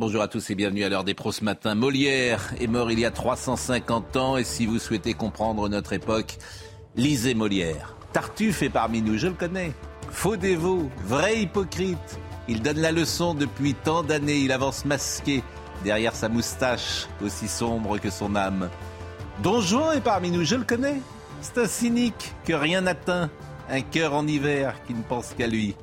Bonjour 0.00 0.22
à 0.22 0.28
tous 0.28 0.48
et 0.48 0.54
bienvenue 0.54 0.82
à 0.82 0.88
l'heure 0.88 1.04
des 1.04 1.12
pros 1.12 1.30
ce 1.30 1.44
matin. 1.44 1.74
Molière 1.74 2.54
est 2.58 2.68
mort 2.68 2.90
il 2.90 2.98
y 2.98 3.04
a 3.04 3.10
350 3.10 4.16
ans 4.16 4.38
et 4.38 4.44
si 4.44 4.64
vous 4.64 4.78
souhaitez 4.78 5.12
comprendre 5.12 5.68
notre 5.68 5.92
époque, 5.92 6.38
lisez 6.96 7.34
Molière. 7.34 7.96
Tartuffe 8.14 8.62
est 8.62 8.70
parmi 8.70 9.02
nous, 9.02 9.18
je 9.18 9.26
le 9.26 9.34
connais. 9.34 9.74
Faux 10.10 10.38
dévot, 10.38 10.90
vrai 11.04 11.42
hypocrite. 11.42 12.18
Il 12.48 12.62
donne 12.62 12.78
la 12.78 12.92
leçon 12.92 13.34
depuis 13.34 13.74
tant 13.74 14.02
d'années, 14.02 14.38
il 14.38 14.52
avance 14.52 14.86
masqué 14.86 15.42
derrière 15.84 16.14
sa 16.16 16.30
moustache, 16.30 17.06
aussi 17.22 17.46
sombre 17.46 17.98
que 17.98 18.08
son 18.08 18.36
âme. 18.36 18.70
Don 19.42 19.60
Juan 19.60 19.98
est 19.98 20.00
parmi 20.00 20.30
nous, 20.30 20.44
je 20.44 20.56
le 20.56 20.64
connais. 20.64 21.02
C'est 21.42 21.58
un 21.58 21.68
cynique 21.68 22.32
que 22.46 22.54
rien 22.54 22.80
n'atteint, 22.80 23.28
un 23.68 23.82
cœur 23.82 24.14
en 24.14 24.26
hiver 24.26 24.76
qui 24.86 24.94
ne 24.94 25.02
pense 25.02 25.34
qu'à 25.36 25.46
lui. 25.46 25.76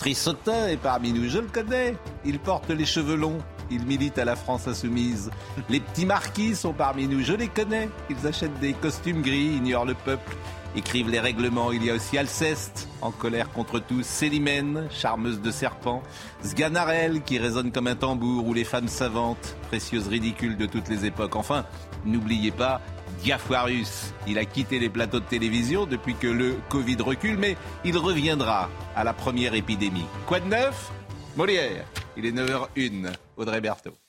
Trissotin 0.00 0.68
est 0.68 0.78
parmi 0.78 1.12
nous, 1.12 1.28
je 1.28 1.38
le 1.38 1.46
connais. 1.46 1.94
Il 2.24 2.38
porte 2.38 2.70
les 2.70 2.86
cheveux 2.86 3.16
longs, 3.16 3.38
il 3.70 3.84
milite 3.86 4.18
à 4.18 4.24
la 4.24 4.36
France 4.36 4.68
insoumise. 4.68 5.30
Les 5.68 5.80
petits 5.80 6.06
marquis 6.06 6.54
sont 6.54 6.72
parmi 6.72 7.06
nous, 7.06 7.22
je 7.22 7.32
les 7.32 7.48
connais. 7.48 7.88
Ils 8.08 8.26
achètent 8.26 8.58
des 8.60 8.72
costumes 8.72 9.22
gris, 9.22 9.56
ignorent 9.56 9.84
le 9.84 9.94
peuple, 9.94 10.36
écrivent 10.76 11.10
les 11.10 11.20
règlements. 11.20 11.72
Il 11.72 11.84
y 11.84 11.90
a 11.90 11.94
aussi 11.94 12.18
Alceste, 12.18 12.88
en 13.00 13.10
colère 13.10 13.50
contre 13.50 13.78
tous, 13.78 14.04
Célimène, 14.04 14.88
charmeuse 14.90 15.40
de 15.40 15.50
serpents, 15.50 16.02
Sganarelle, 16.42 17.22
qui 17.22 17.38
résonne 17.38 17.72
comme 17.72 17.86
un 17.86 17.96
tambour, 17.96 18.46
ou 18.46 18.54
les 18.54 18.64
femmes 18.64 18.88
savantes, 18.88 19.56
précieuses 19.68 20.08
ridicules 20.08 20.56
de 20.56 20.66
toutes 20.66 20.88
les 20.88 21.06
époques. 21.06 21.36
Enfin, 21.36 21.64
n'oubliez 22.04 22.50
pas 22.50 22.80
Diafoirus. 23.22 24.14
Il 24.26 24.38
a 24.38 24.44
quitté 24.44 24.78
les 24.78 24.88
plateaux 24.88 25.20
de 25.20 25.24
télévision 25.24 25.86
depuis 25.86 26.14
que 26.14 26.26
le 26.26 26.56
Covid 26.68 26.96
recule, 27.00 27.36
mais 27.36 27.56
il 27.84 27.96
reviendra 27.98 28.68
à 28.96 29.04
la 29.04 29.12
première 29.12 29.54
épidémie. 29.54 30.06
Quoi 30.26 30.40
de 30.40 30.46
neuf? 30.46 30.90
Molière. 31.36 31.84
Il 32.16 32.26
est 32.26 32.32
9h01. 32.32 33.12
Audrey 33.40 33.60
Berthaud. 33.60 33.99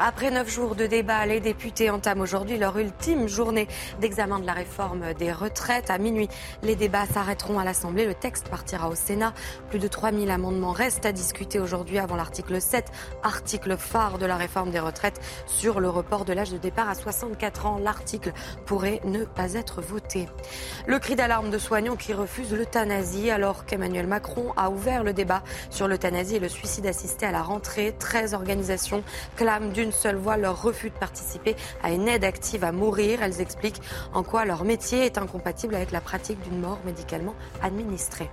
Après 0.00 0.32
neuf 0.32 0.52
jours 0.52 0.74
de 0.74 0.86
débat, 0.86 1.24
les 1.24 1.38
députés 1.38 1.88
entament 1.88 2.22
aujourd'hui 2.22 2.58
leur 2.58 2.76
ultime 2.76 3.28
journée 3.28 3.68
d'examen 4.00 4.40
de 4.40 4.46
la 4.46 4.52
réforme 4.52 5.14
des 5.14 5.30
retraites. 5.30 5.88
À 5.88 5.98
minuit, 5.98 6.28
les 6.64 6.74
débats 6.74 7.06
s'arrêteront 7.06 7.60
à 7.60 7.64
l'Assemblée. 7.64 8.04
Le 8.04 8.14
texte 8.14 8.48
partira 8.48 8.88
au 8.88 8.96
Sénat. 8.96 9.34
Plus 9.70 9.78
de 9.78 9.86
3000 9.86 10.32
amendements 10.32 10.72
restent 10.72 11.06
à 11.06 11.12
discuter 11.12 11.60
aujourd'hui 11.60 12.00
avant 12.00 12.16
l'article 12.16 12.60
7, 12.60 12.90
article 13.22 13.76
phare 13.76 14.18
de 14.18 14.26
la 14.26 14.36
réforme 14.36 14.70
des 14.70 14.80
retraites 14.80 15.20
sur 15.46 15.78
le 15.78 15.88
report 15.88 16.24
de 16.24 16.32
l'âge 16.32 16.50
de 16.50 16.58
départ 16.58 16.88
à 16.88 16.96
64 16.96 17.66
ans. 17.66 17.78
L'article 17.78 18.32
pourrait 18.66 19.00
ne 19.04 19.24
pas 19.24 19.54
être 19.54 19.80
voté. 19.80 20.28
Le 20.88 20.98
cri 20.98 21.14
d'alarme 21.14 21.50
de 21.50 21.58
soignants 21.58 21.96
qui 21.96 22.14
refusent 22.14 22.52
l'euthanasie 22.52 23.30
alors 23.30 23.64
qu'Emmanuel 23.64 24.08
Macron 24.08 24.54
a 24.56 24.70
ouvert 24.70 25.04
le 25.04 25.12
débat 25.12 25.44
sur 25.70 25.86
l'euthanasie 25.86 26.36
et 26.36 26.40
le 26.40 26.48
suicide 26.48 26.86
assisté 26.86 27.26
à 27.26 27.30
la 27.30 27.42
rentrée. 27.42 27.94
13 27.96 28.34
organisations 28.34 29.04
clament 29.36 29.70
d'une 29.84 29.92
seule 29.92 30.16
voix 30.16 30.38
leur 30.38 30.62
refus 30.62 30.88
de 30.88 30.94
participer 30.94 31.56
à 31.82 31.92
une 31.92 32.08
aide 32.08 32.24
active 32.24 32.64
à 32.64 32.72
mourir. 32.72 33.22
Elles 33.22 33.42
expliquent 33.42 33.82
en 34.14 34.22
quoi 34.22 34.46
leur 34.46 34.64
métier 34.64 35.04
est 35.04 35.18
incompatible 35.18 35.74
avec 35.74 35.90
la 35.90 36.00
pratique 36.00 36.40
d'une 36.40 36.58
mort 36.58 36.78
médicalement 36.86 37.34
administrée. 37.62 38.30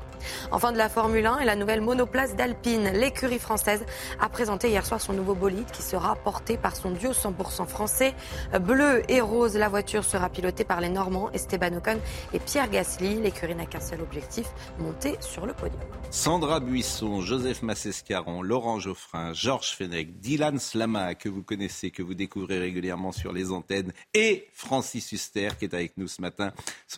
Enfin 0.52 0.72
de 0.72 0.78
la 0.78 0.88
Formule 0.88 1.26
1 1.26 1.40
et 1.40 1.46
la 1.46 1.56
nouvelle 1.56 1.82
monoplace 1.82 2.36
d'Alpine. 2.36 2.92
L'écurie 2.94 3.40
française 3.40 3.84
a 4.20 4.30
présenté 4.30 4.70
hier 4.70 4.86
soir 4.86 5.02
son 5.02 5.14
nouveau 5.14 5.36
bolide 5.36 5.70
qui 5.72 5.82
sera 5.82 6.16
porté 6.16 6.58
par 6.58 6.76
son 6.76 6.92
duo 6.92 7.12
100% 7.12 7.68
français. 7.68 8.14
Bleu 8.62 9.04
et 9.10 9.20
rose, 9.20 9.56
la 9.56 9.68
voiture 9.68 10.04
sera 10.04 10.30
pilotée 10.30 10.64
par 10.64 10.80
les 10.80 10.90
Normands 10.90 11.30
Esteban 11.32 11.74
Ocon 11.78 12.00
et 12.34 12.40
Pierre 12.40 12.70
Gasly. 12.70 13.16
L'écurie 13.16 13.56
n'a 13.56 13.66
qu'un 13.66 13.80
seul 13.80 14.02
objectif, 14.02 14.48
monter 14.80 15.18
sur 15.20 15.46
le 15.46 15.54
podium. 15.54 15.82
Sandra 16.12 16.60
Buisson, 16.60 17.22
Joseph 17.22 17.62
Massescaron, 17.62 18.42
Laurent 18.42 18.80
Geoffrin, 18.80 19.34
Georges 19.34 19.76
Fenech, 19.76 20.20
Dylan 20.20 20.60
Slama, 20.60 21.16
que 21.16 21.30
vous 21.30 21.41
connaissez, 21.44 21.92
que 21.92 22.04
vous 22.04 22.14
découvrez 22.14 22.60
régulièrement 22.60 23.12
sur 23.12 23.34
les 23.34 23.52
antennes, 23.52 23.94
et 24.14 24.48
Francis 24.54 25.12
Huster, 25.12 25.50
qui 25.58 25.66
est 25.66 25.74
avec 25.74 25.98
nous 25.98 26.08
ce 26.08 26.22
matin. 26.22 26.54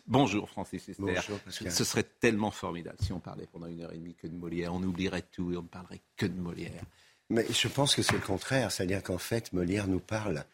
Bonjour 0.07 0.49
Francis 0.49 0.87
Huster. 0.87 1.03
Bonjour. 1.03 1.39
Ce 1.49 1.83
serait 1.83 2.03
tellement 2.03 2.51
formidable 2.51 2.97
si 3.01 3.13
on 3.13 3.19
parlait 3.19 3.47
pendant 3.51 3.67
une 3.67 3.81
heure 3.81 3.93
et 3.93 3.97
demie 3.97 4.15
que 4.15 4.27
de 4.27 4.35
Molière. 4.35 4.73
On 4.73 4.83
oublierait 4.83 5.23
tout 5.31 5.51
et 5.51 5.57
on 5.57 5.63
ne 5.63 5.67
parlerait 5.67 6.01
que 6.17 6.25
de 6.25 6.39
Molière. 6.39 6.83
Mais 7.29 7.45
je 7.49 7.67
pense 7.67 7.95
que 7.95 8.01
c'est 8.01 8.13
le 8.13 8.19
contraire. 8.19 8.71
C'est-à-dire 8.71 9.01
qu'en 9.01 9.17
fait, 9.17 9.53
Molière 9.53 9.87
nous 9.87 9.99
parle. 9.99 10.45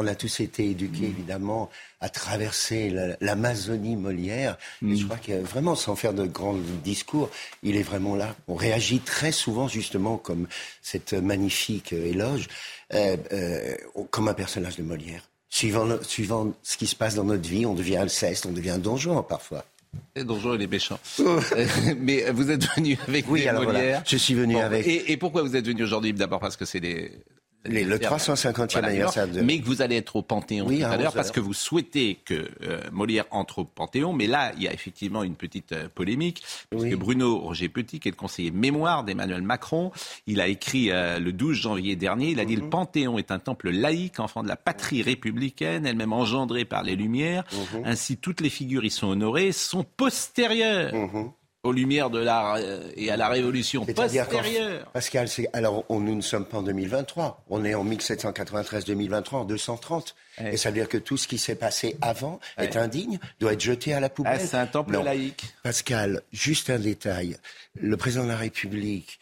On 0.00 0.06
a 0.06 0.14
tous 0.14 0.40
été 0.40 0.64
éduqués, 0.70 1.04
évidemment, 1.04 1.68
à 2.00 2.08
traverser 2.08 2.88
la- 2.88 3.16
l'Amazonie 3.20 3.96
Molière. 3.96 4.56
Et 4.86 4.96
je 4.96 5.04
crois 5.04 5.18
que 5.18 5.32
vraiment, 5.42 5.74
sans 5.74 5.94
faire 5.94 6.14
de 6.14 6.24
grands 6.26 6.56
discours, 6.82 7.28
il 7.62 7.76
est 7.76 7.82
vraiment 7.82 8.16
là. 8.16 8.34
On 8.48 8.54
réagit 8.54 9.00
très 9.00 9.30
souvent, 9.30 9.68
justement, 9.68 10.16
comme 10.16 10.46
cette 10.80 11.12
magnifique 11.12 11.92
euh, 11.92 12.06
éloge, 12.06 12.48
euh, 12.94 13.16
euh, 13.32 13.76
comme 14.10 14.28
un 14.28 14.34
personnage 14.34 14.76
de 14.76 14.82
Molière. 14.82 15.28
Suivant, 15.50 15.84
le- 15.84 16.02
suivant 16.02 16.52
ce 16.62 16.76
qui 16.78 16.86
se 16.86 16.96
passe 16.96 17.14
dans 17.16 17.24
notre 17.24 17.48
vie, 17.48 17.66
on 17.66 17.74
devient 17.74 17.96
Alceste, 17.98 18.46
on 18.46 18.52
devient 18.52 18.78
Don 18.82 18.96
Juan 18.96 19.22
parfois. 19.28 19.64
Et 20.14 20.22
Donjon, 20.24 20.54
il 20.54 20.62
est 20.62 20.66
méchant. 20.68 20.98
Mais 21.98 22.30
vous 22.30 22.50
êtes 22.50 22.64
venu 22.76 22.96
avec 23.08 23.28
Oui, 23.28 23.42
des 23.42 23.48
alors 23.48 23.64
voilà. 23.64 23.80
Molières. 23.80 24.02
Je 24.06 24.16
suis 24.16 24.34
venu 24.34 24.56
avec- 24.56 24.86
Et, 24.86 25.12
et 25.12 25.16
pourquoi 25.16 25.42
vous 25.42 25.56
êtes 25.56 25.66
venu 25.66 25.82
aujourd'hui? 25.82 26.12
D'abord 26.12 26.38
parce 26.40 26.56
que 26.56 26.64
c'est 26.64 26.78
les... 26.80 27.10
Les- 27.66 27.84
le 27.84 27.98
350e 27.98 28.82
anniversaire 28.84 29.28
de- 29.28 29.42
Mais 29.42 29.60
que 29.60 29.66
vous 29.66 29.82
allez 29.82 29.96
être 29.96 30.16
au 30.16 30.22
Panthéon 30.22 30.66
Oui, 30.66 30.78
tout 30.78 30.84
à 30.86 30.88
à 30.92 30.96
l'heure 30.96 31.08
11 31.08 31.14
parce 31.14 31.30
que 31.30 31.40
vous 31.40 31.52
souhaitez 31.52 32.14
que 32.24 32.48
euh, 32.62 32.80
Molière 32.90 33.26
entre 33.30 33.58
au 33.60 33.64
Panthéon. 33.64 34.14
Mais 34.14 34.26
là, 34.26 34.52
il 34.56 34.62
y 34.62 34.68
a 34.68 34.72
effectivement 34.72 35.22
une 35.22 35.34
petite 35.34 35.72
euh, 35.72 35.88
polémique. 35.94 36.42
Parce 36.70 36.84
Oui. 36.84 36.90
que 36.90 36.96
Bruno 36.96 37.38
Roger 37.38 37.68
Petit, 37.68 38.00
qui 38.00 38.08
est 38.08 38.12
le 38.12 38.16
conseiller 38.16 38.50
mémoire 38.50 39.04
d'Emmanuel 39.04 39.42
Macron, 39.42 39.92
il 40.26 40.40
a 40.40 40.48
écrit 40.48 40.90
euh, 40.90 41.18
le 41.18 41.32
12 41.34 41.54
janvier 41.58 41.96
dernier, 41.96 42.30
il 42.30 42.40
a 42.40 42.46
dit 42.46 42.56
Mhm. 42.56 42.62
le 42.62 42.68
Panthéon 42.70 43.18
est 43.18 43.30
un 43.30 43.38
temple 43.38 43.70
laïque, 43.70 44.20
enfant 44.20 44.42
de 44.42 44.48
la 44.48 44.56
patrie 44.56 45.02
républicaine, 45.02 45.84
elle-même 45.84 46.14
engendrée 46.14 46.64
par 46.64 46.82
les 46.82 46.96
Lumières. 46.96 47.44
Mhm. 47.52 47.82
Ainsi, 47.84 48.16
toutes 48.16 48.40
les 48.40 48.50
figures 48.50 48.84
y 48.86 48.90
sont 48.90 49.08
honorées, 49.08 49.52
sont 49.52 49.84
postérieures 49.84 50.94
Mhm. 50.94 51.30
Aux 51.62 51.72
Lumières 51.72 52.08
de 52.10 52.18
l'art 52.18 52.54
euh, 52.58 52.80
et 52.96 53.10
à 53.10 53.16
la 53.16 53.28
Révolution. 53.28 53.84
Postérieures. 53.84 54.90
Pascal, 54.92 55.28
c'est- 55.28 55.48
alors 55.52 55.84
on- 55.90 56.00
nous 56.00 56.14
ne 56.14 56.20
sommes 56.22 56.46
pas 56.46 56.58
en 56.58 56.62
2023, 56.62 57.44
on 57.50 57.64
est 57.64 57.74
en 57.74 57.84
1793-2023, 57.84 59.40
en 59.40 59.44
230. 59.44 60.14
Ouais. 60.40 60.54
Et 60.54 60.56
ça 60.56 60.70
veut 60.70 60.74
dire 60.74 60.88
que 60.88 60.96
tout 60.98 61.16
ce 61.16 61.28
qui 61.28 61.38
s'est 61.38 61.54
passé 61.56 61.96
avant 62.00 62.40
Ouais. 62.58 62.64
est 62.66 62.76
indigne, 62.76 63.18
doit 63.40 63.52
être 63.52 63.60
jeté 63.60 63.92
à 63.92 64.00
la 64.00 64.08
poubelle. 64.08 64.38
Ah, 64.40 64.46
c'est 64.46 64.56
un 64.56 64.66
temple 64.66 64.92
Non. 64.92 65.02
laïque. 65.02 65.44
Pascal, 65.62 66.22
juste 66.32 66.70
un 66.70 66.78
détail. 66.78 67.36
Le 67.74 67.96
président 67.96 68.24
de 68.24 68.28
la 68.30 68.36
République 68.36 69.20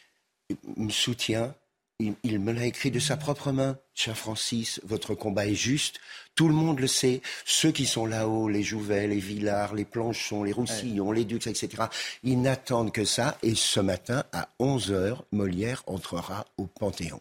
me 0.77 0.91
soutient. 0.91 1.54
Il, 2.00 2.15
il 2.22 2.38
me 2.38 2.53
l'a 2.53 2.65
écrit 2.66 2.93
de 2.93 3.00
sa 3.00 3.16
propre 3.16 3.50
main. 3.50 3.77
Cher 3.94 4.16
Francis, 4.16 4.81
votre 4.84 5.15
combat 5.16 5.47
est 5.48 5.54
juste. 5.56 5.98
Tout 6.38 6.47
le 6.47 6.54
monde 6.54 6.78
le 6.78 6.87
sait. 6.87 7.21
Ceux 7.44 7.72
qui 7.72 7.84
sont 7.84 8.06
là-haut, 8.06 8.49
les 8.49 8.62
Jouvet, 8.62 9.09
les 9.09 9.19
Villars, 9.19 9.75
les 9.75 9.84
Planchons, 9.84 10.44
les 10.44 10.53
Roussillon, 10.53 11.10
les 11.10 11.25
Dux, 11.25 11.49
etc., 11.49 11.69
ils 12.22 12.41
n'attendent 12.41 12.93
que 12.93 13.04
ça. 13.04 13.36
Et 13.42 13.57
ce 13.57 13.80
matin, 13.80 14.22
à 14.33 14.48
11 14.60 14.92
heures, 14.92 15.24
Molière 15.33 15.83
entrera 15.89 16.45
au 16.57 16.66
Panthéon. 16.66 17.18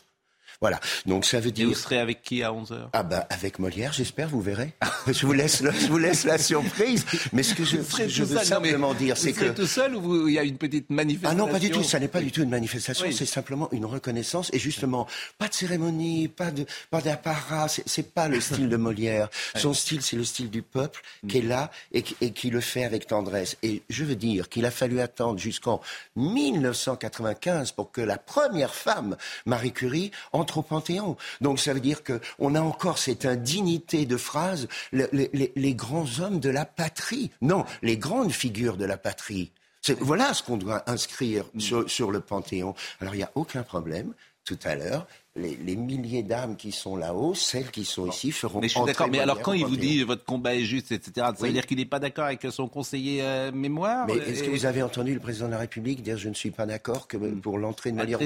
Voilà. 0.60 0.80
Donc 1.06 1.26
ça 1.26 1.40
veut 1.40 1.50
Et 1.50 1.52
dire... 1.52 1.68
vous 1.68 1.76
serez 1.76 2.00
avec 2.00 2.24
qui 2.24 2.42
à 2.42 2.52
11h 2.52 2.90
Ah 2.94 3.04
ben 3.04 3.24
avec 3.30 3.60
Molière, 3.60 3.94
j'espère, 3.94 4.28
vous 4.28 4.42
verrez. 4.42 4.74
je 5.08 5.26
vous 5.26 5.34
laisse, 5.34 5.62
le- 5.62 5.72
je 5.72 5.88
vous 5.88 6.00
laisse 6.00 6.24
la 6.24 6.38
surprise. 6.40 7.06
Mais 7.32 7.44
ce 7.44 7.54
que 7.54 7.64
je, 7.64 7.78
que 7.78 8.24
veux 8.24 8.44
simplement 8.44 8.94
dire, 8.96 9.18
c'est 9.18 9.32
Vous 9.32 9.38
serez 9.40 9.50
que 9.50 9.54
tout 9.62 9.68
seul 9.68 9.96
ou 9.96 10.02
vous- 10.02 10.28
il 10.28 10.34
y 10.34 10.40
a 10.40 10.44
une 10.44 10.58
petite 10.58 10.88
ah 10.90 10.94
manifestation 10.94 11.46
non, 11.46 11.52
pas 11.52 11.60
du 11.60 11.70
tout. 11.70 11.84
Ça 11.84 12.00
n'est 12.00 12.08
pas 12.08 12.22
du 12.22 12.32
tout 12.32 12.42
une 12.42 12.50
manifestation. 12.50 13.06
Oui. 13.06 13.14
C'est 13.14 13.26
simplement 13.28 13.70
une 13.72 13.86
reconnaissance 13.86 14.50
et 14.52 14.60
justement 14.60 15.08
pas 15.38 15.48
de 15.48 15.54
cérémonie, 15.54 16.28
pas 16.28 16.50
de 16.50 16.66
pas 16.90 17.02
d'apparat. 17.02 17.68
C'est, 17.68 18.14
pas 18.14 18.28
le 18.28 18.42
style 18.42 18.70
de 18.70 18.78
Molière. 18.78 19.30
Son 19.56 19.74
style, 19.74 20.02
c'est 20.02 20.16
le 20.16 20.24
style 20.24 20.50
du 20.50 20.64
peuple 20.64 21.02
qui 21.28 21.40
est 21.40 21.42
là 21.42 21.70
et 21.92 22.02
qui, 22.02 22.16
et 22.22 22.32
qui 22.32 22.50
le 22.50 22.62
fait 22.62 22.84
avec 22.84 23.06
tendresse. 23.06 23.58
Et 23.62 23.84
je 23.90 24.04
veux 24.04 24.16
dire 24.16 24.50
qu'il 24.50 24.66
a 24.66 24.72
fallu 24.72 25.02
attendre 25.02 25.38
jusqu'en 25.40 25.82
1995 26.16 27.72
pour 27.74 27.92
que 27.92 28.02
la 28.02 28.18
première 28.18 28.74
femme, 28.74 29.18
Marie 29.46 29.72
Curie, 29.72 30.12
entre 30.32 30.47
au 30.56 30.62
Panthéon. 30.62 31.18
Donc 31.42 31.60
ça 31.60 31.74
veut 31.74 31.80
dire 31.82 32.04
que 32.04 32.22
on 32.40 32.56
a 32.56 32.62
encore 32.62 32.98
cette 33.00 33.26
indignité 33.26 34.06
de 34.06 34.16
phrase. 34.18 34.68
le- 34.92 35.10
les- 35.12 35.30
les- 35.34 35.52
les 35.56 35.74
grands 35.76 36.06
hommes 36.22 36.40
de 36.40 36.50
la 36.50 36.64
patrie. 36.66 37.32
Non, 37.42 37.66
les 37.82 37.98
grandes 37.98 38.32
figures 38.32 38.78
de 38.78 38.86
la 38.86 38.98
patrie. 38.98 39.52
Voilà 40.00 40.34
ce 40.34 40.44
qu'on 40.44 40.58
doit 40.58 40.90
inscrire 40.90 41.46
mm. 41.54 41.60
sur, 41.60 41.90
sur 41.90 42.12
le 42.12 42.20
Panthéon. 42.20 42.76
Alors 43.02 43.14
il 43.16 43.18
n'y 43.18 43.24
a 43.24 43.32
aucun 43.36 43.64
problème 43.64 44.14
tout 44.46 44.60
à 44.64 44.76
l'heure 44.76 45.08
les, 45.38 45.76
milliers 45.76 46.24
d'âmes 46.24 46.56
qui 46.56 46.72
sont 46.72 46.96
là-haut, 46.96 47.34
celles 47.34 47.72
qui 47.72 47.86
sont 47.86 48.08
ici, 48.08 48.32
feront. 48.32 48.60
Mais 48.60 48.68
je 48.68 48.76
suis 48.76 48.86
d'accord. 48.86 49.08
Mais 49.10 49.20
alors, 49.20 49.42
quand 49.42 49.54
il 49.54 49.66
vous 49.66 49.78
dit 49.78 50.04
votre 50.04 50.26
combat 50.26 50.56
est 50.56 50.64
juste, 50.64 50.92
etc., 50.92 51.28
ça 51.36 51.46
veut 51.46 51.52
dire 51.52 51.66
qu'il 51.66 51.78
n'est 51.78 51.86
pas 51.86 52.00
d'accord 52.00 52.26
avec 52.26 52.46
son 52.50 52.68
conseiller 52.68 53.22
euh, 53.22 53.52
mémoire 53.52 54.08
Mais 54.08 54.18
est-ce 54.18 54.44
que 54.44 54.50
vous 54.50 54.66
avez 54.66 54.84
entendu 54.84 55.14
le 55.14 55.20
président 55.20 55.48
de 55.48 55.52
la 55.52 55.60
République 55.60 56.02
dire 56.02 56.18
je 56.18 56.30
ne 56.30 56.34
suis 56.34 56.52
pas 56.52 56.66
d'accord 56.66 57.08
que 57.08 57.18
pour 57.18 57.58
l'entrer 57.58 57.92
de 57.92 57.98
manière 57.98 58.20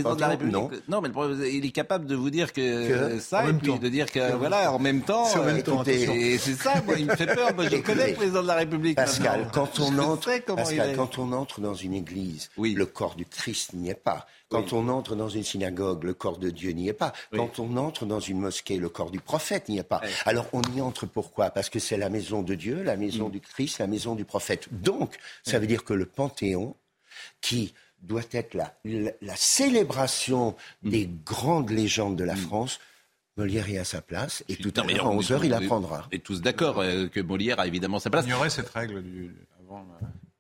Non. 0.44 0.70
Non, 0.88 1.02
mais 1.02 1.10
il 1.52 1.66
est 1.66 1.72
capable 1.72 2.06
de 2.06 2.16
vous 2.16 2.30
dire 2.30 2.54
que, 2.54 3.20
ça 3.20 3.48
et 3.48 3.54
puis 3.54 3.78
de 3.78 3.90
dire 3.90 4.12
que, 4.12 4.34
voilà, 4.36 4.72
en 4.74 4.80
même 4.80 5.02
temps. 5.02 5.26
C'est 5.26 6.56
ça, 6.56 6.82
moi, 6.86 6.96
il 6.98 7.06
me 7.06 7.16
fait 7.16 7.28
peur. 7.28 7.54
Moi, 7.56 7.68
je 7.70 7.78
connais 7.82 8.10
le 8.10 8.16
président 8.16 8.42
de 8.42 8.48
la 8.48 8.56
République. 8.56 8.96
Pascal, 8.96 9.50
quand 9.54 9.80
on 9.80 9.98
entre, 10.00 10.32
Pascal, 10.56 10.96
quand 10.96 11.18
on 11.18 11.32
entre 11.32 11.62
dans 11.62 11.74
une 11.74 11.94
église, 11.94 12.50
le 12.58 12.86
corps 12.86 13.16
du 13.16 13.26
Christ 13.26 13.74
n'y 13.74 13.90
est 13.90 13.96
pas. 13.96 14.26
Quand 14.52 14.74
on 14.74 14.90
entre 14.90 15.16
dans 15.16 15.30
une 15.30 15.44
synagogue, 15.44 16.04
le 16.04 16.14
corps 16.14 16.38
de 16.38 16.50
Dieu 16.50 16.72
n'y 16.72 16.90
est 16.90 16.94
pas. 16.94 17.14
Quand 17.34 17.60
on 17.60 17.78
entre 17.78 18.06
dans 18.06 18.20
une 18.20 18.40
mosquée, 18.40 18.78
le 18.78 18.90
corps 18.90 19.10
du 19.10 19.20
prophète 19.20 19.70
n'y 19.70 19.78
est 19.78 19.84
pas. 19.84 20.02
Alors 20.26 20.48
on 20.54 20.62
y 20.76 20.82
entre 20.82 21.06
pourquoi? 21.06 21.50
Parce 21.50 21.70
que 21.70 21.80
c'est 21.80 21.98
la 21.98 22.10
maison 22.10 22.42
de 22.42 22.56
Dieu, 22.56 22.84
la 22.84 22.98
maison 22.98 23.30
mm. 23.30 23.32
du 23.32 23.40
Christ, 23.40 23.80
la 23.80 23.88
maison 23.88 24.16
du 24.16 24.26
prophète. 24.26 24.68
Donc, 24.72 25.18
ça 25.44 25.58
veut 25.58 25.68
dire 25.68 25.84
que 25.84 25.94
le 25.94 26.06
Panthéon, 26.06 26.76
qui 27.40 27.74
doit 28.02 28.22
être 28.32 28.54
la, 28.54 28.74
la, 28.84 29.36
célébration 29.36 30.56
mm. 30.84 30.90
des 30.90 31.10
grandes 31.26 31.70
légendes 31.70 32.18
de 32.18 32.24
la 32.24 32.36
mm. 32.36 32.40
France, 32.40 32.80
Molière 33.38 33.70
est 33.70 33.78
à 33.78 33.86
sa 33.86 34.02
place 34.02 34.44
et 34.50 34.58
tout 34.58 34.74
à 34.76 34.84
l'heure, 34.84 35.08
à 35.08 35.16
11h, 35.16 35.40
il 35.44 35.54
apprendra. 35.54 36.08
On 36.12 36.16
est 36.16 36.20
tous 36.20 36.42
d'accord 36.42 36.80
euh, 36.80 37.08
que 37.08 37.22
Molière 37.22 37.60
a 37.60 37.68
évidemment 37.68 38.00
sa 38.00 38.10
place. 38.10 38.26
Il 38.26 38.32
y 38.32 38.34
aurait 38.34 38.50
cette 38.50 38.70
règle 38.70 39.02
du, 39.02 39.34
avant. 39.60 39.88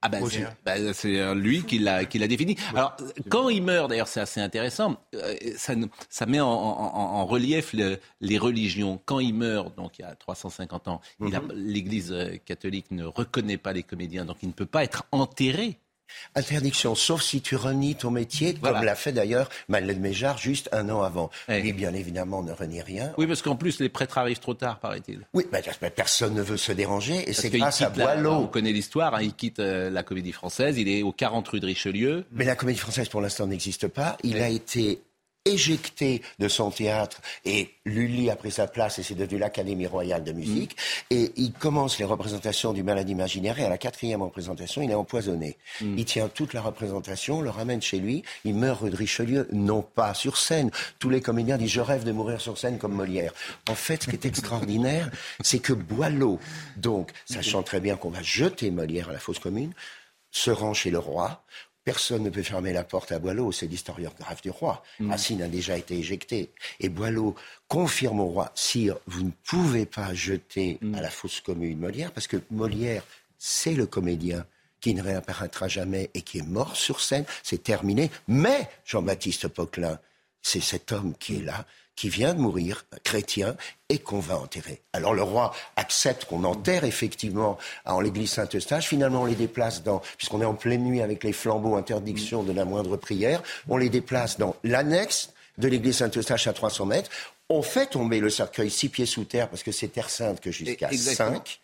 Ah 0.03 0.09
ben 0.09 0.23
bah, 0.65 0.93
c'est 0.93 1.19
euh, 1.19 1.35
lui 1.35 1.63
qui 1.63 1.77
l'a 1.77 2.05
qui 2.05 2.17
l'a 2.17 2.27
défini. 2.27 2.55
Alors 2.73 2.97
quand 3.29 3.49
il 3.49 3.61
meurt, 3.61 3.89
d'ailleurs 3.89 4.07
c'est 4.07 4.19
assez 4.19 4.41
intéressant, 4.41 4.97
euh, 5.13 5.35
ça, 5.55 5.73
ça 6.09 6.25
met 6.25 6.39
en, 6.39 7.25
relief 7.25 7.73
les 7.73 8.37
religions. 8.37 8.99
Quand 9.05 9.19
il 9.19 9.35
meurt, 9.35 9.75
donc 9.77 9.99
il 9.99 10.01
y 10.01 10.05
a 10.05 10.15
350 10.15 10.87
ans, 10.87 11.01
mhm. 11.19 11.51
l'Église 11.53 12.15
catholique 12.45 12.89
ne 12.89 13.05
reconnaît 13.05 13.57
pas 13.57 13.73
les 13.73 13.83
comédiens, 13.83 14.25
donc 14.25 14.37
il 14.41 14.47
ne 14.47 14.53
peut 14.53 14.65
pas 14.65 14.83
être 14.83 15.03
enterré 15.11 15.77
Interdiction, 16.35 16.95
sauf 16.95 17.21
si 17.21 17.41
tu 17.41 17.55
renies 17.55 17.95
ton 17.95 18.11
métier, 18.11 18.53
comme 18.53 18.83
l'a 18.83 18.95
fait 18.95 19.11
d'ailleurs 19.11 19.49
Madeleine 19.67 19.99
Méjard 19.99 20.37
juste 20.37 20.69
un 20.71 20.89
an 20.89 21.01
avant. 21.01 21.29
Et 21.49 21.73
bien 21.73 21.93
évidemment, 21.93 22.43
ne 22.43 22.51
renie 22.51 22.81
rien. 22.81 23.13
Oui, 23.17 23.27
parce 23.27 23.41
qu'en 23.41 23.55
plus, 23.55 23.79
les 23.79 23.89
prêtres 23.89 24.17
arrivent 24.17 24.39
trop 24.39 24.53
tard, 24.53 24.79
paraît-il. 24.79 25.27
Oui, 25.33 25.45
mais 25.51 25.61
personne 25.89 26.33
ne 26.33 26.41
veut 26.41 26.57
se 26.57 26.71
déranger, 26.71 27.29
et 27.29 27.33
c'est 27.33 27.49
grâce 27.49 27.81
à 27.81 27.89
Boileau. 27.89 28.33
on 28.33 28.47
connaît 28.47 28.71
l'histoire, 28.71 29.15
hein, 29.15 29.21
il 29.21 29.33
quitte 29.33 29.59
euh, 29.59 29.89
la 29.89 30.03
Comédie 30.03 30.31
Française, 30.31 30.77
il 30.77 30.87
est 30.89 31.03
au 31.03 31.11
40 31.11 31.47
rue 31.47 31.59
de 31.59 31.65
Richelieu. 31.65 32.25
Mais 32.31 32.45
la 32.45 32.55
Comédie 32.55 32.79
Française, 32.79 33.09
pour 33.09 33.21
l'instant, 33.21 33.47
n'existe 33.47 33.87
pas. 33.87 34.17
Il 34.23 34.41
a 34.41 34.49
été 34.49 35.01
éjecté 35.45 36.21
de 36.39 36.47
son 36.47 36.69
théâtre 36.69 37.19
et 37.45 37.71
Lully 37.85 38.29
a 38.29 38.35
pris 38.35 38.51
sa 38.51 38.67
place 38.67 38.99
et 38.99 39.03
c'est 39.03 39.15
devenu 39.15 39.39
l'Académie 39.39 39.87
royale 39.87 40.23
de 40.23 40.31
musique. 40.31 40.75
Mm. 40.75 41.13
Et 41.15 41.31
il 41.35 41.51
commence 41.53 41.97
les 41.97 42.05
représentations 42.05 42.73
du 42.73 42.83
malade 42.83 43.09
imaginaire 43.09 43.59
et 43.59 43.65
à 43.65 43.69
la 43.69 43.77
quatrième 43.77 44.21
représentation, 44.21 44.81
il 44.81 44.91
est 44.91 44.95
empoisonné. 44.95 45.57
Mm. 45.81 45.97
Il 45.97 46.05
tient 46.05 46.27
toute 46.27 46.53
la 46.53 46.61
représentation, 46.61 47.41
le 47.41 47.49
ramène 47.49 47.81
chez 47.81 47.97
lui, 47.97 48.23
il 48.45 48.53
meurt 48.53 48.81
rue 48.81 48.91
de 48.91 48.95
Richelieu, 48.95 49.47
non 49.51 49.81
pas 49.81 50.13
sur 50.13 50.37
scène. 50.37 50.69
Tous 50.99 51.09
les 51.09 51.21
comédiens 51.21 51.57
disent 51.57 51.71
je 51.71 51.81
rêve 51.81 52.03
de 52.03 52.11
mourir 52.11 52.39
sur 52.39 52.57
scène 52.57 52.77
comme 52.77 52.93
Molière. 52.93 53.33
En 53.67 53.75
fait, 53.75 54.03
ce 54.03 54.09
qui 54.09 54.15
est 54.15 54.25
extraordinaire, 54.25 55.09
c'est 55.41 55.59
que 55.59 55.73
Boileau, 55.73 56.39
donc, 56.77 57.11
sachant 57.25 57.63
très 57.63 57.79
bien 57.79 57.95
qu'on 57.95 58.09
va 58.09 58.21
jeter 58.21 58.69
Molière 58.69 59.09
à 59.09 59.13
la 59.13 59.19
fosse 59.19 59.39
commune, 59.39 59.73
se 60.31 60.51
rend 60.51 60.73
chez 60.73 60.91
le 60.91 60.99
roi, 60.99 61.43
Personne 61.83 62.23
ne 62.23 62.29
peut 62.29 62.43
fermer 62.43 62.73
la 62.73 62.83
porte 62.83 63.11
à 63.11 63.17
Boileau, 63.17 63.51
c'est 63.51 63.65
l'historiographe 63.65 64.41
du 64.41 64.51
roi. 64.51 64.83
Mm. 64.99 65.09
Racine 65.09 65.41
a 65.41 65.47
déjà 65.47 65.77
été 65.77 65.97
éjecté. 65.97 66.51
Et 66.79 66.89
Boileau 66.89 67.35
confirme 67.67 68.19
au 68.19 68.27
roi, 68.27 68.51
sire, 68.53 68.97
vous 69.07 69.23
ne 69.23 69.31
pouvez 69.43 69.85
pas 69.85 70.13
jeter 70.13 70.77
mm. 70.81 70.95
à 70.95 71.01
la 71.01 71.09
fosse 71.09 71.41
commune 71.41 71.79
Molière, 71.79 72.11
parce 72.11 72.27
que 72.27 72.37
Molière, 72.51 73.03
c'est 73.39 73.73
le 73.73 73.87
comédien 73.87 74.45
qui 74.79 74.93
ne 74.93 75.01
réapparaîtra 75.01 75.67
jamais 75.67 76.09
et 76.13 76.21
qui 76.21 76.39
est 76.39 76.47
mort 76.47 76.75
sur 76.75 76.99
scène, 76.99 77.25
c'est 77.43 77.63
terminé. 77.63 78.11
Mais 78.27 78.69
Jean-Baptiste 78.85 79.47
Poquelin, 79.47 79.99
c'est 80.41 80.61
cet 80.61 80.91
homme 80.91 81.13
qui 81.19 81.37
est 81.37 81.43
là, 81.43 81.65
qui 81.95 82.09
vient 82.09 82.33
de 82.33 82.39
mourir, 82.39 82.85
chrétien, 83.03 83.55
et 83.89 83.99
qu'on 83.99 84.19
va 84.19 84.37
enterrer. 84.37 84.81
Alors 84.93 85.13
le 85.13 85.21
roi 85.21 85.53
accepte 85.75 86.25
qu'on 86.25 86.43
enterre 86.43 86.83
effectivement 86.83 87.57
en 87.85 87.99
l'église 87.99 88.31
Saint-Eustache. 88.31 88.87
Finalement, 88.87 89.23
on 89.23 89.25
les 89.25 89.35
déplace 89.35 89.83
dans, 89.83 90.01
puisqu'on 90.17 90.41
est 90.41 90.45
en 90.45 90.53
pleine 90.53 90.83
nuit 90.83 91.01
avec 91.01 91.23
les 91.23 91.33
flambeaux, 91.33 91.75
interdiction 91.75 92.43
de 92.43 92.53
la 92.53 92.65
moindre 92.65 92.97
prière, 92.97 93.43
on 93.67 93.77
les 93.77 93.89
déplace 93.89 94.37
dans 94.37 94.55
l'annexe 94.63 95.31
de 95.57 95.67
l'église 95.67 95.97
Saint-Eustache 95.97 96.47
à 96.47 96.53
300 96.53 96.85
mètres. 96.85 97.09
On 97.49 97.61
fait 97.61 97.87
tomber 97.87 98.19
le 98.19 98.29
cercueil 98.29 98.71
six 98.71 98.89
pieds 98.89 99.05
sous 99.05 99.25
terre 99.25 99.49
parce 99.49 99.63
que 99.63 99.71
c'est 99.71 99.89
terre 99.89 100.09
sainte 100.09 100.39
que 100.39 100.51
jusqu'à 100.51 100.89
5. 100.91 101.59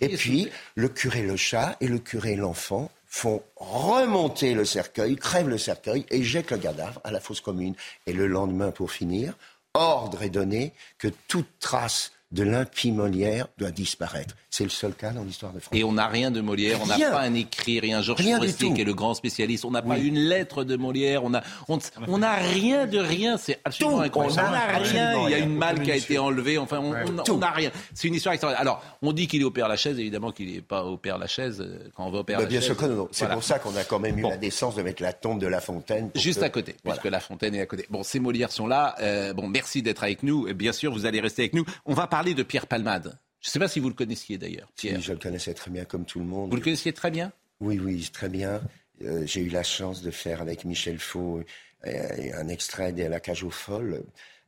Et 0.00 0.16
puis, 0.16 0.48
le 0.76 0.88
curé 0.88 1.22
le 1.22 1.36
chat 1.36 1.76
et 1.80 1.88
le 1.88 1.98
curé 1.98 2.36
l'enfant 2.36 2.90
font 3.06 3.42
remonter 3.56 4.54
le 4.54 4.64
cercueil, 4.64 5.16
crèvent 5.16 5.48
le 5.48 5.58
cercueil 5.58 6.04
et 6.10 6.22
jettent 6.24 6.50
le 6.50 6.58
cadavre 6.58 7.00
à 7.04 7.12
la 7.12 7.20
fosse 7.20 7.40
commune. 7.40 7.74
Et 8.06 8.12
le 8.12 8.26
lendemain, 8.26 8.72
pour 8.72 8.90
finir, 8.90 9.34
ordre 9.74 10.22
est 10.22 10.30
donné 10.30 10.72
que 10.98 11.08
toute 11.28 11.58
trace 11.58 12.12
de 12.32 12.42
l'impie 12.42 12.92
Molière 12.92 13.48
doit 13.58 13.70
disparaître. 13.70 14.36
C'est 14.54 14.62
le 14.62 14.70
seul 14.70 14.94
cas 14.94 15.10
dans 15.10 15.24
l'histoire 15.24 15.52
de 15.52 15.58
France. 15.58 15.76
Et 15.76 15.82
on 15.82 15.90
n'a 15.90 16.06
rien 16.06 16.30
de 16.30 16.40
Molière, 16.40 16.78
on 16.80 16.86
n'a 16.86 16.96
pas 16.96 17.22
un 17.22 17.34
écrit, 17.34 17.80
rien. 17.80 18.02
Georges 18.02 18.22
Forestier, 18.22 18.72
qui 18.72 18.82
est 18.82 18.84
le 18.84 18.94
grand 18.94 19.14
spécialiste, 19.14 19.64
on 19.64 19.72
n'a 19.72 19.82
pas 19.82 19.98
une 19.98 20.16
lettre 20.16 20.62
de 20.62 20.76
Molière, 20.76 21.24
on 21.24 21.30
n'a 21.30 21.42
on, 21.66 22.22
a 22.22 22.34
rien 22.34 22.86
de 22.86 23.00
rien. 23.00 23.36
C'est 23.36 23.58
absolument 23.64 24.02
incroyable. 24.02 24.40
On 24.46 24.52
n'a 24.52 24.78
rien. 24.78 25.26
Il 25.26 25.30
y 25.32 25.34
a 25.34 25.38
une 25.38 25.56
malle 25.56 25.82
qui 25.82 25.90
a 25.90 25.96
été 25.96 26.18
enlevée. 26.18 26.56
Enfin, 26.56 26.78
on 26.78 27.36
n'a 27.36 27.50
rien. 27.50 27.72
C'est 27.94 28.06
une 28.06 28.14
histoire 28.14 28.34
extraordinaire. 28.34 28.60
Alors, 28.60 28.84
on 29.02 29.12
dit 29.12 29.26
qu'il 29.26 29.40
est 29.40 29.44
au 29.44 29.50
Père 29.50 29.66
Lachaise, 29.66 29.98
évidemment 29.98 30.30
qu'il 30.30 30.52
n'est 30.52 30.60
pas 30.60 30.84
au 30.84 30.98
Père 30.98 31.18
Lachaise 31.18 31.60
euh, 31.60 31.90
quand 31.96 32.06
on 32.06 32.12
va 32.12 32.20
au 32.20 32.24
Père 32.24 32.38
Lachaise. 32.38 32.50
Bien 32.50 32.60
sûr 32.60 33.08
C'est 33.10 33.28
pour 33.28 33.42
ça 33.42 33.58
qu'on 33.58 33.74
a 33.74 33.82
quand 33.82 33.98
même 33.98 34.20
eu 34.20 34.22
la 34.22 34.36
décence 34.36 34.76
de 34.76 34.82
mettre 34.82 35.02
la 35.02 35.12
tombe 35.12 35.40
de 35.40 35.48
La 35.48 35.60
Fontaine. 35.60 36.12
Juste 36.14 36.44
à 36.44 36.48
côté, 36.48 36.76
parce 36.84 37.00
que 37.00 37.08
La 37.08 37.18
Fontaine 37.18 37.56
est 37.56 37.60
à 37.60 37.66
côté. 37.66 37.86
Bon, 37.90 38.04
ces 38.04 38.20
Molières 38.20 38.52
sont 38.52 38.68
là. 38.68 38.94
Euh, 39.00 39.32
bon, 39.32 39.48
merci 39.48 39.82
d'être 39.82 40.04
avec 40.04 40.22
nous. 40.22 40.46
Bien 40.54 40.72
sûr, 40.72 40.92
vous 40.92 41.06
allez 41.06 41.18
rester 41.18 41.42
avec 41.42 41.54
nous. 41.54 41.64
On 41.86 41.94
va 41.94 42.06
parler 42.06 42.34
de 42.34 42.44
Pierre 42.44 42.68
Palmade. 42.68 43.18
Je 43.44 43.50
ne 43.50 43.52
sais 43.52 43.58
pas 43.58 43.68
si 43.68 43.78
vous 43.78 43.88
le 43.90 43.94
connaissiez 43.94 44.38
d'ailleurs. 44.38 44.72
Oui, 44.82 44.96
je 45.02 45.12
le 45.12 45.18
connaissais 45.18 45.52
très 45.52 45.70
bien 45.70 45.84
comme 45.84 46.06
tout 46.06 46.18
le 46.18 46.24
monde. 46.24 46.48
Vous 46.48 46.56
le 46.56 46.62
connaissiez 46.62 46.94
très 46.94 47.10
bien? 47.10 47.30
Oui, 47.60 47.78
oui, 47.78 48.08
très 48.10 48.30
bien. 48.30 48.62
Euh, 49.02 49.26
j'ai 49.26 49.42
eu 49.42 49.50
la 49.50 49.62
chance 49.62 50.00
de 50.00 50.10
faire 50.10 50.40
avec 50.40 50.64
Michel 50.64 50.98
Faux 50.98 51.42
euh, 51.86 52.30
un 52.34 52.48
extrait 52.48 52.92
de 52.92 53.04
La 53.04 53.20
cage 53.20 53.44
aux 53.44 53.50
folles. 53.50 54.02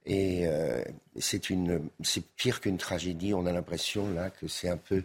Et 0.07 0.47
euh, 0.47 0.83
c'est 1.19 1.51
une, 1.51 1.91
c'est 2.03 2.25
pire 2.37 2.63
qu'une 2.63 2.79
tragédie. 2.79 3.35
On 3.35 3.45
a 3.45 3.53
l'impression 3.53 4.11
là 4.15 4.31
que 4.31 4.49
c'est 4.49 4.71
un 4.71 4.79
peu 4.79 5.03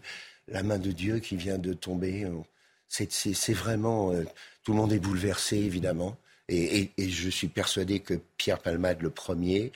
la 0.48 0.64
main 0.64 0.80
de 0.80 0.94
Dieu 0.94 1.20
qui 1.20 1.36
vient 1.36 1.58
de 1.58 1.74
tomber. 1.74 2.26
C'est 2.88 3.54
vraiment 3.54 4.14
tout 4.64 4.72
le 4.72 4.78
monde 4.78 4.94
est 4.94 5.00
bouleversé 5.00 5.58
évidemment. 5.58 6.16
Et, 6.48 6.92
et, 6.98 7.10
je 7.10 7.30
suis 7.30 7.48
persuadé 7.48 8.00
que 8.00 8.16
Pierre 8.36 8.60
Palmade, 8.60 9.02
le 9.02 9.10
premier, 9.10 9.72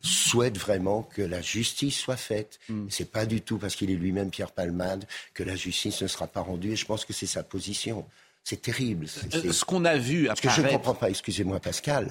souhaite 0.00 0.58
vraiment 0.58 1.02
que 1.02 1.22
la 1.22 1.40
justice 1.40 1.98
soit 1.98 2.16
faite. 2.16 2.58
Mm. 2.68 2.86
C'est 2.88 3.10
pas 3.10 3.26
du 3.26 3.40
tout 3.40 3.58
parce 3.58 3.76
qu'il 3.76 3.90
est 3.90 3.96
lui-même 3.96 4.30
Pierre 4.30 4.52
Palmade 4.52 5.06
que 5.34 5.42
la 5.42 5.56
justice 5.56 6.02
ne 6.02 6.06
sera 6.06 6.26
pas 6.26 6.40
rendue. 6.40 6.72
Et 6.72 6.76
je 6.76 6.86
pense 6.86 7.04
que 7.04 7.12
c'est 7.12 7.26
sa 7.26 7.42
position. 7.42 8.06
C'est 8.44 8.60
terrible. 8.60 9.06
Euh, 9.34 9.52
ce 9.52 9.64
qu'on 9.64 9.84
a 9.84 9.96
vu 9.96 10.28
apparaître... 10.28 10.42
Ce 10.42 10.56
que 10.56 10.62
je 10.62 10.66
ne 10.66 10.72
comprends 10.72 10.94
pas, 10.94 11.10
excusez-moi 11.10 11.60
Pascal, 11.60 12.08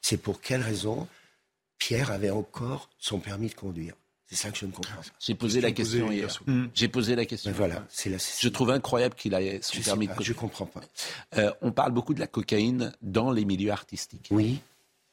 c'est 0.00 0.16
pour 0.16 0.40
quelle 0.40 0.62
raison 0.62 1.06
Pierre 1.78 2.10
avait 2.10 2.30
encore 2.30 2.90
son 2.98 3.20
permis 3.20 3.48
de 3.48 3.54
conduire? 3.54 3.94
C'est 4.26 4.36
ça 4.36 4.50
que 4.50 4.58
je 4.58 4.64
ne 4.64 4.70
comprends 4.70 4.94
pas. 4.94 5.02
J'ai 5.18 5.34
posé 5.34 5.60
la 5.60 5.72
question 5.72 6.10
hier. 6.12 6.28
Mm. 6.46 6.66
J'ai 6.72 6.88
posé 6.88 7.16
la 7.16 7.24
question. 7.24 7.50
voilà, 7.52 7.84
c'est 7.88 8.16
Je 8.40 8.48
trouve 8.48 8.70
incroyable 8.70 9.16
qu'il 9.16 9.34
ait 9.34 9.58
son 9.60 9.80
permis 9.80 10.06
de 10.06 10.12
conduire. 10.12 10.26
Je 10.26 10.32
comprends 10.32 10.66
pas. 10.66 10.82
Euh, 11.36 11.52
on 11.62 11.72
parle 11.72 11.92
beaucoup 11.92 12.14
de 12.14 12.20
la 12.20 12.28
cocaïne 12.28 12.92
dans 13.02 13.32
les 13.32 13.44
milieux 13.44 13.72
artistiques. 13.72 14.28
Oui. 14.30 14.60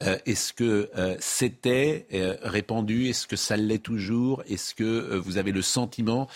Euh, 0.04 0.18
est-ce 0.26 0.54
que 0.54 0.90
euh, 0.96 1.18
c'était 1.20 2.06
euh, 2.14 2.38
répandu? 2.44 3.08
Est-ce 3.08 3.26
que 3.26 3.36
ça 3.36 3.58
l'est 3.58 3.80
toujours? 3.80 4.44
Est-ce 4.48 4.76
que 4.76 5.16
vous 5.18 5.38
avez 5.38 5.52
le 5.52 5.62
sentiment 5.62 6.28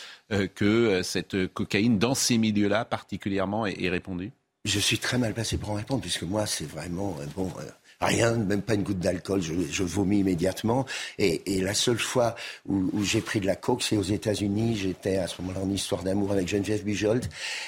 que 0.56 1.01
cette 1.03 1.48
cocaïne, 1.48 2.00
dans 2.00 2.15
ces 2.15 2.38
milieux-là 2.38 2.86
particulièrement, 2.86 3.65
est, 3.65 3.89
répandue? 3.89 4.32
Je 4.63 4.80
suis 4.80 4.98
très 4.98 5.18
mal 5.18 5.34
placé 5.34 5.58
pour 5.58 5.72
en 5.72 5.74
répondre, 5.74 6.01
puisque 6.01 6.24
moi, 6.24 6.46
c'est 6.46 6.65
vraiment... 6.65 7.18
bon, 7.36 7.51
Rien, 8.01 8.34
même 8.34 8.63
pas 8.63 8.74
une 8.74 8.84
goutte 8.84 9.00
d'alcool. 9.00 9.41
Je, 9.41 9.84
vomis 9.84 10.20
immédiatement. 10.20 10.86
Et, 11.20 11.62
la 11.62 11.74
seule 11.74 12.00
fois 12.00 12.36
où, 12.67 13.03
j'ai 13.03 13.22
pris 13.22 13.39
de 13.39 13.46
la 13.46 13.55
coke, 13.55 13.84
c'est 13.84 13.98
aux 13.98 14.01
États-Unis. 14.01 14.77
J'étais 14.77 15.17
à 15.17 15.27
ce 15.27 15.41
moment-là 15.41 15.63
en 15.63 15.70
histoire 15.70 16.01
d'amour 16.03 16.31
avec 16.31 16.48
Geneviève 16.48 16.84
Bujold. 16.84 17.25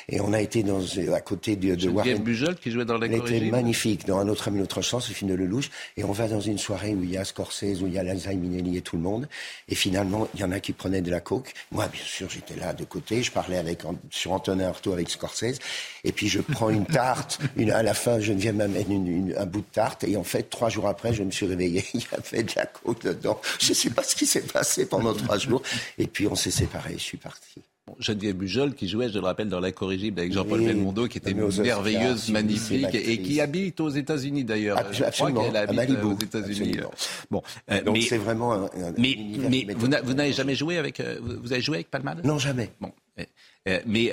Et 0.09 0.19
on 0.21 0.33
a 0.33 0.41
été 0.41 0.63
dans, 0.63 0.81
à 1.13 1.21
côté 1.21 1.55
de, 1.55 1.75
de 1.75 1.79
Geneviève 1.79 2.21
Bujold 2.21 2.59
qui 2.59 2.71
jouait 2.71 2.85
dans 2.85 2.97
la 2.97 3.05
Elle 3.05 3.13
était 3.15 3.41
magnifique 3.41 4.07
dans 4.07 4.19
Un 4.19 4.27
autre 4.27 4.47
ami, 4.47 4.61
autre 4.61 4.81
chance, 4.81 5.07
le 5.09 5.15
film 5.15 5.29
de 5.29 5.35
Lelouch. 5.35 5.69
Et 5.97 6.03
on 6.03 6.11
va 6.11 6.27
dans 6.27 6.41
une 6.41 6.57
soirée 6.57 6.95
où 6.95 7.03
il 7.03 7.11
y 7.11 7.17
a 7.17 7.25
Scorsese, 7.25 7.81
où 7.81 7.87
il 7.87 7.93
y 7.93 7.99
a 7.99 8.03
Lanza 8.03 8.33
Minelli 8.33 8.77
et 8.77 8.81
tout 8.81 8.95
le 8.95 9.03
monde. 9.03 9.27
Et 9.69 9.75
finalement, 9.75 10.27
il 10.33 10.39
y 10.39 10.43
en 10.43 10.51
a 10.51 10.59
qui 10.59 10.73
prenaient 10.73 11.01
de 11.01 11.11
la 11.11 11.19
coke. 11.19 11.53
Moi, 11.71 11.87
bien 11.87 12.03
sûr, 12.03 12.27
j'étais 12.29 12.55
là 12.55 12.73
de 12.73 12.85
côté. 12.85 13.21
Je 13.21 13.31
parlais 13.31 13.57
avec, 13.57 13.83
sur 14.09 14.31
Antonin 14.31 14.67
Artaud 14.67 14.93
avec 14.93 15.09
Scorsese. 15.09 15.59
Et 16.03 16.11
puis 16.11 16.27
je 16.27 16.41
prends 16.41 16.69
une 16.69 16.85
tarte. 16.85 17.39
Une, 17.55 17.71
à 17.71 17.83
la 17.83 17.93
fin, 17.93 18.19
Geneviève 18.19 18.55
m'amène 18.55 19.33
un 19.37 19.45
bout 19.45 19.61
de 19.61 19.65
tarte. 19.71 20.03
Et 20.03 20.17
en 20.23 20.25
fait, 20.25 20.49
trois 20.49 20.69
jours 20.69 20.87
après, 20.87 21.13
je 21.13 21.21
me 21.21 21.31
suis 21.31 21.45
réveillé. 21.45 21.83
Il 21.93 21.99
y 21.99 22.05
avait 22.13 22.43
de 22.43 22.53
la 22.55 22.65
coke 22.65 23.03
dedans. 23.03 23.41
Je 23.59 23.69
ne 23.69 23.73
sais 23.73 23.89
pas 23.89 24.03
ce 24.03 24.15
qui 24.15 24.25
s'est 24.25 24.39
passé 24.39 24.85
pendant 24.85 25.13
trois 25.13 25.37
jours. 25.37 25.61
Et 25.97 26.07
puis 26.07 26.27
on 26.27 26.35
s'est 26.35 26.49
séparés. 26.49 26.93
Je 26.93 27.03
suis 27.03 27.17
parti. 27.17 27.61
Bon, 27.85 27.93
Geneviève 27.99 28.37
Bujol, 28.37 28.73
qui 28.73 28.87
jouait, 28.87 29.09
je 29.09 29.15
le 29.19 29.25
rappelle, 29.25 29.49
dans 29.49 29.59
La 29.59 29.73
Corrigible 29.73 30.21
avec 30.21 30.31
Jean-Paul 30.31 30.63
Belmondo, 30.63 31.09
qui 31.09 31.17
était 31.17 31.33
merveilleuse, 31.33 32.29
magnifique, 32.29 32.95
et 32.95 33.21
qui 33.21 33.41
habite 33.41 33.81
aux 33.81 33.89
États-Unis 33.89 34.45
d'ailleurs. 34.45 34.77
Absolument, 34.77 35.43
je 35.43 35.49
crois 35.49 35.59
habite 35.59 36.03
aux 36.05 36.17
États-unis. 36.17 36.77
Bon, 37.29 37.43
euh, 37.69 37.81
donc 37.81 37.97
c'est 38.07 38.17
vraiment 38.17 38.53
un, 38.53 38.63
un 38.63 38.93
mais, 38.97 39.17
mais 39.67 39.67
vous 39.73 40.13
n'avez 40.13 40.31
jamais 40.31 40.55
joué 40.55 40.77
avec, 40.77 41.01
euh, 41.01 41.19
vous 41.21 41.51
avez 41.51 41.61
joué 41.61 41.75
avec 41.79 41.91
Palmade? 41.91 42.21
Non, 42.23 42.39
jamais. 42.39 42.71
Bon. 42.79 42.93
Euh, 43.69 43.79
mais 43.85 44.11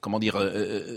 comment 0.00 0.18
dire, 0.18 0.36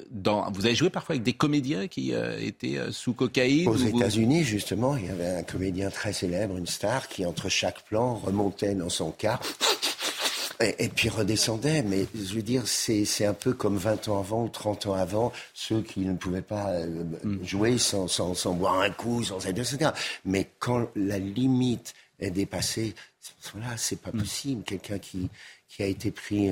dans, 0.10 0.50
vous 0.52 0.66
avez 0.66 0.76
joué 0.76 0.90
parfois 0.90 1.14
avec 1.14 1.24
des 1.24 1.34
comédiens 1.34 1.88
qui 1.88 2.14
étaient 2.40 2.80
sous 2.92 3.14
cocaïne 3.14 3.68
Aux 3.68 3.76
États-Unis, 3.76 4.44
justement, 4.44 4.98
il 4.98 5.06
y 5.06 5.10
avait 5.10 5.38
un 5.38 5.44
comédien 5.44 5.90
très 5.90 6.14
célèbre, 6.14 6.58
une 6.58 6.68
star, 6.68 7.08
qui 7.08 7.26
entre 7.26 7.50
chaque 7.50 7.84
plan 7.86 8.16
remontait 8.16 8.76
dans 8.76 8.90
son 8.90 9.12
car 9.12 9.42
et, 10.60 10.90
puis 10.90 11.10
redescendait. 11.10 11.84
Mais 11.84 12.06
je 12.14 12.34
veux 12.34 12.42
dire, 12.42 12.64
c'est 12.68 13.26
un 13.26 13.34
peu 13.34 13.54
comme 13.54 13.78
20 13.78 14.10
ans 14.10 14.20
avant 14.20 14.44
ou 14.44 14.50
30 14.50 14.88
ans 14.88 14.94
avant, 14.94 15.32
ceux 15.54 15.82
qui 15.82 16.02
ne 16.02 16.14
pouvaient 16.14 16.42
pas 16.42 16.72
euh, 16.72 17.04
mm. 17.24 17.44
jouer 17.44 17.78
sans, 17.78 18.08
sans, 18.08 18.34
sans, 18.34 18.54
boire 18.54 18.80
un 18.82 18.90
coup, 18.90 19.24
sans 19.24 19.46
etc. 19.46 19.92
Mais 20.26 20.50
quand 20.60 20.88
la 20.96 21.20
limite 21.20 21.94
est 22.20 22.32
dépassée, 22.32 22.96
voilà, 23.54 23.78
c'est 23.78 24.02
pas 24.02 24.12
mm. 24.12 24.20
possible. 24.20 24.64
Quelqu'un 24.64 25.00
qui, 25.00 25.30
qui 25.70 25.84
a 25.84 25.86
été 25.86 26.12
pris 26.12 26.50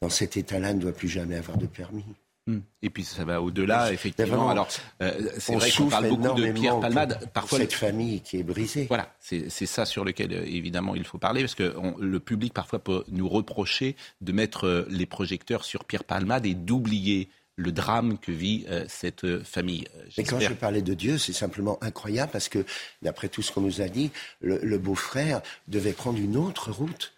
dans 0.00 0.08
cet 0.08 0.38
état-là 0.38 0.72
ne 0.72 0.80
doit 0.80 0.92
plus 0.92 1.08
jamais 1.08 1.36
avoir 1.36 1.58
de 1.58 1.66
permis. 1.66 2.04
Hmm. 2.48 2.58
Et 2.82 2.90
puis 2.90 3.04
ça 3.04 3.24
va 3.24 3.40
au-delà, 3.40 3.92
effectivement. 3.92 4.48
Alors, 4.48 4.66
euh, 5.00 5.12
c'est 5.38 5.54
vrai 5.54 5.70
qu'on 5.70 5.86
parle 5.86 6.08
beaucoup 6.08 6.40
de 6.40 6.50
Pierre 6.50 6.80
Palmade. 6.80 7.30
Parfois, 7.32 7.58
cette 7.58 7.72
famille 7.72 8.20
qui 8.20 8.38
est 8.38 8.42
brisée. 8.42 8.86
Voilà, 8.88 9.14
c'est 9.20 9.48
ça 9.48 9.84
sur 9.84 10.04
lequel 10.04 10.32
euh, 10.32 10.44
évidemment 10.44 10.96
il 10.96 11.04
faut 11.04 11.18
parler, 11.18 11.42
parce 11.42 11.54
que 11.54 11.72
le 12.00 12.20
public 12.20 12.52
parfois 12.52 12.80
peut 12.80 13.04
nous 13.12 13.28
reprocher 13.28 13.94
de 14.22 14.32
mettre 14.32 14.66
euh, 14.66 14.86
les 14.90 15.06
projecteurs 15.06 15.64
sur 15.64 15.84
Pierre 15.84 16.02
Palmade 16.02 16.44
et 16.44 16.54
d'oublier 16.54 17.28
le 17.54 17.70
drame 17.70 18.18
que 18.18 18.32
vit 18.32 18.64
cette 18.88 19.44
famille. 19.44 19.86
Et 20.16 20.24
quand 20.24 20.40
je 20.40 20.54
parlais 20.54 20.80
de 20.80 20.94
Dieu, 20.94 21.18
c'est 21.18 21.34
simplement 21.34 21.78
incroyable 21.82 22.32
parce 22.32 22.48
que, 22.48 22.64
d'après 23.02 23.28
tout 23.28 23.42
ce 23.42 23.52
qu'on 23.52 23.60
nous 23.60 23.82
a 23.82 23.88
dit, 23.88 24.10
le, 24.40 24.78
beau-frère 24.78 25.42
devait 25.68 25.92
prendre 25.92 26.18
une 26.18 26.38
autre 26.38 26.72
route. 26.72 27.12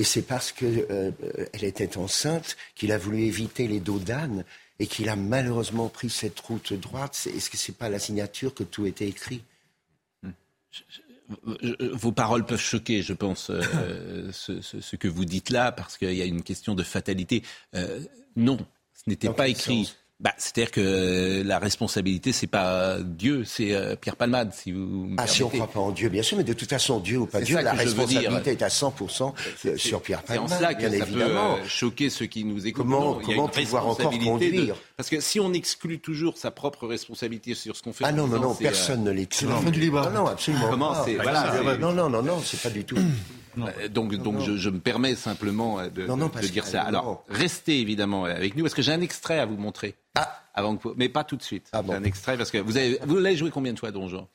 Et 0.00 0.04
c'est 0.04 0.22
parce 0.22 0.50
qu'elle 0.50 1.12
était 1.60 1.98
enceinte 1.98 2.56
qu'il 2.74 2.90
a 2.90 2.96
voulu 2.96 3.20
éviter 3.24 3.68
les 3.68 3.80
dos 3.80 3.98
d'âne 3.98 4.46
et 4.78 4.86
qu'il 4.86 5.10
a 5.10 5.14
malheureusement 5.14 5.90
pris 5.90 6.08
cette 6.08 6.40
route 6.40 6.72
droite, 6.72 7.28
est-ce 7.36 7.50
que 7.50 7.58
ce 7.58 7.70
n'est 7.70 7.76
pas 7.76 7.90
la 7.90 7.98
signature 7.98 8.54
que 8.54 8.62
tout 8.62 8.86
était 8.86 9.06
écrit? 9.06 9.42
Vos 11.92 12.12
paroles 12.12 12.46
peuvent 12.46 12.58
choquer, 12.58 13.02
je 13.02 13.12
pense, 13.12 13.50
euh, 13.50 14.32
ce, 14.32 14.96
que 14.96 15.06
vous 15.06 15.26
dites 15.26 15.50
là, 15.50 15.70
parce 15.70 15.98
qu'il 15.98 16.14
y 16.14 16.22
a 16.22 16.24
une 16.24 16.44
question 16.44 16.74
de 16.74 16.82
fatalité. 16.82 17.42
Euh, 17.74 18.00
non, 18.36 18.56
ce 18.94 19.02
n'était 19.06 19.28
pas 19.28 19.48
écrit. 19.48 19.94
Bah, 20.20 20.34
c'est-à-dire 20.36 20.70
que 20.70 21.42
la 21.42 21.58
responsabilité, 21.58 22.32
c'est 22.32 22.46
pas 22.46 22.98
Dieu, 23.00 23.44
c'est 23.46 23.72
euh, 23.74 23.96
Pierre 23.96 24.16
Palmade, 24.16 24.52
si 24.52 24.70
vous. 24.70 25.14
ah, 25.16 25.26
si 25.26 25.42
on 25.42 25.46
ne 25.48 25.54
croit 25.54 25.70
pas 25.70 25.80
en 25.80 25.92
Dieu, 25.92 26.10
bien 26.10 26.22
sûr, 26.22 26.36
mais 26.36 26.44
de 26.44 26.52
toute 26.52 26.68
façon, 26.68 27.00
Dieu 27.00 27.18
ou 27.18 27.26
pas 27.26 27.40
Dieu, 27.40 27.58
la 27.62 27.72
responsabilité 27.72 28.50
est 28.50 28.62
à 28.62 28.68
100% 28.68 29.32
sur 29.78 30.02
Pierre 30.02 30.22
Palmade. 30.22 30.48
C'est 30.48 30.54
en 30.54 30.58
cela 30.58 30.74
que 30.74 30.88
ça 30.88 30.94
évidemment. 30.94 31.54
peut 31.54 31.60
euh, 31.62 31.66
choquer 31.66 32.10
ceux 32.10 32.26
qui 32.26 32.44
nous 32.44 32.66
écoutent. 32.66 32.82
Comment, 32.82 33.14
comment 33.14 33.48
pouvoir 33.48 33.86
encore 33.86 34.10
conduire 34.10 34.76
Parce 34.98 35.08
que 35.08 35.20
si 35.20 35.40
on 35.40 35.54
exclut 35.54 36.00
toujours 36.00 36.36
sa 36.36 36.50
propre 36.50 36.86
responsabilité 36.86 37.54
sur 37.54 37.74
ce 37.74 37.82
qu'on 37.82 37.94
fait. 37.94 38.04
Ah 38.06 38.12
non, 38.12 38.26
non, 38.26 38.40
non, 38.40 38.54
personne 38.54 39.04
ne 39.04 39.12
l'exclut. 39.12 39.46
C'est 39.48 39.54
la 39.54 39.60
fin 39.60 39.70
du 39.70 39.80
débat. 39.80 40.10
Non, 40.12 40.24
non, 40.24 40.26
absolument. 40.26 40.68
Comment 40.68 40.92
pas. 40.92 41.06
Voilà, 41.22 41.76
non, 41.78 41.92
non, 41.92 42.10
non, 42.10 42.22
non, 42.22 42.42
c'est 42.44 42.60
pas 42.60 42.70
du 42.70 42.84
tout. 42.84 42.96
Euh, 43.58 43.88
donc, 43.88 44.14
donc 44.16 44.40
Je, 44.40 44.70
me 44.70 44.78
permets 44.78 45.14
simplement 45.14 45.82
de, 45.82 46.06
de 46.06 46.46
dire 46.48 46.66
ça. 46.66 46.82
Alors, 46.82 47.24
restez 47.28 47.80
évidemment 47.80 48.24
avec 48.24 48.56
nous 48.56 48.62
parce 48.64 48.74
que 48.74 48.82
j'ai 48.82 48.92
un 48.92 49.00
extrait 49.00 49.38
à 49.38 49.46
vous 49.46 49.56
montrer. 49.56 49.94
Ah. 50.14 50.36
Avant 50.54 50.76
que, 50.76 50.88
mais 50.96 51.08
pas 51.08 51.24
tout 51.24 51.36
de 51.36 51.42
suite. 51.42 51.68
Ah 51.72 51.82
un 51.88 52.02
extrait 52.02 52.36
parce 52.36 52.50
que 52.50 52.58
vous 52.58 52.76
avez, 52.76 52.98
vous 53.06 53.16
l'avez 53.16 53.36
joué 53.36 53.50
combien 53.50 53.72
de 53.72 53.78
fois 53.78 53.92
Donjon 53.92 54.26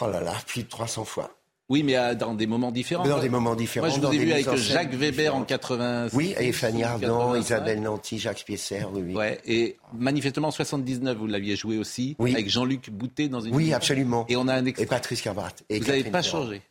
Oh 0.00 0.06
là 0.06 0.20
là, 0.20 0.34
plus 0.46 0.62
de 0.62 0.68
300 0.68 1.04
fois. 1.04 1.30
Oui, 1.70 1.82
mais 1.82 1.96
euh, 1.96 2.14
dans 2.14 2.32
des 2.32 2.46
moments 2.46 2.72
différents. 2.72 3.06
Dans 3.06 3.18
des 3.18 3.28
moments 3.28 3.54
différents. 3.54 3.86
Moi, 3.88 3.94
je 3.94 4.00
vous 4.00 4.12
ai 4.12 4.18
vu 4.18 4.32
avec 4.32 4.54
Jacques 4.56 4.94
Weber 4.94 5.34
en 5.34 5.44
80. 5.44 6.08
Oui, 6.14 6.34
et 6.38 6.52
Fanny 6.52 6.82
Ardant, 6.82 7.34
Isabelle 7.34 7.82
Nanty, 7.82 8.18
Jacques 8.18 8.44
Piesser, 8.46 8.84
oui, 8.90 9.14
Ouais, 9.14 9.38
et 9.44 9.76
manifestement 9.92 10.48
en 10.48 10.52
79, 10.52 11.18
vous 11.18 11.26
l'aviez 11.26 11.56
joué 11.56 11.76
aussi, 11.76 12.16
oui. 12.18 12.32
avec 12.32 12.48
Jean-Luc 12.48 12.88
Boutet 12.90 13.28
dans 13.28 13.40
une. 13.40 13.54
Oui, 13.54 13.74
absolument. 13.74 14.24
Et 14.30 14.36
on 14.36 14.48
a 14.48 14.54
un 14.54 14.64
extrait. 14.64 14.84
Et 14.84 14.88
Patrice 14.88 15.20
Carbarat. 15.20 15.50
vous 15.68 15.78
n'avez 15.78 16.04
pas 16.04 16.22
changé. 16.22 16.62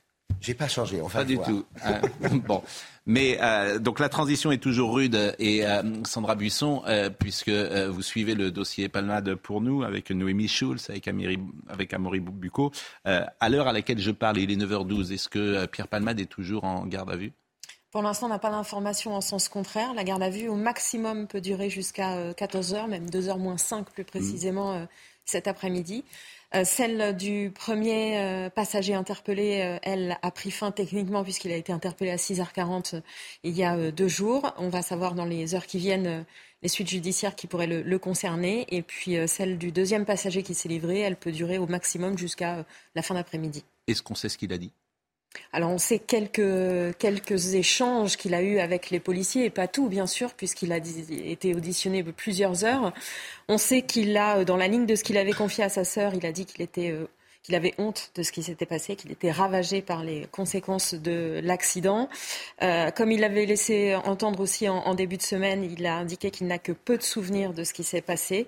J'ai 0.42 0.54
pas 0.54 0.68
changé, 0.68 1.02
on 1.02 1.08
va 1.08 1.20
Pas 1.20 1.26
du 1.26 1.38
tout. 1.40 1.66
Hein. 1.84 2.02
bon. 2.48 2.62
Mais 3.06 3.38
euh, 3.42 3.80
donc 3.80 4.00
la 4.00 4.10
transition 4.10 4.52
est 4.52 4.62
toujours 4.62 4.94
rude 4.94 5.34
et 5.40 5.66
euh, 5.66 5.82
Sandra 6.04 6.36
Buisson, 6.36 6.84
euh, 6.88 7.10
puisque 7.10 7.50
vous 7.50 8.02
suivez 8.02 8.36
le 8.36 8.52
dossier 8.52 8.90
Palmade 8.90 9.34
pour 9.36 9.62
nous 9.62 9.84
avec 9.84 10.12
Noémie 10.12 10.50
Schulz, 10.50 10.90
avec, 10.90 11.08
Amiri, 11.08 11.40
avec 11.70 11.94
Amaury 11.94 12.20
Bucco, 12.20 12.72
à 13.06 13.50
l'heure 13.50 13.68
à 13.68 13.74
laquelle 13.74 14.00
je 14.00 14.12
parle, 14.12 14.40
il 14.40 14.52
est 14.52 14.58
9h12, 14.58 15.14
est-ce 15.14 15.30
que 15.30 15.66
Pierre 15.68 15.88
Palmade 15.88 16.20
est 16.20 16.26
toujours 16.26 16.66
en 16.66 16.86
garde 16.86 17.10
à 17.10 17.16
vue? 17.16 17.32
Pour 17.92 18.02
l'instant, 18.02 18.26
on 18.26 18.30
n'a 18.30 18.40
pas 18.40 18.52
d'informations 18.52 19.16
en 19.16 19.22
sens 19.22 19.48
contraire. 19.48 19.94
La 19.94 20.04
garde 20.04 20.22
à 20.22 20.30
vue, 20.30 20.50
au 20.50 20.56
maximum, 20.56 21.28
peut 21.28 21.40
durer 21.40 21.70
jusqu'à 21.70 22.34
14 22.34 22.74
heures, 22.74 22.88
même 22.90 23.10
2 23.10 23.30
heures 23.30 23.40
moins 23.40 23.58
5 23.58 23.90
plus 23.90 24.04
précisément 24.04 24.86
cet 25.24 25.48
après-midi. 25.48 26.04
Euh, 26.56 26.64
celle 26.64 27.16
du 27.18 27.52
premier 27.54 28.20
euh, 28.20 28.50
passager 28.50 28.94
interpellé, 28.94 29.62
euh, 29.62 29.80
elle 29.84 30.18
a 30.22 30.32
pris 30.32 30.50
fin 30.50 30.72
techniquement 30.72 31.22
puisqu'il 31.24 31.52
a 31.52 31.58
été 31.58 31.74
interpellé 31.74 32.10
à 32.12 32.16
6h40 32.16 33.02
il 33.44 33.58
y 33.58 33.64
a 33.64 33.92
deux 33.92 34.08
jours. 34.08 34.54
On 34.58 34.70
va 34.70 34.82
savoir 34.82 35.14
dans 35.14 35.26
les 35.26 35.56
heures 35.56 35.66
qui 35.66 35.78
viennent 35.78 36.26
les 36.62 36.70
suites 36.70 36.90
judiciaires 36.90 37.36
qui 37.36 37.48
pourraient 37.48 37.68
le, 37.68 38.00
concerner. 38.00 38.66
Et 38.70 38.82
puis 38.82 39.18
celle 39.28 39.58
du 39.58 39.72
deuxième 39.72 40.06
passager 40.06 40.44
qui 40.44 40.54
s'est 40.54 40.70
livré, 40.70 41.00
elle 41.00 41.18
peut 41.18 41.32
durer 41.32 41.58
au 41.58 41.68
maximum 41.68 42.18
jusqu'à 42.18 42.66
la 42.96 43.02
fin 43.02 43.16
d'après-midi. 43.16 43.64
Est-ce 43.88 44.02
qu'on 44.02 44.16
sait 44.16 44.30
ce 44.30 44.38
qu'il 44.38 44.54
a 44.54 44.58
dit? 44.58 44.72
Alors 45.54 45.72
on 45.72 45.78
sait 45.78 46.00
quelques, 46.00 47.54
échanges 47.54 48.18
qu'il 48.18 48.34
a 48.34 48.42
eus 48.42 48.60
avec 48.60 48.90
les 48.90 49.00
policiers, 49.00 49.46
et 49.46 49.50
pas 49.50 49.68
tout 49.68 49.90
bien 49.90 50.08
sûr, 50.08 50.34
puisqu'il 50.34 50.72
a 50.72 50.78
été 50.78 51.56
auditionné 51.56 52.04
plusieurs 52.04 52.66
heures. 52.66 52.94
On 53.48 53.58
sait 53.58 53.82
qu'il 53.82 54.16
a, 54.18 54.44
dans 54.44 54.58
la 54.58 54.68
ligne 54.68 54.86
de 54.86 54.96
ce 54.96 55.04
qu'il 55.04 55.18
avait 55.18 55.34
confié 55.34 55.64
à 55.64 55.70
sa 55.70 55.84
sœur, 55.84 56.14
il 56.16 56.26
a 56.26 56.32
dit 56.32 56.46
qu'il 56.46 56.62
était... 56.62 56.92
Euh, 56.92 57.08
qu'il 57.48 57.56
avait 57.56 57.74
honte 57.78 58.12
de 58.16 58.24
ce 58.24 58.34
qui 58.34 58.44
s'était 58.44 58.66
passé, 58.66 58.98
qu'il 58.98 59.10
était 59.10 59.32
ravagé 59.32 59.82
par 59.82 60.04
les 60.04 60.28
conséquences 60.34 60.94
de 60.94 61.40
l'accident. 61.42 62.10
Euh, 62.62 62.92
comme 62.92 63.10
il 63.10 63.22
l'avait 63.22 63.46
laissé 63.46 63.96
entendre 63.96 64.42
aussi 64.42 64.68
en, 64.68 64.94
début 64.96 65.16
de 65.16 65.22
semaine, 65.22 65.64
il 65.64 65.86
a 65.86 65.96
indiqué 65.96 66.30
qu'il 66.30 66.48
n'a 66.48 66.60
que 66.60 66.74
peu 66.74 66.98
de 66.98 67.04
souvenirs 67.04 67.54
de 67.54 67.64
ce 67.64 67.72
qui 67.72 67.86
s'est 67.86 68.02
passé. 68.02 68.48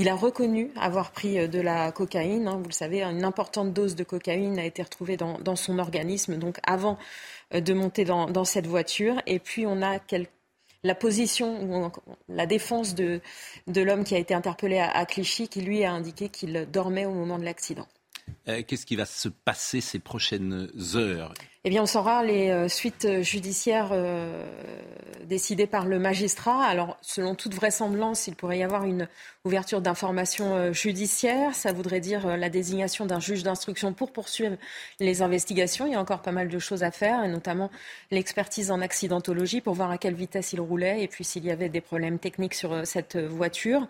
Il 0.00 0.08
a 0.08 0.14
reconnu 0.14 0.70
avoir 0.76 1.10
pris 1.10 1.38
euh, 1.38 1.48
de 1.48 1.60
la 1.60 1.90
cocaïne. 1.90 2.46
Hein. 2.46 2.58
vous 2.58 2.68
le 2.68 2.72
savez, 2.72 3.02
une 3.02 3.24
importante 3.24 3.72
dose 3.74 3.96
de 3.96 4.04
cocaïne 4.04 4.58
a 4.58 4.64
été 4.64 4.82
retrouvée 4.82 5.16
dans, 5.16 5.56
son 5.56 5.80
organisme, 5.80 6.36
donc 6.36 6.58
avant 6.62 6.98
euh, 7.52 7.60
de 7.60 7.74
monter 7.74 8.04
dans, 8.04 8.44
cette 8.44 8.68
voiture. 8.68 9.20
Et 9.26 9.40
puis 9.40 9.66
on 9.66 9.82
a 9.82 9.98
la 10.84 10.94
position, 10.94 11.90
la 12.28 12.46
défense 12.46 12.94
de, 12.94 13.20
l'homme 13.66 14.04
qui 14.04 14.14
a 14.14 14.18
été 14.18 14.34
interpellé 14.34 14.78
à, 14.78 15.04
Clichy, 15.04 15.48
qui 15.48 15.62
lui 15.62 15.84
a 15.84 15.92
indiqué 15.92 16.28
qu'il 16.28 16.68
dormait 16.70 17.04
au 17.04 17.12
moment 17.12 17.38
de 17.38 17.44
l'accident. 17.44 17.88
Euh, 18.46 18.62
qu'est-ce 18.66 18.86
qui 18.86 18.94
va 18.94 19.04
se 19.04 19.28
passer 19.28 19.80
ces 19.80 19.98
prochaines 19.98 20.70
heures? 20.94 21.34
Eh 21.64 21.70
bien, 21.70 21.82
on 21.82 21.86
saura 21.86 22.22
les 22.22 22.50
euh, 22.50 22.68
suites 22.68 23.04
euh, 23.04 23.20
judiciaires 23.20 23.88
euh, 23.90 24.46
décidées 25.24 25.66
par 25.66 25.86
le 25.86 25.98
magistrat. 25.98 26.64
Alors, 26.64 26.96
selon 27.02 27.34
toute 27.34 27.52
vraisemblance, 27.52 28.28
il 28.28 28.36
pourrait 28.36 28.58
y 28.58 28.62
avoir 28.62 28.84
une 28.84 29.08
ouverture 29.44 29.80
d'informations 29.80 30.72
judiciaires. 30.72 31.54
Ça 31.54 31.72
voudrait 31.72 32.00
dire 32.00 32.36
la 32.36 32.48
désignation 32.48 33.06
d'un 33.06 33.20
juge 33.20 33.42
d'instruction 33.42 33.92
pour 33.92 34.12
poursuivre 34.12 34.56
les 35.00 35.20
investigations. 35.20 35.86
Il 35.86 35.92
y 35.92 35.96
a 35.96 36.00
encore 36.00 36.22
pas 36.22 36.32
mal 36.32 36.48
de 36.48 36.58
choses 36.58 36.82
à 36.82 36.90
faire, 36.90 37.24
et 37.24 37.28
notamment 37.28 37.70
l'expertise 38.10 38.70
en 38.70 38.80
accidentologie 38.80 39.60
pour 39.60 39.74
voir 39.74 39.90
à 39.90 39.98
quelle 39.98 40.14
vitesse 40.14 40.52
il 40.52 40.60
roulait 40.60 41.02
et 41.02 41.08
puis 41.08 41.24
s'il 41.24 41.44
y 41.44 41.50
avait 41.50 41.68
des 41.68 41.80
problèmes 41.80 42.18
techniques 42.18 42.54
sur 42.54 42.86
cette 42.86 43.16
voiture. 43.16 43.86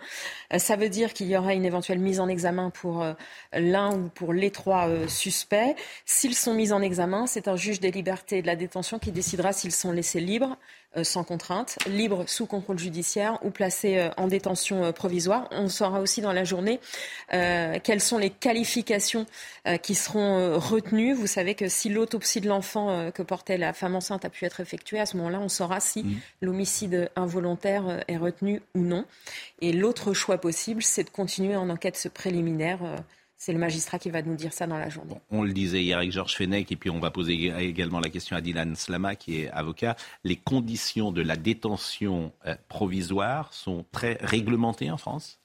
Ça 0.57 0.77
veut 0.77 0.89
dire 0.89 1.13
qu'il 1.13 1.29
y 1.29 1.37
aurait 1.37 1.57
une 1.57 1.65
éventuelle 1.65 1.99
mise 1.99 2.21
en 2.21 2.29
examen 2.29 2.71
pour 2.71 3.05
l'un 3.53 3.97
ou 3.97 4.09
pour 4.09 4.33
les 4.33 4.51
trois 4.51 4.89
suspects. 5.09 5.77
S'ils 6.05 6.37
sont 6.37 6.55
mis 6.55 6.73
en 6.73 6.83
examen, 6.83 7.27
c'est 7.27 7.49
un 7.49 7.57
juge 7.59 7.81
des 7.81 7.91
libertés 7.91 8.39
et 8.39 8.43
de 8.43 8.47
la 8.47 8.57
détention 8.57 8.99
qui 8.99 9.13
décidera 9.13 9.53
s'ils 9.53 9.73
sont 9.73 9.93
laissés 9.93 10.21
libres, 10.21 10.57
euh, 10.97 11.05
sans 11.05 11.23
contrainte, 11.23 11.79
libres 11.87 12.25
sous 12.27 12.47
contrôle 12.47 12.79
judiciaire 12.79 13.39
ou 13.43 13.51
placés 13.51 13.99
euh, 13.99 14.09
en 14.17 14.27
détention 14.27 14.85
euh, 14.85 14.93
provisoire. 14.93 15.47
On 15.51 15.69
saura 15.69 16.01
aussi 16.01 16.23
dans 16.23 16.33
la 16.33 16.45
journée 16.45 16.81
quelles 17.31 18.01
sont 18.01 18.17
les 18.17 18.31
qualifications 18.31 19.27
qui 19.83 19.95
seront 19.95 20.59
retenues. 20.59 21.13
Vous 21.13 21.27
savez 21.27 21.55
que 21.55 21.69
si 21.69 21.91
l'autopsie 21.91 22.41
de 22.41 22.49
l'enfant 22.49 23.11
que 23.13 23.23
portait 23.23 23.59
la 23.59 23.75
femme 23.75 23.95
enceinte 23.95 24.25
a 24.25 24.31
pu 24.31 24.47
être 24.47 24.61
effectuée, 24.61 24.99
à 24.99 25.05
ce 25.05 25.19
moment-là, 25.19 25.39
on 25.41 25.51
saura 25.51 25.81
si 25.81 26.05
mmh. 26.05 26.21
l'homicide 26.41 27.11
involontaire 27.17 28.03
est 28.09 28.17
retenu 28.17 28.63
ou 28.75 28.81
non. 28.81 29.05
Et 29.61 29.73
l'autre 29.73 30.15
choix 30.15 30.39
possible, 30.39 30.83
c'est 30.83 31.05
de 31.05 31.11
continuer 31.11 31.57
en 31.57 31.69
enquête 31.69 32.09
préliminaire 32.15 32.81
c'est 33.39 33.53
le 33.53 33.59
magistrat 33.59 33.99
qui 33.99 34.11
va 34.11 34.21
nous 34.21 34.35
dire 34.35 34.53
ça 34.53 34.67
dans 34.67 34.79
la 34.79 34.89
journée. 34.89 35.15
on 35.31 35.43
le 35.43 35.53
disait 35.53 35.83
hier 35.83 35.99
avec 35.99 36.11
Georges 36.11 36.35
Fenech, 36.35 36.71
et 36.73 36.77
puis 36.77 36.91
on 36.91 36.99
va 36.99 37.11
poser 37.11 37.53
également 37.59 38.01
la 38.01 38.11
question 38.11 38.37
à 38.37 38.41
Dylan 38.41 38.75
Slama, 38.75 39.15
qui 39.15 39.41
est 39.41 39.51
avocat. 39.51 39.97
Les 40.25 40.37
conditions 40.37 41.13
de 41.13 41.23
la 41.23 41.37
détention 41.37 42.33
euh, 42.47 42.57
provisoire 42.69 43.55
sont 43.55 43.87
très 43.93 44.19
réglementées 44.21 44.91
en 44.91 44.99
France? 44.99 45.39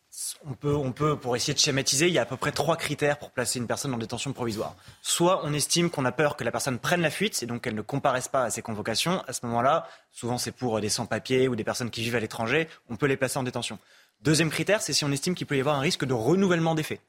On 0.45 0.53
peut, 0.53 0.75
on 0.75 0.91
peut, 0.91 1.17
pour 1.17 1.35
essayer 1.35 1.55
de 1.55 1.59
schématiser, 1.59 2.07
il 2.07 2.13
y 2.13 2.19
a 2.19 2.21
à 2.21 2.25
peu 2.25 2.37
près 2.37 2.51
trois 2.51 2.77
critères 2.77 3.17
pour 3.17 3.31
placer 3.31 3.57
une 3.57 3.65
personne 3.65 3.93
en 3.95 3.97
détention 3.97 4.31
provisoire. 4.31 4.75
Soit 5.01 5.41
on 5.43 5.53
estime 5.53 5.89
qu'on 5.89 6.05
a 6.05 6.11
peur 6.11 6.35
que 6.35 6.43
la 6.43 6.51
personne 6.51 6.77
prenne 6.77 7.01
la 7.01 7.09
fuite 7.09 7.41
et 7.41 7.47
donc 7.47 7.63
qu'elle 7.63 7.73
ne 7.73 7.81
comparaisse 7.81 8.27
pas 8.27 8.43
à 8.43 8.49
ses 8.51 8.61
convocations. 8.61 9.23
À 9.27 9.33
ce 9.33 9.43
moment-là, 9.47 9.87
souvent 10.11 10.37
c'est 10.37 10.51
pour 10.51 10.79
des 10.81 10.89
sans-papiers 10.89 11.47
ou 11.47 11.55
des 11.55 11.63
personnes 11.63 11.89
qui 11.89 12.01
vivent 12.01 12.15
à 12.15 12.19
l'étranger, 12.19 12.67
on 12.89 12.95
peut 12.95 13.07
les 13.07 13.17
placer 13.17 13.39
en 13.39 13.43
détention. 13.43 13.79
Deuxième 14.21 14.51
critère, 14.51 14.83
c'est 14.83 14.93
si 14.93 15.03
on 15.03 15.11
estime 15.11 15.33
qu'il 15.33 15.47
peut 15.47 15.57
y 15.57 15.59
avoir 15.59 15.77
un 15.77 15.81
risque 15.81 16.05
de 16.05 16.13
renouvellement 16.13 16.75
des 16.75 16.83
faits. 16.83 17.01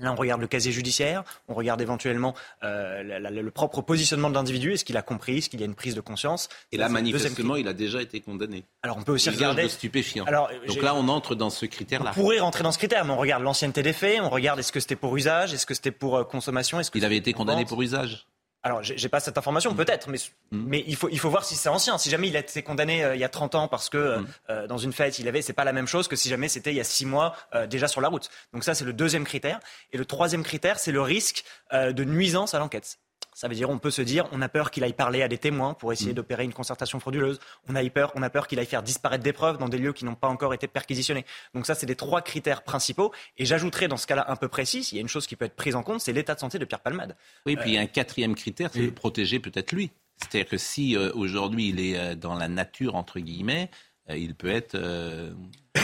Là, 0.00 0.12
on 0.12 0.16
regarde 0.16 0.40
le 0.40 0.46
casier 0.46 0.72
judiciaire, 0.72 1.22
on 1.48 1.54
regarde 1.54 1.80
éventuellement 1.80 2.34
euh, 2.64 3.02
le 3.02 3.50
propre 3.50 3.82
positionnement 3.82 4.30
de 4.30 4.34
l'individu, 4.34 4.72
est-ce 4.72 4.84
qu'il 4.84 4.96
a 4.96 5.02
compris, 5.02 5.38
est-ce 5.38 5.50
qu'il 5.50 5.60
y 5.60 5.62
a 5.62 5.66
une 5.66 5.74
prise 5.74 5.94
de 5.94 6.00
conscience? 6.00 6.48
Et 6.72 6.78
là, 6.78 6.88
manifestement, 6.88 7.56
il 7.56 7.68
a 7.68 7.74
déjà 7.74 8.00
été 8.00 8.20
condamné. 8.20 8.64
Alors, 8.82 8.96
on 8.96 9.02
peut 9.02 9.12
aussi 9.12 9.28
regarder. 9.30 9.64
de 9.64 9.68
stupéfiant. 9.68 10.24
Alors, 10.24 10.50
Donc 10.66 10.82
là, 10.82 10.94
on 10.94 11.08
entre 11.08 11.34
dans 11.34 11.50
ce 11.50 11.66
critère-là. 11.66 12.10
On 12.10 12.14
pourrait 12.14 12.38
rentrer 12.38 12.62
dans 12.62 12.72
ce 12.72 12.78
critère, 12.78 13.04
mais 13.04 13.12
on 13.12 13.18
regarde 13.18 13.42
l'ancienneté 13.42 13.82
des 13.82 13.92
faits, 13.92 14.20
on 14.22 14.30
regarde 14.30 14.58
est-ce 14.58 14.72
que 14.72 14.80
c'était 14.80 14.96
pour 14.96 15.16
usage, 15.16 15.52
est-ce 15.52 15.66
que 15.66 15.74
c'était 15.74 15.90
pour 15.90 16.16
euh, 16.16 16.24
consommation, 16.24 16.80
est-ce 16.80 16.90
que 16.90 16.98
il 16.98 17.04
avait 17.04 17.16
été 17.16 17.32
condamné 17.32 17.64
pour 17.64 17.82
usage. 17.82 18.26
Alors, 18.64 18.82
j'ai 18.82 19.08
pas 19.08 19.18
cette 19.18 19.38
information, 19.38 19.72
mm. 19.72 19.76
peut-être, 19.76 20.08
mais, 20.08 20.18
mm. 20.52 20.64
mais 20.66 20.84
il, 20.86 20.94
faut, 20.94 21.08
il 21.08 21.18
faut 21.18 21.30
voir 21.30 21.44
si 21.44 21.56
c'est 21.56 21.68
ancien. 21.68 21.98
Si 21.98 22.10
jamais 22.10 22.28
il 22.28 22.36
a 22.36 22.40
été 22.40 22.62
condamné 22.62 23.04
euh, 23.04 23.16
il 23.16 23.20
y 23.20 23.24
a 23.24 23.28
30 23.28 23.56
ans 23.56 23.68
parce 23.68 23.88
que 23.88 23.98
euh, 23.98 24.18
mm. 24.18 24.26
euh, 24.50 24.66
dans 24.68 24.78
une 24.78 24.92
fête, 24.92 25.18
il 25.18 25.26
avait, 25.26 25.42
c'est 25.42 25.52
pas 25.52 25.64
la 25.64 25.72
même 25.72 25.88
chose 25.88 26.06
que 26.06 26.14
si 26.14 26.28
jamais 26.28 26.48
c'était 26.48 26.70
il 26.70 26.76
y 26.76 26.80
a 26.80 26.84
6 26.84 27.06
mois 27.06 27.34
déjà 27.68 27.88
sur 27.88 28.00
la 28.00 28.08
route. 28.08 28.30
Donc 28.52 28.64
ça, 28.64 28.74
c'est 28.74 28.84
le 28.84 28.92
deuxième 28.92 29.24
critère. 29.24 29.58
Et 29.92 29.98
le 29.98 30.04
troisième 30.04 30.42
critère, 30.42 30.78
c'est 30.78 30.92
le 30.92 31.02
risque 31.02 31.44
de 31.72 32.04
nuisance 32.04 32.54
à 32.54 32.58
l'enquête. 32.58 32.98
Ça 33.34 33.48
veut 33.48 33.54
dire 33.54 33.70
on 33.70 33.78
peut 33.78 33.90
se 33.90 34.02
dire 34.02 34.28
on 34.32 34.42
a 34.42 34.48
peur 34.48 34.70
qu'il 34.70 34.84
aille 34.84 34.92
parler 34.92 35.22
à 35.22 35.28
des 35.28 35.38
témoins 35.38 35.74
pour 35.74 35.92
essayer 35.92 36.12
mm. 36.12 36.16
d'opérer 36.16 36.44
une 36.44 36.52
concertation 36.52 37.00
frauduleuse. 37.00 37.38
On 37.68 37.74
a 37.74 37.90
peur, 37.90 38.12
on 38.14 38.22
a 38.22 38.30
peur 38.30 38.46
qu'il 38.46 38.58
aille 38.58 38.66
faire 38.66 38.82
disparaître 38.82 39.24
des 39.24 39.32
preuves 39.32 39.58
dans 39.58 39.68
des 39.68 39.78
lieux 39.78 39.92
qui 39.92 40.04
n'ont 40.04 40.14
pas 40.14 40.28
encore 40.28 40.54
été 40.54 40.68
perquisitionnés. 40.68 41.24
Donc 41.54 41.66
ça, 41.66 41.74
c'est 41.74 41.86
les 41.86 41.96
trois 41.96 42.22
critères 42.22 42.62
principaux. 42.62 43.12
Et 43.38 43.44
j'ajouterai 43.44 43.88
dans 43.88 43.96
ce 43.96 44.06
cas-là 44.06 44.26
un 44.28 44.36
peu 44.36 44.48
précis, 44.48 44.86
il 44.92 44.96
y 44.96 44.98
a 44.98 45.00
une 45.00 45.08
chose 45.08 45.26
qui 45.26 45.36
peut 45.36 45.44
être 45.44 45.56
prise 45.56 45.74
en 45.74 45.82
compte, 45.82 46.00
c'est 46.00 46.12
l'état 46.12 46.34
de 46.34 46.40
santé 46.40 46.58
de 46.58 46.64
Pierre 46.64 46.80
Palmade. 46.80 47.16
Oui, 47.46 47.56
puis 47.56 47.70
il 47.70 47.74
y 47.74 47.78
a 47.78 47.80
un 47.80 47.86
quatrième 47.86 48.34
critère, 48.34 48.70
c'est 48.72 48.86
de 48.86 48.90
protéger 48.90 49.40
peut-être 49.40 49.72
lui. 49.72 49.90
C'est-à-dire 50.18 50.48
que 50.48 50.58
si 50.58 50.96
euh, 50.96 51.10
aujourd'hui 51.14 51.68
il 51.68 51.80
est 51.80 51.98
euh, 51.98 52.14
dans 52.14 52.34
la 52.34 52.48
nature 52.48 52.94
entre 52.94 53.20
guillemets, 53.20 53.70
euh, 54.10 54.16
il 54.16 54.34
peut 54.34 54.50
être. 54.50 54.78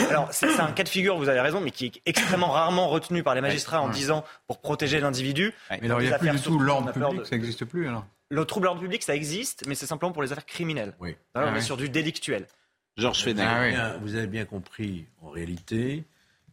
Alors, 0.08 0.28
c'est 0.32 0.60
un 0.60 0.72
cas 0.72 0.82
de 0.82 0.88
figure, 0.88 1.16
vous 1.18 1.28
avez 1.28 1.40
raison, 1.40 1.60
mais 1.60 1.70
qui 1.70 1.86
est 1.86 2.02
extrêmement 2.06 2.50
rarement 2.50 2.88
retenu 2.88 3.22
par 3.22 3.34
les 3.34 3.40
magistrats 3.40 3.80
en 3.80 3.88
disant 3.88 4.24
pour 4.46 4.58
protéger 4.60 5.00
l'individu. 5.00 5.52
Mais 5.70 5.84
alors, 5.84 6.00
il 6.00 6.08
n'y 6.08 6.12
a 6.12 6.18
plus 6.18 6.30
du 6.30 6.40
tout 6.40 6.58
l'ordre 6.58 6.92
public, 6.92 7.26
ça 7.26 7.36
n'existe 7.36 7.64
plus 7.64 7.88
alors 7.88 8.06
Le 8.30 8.44
trouble 8.44 8.66
ordre 8.66 8.80
public, 8.80 9.02
ça 9.02 9.14
existe, 9.14 9.64
mais 9.66 9.74
c'est 9.74 9.86
simplement 9.86 10.12
pour 10.12 10.22
les 10.22 10.32
affaires 10.32 10.46
criminelles. 10.46 10.94
Oui. 11.00 11.16
on 11.34 11.40
est 11.40 11.48
ah 11.56 11.60
sur 11.60 11.76
du 11.76 11.88
délictuel. 11.88 12.46
Georges 12.96 13.22
Fenech. 13.22 13.46
Ah 13.46 13.96
vous 14.02 14.16
avez 14.16 14.26
bien 14.26 14.44
compris, 14.44 15.06
en 15.22 15.30
réalité, 15.30 16.04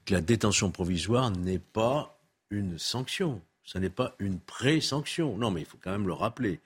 que 0.06 0.14
la 0.14 0.22
détention 0.22 0.70
provisoire 0.70 1.32
n'est 1.32 1.60
pas 1.60 2.20
une 2.52 2.78
sanction. 2.78 3.42
Ce 3.64 3.80
n'est 3.80 3.90
pas 3.90 4.14
une 4.20 4.40
pré-sanction. 4.40 5.36
Non, 5.38 5.50
mais 5.50 5.62
il 5.62 5.66
faut 5.66 5.80
quand 5.82 5.92
même 5.92 6.06
le 6.06 6.14
rappeler. 6.14 6.60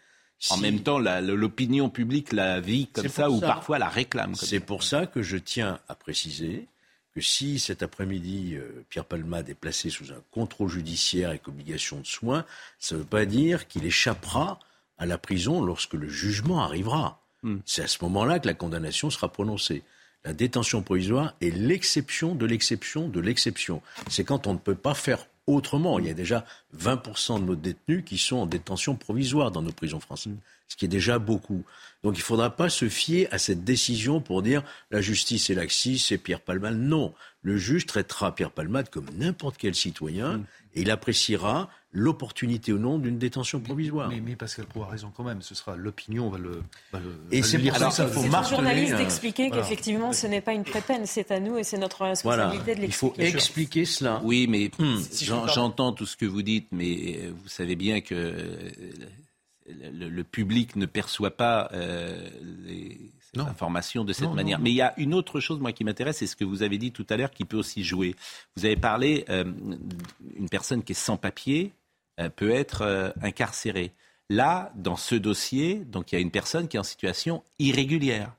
En 0.49 0.57
même 0.57 0.81
temps, 0.81 0.99
l'opinion 0.99 1.89
publique 1.89 2.31
la 2.31 2.59
vit 2.59 2.87
comme 2.87 3.07
ça, 3.09 3.29
ou 3.29 3.39
parfois 3.39 3.77
la 3.77 3.89
réclame. 3.89 4.35
C'est 4.35 4.59
pour 4.59 4.83
ça 4.83 5.05
que 5.05 5.21
je 5.21 5.37
tiens 5.37 5.79
à 5.87 5.95
préciser 5.95 6.67
que 7.19 7.25
si 7.25 7.59
cet 7.59 7.83
après-midi 7.83 8.55
euh, 8.55 8.85
Pierre 8.89 9.03
Palmade 9.03 9.49
est 9.49 9.53
placé 9.53 9.89
sous 9.89 10.13
un 10.13 10.21
contrôle 10.31 10.69
judiciaire 10.69 11.29
avec 11.29 11.49
obligation 11.49 11.99
de 11.99 12.05
soins, 12.05 12.45
ça 12.79 12.95
ne 12.95 13.01
veut 13.01 13.05
pas 13.05 13.25
dire 13.25 13.67
qu'il 13.67 13.85
échappera 13.85 14.57
à 14.97 15.05
la 15.05 15.17
prison 15.17 15.61
lorsque 15.61 15.95
le 15.95 16.07
jugement 16.07 16.61
arrivera. 16.61 17.21
Hmm. 17.43 17.57
C'est 17.65 17.83
à 17.83 17.87
ce 17.87 18.01
moment-là 18.05 18.39
que 18.39 18.47
la 18.47 18.53
condamnation 18.53 19.09
sera 19.09 19.29
prononcée. 19.29 19.83
La 20.23 20.31
détention 20.31 20.81
provisoire 20.81 21.35
est 21.41 21.53
l'exception 21.53 22.35
de 22.35 22.45
l'exception 22.45 23.09
de 23.09 23.19
l'exception. 23.19 23.81
C'est 24.09 24.23
quand 24.23 24.47
on 24.47 24.53
ne 24.53 24.59
peut 24.59 24.75
pas 24.75 24.93
faire 24.93 25.27
autrement. 25.55 25.99
Il 25.99 26.07
y 26.07 26.09
a 26.09 26.13
déjà 26.13 26.45
20% 26.77 27.41
de 27.41 27.45
nos 27.45 27.55
détenus 27.55 28.03
qui 28.05 28.17
sont 28.17 28.37
en 28.37 28.45
détention 28.45 28.95
provisoire 28.95 29.51
dans 29.51 29.61
nos 29.61 29.71
prisons 29.71 29.99
françaises, 29.99 30.33
ce 30.67 30.75
qui 30.75 30.85
est 30.85 30.89
déjà 30.89 31.19
beaucoup. 31.19 31.63
Donc 32.03 32.15
il 32.15 32.19
ne 32.19 32.23
faudra 32.23 32.55
pas 32.55 32.69
se 32.69 32.87
fier 32.87 33.27
à 33.31 33.37
cette 33.37 33.63
décision 33.63 34.21
pour 34.21 34.41
dire 34.41 34.63
la 34.91 35.01
justice 35.01 35.49
est 35.49 35.55
laxiste, 35.55 36.07
c'est 36.07 36.17
Pierre 36.17 36.41
Palmade. 36.41 36.77
Non, 36.77 37.13
le 37.41 37.57
juge 37.57 37.85
traitera 37.85 38.33
Pierre 38.33 38.51
Palmade 38.51 38.89
comme 38.89 39.07
n'importe 39.17 39.57
quel 39.57 39.75
citoyen 39.75 40.37
mm. 40.37 40.45
Et 40.75 40.81
il 40.81 40.91
appréciera 40.91 41.69
l'opportunité 41.91 42.71
ou 42.71 42.77
non 42.77 42.99
d'une 42.99 43.17
détention 43.17 43.59
provisoire. 43.59 44.09
Mais, 44.09 44.21
mais, 44.21 44.35
Pascal 44.35 44.65
Pro 44.65 44.83
a 44.83 44.87
raison 44.87 45.11
quand 45.15 45.23
même, 45.23 45.41
ce 45.41 45.55
sera 45.55 45.75
l'opinion 45.75 46.29
va 46.29 46.37
le, 46.37 46.61
va 46.91 46.99
le 46.99 47.19
Et 47.31 47.41
c'est 47.41 47.57
pour 47.57 47.75
ça 47.75 48.05
qu'il 48.05 48.13
faut 48.13 48.23
marteler. 48.27 48.55
journaliste 48.57 48.95
d'expliquer 48.95 49.49
qu'effectivement 49.49 50.13
ce 50.13 50.27
n'est 50.27 50.41
pas 50.41 50.53
une 50.53 50.63
pré-peine, 50.63 51.05
c'est 51.05 51.31
à 51.31 51.39
nous 51.39 51.57
et 51.57 51.63
c'est 51.63 51.79
notre 51.79 52.03
responsabilité 52.03 52.75
de 52.75 52.81
l'expliquer. 52.81 53.23
Il 53.23 53.31
faut 53.31 53.35
expliquer 53.37 53.85
cela. 53.85 54.21
Oui, 54.23 54.47
mais 54.47 54.69
hmm. 54.77 54.99
j'entends 55.47 55.91
tout 55.91 56.05
ce 56.05 56.15
que 56.15 56.25
vous 56.25 56.43
dites, 56.43 56.67
mais 56.71 57.17
euh, 57.23 57.31
vous 57.31 57.49
savez 57.49 57.75
bien 57.75 58.01
que 58.01 58.13
euh, 58.13 58.69
le, 59.67 60.23
public 60.23 60.75
ne 60.75 60.85
perçoit 60.85 61.35
pas 61.35 61.69
euh, 61.73 62.29
les 62.65 62.97
informations 63.37 64.03
de 64.03 64.13
cette 64.13 64.33
manière. 64.33 64.59
Mais 64.59 64.71
il 64.71 64.75
y 64.75 64.81
a 64.81 64.93
une 64.97 65.13
autre 65.13 65.39
chose, 65.39 65.59
moi, 65.59 65.71
qui 65.71 65.83
m'intéresse, 65.83 66.17
c'est 66.17 66.27
ce 66.27 66.35
que 66.35 66.45
vous 66.45 66.63
avez 66.63 66.77
dit 66.77 66.91
tout 66.91 67.05
à 67.09 67.17
l'heure, 67.17 67.31
qui 67.31 67.45
peut 67.45 67.57
aussi 67.57 67.83
jouer. 67.83 68.15
Vous 68.55 68.65
avez 68.65 68.77
parlé 68.77 69.25
d'une 70.21 70.49
personne 70.49 70.83
qui 70.83 70.93
est 70.93 70.95
sans 70.95 71.17
papier, 71.17 71.73
euh, 72.19 72.29
peut 72.29 72.51
être 72.51 72.81
euh, 72.81 73.11
incarcéré. 73.21 73.93
Là, 74.29 74.73
dans 74.75 74.97
ce 74.97 75.15
dossier, 75.15 75.75
donc 75.75 76.11
il 76.11 76.15
y 76.15 76.17
a 76.17 76.21
une 76.21 76.31
personne 76.31 76.67
qui 76.67 76.75
est 76.75 76.79
en 76.79 76.83
situation 76.83 77.43
irrégulière. 77.59 78.33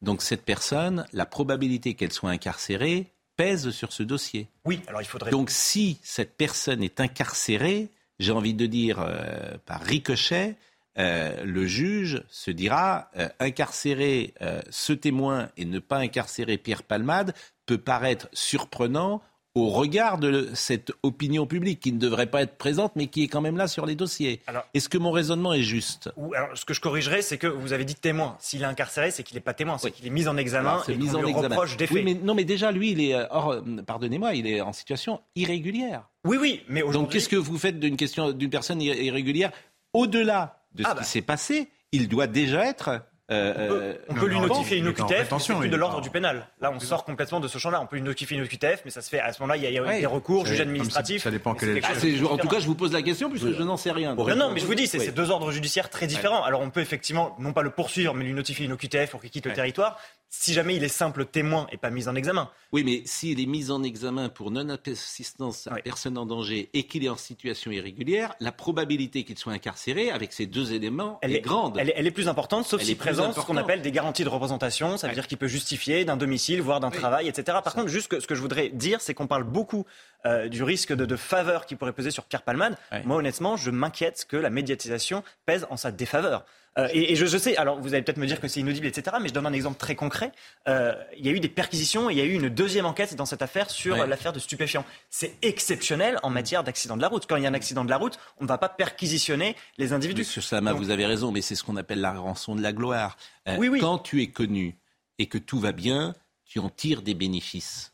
Donc 0.00 0.22
cette 0.22 0.42
personne, 0.42 1.06
la 1.12 1.26
probabilité 1.26 1.94
qu'elle 1.94 2.12
soit 2.12 2.30
incarcérée 2.30 3.12
pèse 3.36 3.70
sur 3.70 3.92
ce 3.92 4.02
dossier. 4.02 4.48
Oui, 4.64 4.80
alors 4.86 5.02
il 5.02 5.06
faudrait. 5.06 5.30
Donc 5.30 5.50
si 5.50 5.98
cette 6.02 6.36
personne 6.36 6.82
est 6.82 6.98
incarcérée, 6.98 7.90
j'ai 8.18 8.32
envie 8.32 8.54
de 8.54 8.66
dire 8.66 9.00
euh, 9.00 9.58
par 9.66 9.82
ricochet, 9.82 10.56
le 10.96 11.66
juge 11.66 12.22
se 12.28 12.50
dira 12.50 13.10
incarcérer 13.38 14.34
ce 14.70 14.92
témoin 14.92 15.48
et 15.56 15.64
ne 15.64 15.78
pas 15.78 15.98
incarcérer 15.98 16.58
Pierre 16.58 16.82
Palmade 16.82 17.34
peut 17.66 17.78
paraître 17.78 18.28
surprenant 18.32 19.22
au 19.54 19.68
regard 19.68 20.18
de 20.18 20.48
cette 20.54 20.92
opinion 21.02 21.44
publique 21.46 21.80
qui 21.80 21.92
ne 21.92 21.98
devrait 21.98 22.26
pas 22.26 22.42
être 22.42 22.56
présente, 22.56 22.94
mais 22.94 23.08
qui 23.08 23.24
est 23.24 23.28
quand 23.28 23.40
même 23.40 23.56
là 23.56 23.66
sur 23.66 23.84
les 23.84 23.96
dossiers. 23.96 24.42
Est-ce 24.74 24.88
que 24.88 24.98
mon 24.98 25.10
raisonnement 25.10 25.52
est 25.52 25.62
juste? 25.62 26.10
Alors, 26.34 26.56
Ce 26.56 26.64
que 26.64 26.72
je 26.72 26.80
corrigerai, 26.80 27.20
c'est 27.22 27.36
que 27.36 27.48
vous 27.48 27.72
avez 27.72 27.84
dit 27.84 27.96
témoin. 27.96 28.36
S'il 28.38 28.62
est 28.62 28.66
incarcéré, 28.66 29.10
c'est 29.10 29.24
qu'il 29.24 29.34
n'est 29.34 29.40
pas 29.42 29.54
témoin, 29.54 29.76
c'est 29.78 29.90
qu'il 29.90 30.06
est 30.06 30.10
mis 30.10 30.28
en 30.28 30.36
examen 30.36 30.82
et 30.86 30.94
mis 30.94 31.14
en 31.16 31.22
lui 31.22 31.30
examen. 31.30 31.48
reproche 31.48 31.76
des 31.76 31.88
faits. 31.88 31.96
Oui, 31.96 32.04
mais, 32.04 32.14
non, 32.14 32.34
mais 32.34 32.44
déjà, 32.44 32.70
lui, 32.70 32.92
il 32.92 33.00
est, 33.00 33.14
euh, 33.14 33.26
euh, 33.32 33.82
pardonnez-moi, 33.82 34.34
il 34.34 34.46
est 34.46 34.60
en 34.60 34.72
situation 34.72 35.20
irrégulière. 35.34 36.08
Oui, 36.24 36.36
oui, 36.40 36.62
mais 36.68 36.82
aujourd'hui... 36.82 37.00
Donc, 37.02 37.12
qu'est-ce 37.12 37.28
que 37.28 37.36
vous 37.36 37.58
faites 37.58 37.80
d'une 37.80 37.96
question 37.96 38.30
d'une 38.30 38.50
personne 38.50 38.80
irrégulière 38.80 39.50
Au-delà 39.94 40.59
de 40.72 40.82
ce 40.82 40.88
ah 40.88 40.92
qui 40.92 40.98
bah. 40.98 41.04
s'est 41.04 41.22
passé, 41.22 41.70
il 41.92 42.08
doit 42.08 42.26
déjà 42.26 42.66
être 42.66 43.02
Euh, 43.30 43.94
on 44.08 44.14
peut, 44.14 44.26
lui 44.26 44.40
notifier 44.40 44.78
une 44.78 44.88
OQTF, 44.88 45.30
mais 45.30 45.38
c'est 45.38 45.54
plus 45.54 45.68
de 45.68 45.76
l'ordre 45.76 46.00
du 46.00 46.10
pénal. 46.10 46.48
Là, 46.60 46.72
on 46.74 46.80
sort 46.80 47.04
complètement 47.04 47.40
de 47.40 47.48
ce 47.48 47.58
champ-là. 47.58 47.80
On 47.80 47.86
peut 47.86 47.96
lui 47.96 48.02
notifier 48.02 48.36
une 48.36 48.42
OQTF, 48.42 48.82
mais 48.84 48.90
ça 48.90 49.02
se 49.02 49.08
fait 49.08 49.20
à 49.20 49.32
ce 49.32 49.40
moment-là, 49.42 49.56
il 49.56 49.62
y 49.62 49.66
a, 49.66 49.70
il 49.70 49.74
y 49.74 49.78
a 49.78 50.00
des 50.00 50.06
recours, 50.06 50.46
juge 50.46 50.60
administratif. 50.60 51.22
ça 51.22 51.30
dépend 51.30 51.54
quel 51.54 51.70
c'est 51.70 51.78
est 51.78 51.82
Ah, 51.84 51.94
de 51.94 52.26
en 52.26 52.36
tout 52.38 52.48
cas, 52.48 52.58
je 52.60 52.66
vous 52.66 52.74
pose 52.74 52.92
la 52.92 53.02
question 53.02 53.30
puisque 53.30 53.52
je 53.52 53.62
n'en 53.62 53.76
sais 53.76 53.92
rien. 53.92 54.14
Non, 54.14 54.36
non, 54.36 54.50
mais 54.50 54.60
je 54.60 54.66
vous 54.66 54.74
dis, 54.74 54.86
c'est 54.86 54.98
Oui. 54.98 55.12
deux 55.12 55.30
ordres 55.30 55.52
judiciaires 55.52 55.90
très 55.90 56.06
différents. 56.06 56.42
Alors 56.42 56.60
on 56.60 56.70
peut 56.70 56.80
effectivement, 56.80 57.36
non 57.38 57.52
pas 57.52 57.62
le 57.62 57.70
poursuivre, 57.70 58.14
mais 58.14 58.24
lui 58.24 58.32
notifier 58.32 58.66
une 58.66 58.72
OQTF 58.72 59.10
pour 59.10 59.20
qu'il 59.20 59.30
quitte 59.30 59.46
le 59.46 59.52
territoire, 59.52 59.98
si 60.28 60.52
jamais 60.52 60.76
il 60.76 60.84
est 60.84 60.88
simple 60.88 61.24
témoin 61.24 61.66
et 61.72 61.76
pas 61.76 61.90
mis 61.90 62.06
en 62.08 62.14
examen. 62.14 62.48
Oui, 62.72 62.84
mais 62.84 63.02
s'il 63.04 63.40
est 63.40 63.46
mis 63.46 63.70
en 63.72 63.82
examen 63.82 64.28
pour 64.28 64.50
non-assistance 64.52 65.66
à 65.66 65.74
Oui. 65.74 65.80
personne 65.82 66.16
en 66.18 66.26
danger 66.26 66.70
et 66.72 66.84
qu'il 66.84 67.04
est 67.04 67.08
en 67.08 67.16
situation 67.16 67.70
irrégulière, 67.72 68.34
la 68.40 68.52
probabilité 68.52 69.24
qu'il 69.24 69.38
soit 69.38 69.52
incarcéré 69.52 70.10
avec 70.10 70.32
ces 70.32 70.46
deux 70.46 70.72
éléments 70.72 71.18
Elle 71.22 71.32
est, 71.32 71.38
est, 71.38 71.40
grande. 71.40 71.78
Elle 71.78 71.90
est, 71.90 71.94
elle 71.96 72.06
est 72.06 72.12
plus 72.12 72.28
importante, 72.28 72.64
sauf 72.66 72.80
Elle 72.80 72.86
s'il 72.86 72.96
ce 73.32 73.40
qu'on 73.46 73.56
appelle 73.56 73.82
des 73.82 73.92
garanties 73.92 74.24
de 74.24 74.28
représentation. 74.28 74.96
Ça 74.96 75.06
veut 75.08 75.14
dire 75.14 75.26
qu'il 75.26 75.38
peut 75.38 75.46
justifier 75.48 76.04
d'un 76.04 76.16
domicile, 76.16 76.60
voire 76.62 76.80
d'un 76.80 76.90
travail, 76.90 77.28
etc. 77.28 77.58
Par 77.62 77.74
contre, 77.74 77.88
juste 77.88 78.08
que- 78.08 78.20
ce 78.20 78.26
que 78.26 78.34
je 78.34 78.40
voudrais 78.40 78.68
dire, 78.70 79.00
c'est 79.00 79.14
qu'on 79.14 79.26
parle 79.26 79.44
beaucoup 79.44 79.86
euh, 80.26 80.48
du 80.48 80.62
risque 80.62 80.92
de, 80.92 81.04
de 81.06 81.16
faveur 81.16 81.64
qui 81.66 81.76
pourrait 81.76 81.92
peser 81.92 82.10
sur 82.10 82.24
Pierre 82.24 82.42
Palmade. 82.42 82.76
Ouais. 82.92 83.02
Moi, 83.04 83.16
honnêtement, 83.16 83.56
je 83.56 83.70
m'inquiète 83.70 84.26
que 84.28 84.36
la 84.36 84.50
médiatisation 84.50 85.22
pèse 85.46 85.66
en 85.70 85.76
sa 85.76 85.90
défaveur. 85.90 86.44
Euh, 86.80 86.88
et, 86.92 87.12
et 87.12 87.16
je, 87.16 87.26
je 87.26 87.38
sais, 87.38 87.56
alors 87.56 87.80
vous 87.80 87.94
allez 87.94 88.02
peut-être 88.02 88.16
me 88.18 88.26
dire 88.26 88.40
que 88.40 88.48
c'est 88.48 88.60
inaudible, 88.60 88.86
etc., 88.86 89.16
mais 89.20 89.28
je 89.28 89.34
donne 89.34 89.46
un 89.46 89.52
exemple 89.52 89.78
très 89.78 89.94
concret. 89.94 90.32
Euh, 90.68 90.94
il 91.16 91.24
y 91.24 91.28
a 91.28 91.32
eu 91.32 91.40
des 91.40 91.48
perquisitions 91.48 92.08
et 92.10 92.14
il 92.14 92.18
y 92.18 92.22
a 92.22 92.24
eu 92.24 92.32
une 92.34 92.48
deuxième 92.48 92.86
enquête 92.86 93.14
dans 93.14 93.26
cette 93.26 93.42
affaire 93.42 93.70
sur 93.70 93.96
l'affaire 94.06 94.32
de 94.32 94.38
stupéfiants. 94.38 94.84
C'est 95.10 95.36
exceptionnel 95.42 96.18
en 96.22 96.30
matière 96.30 96.64
d'accident 96.64 96.96
de 96.96 97.02
la 97.02 97.08
route. 97.08 97.26
Quand 97.26 97.36
il 97.36 97.42
y 97.42 97.46
a 97.46 97.50
un 97.50 97.54
accident 97.54 97.84
de 97.84 97.90
la 97.90 97.96
route, 97.98 98.18
on 98.38 98.44
ne 98.44 98.48
va 98.48 98.58
pas 98.58 98.68
perquisitionner 98.68 99.56
les 99.78 99.92
individus. 99.92 100.22
Monsieur 100.22 100.40
Sama, 100.40 100.70
Donc- 100.72 100.80
vous 100.80 100.90
avez 100.90 101.06
raison, 101.06 101.32
mais 101.32 101.42
c'est 101.42 101.54
ce 101.54 101.62
qu'on 101.64 101.76
appelle 101.76 102.00
la 102.00 102.12
rançon 102.12 102.54
de 102.56 102.62
la 102.62 102.72
gloire. 102.72 103.16
Euh, 103.48 103.56
Oui, 103.58 103.68
oui. 103.68 103.80
Quand 103.80 103.98
tu 103.98 104.22
es 104.22 104.28
connu 104.30 104.78
et 105.18 105.26
que 105.26 105.38
tout 105.38 105.60
va 105.60 105.72
bien, 105.72 106.14
tu 106.44 106.58
en 106.58 106.68
tires 106.70 107.02
des 107.02 107.14
bénéfices. 107.14 107.92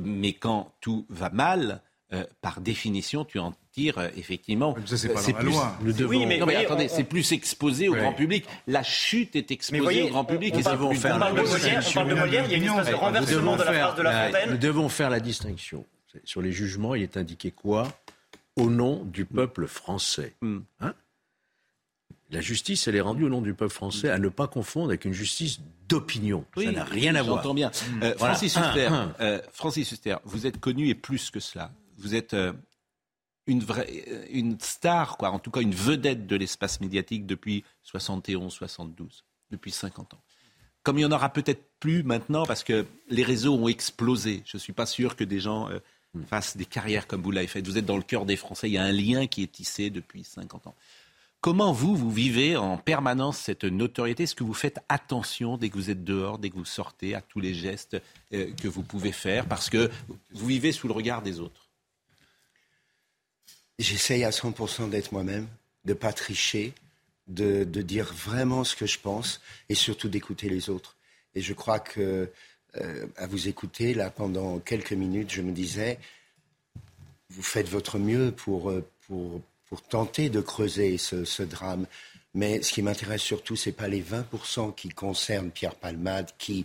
Mais 0.00 0.32
quand 0.34 0.74
tout 0.80 1.06
va 1.08 1.30
mal, 1.30 1.82
euh, 2.12 2.24
par 2.40 2.60
définition, 2.60 3.24
tu 3.24 3.38
en 3.40 3.52
tires 3.72 3.98
euh, 3.98 4.08
effectivement. 4.16 4.76
Ça, 4.86 4.96
c'est 4.96 5.10
euh, 5.10 5.14
pas 5.14 5.20
dans 5.22 5.26
la 5.28 5.34
plus- 5.34 5.48
loi. 5.50 5.76
Nous 5.82 5.92
devons, 5.92 6.10
Oui, 6.10 6.18
mais- 6.26 6.38
Non 6.38 6.46
mais 6.46 6.52
voyez, 6.54 6.66
attendez, 6.66 6.88
on- 6.90 6.94
c'est 6.96 7.04
plus 7.04 7.32
exposé 7.32 7.88
au 7.88 7.94
Oui. 7.94 8.00
grand 8.00 8.12
public. 8.12 8.44
La 8.68 8.82
chute 8.84 9.34
est 9.34 9.50
exposée 9.50 9.80
voyez, 9.82 10.02
au 10.04 10.08
grand 10.08 10.24
public. 10.24 10.54
on, 10.56 10.62
parle, 10.62 10.76
plus 10.78 10.86
on 10.86 10.94
faire 10.94 11.18
parle 11.18 11.32
de 11.32 11.36
la- 11.42 11.48
Molière, 11.48 11.84
on 11.88 11.92
parle 11.92 12.08
de 12.08 12.14
Molière, 12.14 12.44
il 12.46 12.50
y 12.52 12.54
a 12.54 12.56
une 12.58 12.64
espèce 12.64 12.86
de 12.86 12.90
Nous 12.92 12.96
renversement 12.98 13.40
devons 13.40 13.56
de 13.56 13.62
la 13.64 13.72
faire 13.72 13.86
phrase 13.86 13.96
de 13.98 14.02
la 14.02 14.26
Fontaine. 14.26 14.50
Nous 14.50 14.56
devons 14.58 14.88
faire 14.88 15.10
la 15.10 15.20
distinction. 15.20 15.84
Sur 16.24 16.40
les 16.42 16.52
jugements, 16.52 16.94
il 16.94 17.02
est 17.02 17.16
indiqué 17.16 17.50
quoi 17.50 17.88
Au 18.56 18.70
nom 18.70 19.04
du 19.04 19.24
peuple 19.26 19.66
français. 19.66 20.34
Hmm. 20.40 20.60
Hein? 20.80 20.94
La 22.30 22.40
justice, 22.40 22.88
elle 22.88 22.96
est 22.96 23.00
rendue 23.00 23.24
au 23.24 23.28
nom 23.28 23.40
du 23.40 23.54
peuple 23.54 23.72
français, 23.72 24.08
à 24.10 24.18
ne 24.18 24.28
pas 24.28 24.48
confondre 24.48 24.88
avec 24.88 25.04
une 25.04 25.12
justice 25.12 25.60
d'opinion. 25.88 26.44
Oui, 26.56 26.64
Ça 26.66 26.72
n'a 26.72 26.84
rien 26.84 27.14
à 27.14 27.22
voir. 27.22 27.36
J'entends 27.38 27.54
bien. 27.54 27.70
Euh, 28.02 28.14
Voilà. 28.18 28.34
Francis 28.34 28.56
Un, 28.56 28.68
Huster, 28.68 28.86
un. 28.86 29.14
euh, 29.20 29.40
Francis 29.52 29.92
Huster, 29.92 30.16
vous 30.24 30.46
êtes 30.46 30.58
connu 30.58 30.88
et 30.88 30.94
plus 30.96 31.30
que 31.30 31.38
cela. 31.38 31.70
Vous 31.98 32.14
êtes 32.14 32.34
euh, 32.34 32.52
une 33.46 33.60
vraie, 33.60 34.04
euh, 34.08 34.26
une 34.30 34.58
star, 34.60 35.16
quoi. 35.16 35.30
En 35.30 35.38
tout 35.38 35.50
cas, 35.50 35.60
une 35.60 35.74
vedette 35.74 36.26
de 36.26 36.36
l'espace 36.36 36.80
médiatique 36.80 37.26
depuis 37.26 37.64
71, 37.82 38.52
72, 38.52 39.24
depuis 39.50 39.70
50 39.70 40.14
ans. 40.14 40.20
Comme 40.82 40.98
il 40.98 41.02
y 41.02 41.04
en 41.04 41.12
aura 41.12 41.32
peut-être 41.32 41.64
plus 41.80 42.02
maintenant, 42.02 42.46
parce 42.46 42.62
que 42.62 42.86
les 43.08 43.24
réseaux 43.24 43.54
ont 43.54 43.68
explosé. 43.68 44.42
Je 44.44 44.56
suis 44.56 44.72
pas 44.72 44.86
sûr 44.86 45.16
que 45.16 45.24
des 45.24 45.40
gens 45.40 45.68
euh, 45.68 45.80
fassent 46.28 46.56
des 46.56 46.64
carrières 46.64 47.06
comme 47.06 47.22
vous 47.22 47.32
l'avez 47.32 47.46
fait. 47.46 47.66
Vous 47.66 47.78
êtes 47.78 47.86
dans 47.86 47.96
le 47.96 48.02
cœur 48.02 48.24
des 48.24 48.36
Français. 48.36 48.68
Il 48.68 48.74
y 48.74 48.78
a 48.78 48.84
un 48.84 48.92
lien 48.92 49.26
qui 49.26 49.42
est 49.42 49.50
tissé 49.50 49.90
depuis 49.90 50.24
50 50.24 50.68
ans. 50.68 50.74
Comment 51.40 51.72
vous, 51.72 51.94
vous 51.94 52.10
vivez 52.10 52.56
en 52.56 52.76
permanence 52.76 53.38
cette 53.38 53.64
notoriété? 53.64 54.24
Est-ce 54.24 54.34
que 54.34 54.42
vous 54.42 54.54
faites 54.54 54.80
attention 54.88 55.56
dès 55.56 55.68
que 55.68 55.74
vous 55.74 55.90
êtes 55.90 56.02
dehors, 56.02 56.38
dès 56.38 56.50
que 56.50 56.56
vous 56.56 56.64
sortez, 56.64 57.14
à 57.14 57.20
tous 57.20 57.40
les 57.40 57.54
gestes 57.54 57.96
euh, 58.32 58.50
que 58.60 58.66
vous 58.66 58.82
pouvez 58.82 59.12
faire? 59.12 59.46
Parce 59.46 59.70
que 59.70 59.90
vous 60.32 60.46
vivez 60.46 60.72
sous 60.72 60.88
le 60.88 60.94
regard 60.94 61.22
des 61.22 61.38
autres. 61.38 61.65
J'essaye 63.78 64.24
à 64.24 64.30
100% 64.30 64.88
d'être 64.88 65.12
moi-même, 65.12 65.46
de 65.84 65.94
pas 65.94 66.12
tricher, 66.12 66.72
de, 67.26 67.64
de 67.64 67.82
dire 67.82 68.12
vraiment 68.12 68.64
ce 68.64 68.76
que 68.76 68.86
je 68.86 68.98
pense 68.98 69.40
et 69.68 69.74
surtout 69.74 70.08
d'écouter 70.08 70.48
les 70.48 70.70
autres. 70.70 70.96
Et 71.34 71.40
je 71.42 71.52
crois 71.52 71.80
que, 71.80 72.30
euh, 72.76 73.06
à 73.16 73.26
vous 73.26 73.48
écouter, 73.48 73.94
là, 73.94 74.10
pendant 74.10 74.58
quelques 74.58 74.92
minutes, 74.92 75.30
je 75.32 75.42
me 75.42 75.52
disais, 75.52 75.98
vous 77.30 77.42
faites 77.42 77.68
votre 77.68 77.98
mieux 77.98 78.32
pour, 78.32 78.70
euh, 78.70 78.88
pour, 79.06 79.42
pour 79.66 79.82
tenter 79.82 80.30
de 80.30 80.40
creuser 80.40 80.96
ce, 80.96 81.24
ce 81.24 81.42
drame. 81.42 81.86
Mais 82.34 82.62
ce 82.62 82.72
qui 82.72 82.82
m'intéresse 82.82 83.22
surtout, 83.22 83.56
c'est 83.56 83.72
pas 83.72 83.88
les 83.88 84.02
20% 84.02 84.74
qui 84.74 84.88
concernent 84.88 85.50
Pierre 85.50 85.74
Palmade, 85.74 86.30
qui, 86.38 86.64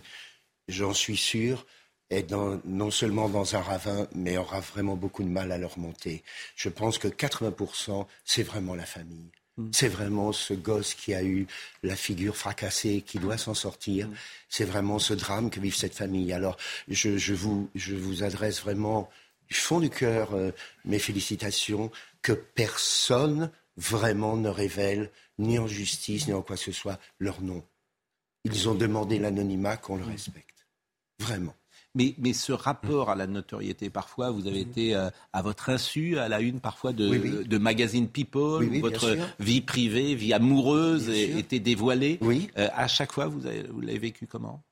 j'en 0.68 0.94
suis 0.94 1.16
sûr, 1.16 1.66
est 2.12 2.22
dans, 2.22 2.60
non 2.64 2.90
seulement 2.90 3.28
dans 3.28 3.56
un 3.56 3.60
ravin, 3.60 4.06
mais 4.14 4.36
aura 4.36 4.60
vraiment 4.60 4.96
beaucoup 4.96 5.22
de 5.22 5.28
mal 5.28 5.50
à 5.52 5.58
le 5.58 5.66
remonter. 5.66 6.22
Je 6.56 6.68
pense 6.68 6.98
que 6.98 7.08
80%, 7.08 8.06
c'est 8.24 8.42
vraiment 8.42 8.74
la 8.74 8.86
famille. 8.86 9.30
C'est 9.72 9.88
vraiment 9.88 10.32
ce 10.32 10.54
gosse 10.54 10.94
qui 10.94 11.12
a 11.14 11.22
eu 11.22 11.46
la 11.82 11.94
figure 11.94 12.36
fracassée, 12.36 13.02
qui 13.06 13.18
doit 13.18 13.36
s'en 13.36 13.54
sortir. 13.54 14.08
C'est 14.48 14.64
vraiment 14.64 14.98
ce 14.98 15.12
drame 15.12 15.50
que 15.50 15.60
vit 15.60 15.70
cette 15.70 15.94
famille. 15.94 16.32
Alors, 16.32 16.56
je, 16.88 17.18
je, 17.18 17.34
vous, 17.34 17.68
je 17.74 17.94
vous 17.94 18.22
adresse 18.22 18.60
vraiment 18.62 19.10
du 19.48 19.54
fond 19.54 19.80
du 19.80 19.90
cœur 19.90 20.34
euh, 20.34 20.52
mes 20.86 20.98
félicitations 20.98 21.90
que 22.22 22.32
personne 22.32 23.50
vraiment 23.76 24.36
ne 24.36 24.48
révèle, 24.48 25.10
ni 25.38 25.58
en 25.58 25.66
justice, 25.66 26.26
ni 26.26 26.32
en 26.32 26.42
quoi 26.42 26.56
que 26.56 26.62
ce 26.62 26.72
soit, 26.72 26.98
leur 27.18 27.42
nom. 27.42 27.62
Ils 28.44 28.68
ont 28.68 28.74
demandé 28.74 29.18
l'anonymat 29.18 29.76
qu'on 29.76 29.96
le 29.96 30.04
respecte. 30.04 30.66
Vraiment. 31.18 31.54
Mais, 31.94 32.14
mais 32.18 32.32
ce 32.32 32.52
rapport 32.52 33.10
à 33.10 33.14
la 33.14 33.26
notoriété, 33.26 33.90
parfois, 33.90 34.30
vous 34.30 34.46
avez 34.46 34.60
été 34.60 34.94
euh, 34.94 35.10
à 35.34 35.42
votre 35.42 35.68
insu, 35.68 36.16
à 36.18 36.26
la 36.28 36.40
une 36.40 36.58
parfois 36.60 36.92
de, 36.94 37.08
Oui, 37.08 37.20
oui. 37.22 37.44
de 37.46 37.58
magazine 37.58 38.08
People, 38.08 38.64
Oui, 38.64 38.78
où 38.78 38.80
votre 38.80 39.14
vie 39.40 39.60
privée, 39.60 40.14
vie 40.14 40.32
amoureuse 40.32 41.08
Bien 41.10 41.26
sûr. 41.28 41.36
était 41.36 41.58
dévoilée. 41.58 42.18
Oui. 42.22 42.48
Euh, 42.56 42.68
à 42.74 42.88
chaque 42.88 43.12
fois, 43.12 43.26
vous, 43.26 43.46
avez- 43.46 43.64
vous 43.64 43.82
l'avez 43.82 43.98
vécu 43.98 44.26
comment? 44.26 44.62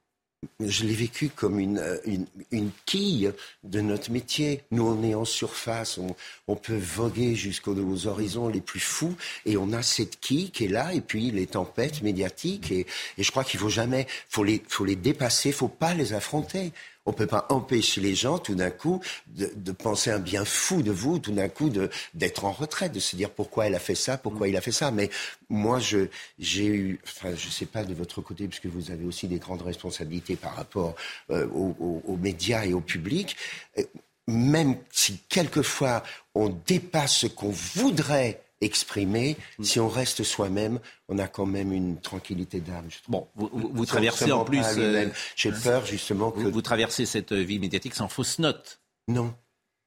Je 0.59 0.87
l'ai 0.87 0.95
vécu 0.95 1.29
comme 1.29 1.59
une, 1.61 1.77
euh, 1.77 1.99
une, 2.07 2.25
une 2.51 2.71
quille 2.87 3.31
de 3.63 3.83
notre 3.83 4.11
métier. 4.11 4.63
Nous, 4.71 4.83
on 4.87 5.03
est 5.03 5.15
en 5.15 5.27
surface, 5.27 5.99
on, 5.99 6.17
on 6.49 6.57
peut 6.57 6.79
voguer 6.79 7.35
jusqu'aux 7.35 7.75
aux 7.77 8.07
horizons 8.07 8.49
les 8.49 8.63
plus 8.63 8.81
fous, 8.81 9.15
et 9.45 9.59
on 9.59 9.75
a 9.75 9.83
cette 9.83 10.19
quille 10.21 10.51
qui 10.51 10.65
est 10.65 10.69
là, 10.69 10.95
et 10.95 11.03
puis 11.03 11.31
les 11.31 11.47
tempêtes 11.47 12.01
médiatiques, 12.01 12.73
et, 12.73 12.87
et 13.19 13.23
je 13.23 13.31
crois 13.31 13.45
qu'il 13.45 13.61
faut 13.61 13.69
jamais, 13.69 14.07
faut 14.31 14.43
les, 14.43 14.63
faut 14.67 14.87
les 14.87 14.97
dépasser, 14.97 15.53
faut 15.53 15.69
pas 15.69 15.93
les 15.93 16.15
affronter. 16.15 16.73
On 17.07 17.13
peut 17.13 17.27
pas 17.27 17.47
empêcher 17.49 18.01
les 18.01 18.15
gens, 18.15 18.39
tout 18.39 18.55
d'un 18.55 18.71
coup, 18.71 19.01
de, 19.29 19.51
de 19.57 19.73
penser 19.73 20.11
un 20.11 20.19
bien 20.19 20.45
fou 20.45 20.83
de 20.83 20.91
vous, 20.91 21.19
tout 21.19 21.33
d'un 21.33 21.49
coup, 21.49 21.71
de 21.71 21.91
d'être 22.15 22.45
en 22.45 22.53
retraite, 22.53 22.93
de 22.93 23.01
se 23.01 23.17
dire 23.17 23.31
pourquoi 23.31 23.67
elle 23.67 23.75
a 23.75 23.79
fait 23.81 23.95
ça, 23.95 24.19
pourquoi 24.19 24.49
il 24.49 24.57
a 24.57 24.61
fait 24.61 24.73
ça. 24.73 24.91
Mais 24.91 25.09
moi, 25.49 25.79
je 25.81 26.09
j'ai 26.39 26.67
eu, 26.67 27.01
enfin, 27.05 27.35
je 27.37 27.49
sais 27.49 27.67
pas 27.67 27.85
de 27.85 27.95
votre 27.95 28.21
côté, 28.21 28.47
puisque 28.49 28.67
vous 28.67 28.91
avez 28.91 29.05
aussi 29.07 29.29
des 29.29 29.39
grandes 29.39 29.63
responsabilités 29.63 30.37
par 30.37 30.55
rapport 30.55 30.95
euh, 31.31 31.47
aux, 31.49 31.75
aux- 31.81 32.03
aux 32.07 32.17
médias 32.17 32.65
et 32.65 32.75
au 32.75 32.81
public. 32.81 33.37
Euh, 33.79 33.83
Même 34.29 34.77
si 34.93 35.19
quelquefois 35.29 36.03
on 36.35 36.51
dépasse 36.67 37.17
ce 37.17 37.27
qu'on 37.27 37.51
voudrait 37.51 38.43
exprimer, 38.61 39.37
si 39.63 39.81
on 39.81 39.89
reste 39.89 40.23
soi-même, 40.23 40.81
on 41.09 41.19
a 41.19 41.27
quand 41.29 41.47
même 41.47 41.73
une 41.73 42.01
tranquillité 42.01 42.61
d'âme. 42.61 42.89
Bon, 43.09 43.27
vous, 43.35 43.49
vous- 43.53 43.71
vous 43.73 43.85
Ça 43.87 43.93
traversez 43.93 44.27
se 44.27 44.31
en 44.33 44.45
plus, 44.45 44.65
euh. 44.79 45.09
J'ai 45.37 45.53
peur 45.53 45.87
justement 45.87 46.31
que 46.31 46.41
vous, 46.41 46.51
vous 46.51 46.63
traversez 46.63 47.07
cette 47.07 47.33
vie 47.33 47.59
médiatique 47.59 47.95
sans 47.95 48.09
fausse 48.09 48.39
note. 48.39 48.81
non, 49.09 49.35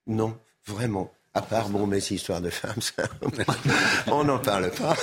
non, 0.08 0.38
vraiment. 0.66 1.12
À 1.36 1.42
part, 1.42 1.68
bon, 1.70 1.88
mais 1.88 2.00
ces 2.00 2.14
histoires 2.14 2.42
de 2.42 2.52
femmes, 2.52 2.80
ça, 2.80 3.10
on 4.08 4.24
n'en 4.24 4.38
parle 4.38 4.70
pas. 4.70 4.96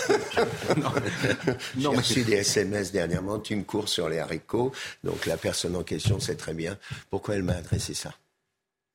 J'ai 1.76 1.86
reçu 1.88 2.22
des 2.22 2.34
SMS 2.34 2.92
dernièrement, 2.92 3.40
tu 3.40 3.56
me 3.56 3.64
cours 3.64 3.88
sur 3.88 4.08
les 4.08 4.18
haricots. 4.20 4.72
Donc 5.02 5.26
la 5.26 5.36
personne 5.36 5.74
en 5.74 5.82
question 5.82 6.20
sait 6.20 6.36
très 6.36 6.54
bien 6.54 6.78
pourquoi 7.10 7.34
elle 7.34 7.42
m'a 7.42 7.54
adressé 7.54 7.94
ça. 7.94 8.14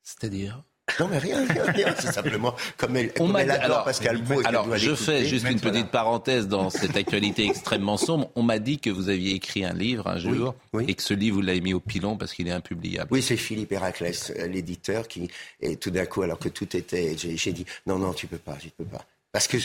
C'est-à-dire? 0.02 0.62
Non, 1.00 1.08
mais 1.08 1.18
rien, 1.18 1.44
rien, 1.46 1.64
rien. 1.64 1.94
C'est 1.98 2.12
simplement 2.12 2.54
comme 2.76 2.96
elle, 2.96 3.10
On 3.18 3.26
comme 3.26 3.36
elle 3.38 3.50
alors, 3.50 3.84
Pascal 3.84 4.22
Pro 4.22 4.40
Alors, 4.44 4.76
je 4.76 4.94
fais 4.94 5.24
juste 5.24 5.44
une 5.50 5.58
Voilà. 5.58 5.72
petite 5.78 5.90
parenthèse 5.90 6.46
dans 6.48 6.70
cette 6.70 6.96
actualité 6.96 7.44
extrêmement 7.46 7.96
sombre. 7.96 8.30
On 8.36 8.42
m'a 8.42 8.58
dit 8.60 8.78
que 8.78 8.88
vous 8.90 9.08
aviez 9.08 9.34
écrit 9.34 9.64
un 9.64 9.72
livre 9.72 10.06
un 10.06 10.18
jour 10.18 10.54
oui. 10.72 10.84
et 10.88 10.94
que 10.94 11.02
ce 11.02 11.12
livre, 11.12 11.36
vous 11.36 11.42
l'avez 11.42 11.60
mis 11.60 11.74
au 11.74 11.80
pilon 11.80 12.16
parce 12.16 12.32
qu'il 12.32 12.46
est 12.46 12.52
impubliable. 12.52 13.08
Oui, 13.10 13.20
c'est 13.20 13.36
Philippe 13.36 13.72
Héraclès, 13.72 14.32
euh, 14.38 14.46
l'éditeur, 14.46 15.08
qui, 15.08 15.28
et 15.60 15.76
tout 15.76 15.90
d'un 15.90 16.06
coup, 16.06 16.22
alors 16.22 16.38
que 16.38 16.48
tout 16.48 16.76
était, 16.76 17.16
j'ai 17.18 17.36
j'ai 17.36 17.52
dit, 17.52 17.66
non, 17.86 17.98
non, 17.98 18.12
tu 18.12 18.26
peux 18.28 18.38
pas, 18.38 18.54
tu 18.60 18.70
peux 18.70 18.84
pas. 18.84 19.04
Parce 19.36 19.48
que 19.48 19.58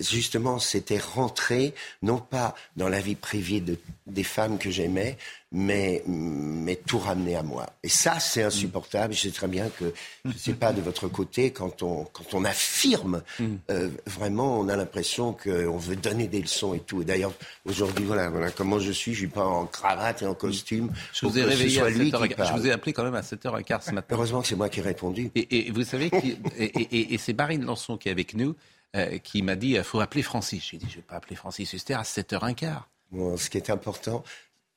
justement, 0.00 0.58
c'était 0.58 0.98
rentrer, 0.98 1.72
non 2.02 2.18
pas 2.18 2.54
dans 2.76 2.90
la 2.90 3.00
vie 3.00 3.14
privée 3.14 3.62
de, 3.62 3.78
des 4.06 4.22
femmes 4.22 4.58
que 4.58 4.70
j'aimais, 4.70 5.16
mais, 5.50 6.02
mais 6.06 6.76
tout 6.76 6.98
ramener 6.98 7.34
à 7.34 7.42
moi. 7.42 7.70
Et 7.82 7.88
ça, 7.88 8.20
c'est 8.20 8.42
insupportable. 8.42 9.14
Je 9.14 9.20
sais 9.20 9.30
très 9.30 9.48
bien 9.48 9.70
que, 9.70 9.94
je 10.26 10.30
ne 10.30 10.36
sais 10.36 10.52
pas 10.52 10.74
de 10.74 10.82
votre 10.82 11.08
côté, 11.08 11.52
quand 11.52 11.82
on, 11.82 12.04
quand 12.04 12.34
on 12.34 12.44
affirme, 12.44 13.22
euh, 13.70 13.88
vraiment, 14.04 14.60
on 14.60 14.68
a 14.68 14.76
l'impression 14.76 15.32
qu'on 15.32 15.78
veut 15.78 15.96
donner 15.96 16.28
des 16.28 16.42
leçons 16.42 16.74
et 16.74 16.80
tout. 16.80 17.00
Et 17.00 17.06
d'ailleurs, 17.06 17.32
aujourd'hui, 17.64 18.04
voilà, 18.04 18.28
voilà 18.28 18.50
comment 18.50 18.78
je 18.78 18.92
suis. 18.92 19.14
Je 19.14 19.20
suis 19.20 19.28
pas 19.28 19.46
en 19.46 19.64
cravate 19.64 20.20
et 20.20 20.26
en 20.26 20.34
costume. 20.34 20.92
Je 21.14 21.24
vous 21.24 21.38
ai 21.38 21.44
réveillé 21.44 21.80
à 21.80 21.88
7h15. 21.88 22.48
Je 22.48 22.60
vous 22.60 22.66
ai 22.66 22.72
appelé 22.72 22.92
quand 22.92 23.04
même 23.04 23.14
à 23.14 23.22
7h15 23.22 23.86
ce 23.86 23.90
matin. 23.92 24.14
Heureusement 24.14 24.42
que 24.42 24.48
c'est 24.48 24.56
moi 24.56 24.68
qui 24.68 24.80
ai 24.80 24.82
répondu. 24.82 25.30
Et, 25.34 25.68
et 25.68 25.70
vous 25.70 25.82
savez, 25.82 26.10
et, 26.58 26.66
et, 26.66 27.14
et 27.14 27.16
c'est 27.16 27.32
Marine 27.32 27.64
Lançon 27.64 27.96
qui 27.96 28.10
est 28.10 28.12
avec 28.12 28.34
nous. 28.34 28.54
Euh, 28.94 29.18
qui 29.18 29.42
m'a 29.42 29.56
dit 29.56 29.70
il 29.70 29.82
faut 29.82 29.98
appeler 29.98 30.22
Francis. 30.22 30.68
J'ai 30.70 30.76
dit 30.76 30.86
je 30.88 30.92
ne 30.92 30.96
vais 30.96 31.02
pas 31.02 31.16
appeler 31.16 31.34
Francis 31.34 31.72
Huster 31.72 31.94
à 31.94 32.02
7h15. 32.02 32.74
Bon, 33.10 33.36
ce 33.36 33.50
qui 33.50 33.56
est 33.56 33.68
important, 33.70 34.22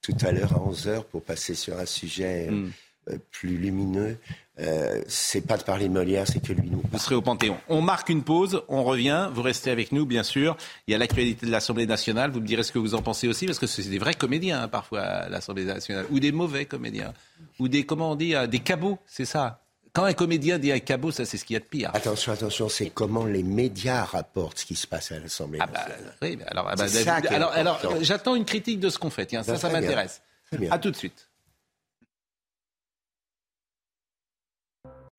tout 0.02 0.16
à 0.22 0.32
l'heure 0.32 0.54
à 0.54 0.60
11h, 0.60 1.04
pour 1.04 1.22
passer 1.22 1.54
sur 1.54 1.78
un 1.78 1.86
sujet 1.86 2.50
mm. 2.50 2.72
euh, 3.10 3.18
plus 3.30 3.58
lumineux, 3.58 4.18
euh, 4.60 5.04
c'est 5.08 5.42
pas 5.42 5.56
de 5.56 5.62
parler 5.62 5.88
de 5.88 5.94
Molière, 5.94 6.26
c'est 6.28 6.40
que 6.40 6.52
lui 6.52 6.68
nous. 6.68 6.82
Vous 6.92 6.98
serez 6.98 7.14
au 7.14 7.22
Panthéon. 7.22 7.58
On 7.70 7.82
marque 7.82 8.10
une 8.10 8.24
pause, 8.24 8.64
on 8.70 8.84
revient, 8.84 9.30
vous 9.34 9.44
restez 9.44 9.70
avec 9.70 9.92
nous, 9.92 10.08
bien 10.08 10.24
sûr. 10.24 10.58
Il 10.88 10.94
y 10.94 10.96
a 10.96 10.98
l'actualité 10.98 11.46
de 11.46 11.52
l'Assemblée 11.52 11.86
nationale, 11.86 12.32
vous 12.32 12.42
me 12.42 12.48
direz 12.48 12.64
ce 12.64 12.72
que 12.72 12.80
vous 12.80 12.96
en 12.96 13.04
pensez 13.04 13.28
aussi, 13.28 13.46
parce 13.46 13.60
que 13.60 13.68
c'est 13.68 13.84
des 13.84 14.00
vrais 14.00 14.16
comédiens, 14.16 14.64
hein, 14.64 14.68
parfois, 14.68 15.30
l'Assemblée 15.30 15.66
nationale, 15.66 16.08
ou 16.10 16.20
des 16.20 16.32
mauvais 16.32 16.66
comédiens, 16.66 17.14
ou 17.60 17.68
des, 17.68 17.86
comment 17.86 18.14
on 18.14 18.16
dit, 18.16 18.34
des 18.50 18.60
cabots, 18.60 18.98
c'est 19.06 19.26
ça? 19.26 19.62
Quand 19.98 20.04
un 20.04 20.14
comédien 20.14 20.60
dit 20.60 20.72
un 20.72 20.78
cabot, 20.78 21.10
ça 21.10 21.26
c'est 21.26 21.38
ce 21.38 21.44
qu'il 21.44 21.56
y 21.56 21.58
a 21.58 21.60
de 21.60 21.66
pire. 21.66 21.90
Attention, 21.96 22.32
attention, 22.32 22.70
c'est 22.70 22.92
comment 22.92 23.26
les 23.26 23.42
médias 23.42 24.04
rapportent 24.04 24.60
ce 24.60 24.66
qui 24.68 24.76
se 24.76 24.86
passe 24.86 25.12
à 25.12 25.18
l'Assemblée 25.18 25.58
ah 25.60 25.66
bah, 25.66 25.88
oui, 26.22 26.38
alors, 26.46 26.68
ah 26.70 26.76
bah, 26.76 26.86
alors, 27.32 27.52
alors 27.52 27.80
j'attends 28.02 28.36
une 28.36 28.46
critique 28.46 28.80
de 28.80 28.90
ce 28.90 29.00
qu'on 29.00 29.10
fait. 29.10 29.26
Tiens, 29.26 29.42
ça, 29.42 29.58
ça 29.58 29.70
m'intéresse. 29.70 30.22
À 30.70 30.78
tout 30.78 30.92
de 30.92 30.96
suite. 30.96 31.28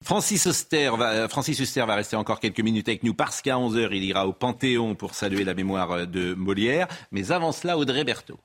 Francis 0.05 0.45
Huster, 0.45 0.93
va, 0.97 1.29
Francis 1.29 1.59
Huster 1.59 1.85
va 1.85 1.97
rester 1.97 2.15
encore 2.15 2.39
quelques 2.39 2.61
minutes 2.61 2.89
avec 2.89 3.03
nous 3.03 3.15
parce 3.15 3.43
qu'à 3.43 3.57
11h, 3.57 3.89
il 3.91 4.05
ira 4.05 4.29
au 4.29 4.33
Panthéon 4.33 4.95
pour 4.95 5.17
saluer 5.17 5.43
la 5.43 5.55
mémoire 5.55 6.07
de 6.07 6.35
Molière. 6.35 6.87
Mais 7.11 7.33
avant 7.33 7.51
cela, 7.51 7.77
Audrey 7.77 8.05
Berthaud. 8.05 8.39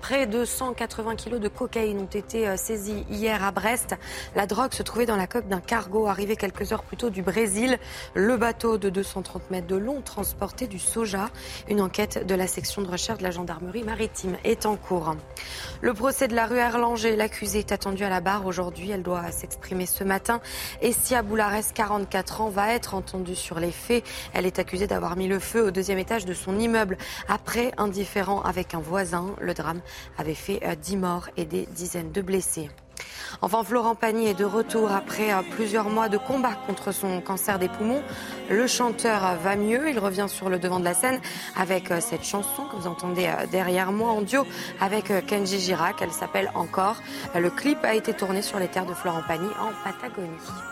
Près 0.00 0.26
de 0.26 0.44
180 0.44 1.16
kilos 1.16 1.40
de 1.40 1.48
cocaïne 1.48 2.00
ont 2.00 2.04
été 2.04 2.48
euh, 2.48 2.56
saisis 2.56 3.04
hier 3.10 3.42
à 3.44 3.50
Brest. 3.50 3.96
La 4.34 4.46
drogue 4.46 4.72
se 4.72 4.82
trouvait 4.82 5.06
dans 5.06 5.16
la 5.16 5.26
coque 5.26 5.48
d'un 5.48 5.60
cargo 5.60 6.06
arrivé 6.06 6.36
quelques 6.36 6.72
heures 6.72 6.82
plus 6.82 6.96
tôt 6.96 7.10
du 7.10 7.22
Brésil. 7.22 7.78
Le 8.14 8.36
bateau 8.36 8.78
de 8.78 8.88
230 8.88 9.50
mètres 9.50 9.66
de 9.66 9.76
long 9.76 10.00
transportait 10.00 10.66
du 10.66 10.78
soja. 10.78 11.30
Une 11.68 11.80
enquête 11.80 12.26
de 12.26 12.34
la 12.34 12.46
section 12.46 12.82
de 12.82 12.88
recherche 12.88 13.18
de 13.18 13.24
la 13.24 13.30
gendarmerie 13.30 13.84
maritime 13.84 14.36
est 14.44 14.66
en 14.66 14.76
cours. 14.76 15.16
Le 15.80 15.94
procès 15.94 16.28
de 16.28 16.34
la 16.34 16.46
rue 16.46 16.58
Erlanger, 16.58 17.16
l'accusée 17.16 17.60
est 17.60 17.72
attendue 17.72 18.04
à 18.04 18.10
la 18.10 18.20
barre 18.20 18.46
aujourd'hui. 18.46 18.90
Elle 18.90 19.02
doit 19.02 19.30
s'exprimer 19.32 19.86
ce 19.86 20.04
matin. 20.04 20.40
Essia 20.82 21.22
Boulares, 21.22 21.72
44 21.74 22.40
ans, 22.42 22.48
va 22.48 22.74
être 22.74 22.94
entendue 22.94 23.36
sur 23.36 23.60
les 23.60 23.72
faits. 23.72 24.04
Elle 24.34 24.46
est 24.46 24.58
accusée 24.58 24.86
d'avoir 24.86 25.16
mis 25.16 25.28
le 25.28 25.38
feu 25.38 25.66
au 25.66 25.70
deuxième 25.70 25.98
étage 25.98 26.24
de 26.24 26.34
son 26.34 26.58
immeuble 26.58 26.96
après 27.28 27.72
un 27.76 27.88
différend 27.88 28.42
avec 28.42 28.74
un 28.74 28.80
voisin. 28.80 29.34
Avait 30.18 30.34
fait 30.34 30.60
10 30.80 30.94
euh, 30.94 30.98
morts 30.98 31.28
et 31.36 31.44
des 31.44 31.66
dizaines 31.66 32.12
de 32.12 32.22
blessés. 32.22 32.70
Enfin, 33.42 33.64
Florent 33.64 33.94
Pagny 33.94 34.26
est 34.26 34.34
de 34.34 34.44
retour 34.44 34.92
après 34.92 35.32
euh, 35.32 35.42
plusieurs 35.52 35.88
mois 35.88 36.08
de 36.08 36.18
combat 36.18 36.54
contre 36.66 36.92
son 36.92 37.20
cancer 37.20 37.58
des 37.58 37.68
poumons. 37.68 38.02
Le 38.50 38.66
chanteur 38.66 39.36
va 39.42 39.56
mieux, 39.56 39.88
il 39.88 39.98
revient 39.98 40.26
sur 40.28 40.48
le 40.48 40.58
devant 40.58 40.80
de 40.80 40.84
la 40.84 40.94
scène 40.94 41.20
avec 41.56 41.90
euh, 41.90 42.00
cette 42.00 42.24
chanson 42.24 42.64
que 42.64 42.76
vous 42.76 42.86
entendez 42.86 43.30
derrière 43.50 43.92
moi 43.92 44.10
en 44.10 44.22
duo 44.22 44.46
avec 44.80 45.12
Kenji 45.26 45.60
Girac. 45.60 45.96
Elle 46.02 46.12
s'appelle 46.12 46.50
Encore. 46.54 46.96
Le 47.34 47.50
clip 47.50 47.78
a 47.84 47.94
été 47.94 48.12
tourné 48.12 48.42
sur 48.42 48.58
les 48.58 48.68
terres 48.68 48.86
de 48.86 48.94
Florent 48.94 49.22
Pagny 49.26 49.48
en 49.60 49.72
Patagonie. 49.84 50.69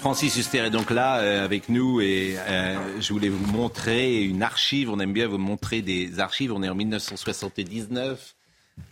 Francis 0.00 0.36
Huster 0.36 0.60
est 0.60 0.70
donc 0.70 0.90
là 0.90 1.42
avec 1.42 1.68
nous 1.68 2.00
et 2.00 2.36
je 2.98 3.12
voulais 3.12 3.28
vous 3.28 3.52
montrer 3.52 4.22
une 4.22 4.42
archive. 4.42 4.90
On 4.90 4.98
aime 4.98 5.12
bien 5.12 5.28
vous 5.28 5.36
montrer 5.36 5.82
des 5.82 6.20
archives. 6.20 6.52
On 6.52 6.62
est 6.62 6.70
en 6.70 6.74
1979. 6.74 8.34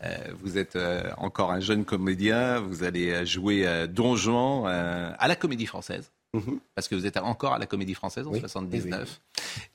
Euh, 0.05 0.17
vous 0.43 0.59
êtes 0.59 0.77
euh, 0.77 1.03
encore 1.17 1.51
un 1.51 1.61
jeune 1.61 1.85
comédien, 1.85 2.61
vous 2.61 2.83
allez 2.83 3.25
jouer 3.27 3.87
Don 3.89 4.17
Juan 4.17 4.67
à 4.67 5.29
la 5.29 5.37
Comédie 5.37 5.67
Française. 5.67 6.13
Mhm. 6.35 6.61
Parce 6.75 6.89
que 6.89 6.95
vous 6.95 7.07
êtes 7.07 7.17
encore 7.17 7.55
à 7.55 7.59
la 7.59 7.67
Comédie 7.67 7.95
Française 7.95 8.27
en 8.27 8.33
1979. 8.33 9.21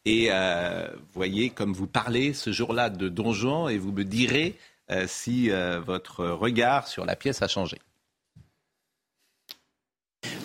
Et 0.06 0.30
vous 0.30 1.14
voyez, 1.14 1.50
comme 1.50 1.74
vous 1.74 1.88
parlez 1.88 2.34
ce 2.34 2.52
jour-là 2.52 2.90
de 2.90 3.10
Don 3.10 3.34
Juan, 3.34 3.72
et 3.72 3.78
vous 3.78 3.92
me 3.92 4.04
direz 4.04 4.56
si 5.08 5.50
votre 5.86 6.26
regard 6.26 6.88
sur 6.88 7.06
la 7.06 7.16
pièce 7.16 7.42
a 7.42 7.48
changé. 7.48 7.80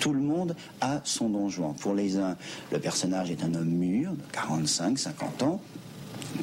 Tout 0.00 0.12
le 0.12 0.20
monde 0.20 0.54
a 0.80 1.00
son 1.04 1.28
Don 1.28 1.48
Juan. 1.48 1.74
Pour 1.74 1.94
les 1.94 2.16
uns, 2.16 2.36
le 2.72 2.78
personnage 2.78 3.30
est 3.30 3.42
un 3.42 3.54
homme 3.54 3.68
mûr, 3.68 4.12
de 4.12 4.32
45, 4.32 4.98
50 4.98 5.42
ans, 5.42 5.60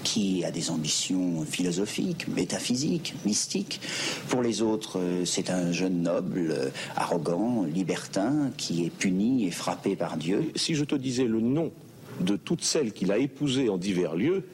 qui 0.03 0.43
a 0.43 0.51
des 0.51 0.71
ambitions 0.71 1.43
philosophiques, 1.45 2.27
métaphysiques, 2.27 3.13
mystiques. 3.25 3.81
Pour 4.29 4.41
les 4.41 4.61
autres, 4.61 4.99
euh, 4.99 5.25
c'est 5.25 5.49
un 5.49 5.71
jeune 5.71 6.01
noble, 6.01 6.51
euh, 6.51 6.69
arrogant, 6.95 7.63
libertin, 7.63 8.51
qui 8.57 8.85
est 8.85 8.89
puni 8.89 9.45
et 9.45 9.51
frappé 9.51 9.95
par 9.95 10.17
Dieu. 10.17 10.51
Si 10.55 10.75
je 10.75 10.83
te 10.83 10.95
disais 10.95 11.25
le 11.25 11.39
nom 11.39 11.71
de 12.19 12.35
toutes 12.35 12.63
celles 12.63 12.93
qu'il 12.93 13.11
a 13.11 13.17
épousées 13.17 13.69
en 13.69 13.77
divers 13.77 14.15
lieux, 14.15 14.45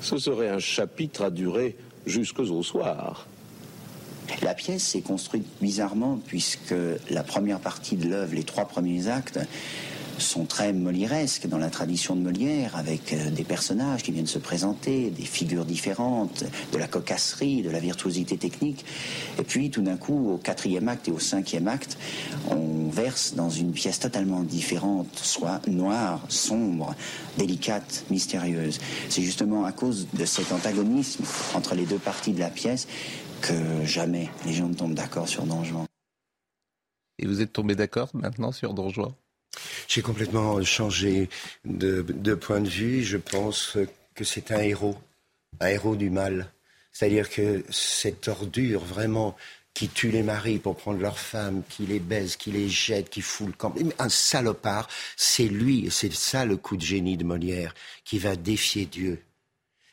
ce 0.00 0.18
serait 0.18 0.48
un 0.48 0.58
chapitre 0.58 1.22
à 1.22 1.30
durer 1.30 1.76
jusqu'au 2.06 2.62
soir. 2.62 3.26
La 4.42 4.54
pièce 4.54 4.94
est 4.94 5.02
construite 5.02 5.46
bizarrement 5.60 6.18
puisque 6.26 6.74
la 7.10 7.22
première 7.22 7.60
partie 7.60 7.96
de 7.96 8.08
l'œuvre, 8.08 8.34
les 8.34 8.44
trois 8.44 8.66
premiers 8.66 9.08
actes, 9.08 9.38
sont 10.18 10.44
très 10.44 10.72
molièresques 10.72 11.46
dans 11.46 11.58
la 11.58 11.70
tradition 11.70 12.16
de 12.16 12.20
Molière, 12.20 12.76
avec 12.76 13.12
euh, 13.12 13.30
des 13.30 13.44
personnages 13.44 14.02
qui 14.02 14.12
viennent 14.12 14.26
se 14.26 14.38
présenter, 14.38 15.10
des 15.10 15.24
figures 15.24 15.64
différentes, 15.64 16.44
de 16.72 16.78
la 16.78 16.86
cocasserie, 16.86 17.62
de 17.62 17.70
la 17.70 17.80
virtuosité 17.80 18.36
technique. 18.36 18.84
Et 19.38 19.42
puis, 19.42 19.70
tout 19.70 19.82
d'un 19.82 19.96
coup, 19.96 20.32
au 20.32 20.36
quatrième 20.38 20.88
acte 20.88 21.08
et 21.08 21.12
au 21.12 21.18
cinquième 21.18 21.68
acte, 21.68 21.98
on 22.50 22.88
verse 22.88 23.34
dans 23.34 23.50
une 23.50 23.72
pièce 23.72 23.98
totalement 23.98 24.42
différente, 24.42 25.08
soit 25.14 25.60
noire, 25.66 26.24
sombre, 26.28 26.94
délicate, 27.36 28.04
mystérieuse. 28.10 28.78
C'est 29.08 29.22
justement 29.22 29.64
à 29.64 29.72
cause 29.72 30.06
de 30.14 30.24
cet 30.24 30.52
antagonisme 30.52 31.24
entre 31.54 31.74
les 31.74 31.84
deux 31.84 31.98
parties 31.98 32.32
de 32.32 32.40
la 32.40 32.50
pièce 32.50 32.86
que 33.42 33.84
jamais 33.84 34.30
les 34.44 34.52
gens 34.52 34.68
ne 34.68 34.74
tombent 34.74 34.94
d'accord 34.94 35.28
sur 35.28 35.44
Don 35.44 35.64
Juan. 35.64 35.86
Et 37.18 37.26
vous 37.26 37.40
êtes 37.40 37.52
tombé 37.52 37.74
d'accord 37.74 38.10
maintenant 38.14 38.52
sur 38.52 38.74
Don 38.74 38.90
Juan 38.90 39.12
J'ai 39.88 40.02
complètement 40.02 40.62
changé 40.62 41.28
de, 41.64 42.02
de, 42.02 42.34
point 42.34 42.60
de 42.60 42.68
vue. 42.68 43.02
Je 43.04 43.16
pense 43.16 43.78
que 44.14 44.24
c'est 44.24 44.52
un 44.52 44.60
héros, 44.60 44.96
un 45.60 45.68
héros 45.68 45.96
du 45.96 46.10
mal. 46.10 46.52
C'est-à-dire 46.92 47.30
que 47.30 47.64
cette 47.70 48.28
ordure 48.28 48.84
vraiment 48.84 49.36
qui 49.76 49.90
tue 49.90 50.10
les 50.10 50.22
maris 50.22 50.58
pour 50.58 50.74
prendre 50.74 51.00
leurs 51.00 51.18
femmes, 51.18 51.62
qui 51.68 51.84
les 51.84 51.98
baise, 51.98 52.36
qui 52.36 52.50
les 52.50 52.66
jette, 52.66 53.10
qui 53.10 53.20
fout 53.20 53.48
le 53.48 53.52
camp. 53.52 53.74
Un 53.98 54.08
salopard, 54.08 54.88
c'est 55.16 55.48
lui, 55.48 55.88
c'est 55.90 56.14
ça 56.14 56.46
le 56.46 56.56
coup 56.56 56.78
de 56.78 56.82
génie 56.82 57.18
de 57.18 57.24
Molière, 57.24 57.74
qui 58.02 58.18
va 58.18 58.36
défier 58.36 58.86
Dieu. 58.86 59.22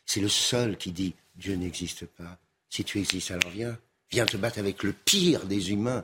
C'est 0.05 0.21
le 0.21 0.29
seul 0.29 0.77
qui 0.77 0.93
dit 0.93 1.15
Dieu 1.35 1.55
n'existe 1.55 2.05
pas. 2.05 2.37
Si 2.73 2.83
tu 2.83 2.99
existes, 2.99 3.29
alors 3.29 3.51
viens. 3.51 3.77
Viens 4.09 4.25
te 4.25 4.35
battre 4.35 4.57
avec 4.57 4.81
le 4.81 4.93
pire 4.93 5.45
des 5.45 5.69
humains. 5.69 6.03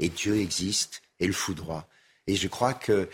Et 0.00 0.08
Dieu 0.08 0.40
existe 0.40 1.02
et 1.20 1.26
le 1.28 1.32
foudroie. 1.32 1.86
Et 2.26 2.34
je 2.34 2.48
crois 2.48 2.74
que 2.74 3.08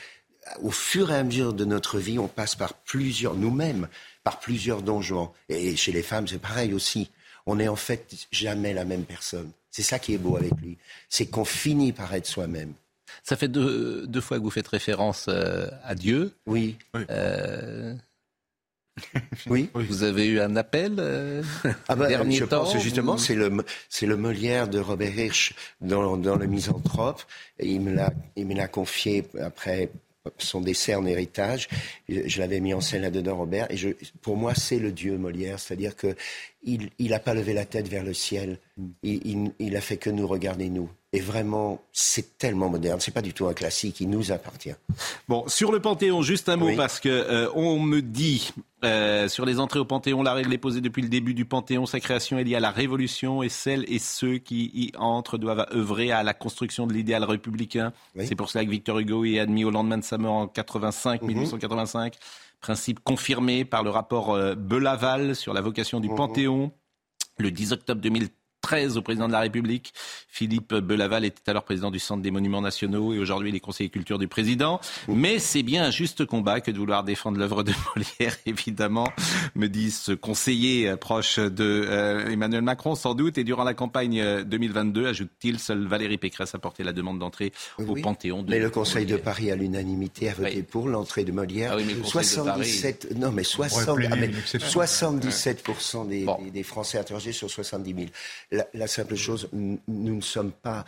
au 0.62 0.70
fur 0.70 1.10
et 1.10 1.16
à 1.16 1.22
mesure 1.22 1.52
de 1.52 1.66
notre 1.66 1.98
vie, 1.98 2.18
on 2.18 2.26
passe 2.26 2.54
par 2.54 2.72
plusieurs, 2.72 3.34
nous-mêmes, 3.34 3.88
par 4.24 4.40
plusieurs 4.40 4.80
donjons. 4.80 5.30
Et 5.50 5.76
chez 5.76 5.92
les 5.92 6.02
femmes, 6.02 6.26
c'est 6.26 6.38
pareil 6.38 6.72
aussi. 6.72 7.10
On 7.44 7.56
n'est 7.56 7.68
en 7.68 7.76
fait 7.76 8.26
jamais 8.32 8.72
la 8.72 8.86
même 8.86 9.04
personne. 9.04 9.50
C'est 9.70 9.82
ça 9.82 9.98
qui 9.98 10.14
est 10.14 10.18
beau 10.18 10.38
avec 10.38 10.54
lui. 10.62 10.78
C'est 11.10 11.26
qu'on 11.26 11.44
finit 11.44 11.92
par 11.92 12.14
être 12.14 12.26
soi-même. 12.26 12.72
Ça 13.24 13.36
fait 13.36 13.48
deux, 13.48 14.20
fois 14.22 14.38
que 14.38 14.42
vous 14.42 14.50
faites 14.50 14.68
référence 14.68 15.26
euh, 15.28 15.68
à 15.84 15.94
Dieu. 15.94 16.32
Oui. 16.46 16.76
Euh, 17.10 17.94
oui. 19.46 19.68
Vous 19.74 20.02
avez 20.02 20.26
eu 20.26 20.40
un 20.40 20.56
appel 20.56 20.96
euh, 20.98 21.42
ah 21.88 21.96
bah, 21.96 22.08
dernier 22.08 22.36
Je 22.36 22.44
pense 22.44 22.76
justement, 22.78 23.18
c'est 23.18 23.34
le, 23.34 23.52
c'est 23.88 24.06
le 24.06 24.16
Molière 24.16 24.68
de 24.68 24.78
Robert 24.78 25.18
Hirsch 25.18 25.54
dans, 25.80 26.16
dans 26.16 26.36
Le 26.36 26.46
Misanthrope. 26.46 27.22
Et 27.58 27.68
il 27.68 27.80
me 27.80 27.92
l'a, 27.92 28.12
il 28.36 28.46
me 28.46 28.54
l'a 28.54 28.68
confié 28.68 29.24
après 29.40 29.90
son 30.38 30.60
décès 30.60 30.94
en 30.94 31.06
héritage. 31.06 31.68
Je, 32.08 32.38
l'avais 32.40 32.60
mis 32.60 32.74
en 32.74 32.80
scène 32.80 33.02
là-dedans, 33.02 33.36
Robert. 33.36 33.70
Et 33.70 33.76
je, 33.76 33.90
pour 34.22 34.36
moi, 34.36 34.54
c'est 34.54 34.78
le 34.78 34.92
dieu 34.92 35.16
Molière. 35.18 35.58
C'est-à-dire 35.58 35.96
que 35.96 36.14
il 36.64 36.90
n'a 36.98 37.20
pas 37.20 37.34
levé 37.34 37.52
la 37.52 37.64
tête 37.64 37.88
vers 37.88 38.02
le 38.02 38.14
ciel. 38.14 38.58
Il, 39.02 39.26
il, 39.26 39.52
il 39.58 39.76
a 39.76 39.80
fait 39.80 39.96
que 39.98 40.10
nous 40.10 40.26
regarder 40.26 40.68
nous. 40.68 40.90
Est 41.12 41.20
vraiment, 41.20 41.80
c'est 41.92 42.36
tellement 42.36 42.68
moderne. 42.68 43.00
C'est 43.00 43.12
pas 43.14 43.22
du 43.22 43.32
tout 43.32 43.46
un 43.46 43.54
classique. 43.54 44.00
Il 44.00 44.10
nous 44.10 44.32
appartient. 44.32 44.74
Bon, 45.28 45.44
sur 45.46 45.72
le 45.72 45.80
Panthéon, 45.80 46.20
juste 46.22 46.48
un 46.48 46.56
mot 46.56 46.66
Oui. 46.66 46.76
parce 46.76 47.00
que 47.00 47.08
euh, 47.08 47.48
on 47.54 47.78
me 47.80 48.02
dit 48.02 48.50
euh, 48.84 49.28
sur 49.28 49.46
les 49.46 49.58
entrées 49.60 49.78
au 49.78 49.84
Panthéon, 49.84 50.22
la 50.22 50.34
règle 50.34 50.52
est 50.52 50.58
posée 50.58 50.80
depuis 50.80 51.02
le 51.02 51.08
début 51.08 51.32
du 51.32 51.44
Panthéon. 51.44 51.86
Sa 51.86 52.00
création 52.00 52.38
est 52.38 52.44
liée 52.44 52.56
à 52.56 52.60
la 52.60 52.70
Révolution 52.72 53.42
et 53.42 53.48
celles 53.48 53.84
et 53.88 53.98
ceux 53.98 54.38
qui 54.38 54.70
y 54.74 54.92
entrent 54.98 55.38
doivent 55.38 55.66
œuvrer 55.72 56.10
à 56.12 56.22
la 56.22 56.34
construction 56.34 56.86
de 56.86 56.92
l'idéal 56.92 57.24
républicain. 57.24 57.92
Oui. 58.16 58.26
C'est 58.26 58.34
pour 58.34 58.50
cela 58.50 58.64
que 58.64 58.70
Victor 58.70 58.98
Hugo 58.98 59.24
est 59.24 59.38
admis 59.38 59.64
au 59.64 59.70
lendemain 59.70 59.98
de 59.98 60.04
sa 60.04 60.18
mort 60.18 60.34
en 60.34 60.48
85, 60.48 61.22
Mhm. 61.22 61.28
1885. 61.28 62.14
Principe 62.60 63.00
confirmé 63.04 63.64
par 63.64 63.84
le 63.84 63.90
rapport 63.90 64.34
euh, 64.34 64.54
Belaval 64.54 65.36
sur 65.36 65.54
la 65.54 65.60
vocation 65.60 66.00
du 66.00 66.08
Mhm. 66.08 66.16
Panthéon. 66.16 66.72
Le 67.38 67.50
10 67.50 67.72
octobre 67.72 68.00
2013, 68.66 68.96
au 68.96 69.02
président 69.02 69.28
de 69.28 69.32
la 69.32 69.40
République, 69.40 69.92
Philippe 70.28 70.74
Belaval 70.74 71.24
était 71.24 71.48
alors 71.50 71.62
président 71.62 71.90
du 71.90 71.98
Centre 72.00 72.22
des 72.22 72.30
Monuments 72.32 72.60
Nationaux 72.60 73.14
et 73.14 73.18
aujourd'hui 73.18 73.50
il 73.50 73.54
est 73.56 73.60
conseiller 73.60 73.88
culture 73.90 74.18
du 74.18 74.26
président. 74.28 74.80
Mais 75.08 75.38
c'est 75.38 75.62
bien 75.62 75.84
un 75.84 75.90
juste 75.90 76.24
combat 76.26 76.60
que 76.60 76.70
de 76.72 76.78
vouloir 76.78 77.04
défendre 77.04 77.38
l'œuvre 77.38 77.62
de 77.62 77.72
Molière, 77.96 78.36
évidemment, 78.44 79.08
me 79.54 79.68
disent 79.68 79.98
ce 80.00 80.12
conseiller 80.12 80.88
euh, 80.88 80.96
proche 80.96 81.38
de 81.38 81.86
euh, 81.88 82.28
Emmanuel 82.28 82.62
Macron, 82.62 82.94
sans 82.96 83.14
doute. 83.14 83.38
Et 83.38 83.44
durant 83.44 83.64
la 83.64 83.74
campagne 83.74 84.20
euh, 84.20 84.42
2022, 84.44 85.06
ajoute-t-il, 85.06 85.58
seule 85.60 85.86
Valérie 85.86 86.18
Pécresse 86.18 86.54
a 86.54 86.58
porté 86.58 86.82
la 86.82 86.92
demande 86.92 87.18
d'entrée 87.20 87.52
Oui, 87.78 87.84
au 87.88 87.92
oui. 87.92 88.02
Panthéon. 88.02 88.42
De 88.42 88.50
Mais 88.50 88.58
le 88.58 88.70
Conseil 88.70 89.06
de. 89.06 89.16
Paris, 89.16 89.50
à 89.50 89.56
l'unanimité, 89.56 90.28
a 90.28 90.34
voté 90.34 90.56
Oui. 90.56 90.62
pour 90.62 90.88
l'entrée 90.88 91.24
de 91.24 91.32
Molière. 91.32 91.70
Ah 91.72 91.76
oui, 91.76 91.84
mais 91.86 91.94
le 91.94 92.00
Conseil 92.02 92.38
de 92.38 92.44
Paris- 92.44 92.64
77, 92.70 93.16
non, 93.16 93.32
mais 93.32 93.44
60, 93.44 93.96
plaider 93.96 94.12
ah, 94.12 94.16
mais 94.16 94.26
une 94.26 94.36
exception. 94.36 94.80
77% 94.80 96.08
des, 96.08 96.24
Bon. 96.24 96.36
des- 96.42 96.50
des 96.50 96.62
Français 96.62 96.98
interrogés 96.98 97.32
sur 97.32 97.50
70 97.50 97.94
000. 97.94 98.55
La, 98.56 98.66
la 98.74 98.86
simple 98.86 99.16
chose, 99.16 99.48
nous 99.52 99.78
ne 99.88 100.20
sommes 100.20 100.50
pas 100.52 100.84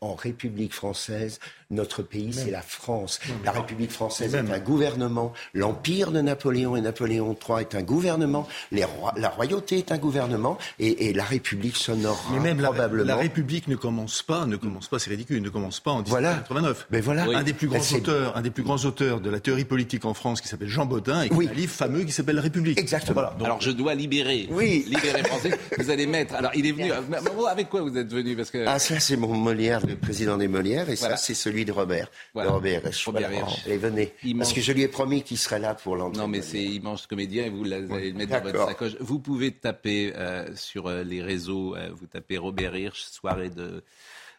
en 0.00 0.14
République 0.14 0.74
française. 0.74 1.38
Notre 1.70 2.02
pays, 2.02 2.32
c'est 2.34 2.50
la 2.50 2.60
France. 2.62 3.18
La 3.44 3.52
République 3.52 3.92
française 3.92 4.34
est 4.34 4.38
un 4.38 4.58
gouvernement. 4.58 5.32
L'empire 5.54 6.10
de 6.12 6.20
Napoléon 6.20 6.76
et 6.76 6.80
Napoléon 6.82 7.34
III 7.48 7.60
est 7.62 7.74
un 7.74 7.82
gouvernement. 7.82 8.46
Les 8.72 8.84
rois- 8.84 9.14
la 9.16 9.28
royauté 9.30 9.78
est 9.78 9.90
un 9.92 9.98
gouvernement. 9.98 10.58
Et, 10.78 11.06
et 11.08 11.12
la 11.14 11.24
République 11.24 11.76
s'honorera 11.76 12.32
Mais 12.34 12.40
même 12.40 12.60
la, 12.60 12.68
probablement. 12.68 13.06
la 13.06 13.16
République 13.16 13.68
ne 13.68 13.76
commence 13.76 14.22
pas, 14.22 14.44
ne 14.46 14.56
commence 14.56 14.88
pas, 14.88 14.98
c'est 14.98 15.10
ridicule, 15.10 15.40
ne 15.40 15.48
commence 15.48 15.80
pas 15.80 15.92
en 15.92 16.02
Voilà. 16.02 16.30
1789. 16.34 16.86
Mais 16.90 17.00
voilà. 17.00 17.26
Oui. 17.28 17.34
Un 17.36 17.42
des 17.42 17.52
plus 17.54 17.68
Ben, 17.68 17.78
grands 17.78 17.96
auteurs, 17.96 18.36
un 18.36 18.42
des 18.42 18.50
plus 18.50 18.62
grands 18.64 18.84
auteurs 18.84 19.20
de 19.20 19.30
la 19.30 19.40
théorie 19.40 19.64
politique 19.64 20.04
en 20.04 20.12
France, 20.14 20.40
qui 20.40 20.48
s'appelle 20.48 20.68
Jean 20.68 20.84
Bodin, 20.86 21.22
et 21.22 21.28
qui 21.30 21.34
Oui. 21.36 21.46
a 21.48 21.50
un 21.50 21.54
livre 21.54 21.72
fameux 21.72 22.02
qui 22.04 22.12
s'appelle 22.12 22.36
La 22.36 22.42
République. 22.42 22.78
Exactement. 22.78 23.14
Voilà. 23.14 23.30
Donc, 23.38 23.46
Alors 23.46 23.60
je 23.60 23.70
dois 23.70 23.94
libérer, 23.94 24.48
Oui. 24.50 24.84
libérer 24.88 25.22
français. 25.24 25.58
Vous 25.78 25.88
allez 25.90 26.06
mettre. 26.06 26.34
Alors 26.34 26.50
il 26.54 26.66
est 26.66 26.72
venu. 26.72 26.90
Avec 27.48 27.68
quoi 27.68 27.82
vous 27.82 27.96
êtes 27.96 28.12
venu 28.12 28.34
Parce 28.36 28.50
que 28.50 28.64
Ah, 28.66 28.78
ça, 28.78 28.98
c'est 29.00 29.16
mon 29.16 29.34
Molière, 29.36 29.84
le 29.86 29.96
président 29.96 30.36
des 30.38 30.48
Molières, 30.48 30.88
et 30.90 30.94
Voilà. 30.94 31.16
ça, 31.16 31.22
c'est 31.24 31.34
celui 31.34 31.64
de 31.64 31.72
Robert. 31.72 32.10
Voilà. 32.34 32.50
De 32.50 32.54
Robert 32.54 32.86
Hirsch. 32.86 33.06
Robert. 33.06 33.30
Allez, 33.66 33.76
venez. 33.78 34.12
Parce 34.38 34.52
que 34.52 34.60
je 34.60 34.72
lui 34.72 34.82
ai 34.82 34.88
promis 34.88 35.22
qu'il 35.22 35.38
serait 35.38 35.58
là 35.58 35.74
pour 35.74 35.96
l'entrée. 35.96 36.20
Non, 36.20 36.28
mais 36.28 36.42
c'est 36.42 36.62
immense 36.62 37.06
comédien 37.06 37.44
et 37.46 37.50
vous 37.50 37.64
allez 37.64 38.10
le 38.10 38.16
mettre 38.16 38.32
dans 38.32 38.40
votre 38.42 38.66
sacoche. 38.68 38.96
Vous 39.00 39.18
pouvez 39.18 39.52
taper 39.52 40.12
euh, 40.16 40.46
sur 40.54 40.86
euh, 40.88 41.02
les 41.02 41.22
réseaux, 41.22 41.74
euh, 41.76 41.90
vous 41.94 42.06
tapez 42.06 42.38
Robert 42.38 42.76
Hirsch, 42.76 43.02
soirée 43.10 43.50
de 43.50 43.82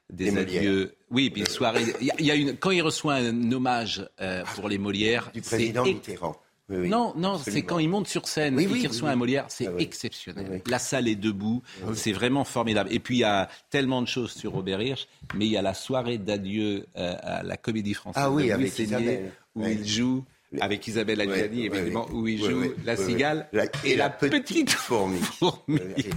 des 0.10 0.32
Des 0.32 0.38
adieux. 0.38 0.96
Oui, 1.12 1.30
puis 1.30 1.46
soirée. 1.46 1.84
Il 2.02 2.26
y 2.26 2.30
a- 2.32 2.36
une 2.36 2.58
quand 2.58 2.72
il 2.72 2.82
reçoit 2.82 3.14
un 3.16 3.52
hommage 3.52 4.08
euh, 4.22 4.44
pour 4.56 4.68
les 4.68 4.78
Molières, 4.78 5.32
Du 5.34 5.42
président 5.42 5.84
Mitterrand. 5.86 6.36
Oui, 6.70 6.78
oui. 6.78 6.90
Non, 6.90 7.14
non, 7.18 7.38
c'est 7.38 7.62
quand 7.64 7.80
il 7.80 7.90
monte 7.90 8.08
sur 8.08 8.28
scène 8.28 8.56
Oui, 8.56 8.64
et 8.64 8.80
qu'il 8.80 8.88
reçoit 8.88 9.10
un 9.10 9.16
Molière, 9.16 9.46
c'est 9.50 9.68
Ah 9.68 9.80
exceptionnel. 9.80 10.62
La 10.68 10.80
salle 10.80 11.08
est 11.08 11.16
debout, 11.16 11.62
c'est 11.94 12.14
vraiment 12.14 12.46
formidable. 12.46 12.90
Et 12.94 13.00
puis 13.00 13.18
il 13.18 13.20
y 13.20 13.26
a 13.26 13.50
tellement 13.70 14.02
de 14.02 14.08
choses 14.08 14.32
sur 14.32 14.54
Robert 14.54 14.82
Hirsch, 14.82 15.08
mais 15.36 15.46
il 15.46 15.52
y 15.52 15.58
a 15.58 15.62
la 15.62 15.74
soirée 15.74 16.18
d'adieu 16.18 16.88
euh, 16.96 17.16
à 17.22 17.44
la 17.44 17.58
Comédie 17.58 17.94
Française 17.94 18.24
Ah 18.26 18.30
de 18.30 18.52
avec 18.52 19.34
où 19.56 19.66
il 19.66 19.86
joue 19.86 20.24
avec 20.62 20.88
Isabelle 20.88 21.22
Adjani, 21.22 21.70
Ouais, 21.70 21.78
évidemment, 21.78 22.06
ouais, 22.08 22.14
où 22.14 22.28
il 22.28 22.38
joue 22.44 22.62
ouais, 22.62 22.72
la 22.86 22.96
cigale. 22.96 23.48
La- 23.54 23.66
et, 23.84 23.96
la 23.96 24.10
petite 24.10 24.72
fourmi. 24.72 25.20
fourmi. 25.20 25.80
Et. 25.98 26.10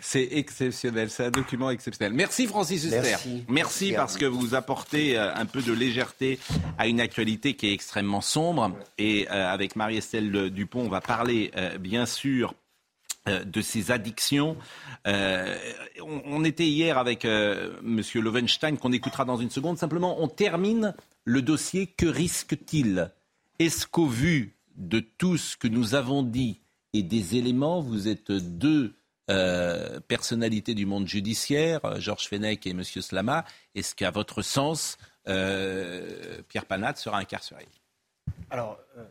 C'est 0.00 0.28
exceptionnel, 0.32 1.10
c'est 1.10 1.24
un 1.26 1.30
document 1.30 1.70
exceptionnel. 1.70 2.12
Merci 2.12 2.46
Francis 2.46 2.84
Huster. 2.84 3.16
Merci. 3.48 3.92
Parce 3.92 4.16
que 4.16 4.24
vous 4.26 4.54
apportez 4.54 5.16
euh, 5.18 5.34
un 5.34 5.46
peu 5.46 5.62
de 5.62 5.72
légèreté 5.72 6.38
à 6.78 6.86
une 6.86 7.00
actualité 7.00 7.54
qui 7.54 7.68
est 7.68 7.72
extrêmement 7.72 8.20
sombre. 8.20 8.72
Et 8.98 9.26
euh, 9.30 9.46
avec 9.52 9.76
Marie-Estelle 9.76 10.50
Dupont, 10.50 10.80
on 10.80 10.88
va 10.88 11.00
parler 11.00 11.50
euh, 11.56 11.78
bien 11.78 12.06
sûr 12.06 12.54
de 13.26 13.60
ces 13.60 13.90
addictions. 13.90 14.56
Euh, 15.06 15.54
on, 16.00 16.22
on 16.24 16.44
était 16.44 16.66
hier 16.66 16.96
avec 16.96 17.26
euh, 17.26 17.70
Monsieur 17.82 18.22
Lovenstein 18.22 18.78
qu'on 18.78 18.92
écoutera 18.92 19.26
dans 19.26 19.36
une 19.36 19.50
seconde. 19.50 19.76
Simplement, 19.78 20.16
on 20.22 20.26
termine 20.26 20.94
le 21.26 21.42
dossier. 21.42 21.86
Que 21.86 22.06
risque-t-il? 22.06 23.10
Est-ce 23.60 23.86
qu'au 23.86 24.06
vu 24.06 24.56
de 24.74 25.00
tout 25.00 25.36
ce 25.36 25.54
que 25.54 25.68
nous 25.68 25.94
avons 25.94 26.22
dit 26.22 26.62
et 26.94 27.02
des 27.02 27.36
éléments, 27.36 27.82
vous 27.82 28.08
êtes 28.08 28.32
deux 28.32 28.94
euh, 29.30 30.00
personnalités 30.00 30.74
du 30.74 30.86
monde 30.86 31.06
judiciaire, 31.06 32.00
Georges 32.00 32.26
Fenech 32.26 32.66
et 32.66 32.72
Monsieur 32.72 33.02
Slama. 33.02 33.44
Est-ce 33.74 33.94
qu'à 33.94 34.10
votre 34.10 34.40
sens, 34.40 34.96
euh, 35.28 36.40
Pierre 36.48 36.64
Panat 36.64 36.94
sera 36.96 37.18
incarcéré? 37.18 37.68
Alors, 38.48 38.78
euh, 38.96 39.04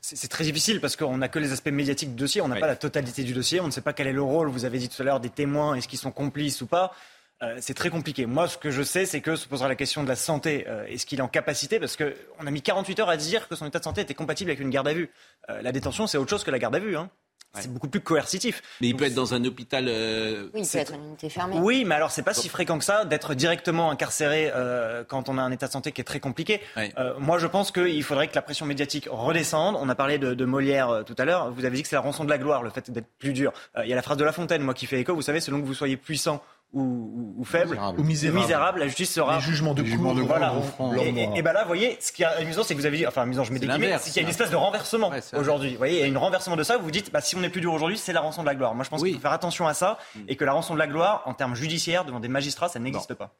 c'est 0.00 0.14
c'est 0.14 0.28
très 0.28 0.44
difficile 0.44 0.80
parce 0.80 0.94
qu'on 0.94 1.18
n'a 1.18 1.28
que 1.28 1.40
les 1.40 1.50
aspects 1.50 1.70
médiatiques 1.72 2.10
du 2.10 2.16
dossier, 2.22 2.40
on 2.42 2.46
n'a 2.46 2.54
Oui. 2.54 2.60
pas 2.60 2.68
la 2.68 2.76
totalité 2.76 3.24
du 3.24 3.32
dossier, 3.34 3.58
on 3.60 3.66
ne 3.66 3.72
sait 3.72 3.80
pas 3.80 3.92
quel 3.92 4.06
est 4.06 4.12
le 4.12 4.22
rôle, 4.22 4.50
vous 4.50 4.64
avez 4.64 4.78
dit 4.78 4.88
tout 4.88 5.02
à 5.02 5.04
l'heure, 5.04 5.18
des 5.18 5.30
témoins, 5.30 5.74
est-ce 5.74 5.88
qu'ils 5.88 5.98
sont 5.98 6.12
complices 6.12 6.60
ou 6.62 6.66
pas. 6.66 6.94
Euh, 7.42 7.56
c'est 7.60 7.74
très 7.74 7.88
compliqué. 7.90 8.26
Moi, 8.26 8.48
ce 8.48 8.58
que 8.58 8.70
je 8.70 8.82
sais, 8.82 9.06
c'est 9.06 9.20
que 9.20 9.34
se 9.36 9.48
posera 9.48 9.68
la 9.68 9.74
question 9.74 10.02
de 10.02 10.08
la 10.08 10.16
santé. 10.16 10.66
Euh, 10.68 10.84
Est-ce 10.86 11.06
qu'il 11.06 11.18
est 11.18 11.22
en 11.22 11.28
capacité 11.28 11.78
Parce 11.80 11.96
qu'on 11.96 12.46
a 12.46 12.50
mis 12.50 12.60
48 12.62 13.00
heures 13.00 13.08
à 13.08 13.16
dire 13.16 13.48
que 13.48 13.56
son 13.56 13.66
état 13.66 13.78
de 13.78 13.84
santé 13.84 14.02
était 14.02 14.14
compatible 14.14 14.50
avec 14.50 14.60
une 14.60 14.70
garde 14.70 14.88
à 14.88 14.92
vue. 14.92 15.10
Euh, 15.48 15.62
la 15.62 15.72
détention, 15.72 16.06
c'est 16.06 16.18
autre 16.18 16.30
chose 16.30 16.44
que 16.44 16.50
la 16.50 16.58
garde 16.58 16.76
à 16.76 16.78
vue. 16.80 16.96
Hein. 16.96 17.08
C'est 17.54 17.72
beaucoup 17.72 17.88
plus 17.88 18.00
coercitif. 18.00 18.62
Mais 18.80 18.86
il 18.88 18.90
Donc, 18.92 19.00
peut 19.00 19.06
être 19.06 19.14
dans 19.14 19.34
un 19.34 19.44
hôpital. 19.44 19.86
euh, 19.88 20.48
Oui, 20.54 20.60
il 20.62 20.68
peut 20.68 20.78
être 20.78 20.94
une 20.94 21.02
unité 21.04 21.28
fermée. 21.28 21.56
Oui, 21.58 21.84
mais 21.84 21.96
alors 21.96 22.12
c'est 22.12 22.22
pas 22.22 22.32
si 22.32 22.48
fréquent 22.48 22.78
que 22.78 22.84
ça 22.84 23.04
d'être 23.04 23.34
directement 23.34 23.90
incarcéré 23.90 24.52
euh, 24.54 25.02
quand 25.02 25.28
on 25.28 25.36
a 25.36 25.42
un 25.42 25.50
état 25.50 25.66
de 25.66 25.72
santé 25.72 25.90
qui 25.90 26.00
est 26.00 26.04
très 26.04 26.20
compliqué. 26.20 26.60
Ouais. 26.76 26.92
Euh, 26.96 27.14
moi, 27.18 27.38
je 27.40 27.48
pense 27.48 27.72
qu'il 27.72 28.04
faudrait 28.04 28.28
que 28.28 28.36
la 28.36 28.42
pression 28.42 28.66
médiatique 28.66 29.08
redescende. 29.10 29.74
On 29.80 29.88
a 29.88 29.96
parlé 29.96 30.18
de, 30.18 30.32
de 30.34 30.44
Molière 30.44 30.90
euh, 30.90 31.02
tout 31.02 31.16
à 31.18 31.24
l'heure. 31.24 31.50
Vous 31.50 31.64
avez 31.64 31.74
dit 31.74 31.82
que 31.82 31.88
c'est 31.88 31.96
la 31.96 32.02
rançon 32.02 32.22
de 32.24 32.30
la 32.30 32.38
gloire, 32.38 32.62
le 32.62 32.70
fait 32.70 32.88
d'être 32.88 33.08
plus 33.18 33.32
dur. 33.32 33.52
Euh, 33.76 33.82
Il 33.84 33.88
y 33.90 33.92
a 33.92 33.96
la 33.96 34.02
phrase 34.02 34.18
de 34.18 34.24
La 34.24 34.32
Fontaine, 34.32 34.62
moi, 34.62 34.74
qui 34.74 34.86
fait 34.86 35.00
écho. 35.00 35.12
Vous 35.16 35.22
savez, 35.22 35.40
selon 35.40 35.60
que 35.60 35.66
vous 35.66 35.74
soyez 35.74 35.96
puissant 35.96 36.40
ou, 36.72 36.82
ou- 36.82 37.34
ou 37.38 37.44
faible, 37.44 37.78
Ou 37.98 38.02
misérable. 38.04 38.78
la 38.80 38.86
justice 38.86 39.12
sera. 39.12 39.36
Les 39.36 39.42
jugements 39.42 39.74
de 39.74 39.82
cour, 39.82 40.14
Voilà. 40.26 40.54
Et, 41.02 41.08
et- 41.08 41.28
et 41.38 41.42
ben 41.42 41.52
là, 41.52 41.62
vous 41.62 41.68
voyez, 41.68 41.96
ce 42.00 42.12
qui 42.12 42.22
est 42.22 42.26
amusant, 42.26 42.62
c'est 42.62 42.74
que 42.74 42.80
vous 42.80 42.86
avez 42.86 42.98
dit, 42.98 43.06
enfin 43.06 43.22
amusant, 43.22 43.42
je 43.44 43.52
mets 43.52 43.58
des 43.58 43.66
guillemets, 43.66 43.96
c'est 43.98 44.10
qu'il 44.10 44.16
y 44.16 44.20
a 44.20 44.22
une 44.22 44.28
espèce 44.28 44.50
de 44.50 44.56
renversement 44.56 45.10
Ouais, 45.10 45.20
aujourd'hui. 45.36 45.72
Vous 45.72 45.78
voyez, 45.78 45.96
il 45.98 46.00
y 46.00 46.04
a 46.04 46.06
une 46.06 46.16
renversement 46.18 46.56
de 46.56 46.62
ça. 46.62 46.78
Vous 46.78 46.90
dites, 46.92 47.10
bah, 47.12 47.20
si 47.20 47.34
on 47.36 47.42
est 47.42 47.48
plus 47.48 47.60
dur 47.60 47.72
aujourd'hui, 47.72 47.98
c'est 47.98 48.12
la 48.12 48.20
rançon 48.20 48.42
de 48.42 48.46
la 48.46 48.54
gloire. 48.54 48.74
Moi, 48.74 48.84
je 48.84 48.90
pense 48.90 49.00
Oui. 49.00 49.10
qu'il 49.10 49.16
faut 49.18 49.22
faire 49.22 49.32
attention 49.32 49.66
à 49.66 49.74
ça 49.74 49.98
et 50.28 50.36
que 50.36 50.44
la 50.44 50.52
rançon 50.52 50.74
de 50.74 50.78
la 50.78 50.86
gloire, 50.86 51.22
en 51.26 51.34
termes 51.34 51.54
judiciaires, 51.56 52.04
devant 52.04 52.20
des 52.20 52.28
magistrats, 52.28 52.68
ça 52.68 52.78
n'existe 52.78 53.14
pas. 53.14 53.34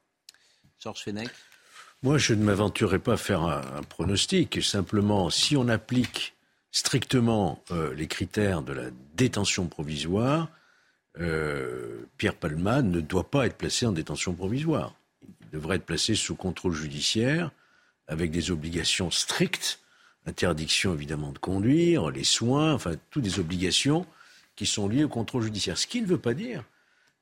Georges 0.83 1.03
Fenech. 1.05 1.29
Moi, 2.03 2.17
je 2.19 2.33
ne 2.35 2.43
m'aventurerai 2.43 2.99
pas 2.99 3.13
à 3.13 3.17
faire 3.19 3.43
un, 3.43 3.61
un 3.77 3.83
pronostic. 3.83 4.63
Simplement, 4.63 5.29
si 5.31 5.57
on 5.57 5.69
applique 5.69 6.35
strictement 6.73 7.63
euh, 7.71 7.95
les 7.95 8.07
critères 8.07 8.63
de 8.63 8.73
la 8.73 8.85
détention 9.15 9.67
provisoire, 9.67 10.49
euh, 11.19 12.07
Pierre 12.17 12.37
Palma 12.37 12.83
ne 12.83 13.01
doit 13.01 13.31
pas 13.31 13.47
être 13.47 13.57
placé 13.57 13.87
en 13.87 13.93
détention 13.93 14.35
provisoire. 14.35 14.95
Il 15.23 15.51
devrait 15.53 15.77
être 15.77 15.87
placé 15.87 16.15
sous 16.15 16.37
contrôle 16.37 16.75
judiciaire 16.75 17.51
avec 18.07 18.31
des 18.31 18.51
obligations 18.51 19.11
strictes, 19.11 19.81
interdiction 20.27 20.95
évidemment 20.95 21.33
de 21.33 21.39
conduire, 21.39 22.11
les 22.11 22.25
soins, 22.25 22.75
enfin, 22.75 22.93
toutes 23.11 23.25
des 23.25 23.39
obligations 23.39 24.07
qui 24.57 24.67
sont 24.67 24.89
liées 24.89 25.05
au 25.05 25.09
contrôle 25.09 25.43
judiciaire. 25.43 25.79
Ce 25.79 25.87
qui 25.87 26.03
ne 26.03 26.07
veut 26.07 26.19
pas 26.19 26.35
dire 26.35 26.65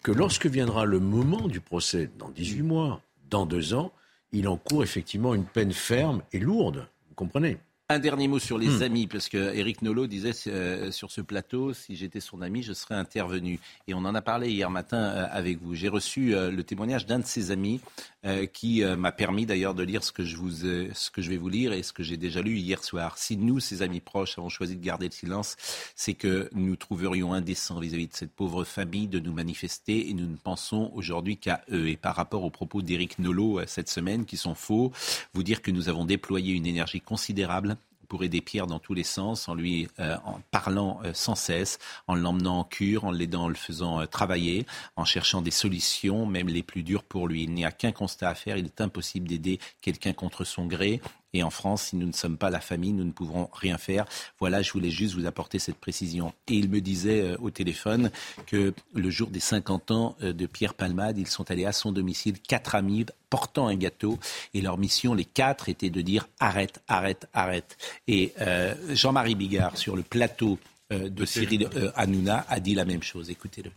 que 0.02 0.12
lorsque 0.12 0.46
viendra 0.46 0.84
le 0.84 1.00
moment 1.00 1.48
du 1.48 1.60
procès, 1.60 2.10
dans 2.18 2.30
18 2.30 2.62
mois, 2.62 3.02
dans 3.30 3.46
deux 3.46 3.74
ans, 3.74 3.92
il 4.32 4.48
encourt 4.48 4.82
effectivement 4.82 5.34
une 5.34 5.44
peine 5.44 5.72
ferme 5.72 6.22
et 6.32 6.38
lourde. 6.38 6.88
Vous 7.08 7.14
comprenez? 7.14 7.58
Un 7.90 8.00
dernier 8.00 8.28
mot 8.28 8.38
sur 8.38 8.58
les 8.58 8.80
Hmm. 8.80 8.82
amis, 8.82 9.06
parce 9.06 9.30
que 9.30 9.38
Eric 9.54 9.80
Nolot 9.80 10.06
disait 10.08 10.32
euh, 10.48 10.90
sur 10.92 11.10
ce 11.10 11.22
plateau, 11.22 11.72
si 11.72 11.96
j'étais 11.96 12.20
son 12.20 12.42
ami, 12.42 12.62
je 12.62 12.74
serais 12.74 12.96
intervenu. 12.96 13.60
Et 13.86 13.94
on 13.94 14.00
en 14.04 14.14
a 14.14 14.20
parlé 14.20 14.50
hier 14.50 14.68
matin 14.68 14.98
euh, 14.98 15.26
avec 15.30 15.62
vous. 15.62 15.74
J'ai 15.74 15.88
reçu 15.88 16.34
euh, 16.34 16.50
le 16.50 16.62
témoignage 16.64 17.06
d'un 17.06 17.18
de 17.18 17.24
ses 17.24 17.50
amis 17.50 17.80
euh, 18.28 18.46
qui 18.46 18.82
euh, 18.82 18.96
m'a 18.96 19.10
permis 19.10 19.46
d'ailleurs 19.46 19.74
de 19.74 19.82
lire 19.82 20.04
ce 20.04 20.12
que, 20.12 20.24
je 20.24 20.36
vous, 20.36 20.66
euh, 20.66 20.88
ce 20.92 21.10
que 21.10 21.22
je 21.22 21.30
vais 21.30 21.38
vous 21.38 21.48
lire 21.48 21.72
et 21.72 21.82
ce 21.82 21.92
que 21.92 22.02
j'ai 22.02 22.16
déjà 22.16 22.42
lu 22.42 22.56
hier 22.58 22.84
soir. 22.84 23.16
Si 23.16 23.36
nous, 23.36 23.58
ses 23.58 23.82
amis 23.82 24.00
proches, 24.00 24.38
avons 24.38 24.50
choisi 24.50 24.76
de 24.76 24.84
garder 24.84 25.06
le 25.06 25.12
silence, 25.12 25.56
c'est 25.96 26.14
que 26.14 26.50
nous 26.52 26.76
trouverions 26.76 27.32
indécent 27.32 27.80
vis-à-vis 27.80 28.08
de 28.08 28.14
cette 28.14 28.32
pauvre 28.32 28.64
famille 28.64 29.08
de 29.08 29.18
nous 29.18 29.32
manifester 29.32 30.10
et 30.10 30.14
nous 30.14 30.26
ne 30.26 30.36
pensons 30.36 30.90
aujourd'hui 30.94 31.38
qu'à 31.38 31.62
eux. 31.72 31.88
Et 31.88 31.96
par 31.96 32.14
rapport 32.16 32.44
aux 32.44 32.50
propos 32.50 32.82
d'Éric 32.82 33.18
Nolot 33.18 33.60
euh, 33.60 33.64
cette 33.66 33.88
semaine, 33.88 34.26
qui 34.26 34.36
sont 34.36 34.54
faux, 34.54 34.92
vous 35.32 35.42
dire 35.42 35.62
que 35.62 35.70
nous 35.70 35.88
avons 35.88 36.04
déployé 36.04 36.54
une 36.54 36.66
énergie 36.66 37.00
considérable 37.00 37.76
pour 38.08 38.24
aider 38.24 38.40
Pierre 38.40 38.66
dans 38.66 38.78
tous 38.78 38.94
les 38.94 39.04
sens, 39.04 39.48
en 39.48 39.54
lui 39.54 39.88
en 39.98 40.40
parlant 40.50 41.00
sans 41.12 41.34
cesse, 41.34 41.78
en 42.06 42.14
l'emmenant 42.14 42.60
en 42.60 42.64
cure, 42.64 43.04
en 43.04 43.10
l'aidant, 43.10 43.44
en 43.44 43.48
le 43.48 43.54
faisant 43.54 44.06
travailler, 44.06 44.66
en 44.96 45.04
cherchant 45.04 45.42
des 45.42 45.50
solutions, 45.50 46.26
même 46.26 46.48
les 46.48 46.62
plus 46.62 46.82
dures 46.82 47.04
pour 47.04 47.28
lui. 47.28 47.44
Il 47.44 47.52
n'y 47.52 47.64
a 47.64 47.70
qu'un 47.70 47.92
constat 47.92 48.30
à 48.30 48.34
faire, 48.34 48.56
il 48.56 48.66
est 48.66 48.80
impossible 48.80 49.28
d'aider 49.28 49.58
quelqu'un 49.80 50.12
contre 50.12 50.44
son 50.44 50.66
gré. 50.66 51.00
Et 51.34 51.42
en 51.42 51.50
France, 51.50 51.82
si 51.84 51.96
nous 51.96 52.06
ne 52.06 52.12
sommes 52.12 52.38
pas 52.38 52.48
la 52.48 52.60
famille, 52.60 52.92
nous 52.92 53.04
ne 53.04 53.12
pouvons 53.12 53.50
rien 53.52 53.76
faire. 53.76 54.06
Voilà, 54.38 54.62
je 54.62 54.72
voulais 54.72 54.90
juste 54.90 55.14
vous 55.14 55.26
apporter 55.26 55.58
cette 55.58 55.76
précision. 55.76 56.32
Et 56.48 56.54
il 56.54 56.70
me 56.70 56.80
disait 56.80 57.20
euh, 57.20 57.36
au 57.40 57.50
téléphone 57.50 58.10
que 58.46 58.72
le 58.94 59.10
jour 59.10 59.28
des 59.28 59.40
50 59.40 59.90
ans 59.90 60.16
euh, 60.22 60.32
de 60.32 60.46
Pierre 60.46 60.74
Palmade, 60.74 61.18
ils 61.18 61.26
sont 61.26 61.50
allés 61.50 61.66
à 61.66 61.72
son 61.72 61.92
domicile, 61.92 62.40
quatre 62.40 62.74
amis 62.74 63.04
portant 63.28 63.68
un 63.68 63.76
gâteau. 63.76 64.18
Et 64.54 64.62
leur 64.62 64.78
mission, 64.78 65.12
les 65.12 65.26
quatre, 65.26 65.68
était 65.68 65.90
de 65.90 66.00
dire 66.00 66.26
arrête, 66.40 66.80
arrête, 66.88 67.28
arrête. 67.34 67.76
Et 68.06 68.32
euh, 68.40 68.74
Jean-Marie 68.94 69.34
Bigard, 69.34 69.76
sur 69.76 69.96
le 69.96 70.02
plateau 70.02 70.58
de 70.90 71.26
Cyril 71.26 71.68
Hanouna, 71.96 72.46
a 72.48 72.60
dit 72.60 72.74
la 72.74 72.86
même 72.86 73.02
chose. 73.02 73.28
Écoutez-le. 73.28 73.70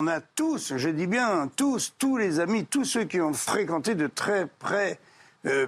On 0.00 0.06
a 0.06 0.20
tous, 0.20 0.76
je 0.76 0.90
dis 0.90 1.06
bien 1.06 1.50
tous, 1.56 1.94
tous 1.98 2.18
les 2.18 2.40
amis, 2.40 2.66
tous 2.66 2.84
ceux 2.84 3.04
qui 3.04 3.18
ont 3.20 3.32
fréquenté 3.32 3.94
de 3.94 4.06
très 4.06 4.46
près 4.46 5.00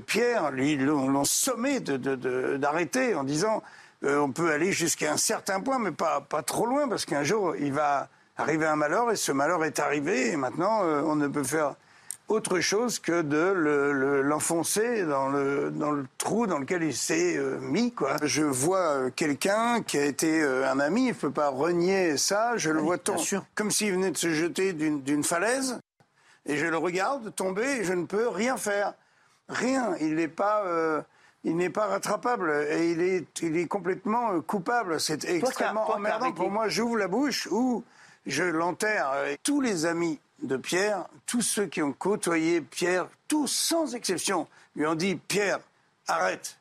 Pierre, 0.07 0.51
lui, 0.51 0.77
l'ont 0.77 1.25
sommé 1.25 1.81
d'arrêter 1.81 3.15
en 3.15 3.25
disant 3.25 3.63
euh, 4.03 4.19
on 4.19 4.33
peut 4.33 4.51
aller 4.51 4.73
jusqu'à 4.73 5.13
un 5.13 5.19
certain 5.19 5.61
point, 5.61 5.79
mais 5.79 5.91
pas, 5.91 6.23
pas 6.23 6.43
trop 6.43 6.65
loin, 6.65 6.89
parce 6.89 7.05
qu'un 7.05 7.23
jour, 7.23 7.55
il 7.57 7.73
va 7.73 8.09
arriver 8.37 8.67
un 8.67 8.77
malheur, 8.77 9.11
et 9.11 9.17
ce 9.17 9.31
malheur 9.31 9.63
est 9.65 9.79
arrivé, 9.79 10.31
et 10.31 10.37
maintenant, 10.37 10.85
euh, 10.85 11.03
on 11.05 11.17
ne 11.17 11.29
peut 11.29 11.45
faire 11.45 11.75
autre 12.29 12.61
chose 12.61 12.99
que 12.99 13.23
de 13.23 14.23
l'enfoncer 14.23 15.05
dans, 15.05 15.29
le, 15.29 15.71
dans 15.71 15.91
le 15.91 16.07
trou 16.17 16.47
dans 16.47 16.59
lequel 16.59 16.85
il 16.85 16.95
s'est 16.95 17.41
mis. 17.61 17.93
Quoi. 17.93 18.19
Je 18.23 18.45
vois 18.45 19.11
quelqu'un 19.11 19.83
qui 19.83 19.99
a 19.99 20.05
été 20.05 20.41
un 20.41 20.79
ami, 20.79 21.07
il 21.07 21.09
ne 21.09 21.15
peut 21.15 21.33
pas 21.33 21.49
renier 21.49 22.17
ça, 22.17 22.57
je 22.57 22.71
le 22.71 22.81
vois 22.81 22.99
tomber, 22.99 23.41
comme 23.57 23.73
s'il 23.73 23.95
venait 23.95 24.13
de 24.13 24.17
se 24.17 24.33
jeter 24.33 24.73
d'une 24.73 25.25
falaise, 25.25 25.81
et 26.47 26.57
je 26.57 26.67
le 26.67 26.77
regarde 26.77 27.35
tomber, 27.35 27.67
et 27.81 27.85
je 27.85 27.95
ne 27.95 28.07
peux 28.07 28.29
rien 28.29 28.57
faire 28.57 28.95
rien. 29.51 29.97
Il 30.01 30.15
n'est 30.15 30.29
pas, 30.29 30.65
euh, 30.65 31.03
il 31.45 31.57
n'est 31.57 31.71
pas 31.71 31.87
rattrapable 31.87 32.51
et 32.71 32.91
il 32.91 33.01
est, 33.01 33.43
il 33.43 33.57
est 33.57 33.67
complètement 33.67 34.33
euh, 34.33 34.41
coupable. 34.41 35.01
C'est 35.01 35.25
extrêmement 35.25 35.91
emmerdant. 35.91 36.33
Pour 36.33 36.51
moi, 36.51 36.69
j'ouvre 36.69 36.97
la 36.97 37.09
bouche 37.09 37.49
ou 37.51 37.85
je 38.27 38.45
l'enterre. 38.45 39.13
Tous 39.43 39.61
les 39.61 39.87
amis 39.87 40.19
de 40.43 40.57
Pierre, 40.57 41.07
tous 41.27 41.43
ceux 41.43 41.67
qui 41.67 41.83
ont 41.83 41.93
côtoyé 41.93 42.61
Pierre, 42.61 43.09
tous 43.29 43.49
sans 43.49 43.95
exception, 43.95 44.49
lui 44.75 44.87
ont 44.87 44.95
dit 44.95 45.17
Pierre, 45.17 45.61
arrête. 46.09 46.57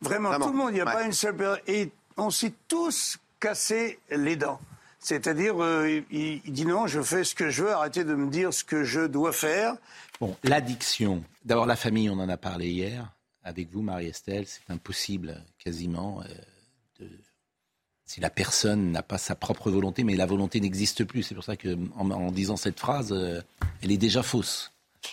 Vraiment, 0.00 0.38
tout 0.38 0.50
le 0.50 0.56
monde, 0.56 0.70
il 0.70 0.74
n'y 0.74 0.80
a 0.80 0.84
pas 0.84 1.04
une 1.04 1.12
seule 1.12 1.36
personne. 1.36 1.60
Et 1.66 1.90
on 2.16 2.30
s'est 2.30 2.52
tous 2.68 3.18
cassé 3.40 3.98
les 4.10 4.36
dents. 4.36 4.60
C'est-à-dire, 5.04 5.62
euh, 5.62 6.00
il, 6.10 6.40
dit 6.46 6.64
non, 6.64 6.86
je 6.86 7.02
fais 7.02 7.24
ce 7.24 7.34
que 7.34 7.50
je 7.50 7.64
veux, 7.64 7.72
arrêtez 7.72 8.04
de 8.04 8.14
me 8.14 8.30
dire 8.30 8.54
ce 8.54 8.64
que 8.64 8.84
je 8.84 9.02
dois 9.02 9.34
faire. 9.34 9.74
Bon, 10.18 10.34
l'addiction. 10.42 11.22
D'abord, 11.44 11.66
la 11.66 11.76
famille, 11.76 12.08
on 12.08 12.18
en 12.18 12.28
a 12.30 12.38
parlé 12.38 12.70
hier 12.70 13.12
avec 13.42 13.70
vous, 13.70 13.82
Marie-Estelle. 13.82 14.46
C'est 14.46 14.72
impossible, 14.72 15.44
quasiment, 15.62 16.22
euh, 17.02 17.06
si 18.06 18.20
la 18.20 18.30
personne 18.30 18.92
n'a 18.92 19.02
pas 19.02 19.18
sa 19.18 19.34
propre 19.34 19.70
volonté, 19.70 20.04
mais 20.04 20.16
la 20.16 20.24
volonté 20.24 20.58
n'existe 20.58 21.04
plus. 21.04 21.22
C'est 21.22 21.34
pour 21.34 21.44
ça 21.44 21.54
qu'en 21.54 22.10
en, 22.10 22.32
disant 22.32 22.56
cette 22.56 22.80
phrase, 22.80 23.12
euh, 23.12 23.42
elle 23.82 23.92
est 23.92 23.98
déjà 23.98 24.22
fausse. 24.22 24.72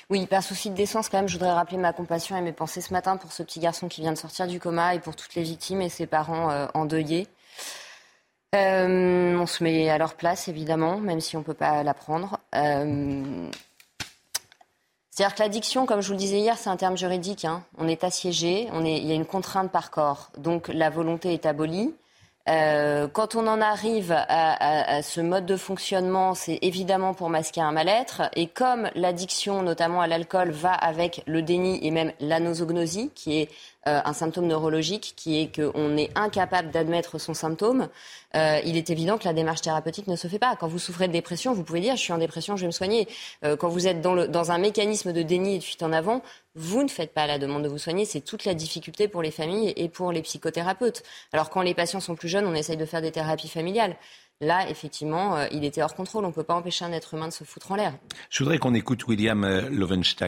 Oui, 0.09 0.25
par 0.25 0.41
souci 0.41 0.69
de 0.69 0.75
décence, 0.75 1.09
quand 1.09 1.17
même, 1.17 1.27
je 1.27 1.33
voudrais 1.33 1.51
rappeler 1.51 1.77
ma 1.77 1.91
compassion 1.91 2.37
et 2.37 2.41
mes 2.41 2.53
pensées 2.53 2.79
ce 2.79 2.93
matin 2.93 3.17
pour 3.17 3.33
ce 3.33 3.43
petit 3.43 3.59
garçon 3.59 3.89
qui 3.89 3.99
vient 3.99 4.13
de 4.13 4.17
sortir 4.17 4.47
du 4.47 4.57
coma 4.57 4.95
et 4.95 5.01
pour 5.01 5.17
toutes 5.17 5.35
les 5.35 5.43
victimes 5.43 5.81
et 5.81 5.89
ses 5.89 6.07
parents 6.07 6.69
euh, 8.55 9.37
on 9.37 9.45
se 9.45 9.63
met 9.63 9.89
à 9.89 9.97
leur 9.97 10.15
place, 10.15 10.47
évidemment, 10.47 10.97
même 10.97 11.21
si 11.21 11.35
on 11.35 11.39
ne 11.39 11.45
peut 11.45 11.53
pas 11.53 11.83
l'apprendre. 11.83 12.39
C'est-à-dire 15.11 15.35
que 15.35 15.41
l'addiction, 15.41 15.85
comme 15.85 16.01
je 16.01 16.07
vous 16.07 16.13
le 16.13 16.19
disais 16.19 16.39
hier, 16.39 16.57
c'est 16.57 16.69
un 16.69 16.77
terme 16.77 16.97
juridique. 16.97 17.45
Hein. 17.45 17.63
On 17.77 17.87
est 17.87 18.03
assiégé, 18.03 18.69
il 18.73 19.05
y 19.05 19.11
a 19.11 19.15
une 19.15 19.25
contrainte 19.25 19.71
par 19.71 19.91
corps. 19.91 20.31
Donc 20.37 20.69
la 20.69 20.89
volonté 20.89 21.33
est 21.33 21.45
abolie. 21.45 21.93
Euh, 22.49 23.07
quand 23.07 23.35
on 23.35 23.45
en 23.47 23.61
arrive 23.61 24.11
à, 24.11 25.01
ce 25.03 25.21
mode 25.21 25.45
de 25.45 25.57
fonctionnement, 25.57 26.33
c'est 26.33 26.59
évidemment 26.61 27.13
pour 27.13 27.29
masquer 27.29 27.61
un 27.61 27.71
mal-être. 27.71 28.23
Et 28.35 28.47
comme 28.47 28.89
l'addiction, 28.95 29.61
notamment 29.63 30.01
à 30.01 30.07
l'alcool, 30.07 30.51
va 30.51 30.73
avec 30.73 31.23
le 31.27 31.41
déni 31.41 31.85
et 31.85 31.91
même 31.91 32.13
l'anosognosie, 32.19 33.11
qui 33.13 33.41
est 33.41 33.49
euh, 33.80 33.80
un 33.85 34.13
symptôme 34.13 34.47
neurologique, 34.47 35.13
qui 35.15 35.39
est 35.41 35.55
qu'on 35.55 35.97
est 35.97 36.11
incapable 36.15 36.71
d'admettre 36.71 37.17
son 37.19 37.33
symptôme, 37.33 37.89
euh, 38.35 38.59
il 38.65 38.77
est 38.77 38.89
évident 38.89 39.17
que 39.17 39.25
la 39.25 39.33
démarche 39.33 39.61
thérapeutique 39.61 40.07
ne 40.07 40.15
se 40.15 40.27
fait 40.27 40.39
pas. 40.39 40.55
Quand 40.55 40.67
vous 40.67 40.79
souffrez 40.79 41.07
de 41.07 41.13
dépression, 41.13 41.53
vous 41.53 41.63
pouvez 41.63 41.81
dire 41.81 41.95
je 41.95 42.01
suis 42.01 42.13
en 42.13 42.17
dépression, 42.17 42.55
je 42.55 42.61
vais 42.61 42.67
me 42.67 42.71
soigner. 42.71 43.07
quand 43.59 43.69
vous 43.69 43.87
êtes 43.87 44.01
dans, 44.01 44.13
le, 44.13 44.27
dans 44.27 44.51
un 44.51 44.57
mécanisme 44.57 45.13
de 45.13 45.21
déni 45.23 45.55
et 45.55 45.59
de 45.59 45.63
fuite 45.63 45.83
en 45.83 45.91
avant, 45.91 46.21
vous 46.55 46.83
ne 46.83 46.89
faites 46.89 47.13
pas 47.13 47.27
la 47.27 47.39
demande 47.39 47.63
de 47.63 47.69
vous 47.69 47.77
soigner. 47.77 48.05
C'est 48.05 48.21
toute 48.21 48.45
la 48.45 48.53
difficulté 48.53 49.07
pour 49.07 49.21
les 49.21 49.31
familles 49.31 49.73
et 49.75 49.89
pour 49.89 50.11
les 50.11 50.21
psychothérapeute. 50.21 51.03
Alors 51.33 51.49
quand 51.49 51.61
les 51.61 51.73
patients 51.73 51.99
sont 51.99 52.15
plus 52.15 52.29
jeunes, 52.29 52.45
on 52.45 52.53
essaye 52.53 52.77
de 52.77 52.85
faire 52.85 53.01
des 53.01 53.11
thérapies 53.11 53.49
familiales. 53.49 53.95
Là, 54.41 54.67
effectivement, 54.67 55.37
euh, 55.37 55.45
il 55.51 55.63
était 55.63 55.83
hors 55.83 55.93
contrôle. 55.93 56.25
On 56.25 56.29
ne 56.29 56.33
peut 56.33 56.43
pas 56.43 56.55
empêcher 56.55 56.83
un 56.83 56.91
être 56.91 57.13
humain 57.13 57.27
de 57.27 57.33
se 57.33 57.43
foutre 57.43 57.71
en 57.71 57.75
l'air. 57.75 57.93
Je 58.31 58.43
voudrais 58.43 58.57
qu'on 58.57 58.73
écoute 58.73 59.07
William 59.07 59.43
euh. 59.43 59.69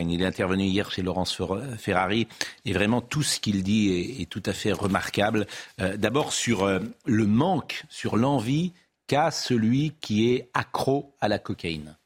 Il 0.09 0.21
est 0.21 0.25
intervenu 0.25 0.65
hier 0.65 0.91
chez 0.91 1.01
Laurence 1.01 1.41
Ferrari 1.79 2.27
et 2.65 2.73
vraiment 2.73 3.01
tout 3.01 3.23
ce 3.23 3.39
qu'il 3.39 3.63
dit 3.63 4.15
est, 4.21 4.29
tout 4.29 4.43
à 4.45 4.53
fait 4.53 4.71
remarquable. 4.71 5.47
Euh, 5.81 5.97
d'abord 5.97 6.31
sur 6.31 6.67
le 7.05 7.25
manque, 7.25 7.83
sur 7.89 8.15
l'envie 8.15 8.73
qu'a 9.07 9.31
celui 9.31 9.93
qui 9.99 10.31
est 10.31 10.49
accro 10.53 11.15
à 11.19 11.27
la 11.27 11.39
cocaïne. 11.39 11.97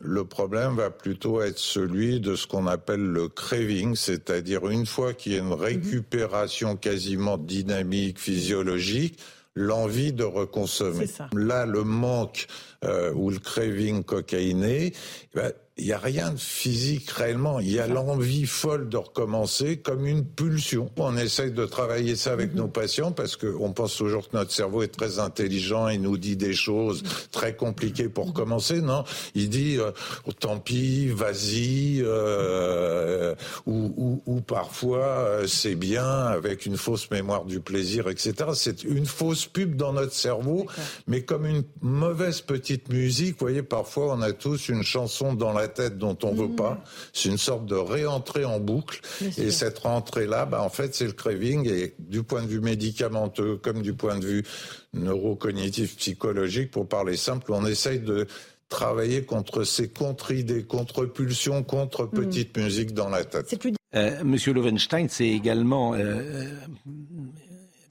Le 0.00 0.24
problème 0.24 0.76
va 0.76 0.90
plutôt 0.90 1.40
être 1.40 1.58
celui 1.58 2.20
de 2.20 2.34
ce 2.34 2.46
qu'on 2.46 2.66
appelle 2.66 3.00
le 3.00 3.28
craving, 3.28 3.94
c'est-à-dire 3.94 4.68
une 4.68 4.86
fois 4.86 5.14
qu'il 5.14 5.32
y 5.32 5.36
a 5.36 5.38
une 5.38 5.52
récupération 5.52 6.76
quasiment 6.76 7.38
dynamique, 7.38 8.18
physiologique, 8.18 9.20
l'envie 9.54 10.12
de 10.12 10.24
reconsommer. 10.24 11.06
Là, 11.32 11.64
le 11.64 11.84
manque 11.84 12.48
euh, 12.84 13.12
ou 13.14 13.30
le 13.30 13.38
craving 13.38 14.04
cocaïné, 14.04 14.92
bah, 15.34 15.50
il 15.76 15.86
n'y 15.86 15.92
a 15.92 15.98
rien 15.98 16.30
de 16.30 16.38
physique 16.38 17.10
réellement. 17.10 17.58
Il 17.58 17.72
y 17.72 17.80
a 17.80 17.88
l'envie 17.88 18.46
folle 18.46 18.88
de 18.88 18.96
recommencer 18.96 19.78
comme 19.78 20.06
une 20.06 20.24
pulsion. 20.24 20.88
On 20.96 21.16
essaye 21.16 21.50
de 21.50 21.66
travailler 21.66 22.14
ça 22.14 22.32
avec 22.32 22.54
nos 22.54 22.68
patients 22.68 23.10
parce 23.10 23.34
qu'on 23.36 23.72
pense 23.72 23.96
toujours 23.96 24.28
que 24.28 24.36
notre 24.36 24.52
cerveau 24.52 24.82
est 24.82 24.96
très 24.96 25.18
intelligent 25.18 25.88
et 25.88 25.98
nous 25.98 26.16
dit 26.16 26.36
des 26.36 26.52
choses 26.52 27.02
très 27.32 27.56
compliquées 27.56 28.08
pour 28.08 28.32
commencer. 28.32 28.82
Non, 28.82 29.02
il 29.34 29.48
dit 29.48 29.76
euh, 29.78 29.90
oh, 30.26 30.32
tant 30.32 30.60
pis, 30.60 31.08
vas-y, 31.08 32.02
euh, 32.02 33.34
ou, 33.66 33.92
ou, 33.96 34.22
ou, 34.26 34.40
parfois 34.42 35.06
euh, 35.06 35.46
c'est 35.48 35.74
bien 35.74 36.06
avec 36.06 36.66
une 36.66 36.76
fausse 36.76 37.10
mémoire 37.10 37.46
du 37.46 37.58
plaisir, 37.58 38.08
etc. 38.08 38.50
C'est 38.54 38.84
une 38.84 39.06
fausse 39.06 39.46
pub 39.46 39.74
dans 39.74 39.92
notre 39.92 40.14
cerveau, 40.14 40.66
mais 41.08 41.22
comme 41.22 41.46
une 41.46 41.64
mauvaise 41.82 42.42
petite 42.42 42.73
musique. 42.88 43.32
Vous 43.32 43.46
voyez, 43.46 43.62
parfois 43.62 44.14
on 44.14 44.22
a 44.22 44.32
tous 44.32 44.68
une 44.68 44.82
chanson 44.82 45.34
dans 45.34 45.52
la 45.52 45.68
tête 45.68 45.98
dont 45.98 46.16
on 46.22 46.34
veut 46.34 46.54
pas. 46.54 46.82
C'est 47.12 47.28
une 47.28 47.38
sorte 47.38 47.66
de 47.66 47.74
réentrée 47.74 48.44
en 48.44 48.60
boucle. 48.60 49.00
Et 49.38 49.50
cette 49.50 49.78
rentrée-là, 49.78 50.46
bah, 50.46 50.62
en 50.62 50.68
fait, 50.68 50.94
c'est 50.94 51.06
le 51.06 51.12
craving. 51.12 51.68
Et 51.68 51.94
du 51.98 52.22
point 52.22 52.42
de 52.42 52.48
vue 52.48 52.60
médicamenteux, 52.60 53.56
comme 53.56 53.82
du 53.82 53.94
point 53.94 54.18
de 54.18 54.26
vue 54.26 54.44
neurocognitif, 54.92 55.96
psychologique, 55.96 56.70
pour 56.70 56.88
parler 56.88 57.16
simple, 57.16 57.52
on 57.52 57.66
essaye 57.66 58.00
de 58.00 58.26
travailler 58.68 59.24
contre 59.24 59.64
ces 59.64 59.88
contre-idées, 59.88 60.64
contre-pulsions, 60.64 61.62
contre-petites 61.62 62.56
mhm. 62.56 62.64
musiques 62.64 62.94
dans 62.94 63.08
la 63.08 63.24
tête. 63.24 63.54
Euh, 63.94 64.24
Monsieur 64.24 64.52
Lovenstein 64.52 65.08
s'est 65.08 65.28
également 65.28 65.94
euh, 65.94 66.50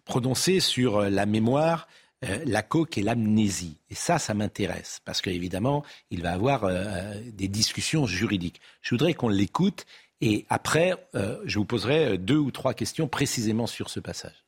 prononcé 0.06 0.60
sur 0.60 1.02
la 1.02 1.26
mémoire 1.26 1.88
euh, 2.24 2.40
la 2.46 2.62
coque 2.62 2.98
et 2.98 3.02
l'amnésie. 3.02 3.78
Et 3.90 3.96
ça, 3.96 4.20
ça 4.20 4.34
m'intéresse, 4.34 5.02
parce 5.06 5.22
qu'évidemment, 5.22 5.84
il 6.10 6.22
va 6.22 6.32
avoir 6.32 6.64
euh, 6.64 7.14
des 7.32 7.48
discussions 7.48 8.06
juridiques. 8.06 8.62
Je 8.82 8.92
voudrais 8.92 9.14
qu'on 9.14 9.30
l'écoute, 9.30 9.86
et 10.22 10.46
après, 10.50 10.94
euh, 11.16 11.42
je 11.46 11.60
vous 11.60 11.66
poserai 11.66 12.18
deux 12.18 12.38
ou 12.38 12.52
trois 12.52 12.74
questions 12.74 13.08
précisément 13.08 13.68
sur 13.68 13.90
ce 13.90 14.00
passage. 14.00 14.46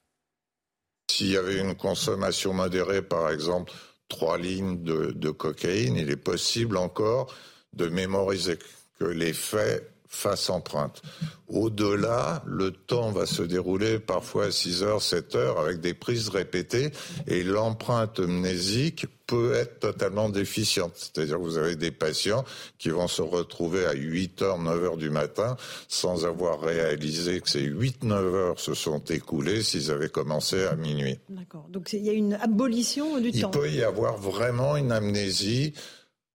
S'il 1.11 1.31
y 1.31 1.37
avait 1.37 1.59
une 1.59 1.75
consommation 1.75 2.53
modérée, 2.53 3.01
par 3.01 3.29
exemple, 3.29 3.71
trois 4.07 4.37
lignes 4.37 4.83
de 4.83 5.29
cocaïne, 5.31 5.95
il 5.95 6.09
est 6.09 6.15
possible 6.15 6.77
encore 6.77 7.33
de 7.73 7.87
mémoriser 7.87 8.57
que 8.99 9.05
les 9.05 9.33
faits 9.33 9.94
face 10.07 10.49
empreinte. 10.49 11.01
Au-delà, 11.47 12.43
le 12.45 12.71
temps 12.71 13.11
va 13.11 13.25
se 13.25 13.43
dérouler 13.43 13.99
parfois 13.99 14.45
à 14.45 14.51
6 14.51 14.83
heures, 14.83 15.01
7 15.01 15.35
heures 15.35 15.59
avec 15.59 15.79
des 15.79 15.93
prises 15.93 16.29
répétées 16.29 16.91
et 17.27 17.43
l'empreinte 17.43 18.19
mnésique 18.19 19.05
peut 19.27 19.53
être 19.53 19.79
totalement 19.79 20.29
déficiente. 20.29 20.93
C'est-à-dire 20.95 21.37
que 21.37 21.41
vous 21.41 21.57
avez 21.57 21.75
des 21.75 21.91
patients 21.91 22.45
qui 22.77 22.89
vont 22.89 23.07
se 23.07 23.21
retrouver 23.21 23.85
à 23.85 23.93
8 23.93 24.41
heures, 24.41 24.59
9 24.59 24.83
heures 24.83 24.97
du 24.97 25.09
matin 25.09 25.55
sans 25.87 26.25
avoir 26.25 26.61
réalisé 26.61 27.41
que 27.41 27.49
ces 27.49 27.61
8, 27.61 28.03
9 28.03 28.35
heures 28.35 28.59
se 28.59 28.73
sont 28.73 28.99
écoulées 28.99 29.63
s'ils 29.63 29.91
avaient 29.91 30.09
commencé 30.09 30.63
à 30.63 30.75
minuit. 30.75 31.19
D'accord. 31.29 31.67
Donc 31.69 31.93
il 31.93 32.03
y 32.03 32.09
a 32.09 32.13
une 32.13 32.33
abolition 32.33 33.19
du 33.19 33.31
temps. 33.31 33.51
Il 33.53 33.59
peut 33.59 33.71
y 33.71 33.83
avoir 33.83 34.17
vraiment 34.17 34.77
une 34.77 34.91
amnésie 34.91 35.73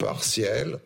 partielle 0.01 0.79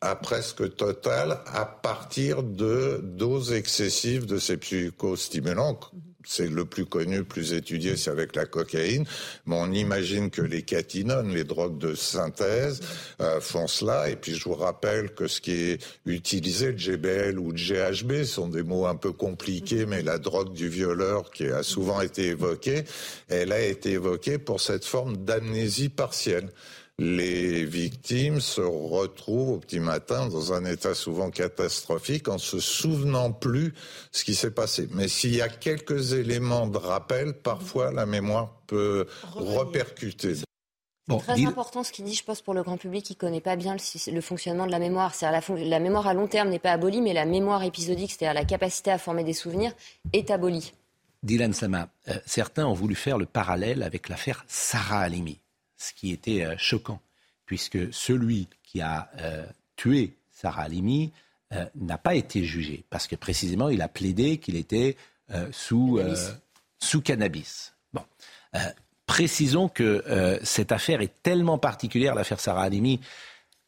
à 0.00 0.14
presque 0.14 0.76
totale 0.76 1.40
à 1.46 1.66
partir 1.66 2.42
de 2.42 3.00
doses 3.02 3.52
excessives 3.52 4.24
de 4.24 4.38
ces 4.38 4.56
psychostimulants. 4.56 5.80
C'est 6.24 6.48
le 6.48 6.64
plus 6.64 6.86
connu, 6.86 7.16
le 7.18 7.24
plus 7.24 7.52
étudié, 7.52 7.96
c'est 7.96 8.10
avec 8.10 8.36
la 8.36 8.46
cocaïne. 8.46 9.04
Mais 9.46 9.56
on 9.58 9.72
imagine 9.72 10.30
que 10.30 10.40
les 10.40 10.62
catinones, 10.62 11.34
les 11.34 11.42
drogues 11.42 11.78
de 11.78 11.96
synthèse, 11.96 12.80
euh, 13.20 13.40
font 13.40 13.66
cela. 13.66 14.08
Et 14.08 14.14
puis 14.14 14.36
je 14.36 14.44
vous 14.44 14.54
rappelle 14.54 15.14
que 15.14 15.26
ce 15.26 15.40
qui 15.40 15.50
est 15.50 15.84
utilisé, 16.06 16.70
le 16.70 16.78
GBL 16.78 17.40
ou 17.40 17.50
le 17.50 17.56
GHB, 17.56 18.22
sont 18.22 18.46
des 18.46 18.62
mots 18.62 18.86
un 18.86 18.94
peu 18.94 19.10
compliqués, 19.10 19.84
mais 19.84 20.02
la 20.02 20.18
drogue 20.18 20.52
du 20.52 20.68
violeur 20.68 21.32
qui 21.32 21.46
a 21.46 21.64
souvent 21.64 22.00
été 22.00 22.28
évoquée, 22.28 22.84
elle 23.28 23.50
a 23.50 23.60
été 23.60 23.90
évoquée 23.90 24.38
pour 24.38 24.60
cette 24.60 24.84
forme 24.84 25.16
d'amnésie 25.16 25.88
partielle 25.88 26.50
les 26.98 27.64
victimes 27.64 28.40
se 28.40 28.60
retrouvent 28.60 29.50
au 29.50 29.58
petit 29.58 29.80
matin 29.80 30.28
dans 30.28 30.52
un 30.52 30.64
état 30.64 30.94
souvent 30.94 31.30
catastrophique 31.30 32.28
en 32.28 32.38
se 32.38 32.60
souvenant 32.60 33.32
plus 33.32 33.74
ce 34.12 34.24
qui 34.24 34.34
s'est 34.34 34.50
passé. 34.50 34.88
Mais 34.92 35.08
s'il 35.08 35.34
y 35.34 35.42
a 35.42 35.48
quelques 35.48 36.12
éléments 36.12 36.66
de 36.66 36.78
rappel, 36.78 37.34
parfois 37.34 37.92
la 37.92 38.06
mémoire 38.06 38.54
peut 38.66 39.06
repercuter. 39.34 40.34
C'est 41.08 41.18
très 41.18 41.44
important 41.44 41.82
ce 41.82 41.90
qu'il 41.90 42.04
dit, 42.04 42.14
je 42.14 42.22
pense, 42.22 42.40
pour 42.42 42.54
le 42.54 42.62
grand 42.62 42.76
public 42.76 43.04
qui 43.04 43.14
ne 43.14 43.18
connaît 43.18 43.40
pas 43.40 43.56
bien 43.56 43.76
le, 44.06 44.20
fonctionnement 44.20 44.66
de 44.66 44.70
la 44.70 44.78
mémoire. 44.78 45.12
La, 45.20 45.40
la, 45.58 45.80
mémoire 45.80 46.06
à 46.06 46.14
long 46.14 46.28
terme 46.28 46.48
n'est 46.48 46.60
pas 46.60 46.70
abolie, 46.70 47.00
mais 47.00 47.12
la 47.12 47.24
mémoire 47.24 47.64
épisodique, 47.64 48.12
c'est-à-dire 48.12 48.34
la 48.34 48.44
capacité 48.44 48.92
à 48.92 48.98
former 48.98 49.24
des 49.24 49.32
souvenirs, 49.32 49.72
est 50.12 50.30
abolie. 50.30 50.72
Dylan 51.24 51.52
Sama, 51.52 51.88
euh, 52.08 52.14
certains 52.24 52.66
ont 52.66 52.72
voulu 52.72 52.94
faire 52.94 53.18
le 53.18 53.26
parallèle 53.26 53.82
avec 53.82 54.08
l'affaire 54.08 54.44
Sarah 54.46 55.00
Halimi 55.00 55.41
ce 55.82 55.92
qui 55.92 56.12
était 56.12 56.44
euh, 56.44 56.54
choquant, 56.56 57.00
puisque 57.46 57.92
celui 57.92 58.48
qui 58.62 58.80
a 58.80 59.10
euh, 59.18 59.44
tué 59.76 60.16
Sarah 60.30 60.62
Halimi 60.62 61.12
euh, 61.52 61.64
n'a 61.74 61.98
pas 61.98 62.14
été 62.14 62.44
jugé, 62.44 62.84
parce 62.88 63.06
que 63.06 63.16
précisément 63.16 63.68
il 63.68 63.82
a 63.82 63.88
plaidé 63.88 64.38
qu'il 64.38 64.56
était 64.56 64.96
sous, 65.50 65.96
cannabis. 65.96 66.34
sous 66.78 67.00
cannabis. 67.00 67.72
Bon. 67.94 68.02
précisons 69.06 69.70
que 69.70 70.38
cette 70.42 70.72
affaire 70.72 71.00
est 71.00 71.22
tellement 71.22 71.56
particulière, 71.56 72.14
l'affaire 72.14 72.38
Sarah 72.38 72.64
Halimi, 72.64 73.00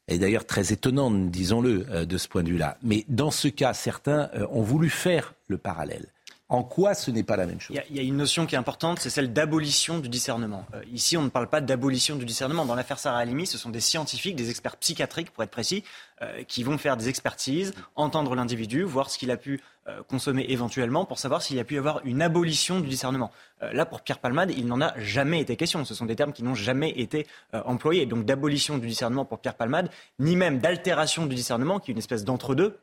est 0.07 0.19
d'ailleurs 0.19 0.45
très 0.45 0.75
étonnante, 0.75 1.31
disons-le, 1.31 2.05
de 2.05 2.19
ce 2.19 2.29
point 2.29 2.43
de 2.43 2.51
vue-là. 2.51 2.77
Mais 2.83 3.07
dans 3.09 3.31
ce 3.31 3.49
cas, 3.49 3.73
certains 3.73 4.31
ont 4.51 4.61
voulu 4.61 4.91
faire 4.91 5.33
le 5.49 5.57
parallèle. 5.57 6.13
En 6.55 6.63
quoi 6.63 6.95
ce 6.95 7.11
n'est 7.11 7.25
pas 7.25 7.37
la 7.37 7.47
même 7.47 7.59
chose 7.59 7.77
Il 7.91 7.97
y, 7.97 7.99
a 7.99 8.03
une 8.03 8.17
notion 8.17 8.47
qui 8.47 8.55
est 8.55 8.59
importante, 8.59 9.01
c'est 9.01 9.11
celle 9.11 9.33
d'abolition 9.33 9.99
du 9.99 10.09
discernement. 10.09 10.65
Euh, 10.73 10.83
ici, 10.93 11.17
on 11.17 11.23
ne 11.23 11.29
parle 11.29 11.49
pas 11.49 11.61
d'abolition 11.61 12.15
du 12.15 12.25
discernement. 12.25 12.65
Dans 12.65 12.77
l'affaire 12.77 13.01
Sarah 13.01 13.19
Halimi, 13.19 13.45
ce 13.49 13.59
sont 13.59 13.71
des 13.71 13.81
scientifiques, 13.81 14.37
des 14.37 14.51
experts 14.51 14.77
psychiatriques, 14.77 15.33
pour 15.33 15.43
être 15.43 15.51
précis, 15.51 15.83
euh, 16.23 16.45
qui 16.45 16.63
vont 16.63 16.79
faire 16.79 16.97
des 16.97 17.09
expertises, 17.09 17.75
entendre 17.97 18.37
l'individu, 18.37 18.85
voir 18.85 19.11
ce 19.11 19.19
qu'il 19.19 19.33
a 19.33 19.37
pu 19.37 19.61
euh, 19.89 20.01
consommer 20.09 20.47
éventuellement, 20.49 21.05
pour 21.05 21.19
savoir 21.19 21.43
s'il 21.43 21.57
y 21.57 21.61
a 21.61 21.65
pu 21.65 21.75
y 21.75 21.79
avoir 21.79 22.03
une 22.05 22.23
abolition 22.23 22.79
du 22.79 22.89
discernement. 22.89 23.33
là, 23.61 23.85
pour 23.85 24.03
Pierre 24.03 24.21
Palmade, 24.21 24.53
il 24.57 24.69
n'en 24.69 24.81
a 24.81 24.97
jamais 25.01 25.41
été 25.41 25.57
question. 25.57 25.85
Ce 25.85 25.93
sont 25.93 26.07
des 26.07 26.15
termes 26.15 26.33
qui 26.33 26.45
n'ont 26.45 26.55
jamais 26.55 26.91
été 26.91 27.27
employés. 27.53 28.07
Donc 28.07 28.27
d'abolition 28.27 28.79
du 28.79 28.87
discernement 28.87 29.25
pour 29.25 29.41
Pierre 29.41 29.57
Palmade, 29.57 29.91
ni 30.21 30.37
même 30.37 30.61
d'altération 30.61 31.27
du 31.27 31.35
discernement, 31.35 31.81
qui 31.81 31.91
est 31.91 31.95
une 31.95 31.99
espèce 31.99 32.25
d'entre-deux 32.25 32.79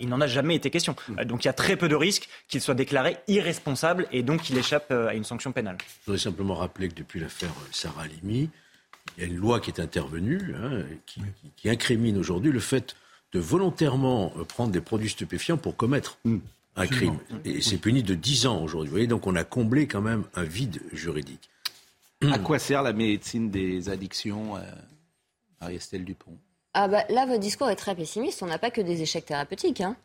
il 0.00 0.08
n'en 0.08 0.20
a 0.20 0.26
jamais 0.26 0.54
été 0.54 0.70
question. 0.70 0.96
Mm. 1.08 1.18
Euh, 1.18 1.24
donc 1.24 1.44
il 1.44 1.48
y 1.48 1.50
a 1.50 1.54
très 1.54 1.76
peu 1.76 1.88
de 1.88 1.94
risques 1.94 2.28
qu'il 2.48 2.60
soit 2.60 2.74
déclaré 2.74 3.16
irresponsable 3.28 4.06
et 4.12 4.22
donc 4.22 4.42
qu'il 4.42 4.56
échappe 4.56 4.88
euh, 4.90 5.08
à 5.08 5.14
une 5.14 5.24
sanction 5.24 5.52
pénale. 5.52 5.78
Je 5.80 6.06
voudrais 6.06 6.22
simplement 6.22 6.54
rappeler 6.54 6.88
que 6.88 6.94
depuis 6.94 7.20
l'affaire 7.20 7.50
Sarah 7.72 8.02
Halimi, 8.02 8.50
il 9.16 9.22
y 9.22 9.26
a 9.26 9.28
une 9.28 9.36
loi 9.36 9.60
qui 9.60 9.70
est 9.70 9.80
intervenue 9.80 10.54
hein, 10.56 10.84
qui, 11.06 11.68
incrimine 11.68 12.16
aujourd'hui 12.16 12.52
le 12.52 12.60
fait 12.60 12.96
de 13.32 13.40
volontairement 13.40 14.30
prendre 14.48 14.70
des 14.70 14.80
produits 14.80 15.10
stupéfiants 15.10 15.56
pour 15.56 15.76
commettre 15.76 16.18
mm. 16.24 16.38
un 16.76 16.86
crime. 16.86 17.18
Et 17.44 17.60
c'est 17.60 17.78
puni 17.78 18.02
de 18.02 18.14
10 18.14 18.46
ans 18.46 18.62
aujourd'hui. 18.62 18.88
Vous 18.88 18.94
voyez, 18.94 19.06
donc 19.06 19.26
on 19.26 19.34
a 19.34 19.44
comblé 19.44 19.86
quand 19.86 20.00
même 20.00 20.24
un 20.34 20.44
vide 20.44 20.80
juridique. 20.92 21.50
À 22.30 22.38
quoi 22.38 22.58
sert 22.58 22.82
la 22.82 22.94
médecine 22.94 23.50
des 23.50 23.90
addictions, 23.90 24.54
Marie-Estelle 25.60 26.04
Dupont? 26.04 26.38
Ah 26.74 26.88
bah, 26.88 27.04
là, 27.08 27.24
votre 27.26 27.40
discours 27.40 27.70
est 27.70 27.76
très 27.76 27.94
pessimiste. 27.94 28.42
On 28.42 28.46
n'a 28.46 28.58
pas 28.58 28.70
que 28.70 28.80
des 28.80 29.02
échecs 29.02 29.26
thérapeutiques. 29.26 29.80
Hein. 29.80 29.96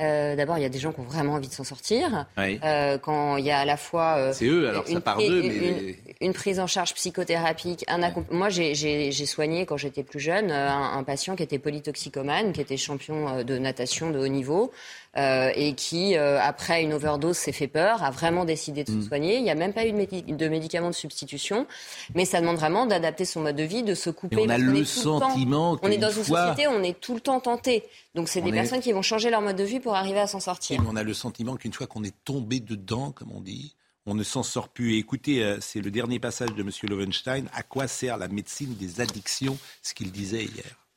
Euh, 0.00 0.36
D'abord, 0.36 0.58
il 0.58 0.62
y 0.62 0.64
a 0.64 0.68
des 0.68 0.78
gens 0.78 0.92
qui 0.92 1.00
ont 1.00 1.04
vraiment 1.04 1.34
envie 1.34 1.48
de 1.48 1.52
s'en 1.52 1.64
sortir. 1.64 2.26
Euh, 2.38 2.98
quand 2.98 3.36
il 3.36 3.44
y 3.44 3.50
a 3.50 3.58
à 3.58 3.64
la 3.64 3.76
fois 3.76 4.16
euh, 4.16 4.32
c'est 4.32 4.46
eux, 4.46 4.68
alors 4.68 4.84
une, 4.86 4.94
ça 4.94 5.00
part 5.00 5.18
d'eux, 5.18 5.42
mais... 5.42 5.96
une, 6.20 6.32
prise 6.32 6.60
en 6.60 6.68
charge 6.68 6.94
psychothérapique. 6.94 7.84
Un 7.88 7.98
Moi, 8.30 8.48
j'ai 8.48 9.26
soigné 9.26 9.66
quand 9.66 9.76
j'étais 9.76 10.04
plus 10.04 10.20
jeune 10.20 10.52
un, 10.52 10.92
un, 10.92 11.02
patient 11.02 11.34
qui 11.34 11.42
était 11.42 11.58
polytoxicomane, 11.58 12.52
qui 12.52 12.60
était 12.60 12.76
champion 12.76 13.42
de 13.42 13.58
natation 13.58 14.10
de 14.10 14.20
haut 14.20 14.28
niveau. 14.28 14.70
Euh, 15.16 15.50
et 15.54 15.74
qui, 15.74 16.16
euh, 16.16 16.38
après 16.40 16.82
une 16.82 16.92
overdose, 16.92 17.36
s'est 17.36 17.52
fait 17.52 17.66
peur, 17.66 18.02
a 18.02 18.10
vraiment 18.10 18.44
décidé 18.44 18.84
de 18.84 18.90
se 18.90 18.96
mm. 18.96 19.08
soigner. 19.08 19.36
Il 19.36 19.42
n'y 19.42 19.50
a 19.50 19.54
même 19.54 19.72
pas 19.72 19.86
eu 19.86 19.92
de, 19.92 20.48
médicaments 20.48 20.90
de 20.90 20.94
substitution, 20.94 21.66
mais 22.14 22.24
ça 22.24 22.40
demande 22.40 22.56
vraiment 22.56 22.86
d'adapter 22.86 23.24
son 23.24 23.40
mode 23.40 23.56
de 23.56 23.62
vie, 23.62 23.82
de 23.82 23.94
se 23.94 24.10
couper. 24.10 24.36
on 24.38 24.48
a 24.48 24.58
le 24.58 24.84
sentiment 24.84 25.78
On 25.82 25.90
est 25.90 25.96
dans 25.96 26.10
une 26.10 26.24
société, 26.24 26.68
on 26.68 26.82
est 26.82 27.00
tout 27.00 27.14
le 27.14 27.20
temps 27.20 27.40
tenté. 27.40 27.84
Donc 28.14 28.28
c'est 28.28 28.42
des 28.42 28.52
personnes 28.52 28.80
qui 28.80 28.92
vont 28.92 29.02
changer 29.02 29.30
leur 29.30 29.40
mode 29.40 29.56
de 29.56 29.64
vie 29.64 29.80
pour 29.80 29.94
arriver 29.94 30.20
à 30.20 30.26
s'en 30.26 30.40
sortir. 30.40 30.80
on 30.86 30.96
a 30.96 31.02
le 31.02 31.14
sentiment 31.14 31.56
qu'une 31.56 31.72
fois 31.72 31.86
qu'on 31.86 32.04
est 32.04 32.14
tombé 32.24 32.60
dedans, 32.60 33.10
comme 33.12 33.32
on 33.32 33.40
dit, 33.40 33.74
on 34.08 34.14
ne 34.14 34.22
s'en 34.22 34.42
sort 34.42 34.68
plus. 34.68 34.94
Et 34.94 34.98
écoutez, 34.98 35.42
euh, 35.42 35.58
c'est 35.60 35.80
le 35.80 35.90
dernier 35.90 36.18
passage 36.18 36.54
de 36.54 36.62
M. 36.62 36.70
Lovenstein. 36.84 37.44
À 37.52 37.62
quoi 37.62 37.86
sert 37.86 38.16
la 38.16 38.28
médecine 38.28 38.74
des 38.74 39.00
addictions 39.00 39.58
Ce 39.82 39.94
qu'il 39.94 40.10
disait 40.10 40.44
hier? 40.44 40.87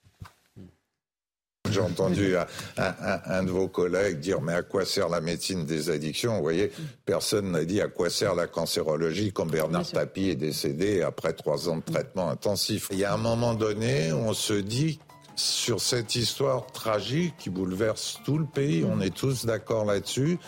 J'ai 1.69 1.79
entendu 1.79 2.35
un, 2.77 3.43
de 3.43 3.51
vos 3.51 3.67
collègues 3.67 4.19
dire 4.19 4.41
mais 4.41 4.53
à 4.53 4.61
quoi 4.61 4.85
sert 4.85 5.07
la 5.07 5.21
médecine 5.21 5.65
des 5.65 5.89
addictions? 5.89 6.35
Vous 6.35 6.41
voyez, 6.41 6.71
personne 7.05 7.51
n'a 7.51 7.63
dit 7.63 7.79
à 7.79 7.87
quoi 7.87 8.09
sert 8.09 8.35
la 8.35 8.47
cancérologie 8.47 9.31
quand 9.31 9.45
Bernard 9.45 9.87
Tapie 9.89 10.29
est 10.29 10.35
décédé 10.35 11.01
après 11.01 11.33
trois 11.33 11.69
ans 11.69 11.77
de 11.77 11.83
traitement 11.83 12.29
intensif. 12.29 12.89
Il 12.91 12.99
y 12.99 13.05
a 13.05 13.13
un 13.13 13.17
moment 13.17 13.53
donné, 13.53 14.11
on 14.11 14.33
se 14.33 14.53
dit 14.53 14.99
sur 15.35 15.79
cette 15.79 16.15
histoire 16.15 16.67
tragique 16.67 17.35
qui 17.37 17.49
bouleverse 17.49 18.19
tout 18.25 18.37
le 18.37 18.45
pays, 18.45 18.85
on 18.85 18.99
est 18.99 19.15
tous 19.15 19.45
d'accord 19.45 19.85
là-dessus. 19.85 20.39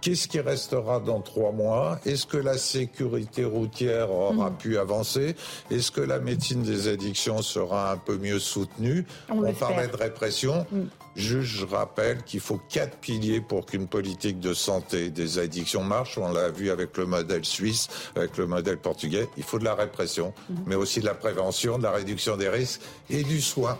Qu'est-ce 0.00 0.28
qui 0.28 0.40
restera 0.40 0.98
dans 0.98 1.20
trois 1.20 1.52
mois? 1.52 2.00
Est-ce 2.06 2.26
que 2.26 2.38
la 2.38 2.56
sécurité 2.56 3.44
routière 3.44 4.10
aura 4.10 4.50
mm. 4.50 4.56
pu 4.56 4.78
avancer? 4.78 5.36
Est-ce 5.70 5.90
que 5.90 6.00
la 6.00 6.18
médecine 6.18 6.62
des 6.62 6.88
addictions 6.88 7.42
sera 7.42 7.92
un 7.92 7.96
peu 7.98 8.16
mieux 8.16 8.38
soutenue? 8.38 9.04
On, 9.28 9.52
parlait 9.52 9.88
de 9.88 9.96
répression. 9.96 10.66
Mm. 10.72 10.84
Je, 11.16 11.66
rappelle 11.66 12.22
qu'il 12.22 12.40
faut 12.40 12.60
quatre 12.70 12.96
piliers 12.96 13.42
pour 13.42 13.66
qu'une 13.66 13.88
politique 13.88 14.40
de 14.40 14.54
santé 14.54 15.10
des 15.10 15.38
addictions 15.38 15.84
marche. 15.84 16.16
On 16.16 16.32
l'a 16.32 16.48
vu 16.48 16.70
avec 16.70 16.96
le 16.96 17.04
modèle 17.04 17.44
suisse, 17.44 17.88
avec 18.16 18.38
le 18.38 18.46
modèle 18.46 18.78
portugais. 18.78 19.28
Il 19.36 19.42
faut 19.42 19.58
de 19.58 19.64
la 19.64 19.74
répression, 19.74 20.32
mm. 20.48 20.54
mais 20.66 20.76
aussi 20.76 21.00
de 21.00 21.06
la 21.06 21.14
prévention, 21.14 21.76
de 21.76 21.82
la 21.82 21.92
réduction 21.92 22.38
des 22.38 22.48
risques 22.48 22.80
et 23.10 23.22
du 23.22 23.42
soin. 23.42 23.78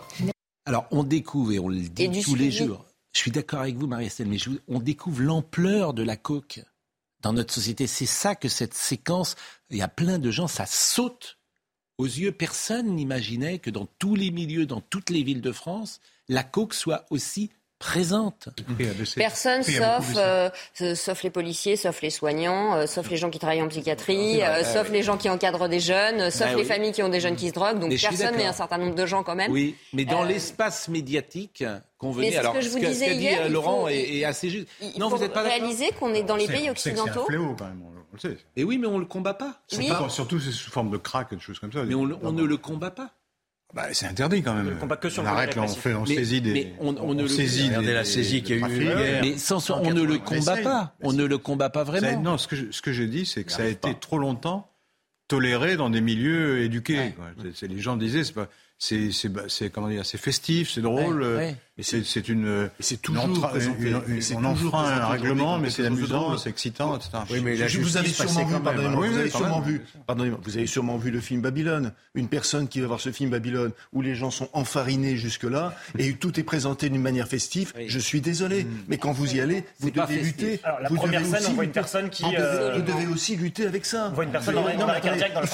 Alors, 0.67 0.85
on 0.91 1.03
découvre 1.03 1.51
et 1.51 1.59
on 1.59 1.67
le 1.67 1.79
dit 1.79 2.21
tous 2.21 2.35
les 2.35 2.51
jours 2.51 2.85
je 3.13 3.19
suis 3.19 3.31
d'accord 3.31 3.61
avec 3.61 3.75
vous, 3.75 3.87
Marie-Estelle, 3.87 4.27
mais 4.27 4.37
on 4.67 4.79
découvre 4.79 5.21
l'ampleur 5.21 5.93
de 5.93 6.03
la 6.03 6.15
coque 6.15 6.61
dans 7.21 7.33
notre 7.33 7.53
société. 7.53 7.87
C'est 7.87 8.05
ça 8.05 8.35
que 8.35 8.49
cette 8.49 8.73
séquence, 8.73 9.35
il 9.69 9.77
y 9.77 9.81
a 9.81 9.87
plein 9.87 10.19
de 10.19 10.31
gens, 10.31 10.47
ça 10.47 10.65
saute 10.65 11.37
aux 11.97 12.05
yeux. 12.05 12.31
Personne 12.31 12.95
n'imaginait 12.95 13.59
que 13.59 13.69
dans 13.69 13.85
tous 13.99 14.15
les 14.15 14.31
milieux, 14.31 14.65
dans 14.65 14.81
toutes 14.81 15.09
les 15.09 15.23
villes 15.23 15.41
de 15.41 15.51
France, 15.51 15.99
la 16.29 16.43
coque 16.43 16.73
soit 16.73 17.05
aussi 17.09 17.51
présente. 17.81 18.47
Personne 19.15 19.63
sauf, 19.63 20.13
euh, 20.15 20.49
sauf 20.95 21.23
les 21.23 21.31
policiers, 21.31 21.75
sauf 21.75 22.01
les 22.03 22.11
soignants, 22.11 22.75
euh, 22.75 22.85
sauf 22.85 23.09
les 23.09 23.17
gens 23.17 23.31
qui 23.31 23.39
travaillent 23.39 23.63
en 23.63 23.67
psychiatrie, 23.67 24.43
euh, 24.43 24.63
sauf 24.63 24.91
les 24.91 25.01
gens 25.01 25.17
qui 25.17 25.29
encadrent 25.29 25.67
des 25.67 25.79
jeunes, 25.79 26.29
sauf 26.29 26.51
bah 26.51 26.55
les 26.55 26.63
familles 26.63 26.91
qui 26.91 27.01
ont 27.01 27.09
des 27.09 27.19
jeunes 27.19 27.35
qui 27.35 27.49
se 27.49 27.53
droguent. 27.53 27.79
Donc 27.79 27.89
personne, 27.99 28.35
mais 28.37 28.45
un 28.45 28.53
certain 28.53 28.77
nombre 28.77 28.93
de 28.93 29.05
gens 29.07 29.23
quand 29.23 29.35
même. 29.35 29.51
Oui, 29.51 29.75
mais 29.93 30.05
dans 30.05 30.23
l'espace 30.23 30.89
médiatique, 30.89 31.63
convenez. 31.97 32.37
Alors, 32.37 32.53
ce 32.53 32.59
que 32.59 32.65
je 32.65 32.69
vous 32.69 32.79
disais 32.79 33.15
hier, 33.15 33.49
Laurent 33.49 33.87
est, 33.87 34.23
assez 34.23 34.49
juste. 34.49 34.67
Il 34.81 34.99
non, 34.99 35.09
faut 35.09 35.17
vous 35.17 35.23
êtes 35.23 35.33
pas 35.33 35.41
réaliser 35.41 35.89
qu'on 35.99 36.13
est 36.13 36.23
dans 36.23 36.35
les 36.35 36.47
pays 36.47 36.69
occidentaux. 36.69 37.11
C'est 37.13 37.19
un 37.19 37.25
fléau 37.25 37.55
quand 37.57 37.65
même. 37.65 37.81
On 37.83 38.13
le 38.13 38.19
sait. 38.19 38.37
Et 38.57 38.63
oui, 38.63 38.77
mais 38.77 38.87
on 38.87 38.99
le 38.99 39.05
combat 39.05 39.33
pas. 39.33 39.59
Surtout, 40.09 40.39
c'est 40.39 40.51
sous 40.51 40.69
forme 40.69 40.91
de 40.91 40.97
crack 40.97 41.33
et 41.33 41.35
de 41.35 41.41
choses 41.41 41.57
comme 41.57 41.71
ça. 41.73 41.83
Mais 41.83 41.95
on, 41.95 42.07
on 42.21 42.31
ne 42.31 42.43
le 42.43 42.57
combat 42.57 42.91
pas. 42.91 43.09
Bah, 43.73 43.87
c'est 43.93 44.05
interdit 44.05 44.41
quand 44.43 44.53
même. 44.53 44.69
Le 44.69 44.75
combat 44.75 44.97
que 44.97 45.09
sur 45.09 45.21
on 45.23 45.25
le 45.25 45.31
arrête 45.31 45.55
là, 45.55 45.63
on, 45.63 45.67
fait, 45.67 45.93
on 45.93 46.03
Mais- 46.03 46.15
saisit 46.15 46.41
des. 46.41 46.53
mais 46.53 46.73
on- 46.79 46.95
on 46.97 47.13
ne 47.13 47.21
le- 47.23 47.27
saisit 47.29 47.67
Regardez 47.69 47.87
des- 47.87 47.93
la 47.93 48.03
saisie 48.03 48.43
qu'il 48.43 48.49
y 48.51 48.53
a 48.53 48.57
eu 48.57 48.59
trafics. 48.59 48.81
hier. 48.81 49.21
Mais 49.23 49.37
sans, 49.37 49.69
on 49.71 49.93
ne 49.93 50.01
le 50.03 50.17
80, 50.17 50.39
combat 50.39 50.51
essaye. 50.53 50.63
pas. 50.63 50.95
On 51.01 51.13
ne 51.13 51.23
le 51.23 51.37
combat 51.37 51.69
pas 51.69 51.85
Ça- 51.85 51.91
vraiment. 51.91 52.21
non, 52.21 52.37
ce 52.37 52.47
que 52.47 52.55
je, 52.57 52.65
ce 52.71 52.81
que 52.81 52.91
je 52.91 53.03
dis, 53.03 53.25
c'est 53.25 53.43
que 53.45 53.51
ça 53.51 53.63
a 53.63 53.67
été 53.67 53.89
pas. 53.89 53.93
trop 53.93 54.17
longtemps 54.17 54.69
toléré 55.27 55.77
dans 55.77 55.89
des 55.89 56.01
milieux 56.01 56.59
éduqués. 56.63 57.13
quoi. 57.15 57.27
C'est- 57.53 57.67
les 57.67 57.79
gens 57.79 57.95
disaient, 57.95 58.23
c'est 58.25 58.33
pas, 58.33 58.49
c'est, 58.77 59.69
comment 59.71 59.87
dire, 59.87 60.05
c'est 60.05 60.17
festif, 60.17 60.71
c'est 60.73 60.81
drôle, 60.81 61.21
Ouais, 61.21 61.27
euh, 61.27 61.37
ouais. 61.37 61.55
Mais 61.81 61.83
c'est, 61.83 62.03
c'est 62.05 62.29
une, 62.29 62.69
c'est 62.79 62.95
une 62.95 62.99
toujours 63.15 63.23
entra- 63.25 63.49
présenté. 63.49 63.89
une- 63.89 64.01
une- 64.07 64.17
Et 64.17 64.21
c'est 64.21 64.35
on 64.35 64.53
toujours 64.53 64.75
enfreint 64.75 65.01
un 65.01 65.05
règlement, 65.07 65.57
mais 65.57 65.69
c'est 65.71 65.85
amusant, 65.85 66.37
c'est 66.37 66.49
excitant, 66.49 66.95
etc. 66.95 67.09
Oui, 67.31 67.41
mais 67.43 67.55
vous 67.55 67.97
avez 67.97 68.07
justice 68.07 68.15
sûrement 68.15 68.45
vu, 68.45 68.53
même. 68.53 68.61
pardonnez-moi, 68.63 69.01
Oui, 69.01 69.09
vous 69.09 69.17
avez 69.17 69.29
sûrement 69.29 69.59
même. 69.61 69.69
vu, 69.69 69.81
pardonnez-moi, 70.05 70.39
vous 70.43 70.57
avez 70.57 70.67
sûrement 70.67 70.97
vu 70.97 71.11
le 71.11 71.19
film 71.21 71.41
Babylone. 71.41 71.91
Une 72.13 72.27
personne 72.27 72.67
qui 72.67 72.81
va 72.81 72.87
voir 72.87 72.99
ce 72.99 73.11
film 73.11 73.29
Babylone 73.31 73.71
où 73.93 74.01
les 74.01 74.15
gens 74.15 74.31
sont 74.31 74.49
enfarinés 74.53 75.15
jusque-là 75.17 75.73
et 75.97 76.13
tout 76.13 76.39
est 76.39 76.43
présenté 76.43 76.89
d'une 76.89 77.01
manière 77.01 77.27
festive. 77.27 77.73
Je 77.87 77.99
suis 77.99 78.21
désolé, 78.21 78.67
mais 78.87 78.97
quand 78.97 79.11
vous 79.11 79.33
y 79.35 79.39
allez, 79.39 79.63
vous 79.79 79.89
devez 79.91 80.17
lutter. 80.21 80.59
Alors, 80.63 80.79
la 80.81 80.89
Vous 80.89 80.95
première 80.95 81.21
devez 81.21 81.31
scène, 81.31 81.39
aussi 81.41 81.49
on 81.51 81.53
voit 81.53 81.63
une 81.63 81.69
lutter. 81.69 81.79
personne 81.79 82.09
qui, 82.09 82.23
Vous 82.23 82.29
devez- 82.31 82.41
euh, 82.41 82.75
Vous 82.75 82.81
devez 82.81 83.07
aussi 83.07 83.35
lutter 83.37 83.65
avec 83.65 83.85
ça. 83.85 84.09
On 84.11 84.15
voit 84.15 84.23
une 84.25 84.31
personne 84.31 84.55
dans 84.55 84.65
la- 84.87 84.99
cardiaque 84.99 85.33
dans 85.33 85.41
Mais 85.41 85.47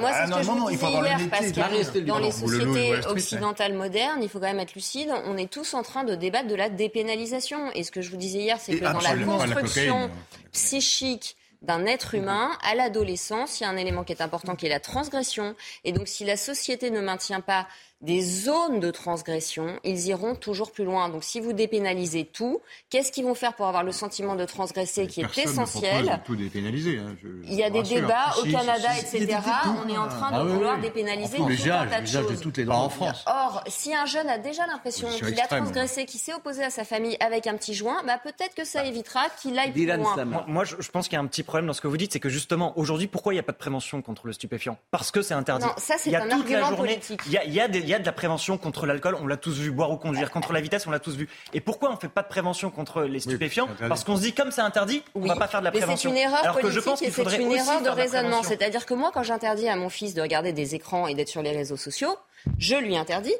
moi, 0.00 0.10
c'est 0.12 0.26
ce 0.32 0.36
que 0.38 0.42
je 0.42 0.70
disais 0.70 0.90
hier. 0.90 1.18
Marie 1.56 1.76
Estelle 1.76 2.04
Dans 2.06 2.18
les 2.18 2.26
le 2.26 2.32
sociétés 2.32 2.92
occidentales 3.08 3.74
modernes, 3.74 4.20
il 4.22 4.28
faut 4.28 4.38
quand 4.40 4.46
même 4.46 4.60
être 4.60 4.74
lucide, 4.74 5.08
on 5.26 5.36
est 5.36 5.50
tous 5.50 5.59
en 5.74 5.82
train 5.82 6.04
de 6.04 6.14
débattre 6.14 6.48
de 6.48 6.54
la 6.54 6.68
dépénalisation. 6.68 7.70
Et 7.72 7.84
ce 7.84 7.90
que 7.90 8.02
je 8.02 8.10
vous 8.10 8.16
disais 8.16 8.38
hier, 8.38 8.58
c'est 8.60 8.78
que 8.78 8.84
dans 8.84 9.00
la 9.00 9.16
construction 9.16 9.94
cocaïne. 9.94 10.10
psychique 10.52 11.36
d'un 11.62 11.84
être 11.84 12.14
humain, 12.14 12.56
à 12.62 12.74
l'adolescence, 12.74 13.60
il 13.60 13.64
y 13.64 13.66
a 13.66 13.68
un 13.68 13.76
élément 13.76 14.02
qui 14.02 14.12
est 14.12 14.22
important 14.22 14.56
qui 14.56 14.66
est 14.66 14.70
la 14.70 14.80
transgression. 14.80 15.54
Et 15.84 15.92
donc, 15.92 16.08
si 16.08 16.24
la 16.24 16.36
société 16.36 16.90
ne 16.90 17.00
maintient 17.00 17.42
pas 17.42 17.68
des 18.00 18.22
zones 18.22 18.80
de 18.80 18.90
transgression, 18.90 19.78
ils 19.84 20.06
iront 20.08 20.34
toujours 20.34 20.72
plus 20.72 20.84
loin. 20.84 21.08
Donc, 21.10 21.22
si 21.22 21.38
vous 21.38 21.52
dépénalisez 21.52 22.24
tout, 22.24 22.60
qu'est-ce 22.88 23.12
qu'ils 23.12 23.24
vont 23.24 23.34
faire 23.34 23.52
pour 23.54 23.66
avoir 23.66 23.84
le 23.84 23.92
sentiment 23.92 24.36
de 24.36 24.44
transgresser 24.46 25.06
qui 25.06 25.20
est 25.20 25.24
ne 25.38 25.42
essentiel 25.42 26.06
de 26.06 26.10
tout 26.24 26.34
dépénaliser. 26.34 26.98
hein, 26.98 27.14
je- 27.22 27.28
il 27.44 27.54
y 27.54 27.62
a 27.62 27.68
des 27.68 27.82
débats 27.82 28.34
au 28.40 28.44
Si, 28.46 28.52
Canada, 28.52 28.88
si, 28.94 29.06
si. 29.06 29.16
etc. 29.18 29.38
On 29.84 29.88
est 29.88 29.98
en 29.98 30.08
train 30.08 30.30
de 30.30 30.36
Ah 30.36 30.44
oui, 30.44 30.52
vouloir 30.52 30.76
oui. 30.76 30.82
dépénaliser 30.82 31.36
En 31.38 31.46
France, 31.46 31.56
tout 31.62 31.70
un 31.70 31.86
tas 31.86 32.00
de 32.00 32.28
de 32.30 32.36
toutes 32.40 32.56
les 32.56 32.68
en 32.68 32.88
France. 32.88 33.24
Or, 33.26 33.62
si 33.66 33.94
un 33.94 34.06
jeune 34.06 34.28
a 34.30 34.38
déjà 34.38 34.66
l'impression 34.66 35.08
qu'il 35.08 35.38
a 35.38 35.46
transgressé, 35.46 36.06
qu'il 36.06 36.20
s'est 36.20 36.32
opposé 36.34 36.64
à 36.64 36.70
sa 36.70 36.84
famille 36.84 37.16
avec 37.20 37.46
un 37.46 37.56
petit 37.56 37.74
joint, 37.74 38.02
bah 38.06 38.18
peut-être 38.22 38.54
que 38.54 38.64
ça 38.64 38.84
évitera 38.84 39.22
qu'il 39.42 39.58
aille 39.58 39.72
plus 39.72 39.84
loin. 39.86 40.16
Moi, 40.46 40.64
je, 40.64 40.90
pense 40.90 41.06
qu'il 41.08 41.14
y 41.14 41.18
a 41.18 41.20
un 41.20 41.26
petit 41.26 41.42
problème 41.42 41.66
dans 41.66 41.72
ce 41.74 41.80
que 41.82 41.88
vous 41.88 41.96
dites, 41.98 42.12
c'est 42.12 42.20
que 42.20 42.28
justement, 42.30 42.72
aujourd'hui, 42.78 43.08
pourquoi 43.08 43.34
il 43.34 43.36
n'y 43.36 43.40
a 43.40 43.44
pas 43.44 43.52
de 43.52 43.58
prévention 43.58 44.00
contre 44.00 44.26
le 44.26 44.32
stupéfiant? 44.32 44.78
Parce 44.90 45.10
que 45.10 45.20
c'est 45.22 45.34
interdit. 45.34 45.66
Non, 45.66 45.72
ça, 45.76 45.96
c'est 45.98 46.14
un 46.14 46.30
argument 46.30 46.74
politique. 46.74 47.20
Il 47.26 47.32
y 47.52 47.60
a, 47.60 47.68
des- 47.68 47.89
y 47.90 47.94
a 47.94 47.98
de 47.98 48.06
la 48.06 48.12
prévention 48.12 48.56
contre 48.58 48.86
l'alcool, 48.86 49.16
on 49.20 49.26
l'a 49.26 49.36
tous 49.36 49.58
vu, 49.58 49.70
boire 49.70 49.90
ou 49.90 49.96
conduire. 49.96 50.30
Contre 50.30 50.52
la 50.52 50.60
vitesse, 50.60 50.86
on 50.86 50.90
l'a 50.90 50.98
tous 50.98 51.16
vu. 51.16 51.28
Et 51.52 51.60
pourquoi 51.60 51.90
on 51.90 51.94
ne 51.94 51.98
fait 51.98 52.08
pas 52.08 52.22
de 52.22 52.28
prévention 52.28 52.70
contre 52.70 53.02
les 53.02 53.20
stupéfiants. 53.20 53.68
Parce 53.88 54.04
qu'on 54.04 54.16
se 54.16 54.22
dit, 54.22 54.32
comme 54.32 54.50
c'est 54.50 54.60
interdit, 54.60 55.02
on 55.14 55.18
ne 55.20 55.24
Oui. 55.24 55.28
va 55.30 55.36
pas 55.36 55.48
faire 55.48 55.60
de 55.60 55.64
la 55.66 55.70
Mais 55.70 55.78
prévention. 55.78 56.10
c'est 56.10 56.16
une 56.16 56.22
erreur 56.22 56.40
Alors 56.42 56.56
que 56.56 56.60
politique 56.62 56.80
je 56.82 56.88
pense 56.88 57.02
et 57.02 57.10
c'est 57.10 57.22
une 57.22 57.52
erreur 57.52 57.82
de 57.82 57.88
raisonnement. 57.88 58.28
prévention. 58.28 58.48
C'est-à-dire 58.48 58.86
que 58.86 58.94
moi, 58.94 59.10
quand 59.12 59.22
j'interdis 59.22 59.68
à 59.68 59.76
mon 59.76 59.88
fils 59.88 60.14
de 60.14 60.22
regarder 60.22 60.52
des 60.52 60.74
écrans 60.74 61.06
et 61.06 61.14
d'être 61.14 61.28
sur 61.28 61.42
les 61.42 61.52
réseaux 61.52 61.76
sociaux, 61.76 62.16
je 62.58 62.76
lui 62.76 62.96
interdis. 62.96 63.34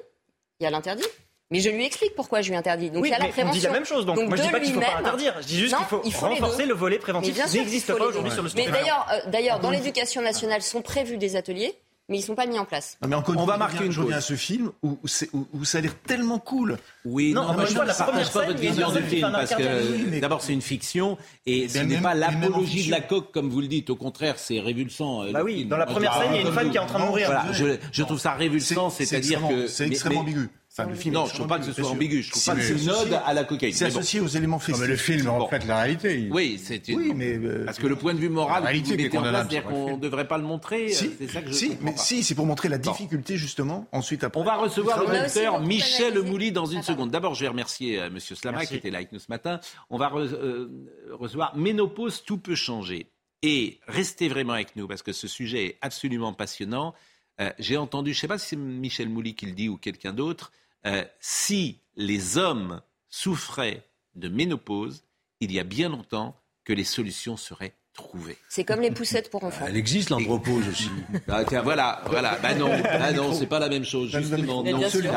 Il 0.61 0.65
y 0.65 0.67
a 0.67 0.71
l'interdit. 0.71 1.05
Mais 1.53 1.59
je 1.59 1.69
lui 1.69 1.85
explique 1.85 2.15
pourquoi 2.15 2.43
je 2.43 2.51
lui 2.51 2.57
interdis. 2.57 2.91
Donc 2.91 3.03
Oui, 3.03 3.09
il 3.09 3.13
y 3.13 3.15
a 3.15 3.19
la 3.19 3.25
mais 3.25 3.31
on 3.31 3.33
prévention. 3.33 3.59
dit 3.59 3.67
la 3.67 3.73
même 3.73 3.85
chose. 3.85 4.07
Donc, 4.07 4.19
moi, 4.29 4.37
je 4.37 4.43
dis 4.43 4.49
pas 4.51 4.61
qu'il 4.61 4.73
faut 4.73 4.81
pas 4.81 4.99
interdire. 4.99 5.35
Je 5.41 5.47
dis 5.47 5.59
juste 5.59 5.77
qu'il 5.77 5.87
faut 5.87 6.01
il 6.05 6.15
renforcer 6.15 6.65
le 6.65 6.75
volet 6.75 6.99
préventif 6.99 7.45
qui 7.47 7.59
n'existe 7.59 7.93
pas 7.97 8.05
aujourd'hui 8.05 8.31
sur 8.31 8.43
le 8.45 8.51
Mais 8.55 8.69
d'ailleurs, 8.69 9.07
euh, 9.13 9.31
d'ailleurs, 9.31 9.59
dans 9.59 9.71
l'éducation 9.71 10.23
nationale 10.23 10.63
sont 10.63 10.81
prévus 10.81 11.17
des 11.17 11.35
ateliers, 11.35 11.75
mais 12.11 12.17
ils 12.19 12.21
ne 12.21 12.27
sont 12.27 12.35
pas 12.35 12.45
mis 12.47 12.59
en 12.59 12.65
place. 12.67 12.99
Non, 13.03 13.09
mais 13.09 13.15
encore 13.17 13.35
On 13.39 13.45
va 13.47 13.57
marquer 13.57 13.87
une 13.87 13.93
je 13.93 14.01
reviens 14.01 14.19
à 14.19 14.21
ce 14.21 14.35
film 14.35 14.71
où, 14.83 14.99
où 15.33 15.47
où- 15.55 15.65
ça 15.65 15.79
a 15.79 15.81
l'air 15.81 15.95
tellement 16.07 16.39
cool. 16.39 16.77
Oui, 17.07 17.33
Non, 17.33 17.45
non, 17.45 17.61
une 17.61 17.67
je 17.67 17.73
ne 17.73 17.79
la 17.79 17.85
partage 17.95 18.07
première 18.09 18.31
pas 18.33 18.45
votre 18.47 18.59
vision 18.59 18.91
du 18.93 19.03
film 19.03 19.31
parce 19.33 19.55
que 19.55 20.21
d'abord 20.21 20.43
c'est 20.43 20.53
une 20.53 20.61
fiction 20.61 21.17
et 21.47 21.69
ce 21.69 21.79
n'est 21.79 22.01
pas 22.01 22.15
l'apologie 22.15 22.87
de 22.87 22.91
la 22.91 23.01
coque 23.01 23.33
comme 23.33 23.49
vous 23.49 23.61
le 23.61 23.69
dites. 23.69 23.89
Au 23.91 23.97
contraire, 23.97 24.35
c'est 24.39 24.61
révulsant. 24.61 25.23
euh, 25.25 25.33
Bah 25.33 25.43
oui, 25.45 25.65
dans 25.65 25.77
la 25.77 25.87
première 25.87 26.13
scène, 26.15 26.33
il 26.33 26.37
y 26.37 26.39
a 26.39 26.43
une 26.49 26.53
femme 26.53 26.71
qui 26.71 26.77
est 26.77 26.81
en 26.81 26.87
train 26.87 27.01
de 27.01 27.05
mourir. 27.07 27.31
Je, 27.93 28.03
trouve 28.03 28.19
ça 28.19 28.33
révulsant, 28.35 28.91
C'est 28.91 29.07
c'est-à-dire 29.07 29.39
extrêmement- 29.39 29.63
que 29.63 29.67
c'est 29.69 29.87
extrêmement 29.87 30.21
ambigu. 30.21 30.51
Enfin, 30.81 30.91
le 30.91 30.95
film 30.97 31.15
est 31.15 31.19
Non, 31.19 31.27
je 31.27 31.35
trouve 31.35 31.47
pas 31.47 31.59
que 31.59 31.65
ce 31.65 31.73
soit 31.73 31.89
ambigu. 31.91 32.23
Je 32.23 32.31
trouve 32.31 32.45
pas 32.45 32.55
que 32.55 32.63
c'est 32.63 32.83
une 32.83 32.91
ode 32.91 33.21
à 33.25 33.35
la 33.35 33.45
cocaïne. 33.45 33.73
C'est 33.75 33.87
associé 33.87 34.21
aux 34.21 34.27
éléments 34.27 34.59
festifs. 34.59 34.83
mais 34.83 34.89
le 34.89 34.97
film 34.97 35.29
reflète 35.29 35.67
la 35.67 35.81
réalité. 35.83 36.29
Oui, 36.31 36.61
c'est 36.63 36.87
une... 36.89 36.99
Oui, 36.99 37.13
mais 37.15 37.37
euh, 37.39 37.65
parce 37.65 37.79
que 37.79 37.87
le 37.87 37.97
point 37.97 38.15
de 38.15 38.19
vue 38.19 38.29
moral, 38.29 38.63
La 38.65 38.71
que 38.71 38.77
réalité 38.77 38.97
vous 38.97 39.03
mettez 39.03 39.19
en 39.19 39.23
place, 39.23 39.35
c'est-à-dire 39.51 39.65
qu'on 39.65 39.97
ne 39.97 40.01
devrait 40.01 40.29
pas 40.29 40.39
le 40.39 40.45
montrer. 40.45 40.89
si, 40.91 41.07
euh, 41.07 41.11
C'est 41.19 41.29
ça 41.29 41.43
que 41.43 41.51
je 41.53 41.67
mais 41.83 41.93
pas. 41.93 41.97
si, 41.99 42.23
c'est 42.23 42.35
pour 42.35 42.47
montrer 42.47 42.69
la 42.69 42.79
Bon. 42.79 42.91
difficulté 42.93 43.37
justement. 43.37 43.87
Ensuite, 43.93 44.25
après. 44.25 44.41
On 44.41 44.45
va 44.45 44.57
recevoir 44.57 45.01
le 45.05 45.19
docteur 45.19 45.61
Michel. 45.61 46.19
Mouly 46.21 46.53
dans 46.53 46.67
une 46.67 46.83
seconde. 46.83 47.11
D'abord, 47.11 47.35
je 47.35 47.41
vais 47.43 47.49
remercier 47.49 48.01
euh, 48.01 48.11
Monsieur 48.11 48.35
Slama 48.37 48.65
qui 48.67 48.75
était 48.77 48.91
là 48.91 48.99
avec 48.99 49.13
nous 49.13 49.19
ce 49.19 49.27
matin. 49.29 49.61
On 49.91 49.99
va 49.99 50.11
euh, 50.15 50.69
recevoir 51.13 51.57
Ménopause, 51.57 52.23
tout 52.25 52.39
peut 52.39 52.55
changer. 52.55 53.07
Et 53.43 53.79
restez 53.89 54.29
vraiment 54.29 54.53
avec 54.53 54.77
nous 54.77 54.87
parce 54.87 55.03
que 55.03 55.13
ce 55.13 55.27
sujet 55.27 55.65
est 55.67 55.79
absolument 55.81 56.33
passionnant. 56.35 56.95
Euh, 57.41 57.51
J'ai 57.59 57.77
entendu, 57.79 58.13
je 58.13 58.19
ne 58.19 58.21
sais 58.21 58.29
pas 58.29 58.39
si 58.39 58.49
c'est 58.49 58.57
Michel 58.57 59.09
Mouly 59.09 59.35
qui 59.35 59.47
le 59.47 59.53
dit 59.53 59.69
ou 59.69 59.77
quelqu'un 59.79 60.13
d'autre, 60.13 60.53
euh, 60.87 61.05
si 61.21 61.79
les 61.97 62.39
hommes 62.39 62.81
souffraient 63.09 63.83
de 64.15 64.29
ménopause, 64.29 65.05
il 65.41 65.53
y 65.53 65.59
a 65.61 65.65
bien 65.65 65.89
longtemps 65.89 66.37
que 66.65 66.73
les 66.73 66.85
solutions 66.85 67.37
seraient 67.37 67.75
trouvées. 67.93 68.37
C'est 68.49 68.63
comme 68.65 68.81
les 68.81 68.91
poussettes 68.93 69.31
pour 69.31 69.43
enfants. 69.43 69.65
Elle 69.69 69.77
existe 69.77 70.11
l'andropause 70.11 70.69
aussi. 70.69 70.89
Ah, 71.29 71.45
tiens, 71.47 71.63
voilà, 71.63 72.03
voilà. 72.07 72.39
Bah 72.41 72.55
non, 72.55 72.69
bah 72.83 73.13
non, 73.13 73.33
c'est 73.35 73.47
pas 73.47 73.59
la 73.59 73.69
même 73.69 73.85
chose. 73.85 74.11
Justement, 74.11 74.63
non, 74.63 74.81
c'est 74.89 75.03
les 75.03 75.09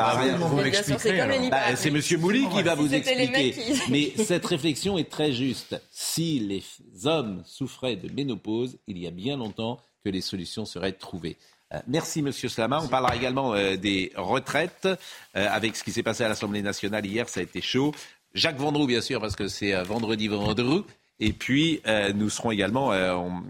Bah, 1.50 1.76
c'est 1.76 1.90
Monsieur 1.90 2.18
Mouly 2.18 2.48
qui 2.48 2.62
va 2.62 2.74
vous 2.74 2.88
Si 2.88 2.94
expliquer. 2.96 3.52
qui- 3.52 3.90
Mais 3.90 4.12
cette 4.24 4.44
réflexion 4.44 4.98
est 4.98 5.10
très 5.10 5.32
juste. 5.32 5.80
Si 5.90 6.40
les 6.40 6.64
hommes 7.06 7.42
souffraient 7.46 7.96
de 7.96 8.12
ménopause, 8.12 8.78
il 8.86 8.98
y 8.98 9.06
a 9.06 9.10
bien 9.10 9.36
longtemps 9.36 9.80
que 10.04 10.10
les 10.10 10.20
solutions 10.20 10.64
seraient 10.64 10.92
trouvées. 10.92 11.36
Euh, 11.72 11.80
Merci 11.86 12.22
Monsieur 12.22 12.48
Slama. 12.48 12.80
On 12.82 12.88
parlera 12.88 13.16
également 13.16 13.54
euh, 13.54 13.76
des 13.76 14.12
retraites 14.16 14.86
euh, 14.86 14.96
avec 15.34 15.76
ce 15.76 15.84
qui 15.84 15.92
s'est 15.92 16.02
passé 16.02 16.24
à 16.24 16.28
l'Assemblée 16.28 16.62
nationale 16.62 17.06
hier. 17.06 17.28
Ça 17.28 17.40
a 17.40 17.42
été 17.42 17.60
chaud. 17.60 17.94
Jacques 18.34 18.58
Vendroux, 18.58 18.86
bien 18.86 19.00
sûr, 19.00 19.20
parce 19.20 19.36
que 19.36 19.48
c'est 19.48 19.74
euh, 19.74 19.82
vendredi 19.82 20.28
Vendroux. 20.28 20.84
Et 21.20 21.32
puis 21.32 21.80
nous 22.16 22.28
serons 22.28 22.50
également, 22.50 22.88
on, 22.88 23.44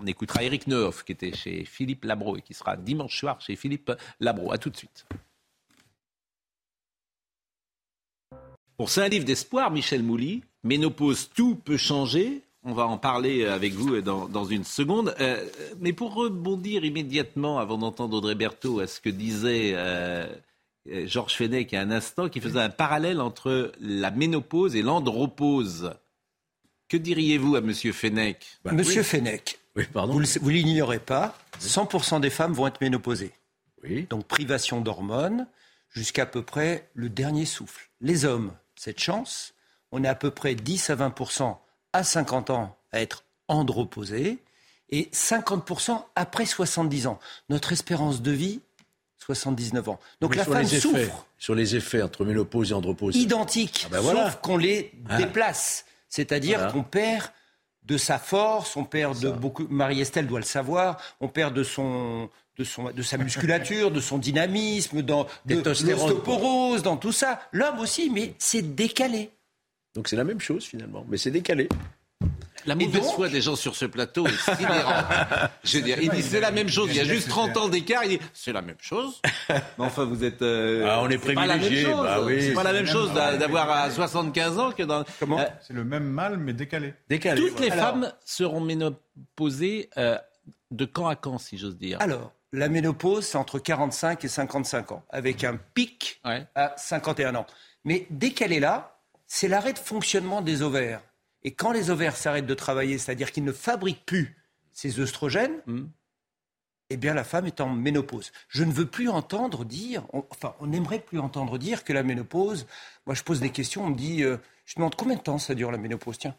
on 0.00 0.06
écoutera 0.06 0.42
Eric 0.42 0.66
Nehoff 0.66 1.04
qui 1.04 1.12
était 1.12 1.32
chez 1.32 1.64
Philippe 1.64 2.04
Labro 2.04 2.36
et 2.36 2.42
qui 2.42 2.54
sera 2.54 2.76
dimanche 2.76 3.16
soir 3.16 3.40
chez 3.40 3.54
Philippe 3.54 3.92
Labro. 4.18 4.50
À 4.50 4.58
tout 4.58 4.68
de 4.68 4.76
suite. 4.76 5.06
Bon, 8.76 8.88
c'est 8.88 9.02
un 9.02 9.08
livre 9.08 9.24
d'espoir, 9.24 9.70
Michel 9.70 10.02
Mouly. 10.02 10.42
Ménopause, 10.64 11.30
tout 11.32 11.54
peut 11.54 11.76
changer. 11.76 12.42
On 12.66 12.72
va 12.72 12.86
en 12.86 12.96
parler 12.96 13.44
avec 13.44 13.74
vous 13.74 14.00
dans, 14.00 14.26
dans 14.26 14.44
une 14.46 14.64
seconde. 14.64 15.14
Euh, 15.20 15.46
mais 15.80 15.92
pour 15.92 16.14
rebondir 16.14 16.84
immédiatement, 16.84 17.58
avant 17.58 17.76
d'entendre 17.76 18.16
Audrey 18.16 18.34
Berthaud, 18.34 18.80
à 18.80 18.86
ce 18.86 19.00
que 19.00 19.10
disait 19.10 19.72
euh, 19.74 20.26
euh, 20.90 21.06
Georges 21.06 21.34
Fenech 21.34 21.72
il 21.72 21.74
y 21.74 21.78
a 21.78 21.82
un 21.82 21.90
instant, 21.90 22.30
qui 22.30 22.40
faisait 22.40 22.60
un 22.60 22.70
parallèle 22.70 23.20
entre 23.20 23.72
la 23.80 24.10
ménopause 24.10 24.76
et 24.76 24.82
l'andropause. 24.82 25.92
Que 26.88 26.96
diriez-vous 26.96 27.56
à 27.56 27.60
Monsieur 27.60 27.92
Fenech? 27.92 28.58
Monsieur 28.64 29.02
Fenech, 29.02 29.58
Oui, 29.76 29.84
pardon. 29.92 30.14
vous, 30.14 30.22
vous 30.40 30.48
l'ignorez 30.48 31.00
pas, 31.00 31.36
100% 31.60 32.20
des 32.20 32.30
femmes 32.30 32.54
vont 32.54 32.66
être 32.66 32.80
ménopausées. 32.80 33.32
Oui. 33.82 34.06
Donc 34.08 34.24
privation 34.26 34.80
d'hormones 34.80 35.46
jusqu'à 35.90 36.24
peu 36.24 36.40
près 36.42 36.88
le 36.94 37.10
dernier 37.10 37.44
souffle. 37.44 37.90
Les 38.00 38.24
hommes, 38.24 38.52
cette 38.74 39.00
chance, 39.00 39.52
on 39.92 40.02
est 40.02 40.08
à 40.08 40.14
peu 40.14 40.30
près 40.30 40.54
10 40.54 40.88
à 40.90 40.96
20% 40.96 41.56
à 41.94 42.04
50 42.04 42.50
ans 42.50 42.76
à 42.92 43.00
être 43.00 43.24
androposés 43.48 44.38
et 44.90 45.08
50% 45.12 46.02
après 46.16 46.44
70 46.44 47.06
ans. 47.06 47.18
Notre 47.48 47.72
espérance 47.72 48.20
de 48.20 48.30
vie, 48.30 48.60
79 49.18 49.88
ans. 49.88 50.00
Donc 50.20 50.32
Mais 50.32 50.36
la 50.36 50.44
femme 50.44 50.62
effets, 50.62 50.80
souffre 50.80 51.26
Sur 51.38 51.54
les 51.54 51.74
effets 51.76 52.02
entre 52.02 52.24
ménopause 52.24 52.70
et 52.70 52.74
andropause. 52.74 53.16
identiques, 53.16 53.84
Ah 53.86 53.88
ben 53.92 54.00
voilà. 54.00 54.26
sauf 54.26 54.40
qu'on 54.42 54.56
les 54.58 54.92
Ah. 55.08 55.16
déplace. 55.16 55.86
C'est-à-dire 56.10 56.58
Voilà. 56.58 56.72
qu'on 56.72 56.82
perd 56.82 57.30
de 57.84 57.96
sa 57.96 58.18
force, 58.18 58.76
on 58.76 58.84
perd 58.84 59.18
de 59.20 59.30
beaucoup. 59.30 59.66
Marie-Estelle 59.68 60.26
doit 60.26 60.40
le 60.40 60.44
savoir. 60.44 60.98
On 61.20 61.28
perd 61.28 61.54
de 61.54 61.62
son, 61.62 62.28
de 62.58 62.64
son, 62.64 62.90
de 62.90 63.02
sa 63.02 63.16
musculature, 63.18 63.90
de 63.90 64.00
son 64.00 64.18
dynamisme, 64.18 65.02
dans 65.02 65.26
de 65.46 65.56
l'ostéoporose, 65.56 66.82
dans 66.82 66.96
tout 66.96 67.12
ça. 67.12 67.40
L'homme 67.52 67.78
aussi, 67.80 68.10
mais 68.10 68.34
c'est 68.38 68.74
décalé. 68.74 69.30
Donc 69.94 70.08
c'est 70.08 70.16
la 70.16 70.24
même 70.24 70.40
chose 70.40 70.64
finalement, 70.64 71.04
mais 71.08 71.16
c'est 71.16 71.30
décalé. 71.30 71.68
La 72.66 72.74
mauvaise 72.74 73.10
foi 73.12 73.28
des 73.28 73.42
gens 73.42 73.56
sur 73.56 73.76
ce 73.76 73.84
plateau 73.84 74.26
est 74.26 74.36
sidérante. 74.56 75.04
Je 75.64 75.76
veux 75.76 75.84
dire, 75.84 75.98
ils 76.00 76.08
disent 76.10 76.28
c'est 76.30 76.40
la 76.40 76.50
même 76.50 76.68
chose. 76.70 76.88
Il 76.90 76.96
y 76.96 77.00
a 77.00 77.04
juste 77.04 77.28
30 77.28 77.56
ans 77.58 77.68
d'écart. 77.68 78.04
Il 78.04 78.10
dit 78.18 78.20
c'est 78.32 78.52
la 78.54 78.62
même 78.62 78.78
chose. 78.80 79.20
Mais 79.50 79.60
enfin, 79.78 80.04
vous 80.04 80.24
êtes. 80.24 80.40
euh, 80.40 80.86
Ah, 80.88 81.00
on 81.02 81.10
est 81.10 81.22
c'est 81.22 81.34
pas 81.34 81.44
la 81.46 81.54
même 81.54 81.60
privilégiés, 81.60 81.90
chose. 81.90 82.02
bah 82.02 82.20
oui. 82.22 82.40
C'est 82.42 82.54
pas 82.54 82.62
la 82.62 82.72
même 82.72 82.86
chose 82.86 83.12
d'a- 83.12 83.36
d'avoir 83.36 83.70
à 83.70 83.90
75 83.90 84.58
ans 84.58 84.72
que 84.72 84.82
dans. 84.82 85.04
Comment 85.20 85.40
Euh, 85.40 85.44
C'est 85.60 85.74
le 85.74 85.84
même 85.84 86.04
mal, 86.04 86.38
mais 86.38 86.54
décalé. 86.54 86.94
Décalé. 87.10 87.40
toutes 87.42 87.60
les 87.60 87.70
Alors- 87.70 87.90
femmes 87.90 88.12
seront 88.24 88.60
ménopausées 88.62 89.90
euh, 89.98 90.16
de 90.70 90.84
camp 90.86 91.06
à 91.08 91.16
camp, 91.16 91.36
si 91.38 91.58
j'ose 91.58 91.76
dire? 91.76 91.98
Alors, 92.00 92.32
la 92.52 92.68
ménopause, 92.70 93.26
c'est 93.26 93.36
entre 93.36 93.58
45 93.58 94.24
et 94.24 94.28
55 94.28 94.92
ans, 94.92 95.04
avec 95.10 95.44
un 95.44 95.58
pic 95.74 96.20
à 96.54 96.72
51 96.78 97.34
ans. 97.34 97.46
Mais 97.84 98.06
dès 98.08 98.30
qu'elle 98.30 98.52
est 98.54 98.60
là, 98.60 98.93
c'est 99.34 99.48
l'arrêt 99.48 99.72
de 99.72 99.78
fonctionnement 99.80 100.42
des 100.42 100.62
ovaires. 100.62 101.02
Et 101.42 101.50
quand 101.50 101.72
les 101.72 101.90
ovaires 101.90 102.16
s'arrêtent 102.16 102.46
de 102.46 102.54
travailler, 102.54 102.98
c'est-à-dire 102.98 103.32
qu'ils 103.32 103.42
ne 103.44 103.50
fabriquent 103.52 104.06
plus 104.06 104.36
ces 104.70 105.00
œstrogènes, 105.00 105.60
Hmm. 105.66 105.86
eh 106.90 106.96
bien 106.96 107.14
la 107.14 107.24
femme 107.24 107.46
est 107.46 107.60
en 107.60 107.68
ménopause. 107.68 108.30
Je 108.48 108.62
ne 108.62 108.72
veux 108.72 108.86
plus 108.86 109.08
entendre 109.08 109.64
dire, 109.64 110.04
on- 110.12 110.24
enfin 110.30 110.54
on 110.60 110.68
n'aimerait 110.68 111.00
plus 111.00 111.18
entendre 111.18 111.58
dire 111.58 111.82
que 111.82 111.92
la 111.92 112.04
ménopause, 112.04 112.66
moi 113.06 113.14
je 113.16 113.24
pose 113.24 113.40
des 113.40 113.50
questions, 113.50 113.84
on 113.84 113.90
me 113.90 113.96
dit, 113.96 114.22
euh, 114.22 114.36
je 114.66 114.76
demande 114.76 114.94
combien 114.94 115.16
de 115.16 115.22
temps 115.22 115.38
ça 115.38 115.54
dure 115.56 115.72
la 115.72 115.78
ménopause, 115.78 116.16
tiens. 116.18 116.36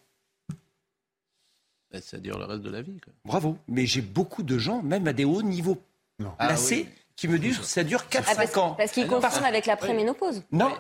Ben, 1.92 2.02
Ça 2.02 2.18
dure 2.18 2.40
le 2.40 2.46
reste 2.46 2.62
de 2.62 2.70
la 2.70 2.82
vie. 2.82 3.00
quoi. 3.04 3.14
Bravo. 3.26 3.58
Mais 3.68 3.86
j'ai 3.86 4.02
beaucoup 4.02 4.42
de 4.44 4.58
gens, 4.58 4.82
même 4.82 5.06
à 5.08 5.14
des 5.14 5.26
hauts 5.26 5.42
niveaux 5.44 5.82
Ah 6.40 6.48
placés, 6.48 6.88
oui. 6.88 6.96
qui 7.18 7.28
me 7.28 7.38
disent 7.40 7.62
ça 7.62 7.84
dure 7.84 8.08
4-5 8.10 8.52
Ah, 8.56 8.60
ans. 8.60 8.76
parce 8.76 8.92
qu'ils 8.92 9.08
confondent 9.08 9.44
avec 9.46 9.66
la 9.66 9.76
préménopause. 9.78 10.44
Non. 10.52 10.72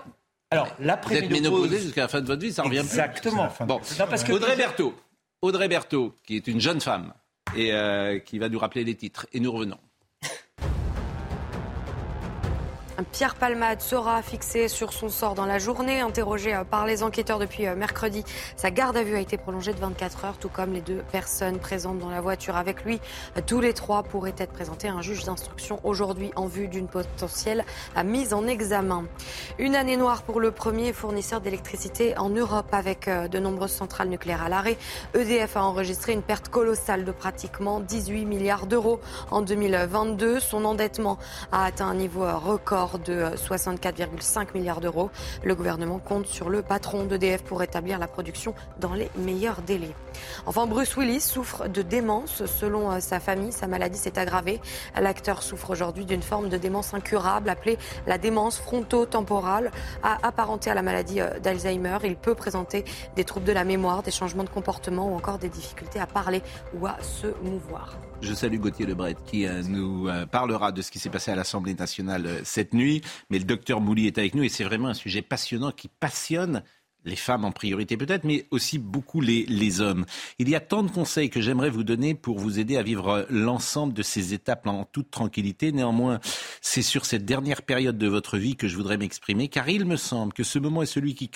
Alors, 0.51 0.67
Vous 0.79 1.13
êtes 1.13 1.29
ménopausé 1.29 1.79
jusqu'à 1.79 2.01
la 2.01 2.07
fin 2.07 2.21
de 2.21 2.27
votre 2.27 2.41
vie, 2.41 2.53
ça 2.53 2.63
revient 2.63 2.77
plus. 2.79 2.85
Exactement. 2.87 3.49
Bon, 3.61 3.79
Non, 3.99 4.05
parce 4.09 4.23
que- 4.23 4.31
Audrey 4.31 4.55
Berthaud, 4.55 4.93
Audrey 5.41 5.67
Berthaud, 5.67 6.13
qui 6.23 6.35
est 6.35 6.47
une 6.47 6.61
jeune 6.61 6.79
femme 6.81 7.13
et 7.55 7.73
euh, 7.73 8.19
qui 8.19 8.39
va 8.39 8.49
nous 8.49 8.59
rappeler 8.59 8.83
les 8.83 8.95
titres. 8.95 9.25
Et 9.33 9.39
nous 9.39 9.51
revenons. 9.51 9.77
Pierre 13.11 13.35
Palmade 13.35 13.81
sera 13.81 14.21
fixé 14.21 14.67
sur 14.67 14.93
son 14.93 15.09
sort 15.09 15.35
dans 15.35 15.45
la 15.45 15.59
journée. 15.59 15.99
Interrogé 15.99 16.55
euh, 16.55 16.63
par 16.63 16.85
les 16.85 17.03
enquêteurs 17.03 17.39
depuis 17.39 17.67
euh, 17.67 17.75
mercredi, 17.75 18.23
sa 18.55 18.71
garde 18.71 18.95
à 18.95 19.03
vue 19.03 19.15
a 19.15 19.19
été 19.19 19.37
prolongée 19.37 19.73
de 19.73 19.79
24 19.79 20.25
heures, 20.25 20.37
tout 20.37 20.49
comme 20.49 20.71
les 20.71 20.81
deux 20.81 21.03
personnes 21.11 21.59
présentes 21.59 21.99
dans 21.99 22.09
la 22.09 22.21
voiture 22.21 22.55
avec 22.55 22.85
lui. 22.85 23.01
Euh, 23.37 23.41
Tous 23.45 23.59
les 23.59 23.73
trois 23.73 24.03
pourraient 24.03 24.35
être 24.37 24.53
présentés 24.53 24.87
à 24.87 24.93
un 24.93 25.01
juge 25.01 25.25
d'instruction 25.25 25.79
aujourd'hui 25.83 26.31
en 26.35 26.47
vue 26.47 26.67
d'une 26.67 26.87
potentielle 26.87 27.65
mise 28.03 28.33
en 28.33 28.47
examen. 28.47 29.05
Une 29.59 29.75
année 29.75 29.97
noire 29.97 30.23
pour 30.23 30.39
le 30.39 30.51
premier 30.51 30.93
fournisseur 30.93 31.41
d'électricité 31.41 32.17
en 32.17 32.29
Europe 32.29 32.67
avec 32.71 33.09
de 33.09 33.39
nombreuses 33.39 33.71
centrales 33.71 34.09
nucléaires 34.09 34.43
à 34.43 34.49
l'arrêt. 34.49 34.77
EDF 35.13 35.57
a 35.57 35.63
enregistré 35.63 36.13
une 36.13 36.21
perte 36.21 36.49
colossale 36.49 37.05
de 37.05 37.11
pratiquement 37.11 37.79
18 37.79 38.25
milliards 38.25 38.67
d'euros 38.67 38.99
en 39.31 39.41
2022. 39.41 40.39
Son 40.39 40.65
endettement 40.65 41.17
a 41.51 41.65
atteint 41.65 41.87
un 41.87 41.95
niveau 41.95 42.23
euh, 42.23 42.33
de 42.93 43.13
euh, 43.13 43.29
64,5 43.35 44.53
milliards 44.53 44.81
d'euros. 44.81 45.09
Le 45.43 45.55
gouvernement 45.55 45.99
compte 45.99 46.27
sur 46.27 46.49
le 46.49 46.61
patron 46.61 47.03
d'EDF 47.03 47.43
pour 47.43 47.61
établir 47.63 47.99
la 47.99 48.07
production 48.07 48.53
dans 48.79 48.93
les 48.93 49.09
meilleurs 49.17 49.61
délais. 49.61 49.93
Enfin, 50.45 50.67
Bruce 50.67 50.95
Willis 50.95 51.21
souffre 51.21 51.67
de 51.67 51.81
démence. 51.81 52.45
Selon 52.45 52.91
euh, 52.91 52.99
sa 52.99 53.19
famille, 53.19 53.51
sa 53.51 53.67
maladie 53.67 53.97
s'est 53.97 54.17
aggravée. 54.19 54.61
L'acteur 54.99 55.43
souffre 55.43 55.71
aujourd'hui 55.71 56.05
d'une 56.05 56.21
forme 56.21 56.49
de 56.49 56.57
démence 56.57 56.93
incurable 56.93 57.49
appelée 57.49 57.77
la 58.07 58.17
démence 58.17 58.57
frontotemporale, 58.57 59.71
apparentée 60.03 60.69
à 60.69 60.73
la 60.73 60.81
maladie 60.81 61.21
euh, 61.21 61.39
d'Alzheimer. 61.39 61.97
Il 62.03 62.15
peut 62.15 62.35
présenter 62.35 62.85
des 63.15 63.23
troubles 63.23 63.45
de 63.45 63.51
la 63.51 63.63
mémoire, 63.63 64.03
des 64.03 64.11
changements 64.11 64.43
de 64.43 64.49
comportement 64.49 65.11
ou 65.11 65.15
encore 65.15 65.39
des 65.39 65.49
difficultés 65.49 65.99
à 65.99 66.07
parler 66.07 66.41
ou 66.79 66.87
à 66.87 66.97
se 67.01 67.27
mouvoir. 67.43 67.97
Je 68.25 68.33
salue 68.33 68.57
Gauthier 68.57 68.87
Lebret 68.87 69.15
qui 69.27 69.45
euh, 69.45 69.61
nous 69.61 70.09
euh, 70.09 70.25
parlera 70.25 70.71
de 70.71 70.81
ce 70.81 70.89
qui 70.89 70.97
s'est 70.97 71.11
passé 71.11 71.29
à 71.29 71.35
l'Assemblée 71.35 71.75
nationale 71.75 72.25
euh, 72.25 72.41
cette 72.43 72.73
nuit. 72.73 73.03
Mais 73.29 73.37
le 73.37 73.45
docteur 73.45 73.81
Mouly 73.81 74.07
est 74.07 74.17
avec 74.17 74.33
nous 74.33 74.41
et 74.41 74.49
c'est 74.49 74.63
vraiment 74.63 74.87
un 74.87 74.95
sujet 74.95 75.21
passionnant 75.21 75.71
qui 75.71 75.89
passionne 75.89 76.63
les 77.03 77.15
femmes 77.15 77.45
en 77.45 77.51
priorité 77.51 77.97
peut-être, 77.97 78.23
mais 78.23 78.47
aussi 78.49 78.79
beaucoup 78.79 79.21
les, 79.21 79.79
hommes. 79.79 80.07
Il 80.39 80.49
y 80.49 80.55
a 80.55 80.59
tant 80.59 80.81
de 80.81 80.89
conseils 80.89 81.29
que 81.29 81.39
j'aimerais 81.39 81.69
vous 81.69 81.83
donner 81.83 82.15
pour 82.15 82.39
vous 82.39 82.57
aider 82.57 82.77
à 82.77 82.81
vivre 82.81 83.27
l'ensemble 83.29 83.93
de 83.93 84.01
ces 84.01 84.33
étapes 84.33 84.65
en 84.65 84.85
toute 84.85 85.11
tranquillité. 85.11 85.71
Néanmoins, 85.71 86.19
c'est 86.61 86.81
sur 86.81 87.05
cette 87.05 87.25
dernière 87.25 87.61
période 87.61 87.99
de 87.99 88.07
votre 88.07 88.39
vie 88.39 88.55
que 88.55 88.67
je 88.67 88.75
voudrais 88.75 88.97
m'exprimer, 88.97 89.49
car 89.49 89.69
il 89.69 89.85
me 89.85 89.97
semble 89.97 90.33
que 90.33 90.43
ce 90.43 90.57
moment 90.57 90.81
est 90.81 90.87
celui 90.87 91.13
qui 91.13 91.29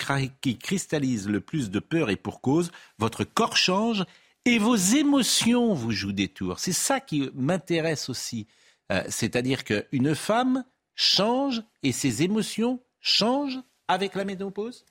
cristallise 0.58 1.28
le 1.28 1.40
plus 1.40 1.70
de 1.70 1.78
peur 1.78 2.10
et 2.10 2.16
pour 2.16 2.40
cause. 2.40 2.72
Votre 2.98 3.22
corps 3.22 3.56
change 3.56 4.04
et 4.44 4.58
vos 4.58 4.76
émotions 4.76 5.74
vous 5.74 5.92
jouent 5.92 6.12
des 6.12 6.28
tours. 6.28 6.58
C'est 6.58 6.72
ça 6.72 7.00
qui 7.00 7.30
m'intéresse 7.34 8.08
aussi. 8.08 8.46
Euh, 8.90 9.02
C'est-à-dire 9.08 9.64
qu'une 9.64 10.14
femme 10.14 10.64
change 10.94 11.62
et 11.82 11.92
ses 11.92 12.22
émotions 12.22 12.80
changent 13.00 13.60
avec 13.88 14.14
la 14.14 14.24
ménopause? 14.24 14.84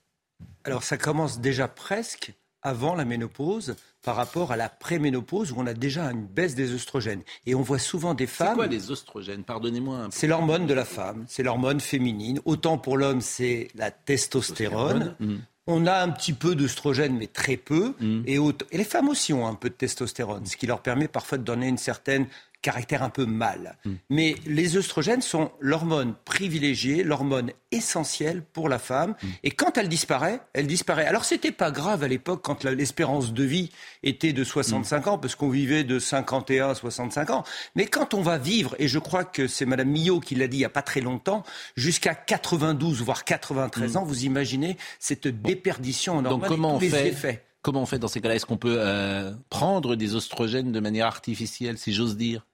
Alors 0.63 0.83
ça 0.83 0.97
commence 0.97 1.39
déjà 1.39 1.67
presque 1.67 2.33
avant 2.61 2.95
la 2.95 3.05
ménopause 3.05 3.75
par 4.01 4.15
rapport 4.15 4.51
à 4.51 4.57
la 4.57 4.69
préménopause 4.69 5.51
où 5.51 5.55
on 5.57 5.67
a 5.67 5.73
déjà 5.73 6.05
une 6.11 6.25
baisse 6.25 6.55
des 6.55 6.73
oestrogènes. 6.73 7.23
Et 7.45 7.55
on 7.55 7.61
voit 7.61 7.79
souvent 7.79 8.13
des 8.13 8.25
C'est 8.25 8.43
femmes... 8.43 8.55
quoi 8.55 8.67
les 8.67 8.91
oestrogènes? 8.91 9.43
Pardonnez-moi 9.43 9.97
un 9.97 10.05
peu. 10.05 10.11
C'est 10.11 10.27
l'hormone 10.27 10.65
de 10.65 10.73
la 10.73 10.85
femme, 10.85 11.25
c'est 11.27 11.43
l'hormone 11.43 11.79
féminine. 11.79 12.39
Autant 12.45 12.77
pour 12.77 12.97
l'homme, 12.97 13.21
c'est 13.21 13.69
la 13.75 13.91
testostérone. 13.91 15.15
Mm. 15.19 15.35
On 15.71 15.85
a 15.85 16.01
un 16.01 16.09
petit 16.09 16.33
peu 16.33 16.55
d'œstrogène, 16.55 17.15
mais 17.15 17.27
très 17.27 17.55
peu. 17.57 17.93
Et, 18.25 18.39
autant- 18.39 18.65
et 18.71 18.77
les 18.77 18.83
femmes 18.83 19.07
aussi 19.07 19.33
ont 19.33 19.45
un 19.47 19.53
peu 19.53 19.69
de 19.69 19.75
testostérone, 19.75 20.45
ce 20.47 20.57
qui 20.57 20.65
leur 20.65 20.81
permet 20.81 21.07
parfois 21.07 21.37
de 21.37 21.43
donner 21.43 21.67
une 21.67 21.77
certaine 21.77 22.25
caractère 22.61 23.03
un 23.03 23.09
peu 23.09 23.25
mâle. 23.25 23.77
Mais 24.09 24.35
les 24.45 24.77
œstrogènes 24.77 25.21
sont 25.21 25.51
l'hormone 25.59 26.15
privilégiée, 26.25 27.03
l'hormone 27.03 27.51
essentielle 27.71 28.41
pour 28.41 28.69
la 28.69 28.79
femme. 28.79 29.15
Et 29.43 29.51
quand 29.51 29.77
elle 29.77 29.87
disparaît, 29.87 30.41
elle 30.53 30.67
disparaît. 30.67 31.05
Alors 31.05 31.25
c'était 31.25 31.51
pas 31.51 31.71
grave 31.71 32.03
à 32.03 32.07
l'époque 32.07 32.41
quand 32.43 32.63
l'espérance 32.65 33.33
de 33.33 33.43
vie 33.43 33.71
était 34.03 34.33
de 34.33 34.43
65 34.43 35.07
ans, 35.07 35.17
parce 35.17 35.35
qu'on 35.35 35.49
vivait 35.49 35.83
de 35.83 35.99
51 35.99 36.69
à 36.69 36.75
65 36.75 37.29
ans. 37.29 37.43
Mais 37.75 37.85
quand 37.85 38.13
on 38.13 38.21
va 38.21 38.37
vivre, 38.37 38.75
et 38.79 38.87
je 38.87 38.99
crois 38.99 39.23
que 39.23 39.47
c'est 39.47 39.65
Madame 39.65 39.89
Millot 39.89 40.19
qui 40.19 40.35
l'a 40.35 40.47
dit 40.47 40.57
il 40.57 40.61
y 40.61 40.65
a 40.65 40.69
pas 40.69 40.81
très 40.81 41.01
longtemps, 41.01 41.43
jusqu'à 41.75 42.15
92 42.15 43.01
voire 43.01 43.23
93 43.23 43.97
ans, 43.97 44.03
vous 44.03 44.25
imaginez 44.25 44.77
cette 44.99 45.27
déperdition 45.27 46.17
en 46.17 46.21
Donc 46.21 46.31
hormones 46.31 46.45
et 46.45 46.49
comment 46.49 46.75
on 46.75 46.79
fait 46.79 47.07
effets. 47.07 47.45
Comment 47.61 47.81
on 47.81 47.85
fait 47.85 47.99
dans 47.99 48.07
ces 48.07 48.21
cas-là? 48.21 48.35
Est-ce 48.35 48.45
qu'on 48.45 48.57
peut 48.57 48.77
euh, 48.79 49.33
prendre 49.49 49.97
des 49.97 50.15
oestrogènes 50.15 50.71
de 50.71 50.79
manière 50.79 51.07
artificielle, 51.07 51.77
si 51.77 51.91
j'ose 51.91 52.15
dire? 52.15 52.45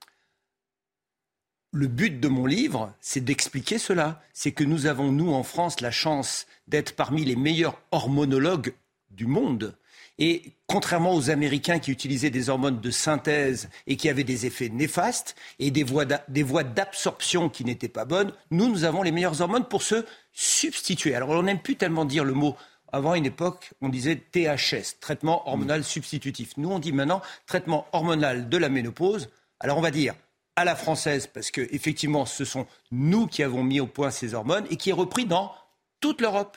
Le 1.72 1.88
but 1.88 2.20
de 2.20 2.28
mon 2.28 2.46
livre, 2.46 2.92
c'est 3.00 3.24
d'expliquer 3.24 3.78
cela. 3.78 4.22
C'est 4.32 4.52
que 4.52 4.64
nous 4.64 4.86
avons, 4.86 5.12
nous, 5.12 5.32
en 5.32 5.42
France, 5.42 5.80
la 5.80 5.90
chance 5.90 6.46
d'être 6.68 6.94
parmi 6.94 7.24
les 7.24 7.36
meilleurs 7.36 7.78
hormonologues 7.90 8.74
du 9.10 9.26
monde. 9.26 9.76
Et 10.18 10.52
contrairement 10.66 11.14
aux 11.14 11.28
Américains 11.28 11.78
qui 11.78 11.90
utilisaient 11.90 12.30
des 12.30 12.48
hormones 12.48 12.80
de 12.80 12.90
synthèse 12.90 13.68
et 13.86 13.96
qui 13.96 14.08
avaient 14.08 14.24
des 14.24 14.46
effets 14.46 14.70
néfastes 14.70 15.34
et 15.58 15.70
des 15.70 15.82
voies 15.82 16.64
d'absorption 16.64 17.50
qui 17.50 17.64
n'étaient 17.64 17.88
pas 17.88 18.06
bonnes, 18.06 18.32
nous, 18.50 18.68
nous 18.70 18.84
avons 18.84 19.02
les 19.02 19.12
meilleures 19.12 19.42
hormones 19.42 19.68
pour 19.68 19.82
se 19.82 20.06
substituer. 20.32 21.14
Alors, 21.14 21.30
on 21.30 21.42
n'aime 21.42 21.60
plus 21.60 21.76
tellement 21.76 22.06
dire 22.06 22.24
le 22.24 22.32
mot. 22.32 22.56
Avant 22.92 23.14
une 23.14 23.26
époque, 23.26 23.72
on 23.82 23.90
disait 23.90 24.16
THS, 24.16 25.00
traitement 25.00 25.46
hormonal 25.46 25.84
substitutif. 25.84 26.56
Nous, 26.56 26.70
on 26.70 26.78
dit 26.78 26.92
maintenant 26.92 27.20
traitement 27.46 27.86
hormonal 27.92 28.48
de 28.48 28.56
la 28.56 28.70
ménopause. 28.70 29.28
Alors, 29.60 29.76
on 29.76 29.82
va 29.82 29.90
dire 29.90 30.14
à 30.56 30.64
la 30.64 30.74
française, 30.74 31.26
parce 31.26 31.50
que 31.50 31.60
effectivement, 31.70 32.26
ce 32.26 32.44
sont 32.44 32.66
nous 32.90 33.26
qui 33.26 33.42
avons 33.42 33.62
mis 33.62 33.78
au 33.78 33.86
point 33.86 34.10
ces 34.10 34.34
hormones 34.34 34.64
et 34.70 34.76
qui 34.76 34.90
est 34.90 34.94
repris 34.94 35.26
dans 35.26 35.52
toute 36.00 36.20
l'Europe. 36.20 36.56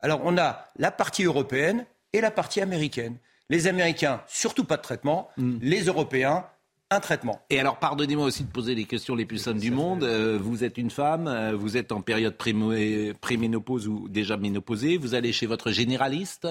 Alors, 0.00 0.20
on 0.24 0.36
a 0.36 0.66
la 0.76 0.90
partie 0.90 1.24
européenne 1.24 1.86
et 2.12 2.20
la 2.20 2.30
partie 2.30 2.60
américaine. 2.60 3.18
Les 3.48 3.66
Américains, 3.66 4.22
surtout 4.26 4.64
pas 4.64 4.76
de 4.78 4.82
traitement. 4.82 5.28
Les 5.60 5.84
Européens, 5.84 6.46
un 6.90 7.00
traitement. 7.00 7.40
Et 7.50 7.60
alors, 7.60 7.78
pardonnez-moi 7.78 8.26
aussi 8.26 8.44
de 8.44 8.50
poser 8.50 8.74
les 8.74 8.84
questions 8.84 9.14
les 9.14 9.26
plus 9.26 9.38
simples 9.38 9.60
du 9.60 9.70
monde. 9.70 10.04
Euh, 10.04 10.38
vous 10.40 10.64
êtes 10.64 10.78
une 10.78 10.90
femme, 10.90 11.26
euh, 11.26 11.54
vous 11.54 11.76
êtes 11.76 11.92
en 11.92 12.00
période 12.00 12.36
préménopause 12.36 13.88
ou 13.88 14.08
déjà 14.08 14.36
ménopausée, 14.36 14.96
vous 14.96 15.14
allez 15.14 15.32
chez 15.32 15.46
votre 15.46 15.70
généraliste, 15.70 16.48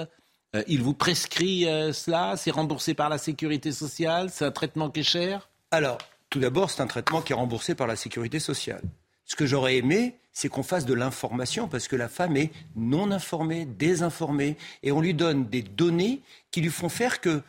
euh, 0.55 0.63
il 0.67 0.81
vous 0.81 0.93
prescrit 0.93 1.67
euh, 1.67 1.93
cela, 1.93 2.35
c'est 2.35 2.51
remboursé 2.51 2.93
par 2.93 3.07
la 3.09 3.17
sécurité 3.17 3.71
sociale, 3.71 4.29
c'est 4.29 4.45
un 4.45 4.51
traitement 4.51 4.89
qui 4.89 4.99
est 4.99 5.03
cher? 5.03 5.49
Alors, 5.71 5.97
tout 6.31 6.39
d'abord, 6.39 6.71
c'est 6.71 6.81
un 6.81 6.87
traitement 6.87 7.21
qui 7.21 7.33
est 7.33 7.35
remboursé 7.35 7.75
par 7.75 7.87
la 7.87 7.97
sécurité 7.97 8.39
sociale. 8.39 8.81
Ce 9.25 9.35
que 9.35 9.45
j'aurais 9.45 9.75
aimé, 9.75 10.15
c'est 10.31 10.47
qu'on 10.47 10.63
fasse 10.63 10.85
de 10.85 10.93
l'information, 10.93 11.67
parce 11.67 11.89
que 11.89 11.97
la 11.97 12.07
femme 12.07 12.37
est 12.37 12.51
non 12.75 13.11
informée, 13.11 13.65
désinformée, 13.65 14.57
et 14.81 14.93
on 14.93 15.01
lui 15.01 15.13
donne 15.13 15.49
des 15.49 15.61
données 15.61 16.21
qui 16.49 16.61
lui 16.61 16.69
font 16.69 16.89
faire 16.89 17.19
que 17.21 17.43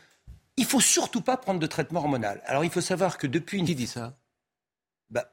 il 0.56 0.66
faut 0.66 0.80
surtout 0.80 1.22
pas 1.22 1.36
prendre 1.36 1.60
de 1.60 1.66
traitement 1.66 2.00
hormonal. 2.00 2.42
Alors, 2.44 2.64
il 2.64 2.70
faut 2.70 2.82
savoir 2.82 3.16
que 3.16 3.26
depuis 3.26 3.58
une... 3.58 3.66
Qui 3.66 3.74
dit 3.74 3.86
ça? 3.86 4.18
Bah, 5.08 5.32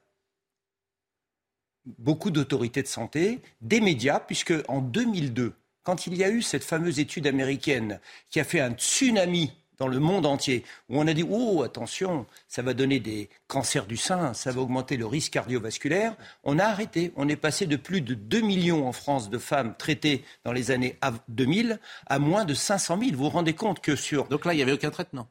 beaucoup 1.86 2.30
d'autorités 2.30 2.84
de 2.84 2.88
santé, 2.88 3.42
des 3.62 3.82
médias, 3.82 4.20
puisque 4.20 4.54
en 4.68 4.80
2002, 4.80 5.56
quand 5.84 6.06
il 6.06 6.16
y 6.16 6.24
a 6.24 6.30
eu 6.30 6.44
cette 6.44 6.64
fameuse 6.64 7.00
étude 7.00 7.26
américaine 7.26 8.00
qui 8.30 8.40
a 8.40 8.44
fait 8.44 8.62
un 8.62 8.72
tsunami 8.72 9.52
dans 9.80 9.88
le 9.88 10.00
monde 10.00 10.26
entier, 10.26 10.64
où 10.90 11.00
on 11.00 11.08
a 11.08 11.14
dit 11.14 11.26
oh 11.28 11.64
attention, 11.64 12.26
ça 12.48 12.62
va 12.62 12.74
donner 12.74 13.00
des 13.00 13.30
cancers 13.48 13.86
du 13.86 13.96
sein, 13.98 14.34
ça 14.34 14.52
va 14.52 14.62
augmenter 14.62 14.98
le 14.98 15.06
risque 15.06 15.32
cardiovasculaire, 15.34 16.16
on 16.44 16.60
a 16.60 16.66
arrêté. 16.66 17.14
On 17.16 17.28
est 17.30 17.38
passé 17.38 17.66
de 17.66 17.78
plus 17.78 18.02
de 18.02 18.14
2 18.14 18.42
millions 18.42 18.88
en 18.88 18.92
France 18.92 19.30
de 19.30 19.38
femmes 19.38 19.74
traitées 19.78 20.24
dans 20.44 20.52
les 20.52 20.72
années 20.72 20.98
av- 21.02 21.20
2000 21.30 21.80
à 22.08 22.20
moins 22.20 22.44
de 22.46 22.54
500 22.54 23.00
000. 23.00 23.12
Vous 23.12 23.24
vous 23.24 23.30
rendez 23.30 23.54
compte 23.54 23.80
que 23.80 23.96
sur... 23.96 24.26
Donc 24.28 24.46
là, 24.46 24.54
il 24.54 24.58
n'y 24.58 24.64
avait 24.64 24.74
aucun 24.74 24.92
traitement 24.92 25.28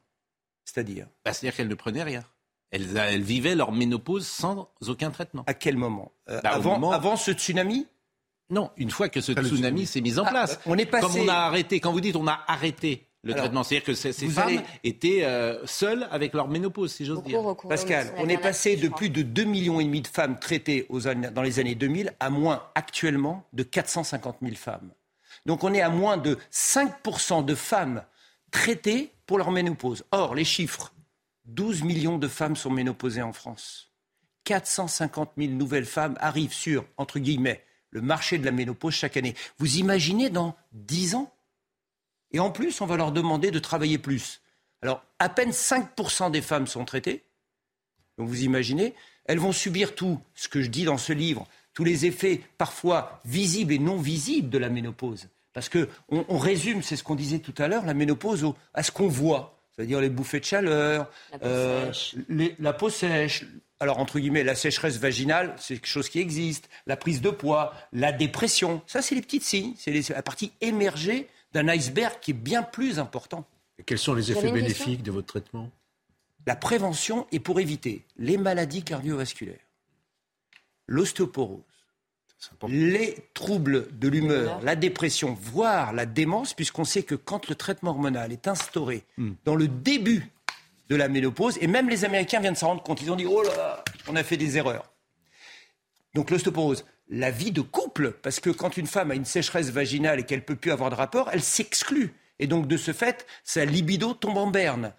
C'est-à-dire 0.64 1.07
Bah, 1.24 1.32
C'est-à-dire 1.34 1.55
qu'elle 1.57 1.68
ne 1.68 1.74
prenait 1.74 2.03
rien. 2.03 2.24
elles, 2.70 2.96
elles 2.96 3.22
vivaient 3.22 3.55
leur 3.55 3.72
ménopause 3.72 4.26
sans 4.26 4.70
aucun 4.86 5.11
traitement. 5.11 5.44
À 5.46 5.55
quel 5.55 5.76
moment, 5.76 6.11
Euh, 6.30 6.40
Bah, 6.42 6.51
avant, 6.55 6.74
moment- 6.78 6.92
avant 6.92 7.16
ce 7.16 7.32
tsunami? 7.32 7.86
Non, 8.51 8.70
une 8.78 8.90
fois 8.90 9.11
que 9.11 9.20
ce 9.20 9.32
tsunami. 9.32 9.84
s'est 9.86 10.01
mis 10.01 10.18
en 10.18 10.24
Ah, 10.24 10.30
place. 10.30 10.59
on 10.64 10.78
est 10.78 10.86
passé- 10.86 11.07
Comme 11.07 11.20
on 11.20 11.28
a 11.28 11.34
arrêté, 11.34 11.80
quand 11.80 11.92
vous 11.92 12.01
dites 12.01 12.16
on 12.16 12.26
a 12.26 12.40
arrêté 12.46 13.05
le 13.24 13.32
Alors, 13.32 13.44
traitement, 13.44 13.62
c'est-à-dire 13.64 13.84
que 13.86 13.94
ces, 13.94 14.12
femmes 14.12 14.46
allez- 14.48 14.60
étaient 14.84 15.24
euh, 15.24 15.66
seules 15.66 16.06
avec 16.10 16.34
leur 16.34 16.46
ménopause, 16.48 16.92
si 16.92 17.04
j'ose 17.04 17.22
dire. 17.24 17.40
Pascal, 17.68 18.12
on 18.18 18.28
est 18.28 18.38
passé 18.38 18.76
de 18.76 18.88
plus 18.88 19.10
de 19.10 19.22
2,5 19.22 19.44
millions 19.46 19.80
et 19.80 19.84
demi 19.84 20.00
de 20.02 20.06
femmes 20.06 20.38
traitées 20.38 20.86
aux 20.88 21.08
années- 21.08 21.30
dans 21.30 21.42
les 21.42 21.58
années 21.58 21.74
2000 21.74 22.14
à 22.20 22.30
moins 22.30 22.62
actuellement 22.76 23.44
de 23.52 23.64
450 23.64 24.36
000 24.40 24.54
femmes. 24.54 24.92
Donc 25.46 25.64
on 25.64 25.74
est 25.74 25.80
à 25.80 25.90
moins 25.90 26.16
de 26.16 26.38
5% 26.52 27.44
de 27.44 27.54
femmes 27.54 28.04
traitées 28.50 29.10
pour 29.26 29.38
leur 29.38 29.50
ménopause. 29.50 30.04
Or, 30.12 30.34
les 30.34 30.44
chiffres, 30.44 30.92
12 31.46 31.82
millions 31.82 32.18
de 32.18 32.28
femmes 32.28 32.56
sont 32.56 32.70
ménopausées 32.70 33.22
en 33.22 33.32
France. 33.32 33.90
450 34.44 35.32
000 35.36 35.52
nouvelles 35.52 35.84
femmes 35.86 36.16
arrivent 36.20 36.52
sur, 36.54 36.84
entre 36.96 37.18
guillemets, 37.18 37.62
le 37.90 38.00
marché 38.00 38.38
de 38.38 38.44
la 38.44 38.52
ménopause 38.52 38.94
chaque 38.94 39.16
année. 39.16 39.34
Vous 39.58 39.76
imaginez 39.78 40.30
dans 40.30 40.54
10 40.72 41.14
ans 41.16 41.32
Et 42.33 42.41
en 42.41 42.51
plus, 42.51 42.81
on 42.81 42.87
va 42.87 42.97
leur 42.97 43.12
demander 43.12 43.51
de 43.51 43.59
travailler 43.59 43.99
plus. 43.99 44.41
Alors, 44.83 45.03
à 45.18 45.29
peine 45.29 45.51
5% 45.51 46.31
des 46.31 46.43
femmes 46.43 46.66
sont 46.66 46.85
traitées. 46.85 47.22
Donc 48.18 48.29
vous 48.29 48.43
imaginez, 48.43 48.95
elles 49.26 49.39
vont 49.39 49.53
subir 49.53 49.95
tout 49.95 50.20
ce 50.35 50.49
que 50.49 50.61
je 50.62 50.68
dis 50.68 50.85
dans 50.85 50.99
ce 50.99 51.12
livre, 51.12 51.47
tous 51.74 51.85
les 51.85 52.07
effets 52.07 52.41
parfois 52.59 53.20
visibles 53.24 53.72
et 53.72 53.79
non 53.79 53.97
visibles 53.97 54.51
de 54.51 54.59
la 54.59 54.68
ménopause. 54.68 55.29
Parce 55.53 55.68
que 55.68 55.89
on, 56.09 56.24
on 56.29 56.39
résume, 56.39 56.83
c'est 56.83 56.97
ce 56.97 57.03
qu'on 57.05 57.14
disait 57.14 57.39
tout 57.39 57.55
à 57.59 57.68
l'heure, 57.68 57.85
la 57.87 57.95
ménopause 57.95 58.45
au- 58.45 58.57
à 58.74 58.83
ce 58.83 58.91
qu'on 58.91 59.09
voit, 59.09 59.59
c'est-à-dire 59.74 60.01
les 60.01 60.09
bouffées 60.11 60.41
de 60.41 60.45
chaleur, 60.45 61.11
La 61.33 61.39
peau 61.39 61.47
euh, 61.47 61.93
les- 62.29 62.55
la 62.59 62.72
peau 62.72 62.91
sèche. 62.91 63.45
Alors 63.81 63.99
entre 63.99 64.18
guillemets, 64.18 64.43
la 64.43 64.57
sécheresse 64.57 64.99
vaginale, 64.99 65.55
c'est 65.57 65.74
quelque 65.74 65.87
chose 65.87 66.09
qui 66.09 66.18
existe. 66.18 66.68
La 66.87 66.97
prise 66.97 67.20
de 67.20 67.31
poids, 67.31 67.72
la 67.93 68.11
dépression, 68.12 68.83
ça 68.87 69.03
c'est 69.03 69.14
les 69.14 69.22
petits 69.22 69.41
signes, 69.41 69.74
c'est 69.79 70.09
la 70.11 70.22
partie 70.22 70.53
émergée 70.61 71.29
d'un 71.59 71.68
iceberg 71.68 72.20
qui 72.20 72.30
est 72.30 72.34
bien 72.34 72.62
plus 72.62 73.00
important. 73.00 73.44
Et 73.78 73.82
quels 73.82 73.98
sont 73.98 74.14
les 74.14 74.30
effets 74.30 74.52
bénéfiques 74.52 75.02
de 75.02 75.11
votre 75.11 75.26
traitement? 75.26 75.70
La 76.46 76.54
prévention 76.54 77.26
est 77.32 77.40
pour 77.40 77.59
éviter 77.59 78.04
les 78.16 78.38
maladies 78.38 78.84
cardiovasculaires, 78.84 79.66
l'ostéoporose, 80.86 81.64
les 82.68 83.16
troubles 83.34 83.88
de 83.98 84.09
l'humeur, 84.09 84.61
la 84.62 84.76
dépression, 84.76 85.36
voire 85.40 85.92
la 85.92 86.06
démence, 86.06 86.54
puisqu'on 86.54 86.84
sait 86.84 87.02
que 87.02 87.16
quand 87.16 87.48
le 87.48 87.56
traitement 87.56 87.90
hormonal 87.90 88.32
est 88.32 88.46
instauré 88.46 89.04
dans 89.44 89.56
le 89.56 89.66
début 89.66 90.30
de 90.88 90.94
la 90.94 91.09
ménopause, 91.09 91.59
et 91.61 91.66
même 91.66 91.88
les 91.88 92.04
Américains 92.04 92.40
viennent 92.40 92.54
s'en 92.54 92.68
rendre 92.68 92.82
compte, 92.84 93.02
ils 93.02 93.11
ont 93.11 93.16
dit 93.16 93.26
oh 93.26 93.42
là 93.42 93.56
là, 93.56 93.84
on 94.06 94.14
a 94.14 94.22
fait 94.22 94.36
des 94.36 94.56
erreurs. 94.56 94.90
Donc 96.14 96.30
l'ostéoporose, 96.30 96.84
la 97.09 97.30
vie 97.30 97.52
de 97.52 97.61
couple, 97.61 98.12
parce 98.12 98.40
que 98.40 98.50
quand 98.50 98.76
une 98.76 98.86
femme 98.86 99.11
a 99.11 99.14
une 99.14 99.24
sécheresse 99.24 99.70
vaginale 99.70 100.20
et 100.20 100.24
qu'elle 100.24 100.44
peut 100.44 100.56
plus 100.56 100.70
avoir 100.70 100.90
de 100.90 100.94
rapport, 100.94 101.30
elle 101.32 101.42
s'exclut. 101.42 102.14
Et 102.38 102.46
donc 102.46 102.68
de 102.68 102.76
ce 102.76 102.92
fait, 102.92 103.26
sa 103.44 103.64
libido 103.64 104.14
tombe 104.14 104.38
en 104.38 104.46
berne. 104.46 104.92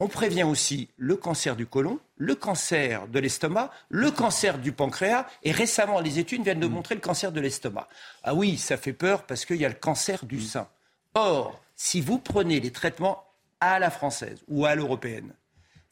On 0.00 0.08
prévient 0.08 0.42
aussi 0.42 0.88
le 0.96 1.16
cancer 1.16 1.56
du 1.56 1.66
côlon, 1.66 2.00
le 2.16 2.34
cancer 2.34 3.06
de 3.08 3.18
l'estomac, 3.20 3.70
le 3.88 4.10
cancer 4.10 4.58
du 4.58 4.72
pancréas, 4.72 5.26
et 5.42 5.52
récemment 5.52 6.00
les 6.00 6.18
études 6.18 6.42
viennent 6.42 6.60
de 6.60 6.66
montrer 6.66 6.96
le 6.96 7.00
cancer 7.00 7.32
de 7.32 7.40
l'estomac. 7.40 7.88
Ah 8.22 8.34
oui, 8.34 8.58
ça 8.58 8.76
fait 8.76 8.92
peur 8.92 9.22
parce 9.24 9.44
qu'il 9.44 9.56
y 9.56 9.64
a 9.64 9.68
le 9.68 9.74
cancer 9.74 10.24
du 10.26 10.40
sein. 10.42 10.68
Or, 11.14 11.62
si 11.76 12.00
vous 12.00 12.18
prenez 12.18 12.60
les 12.60 12.72
traitements 12.72 13.24
à 13.60 13.78
la 13.78 13.90
française 13.90 14.42
ou 14.48 14.66
à 14.66 14.74
l'européenne, 14.74 15.32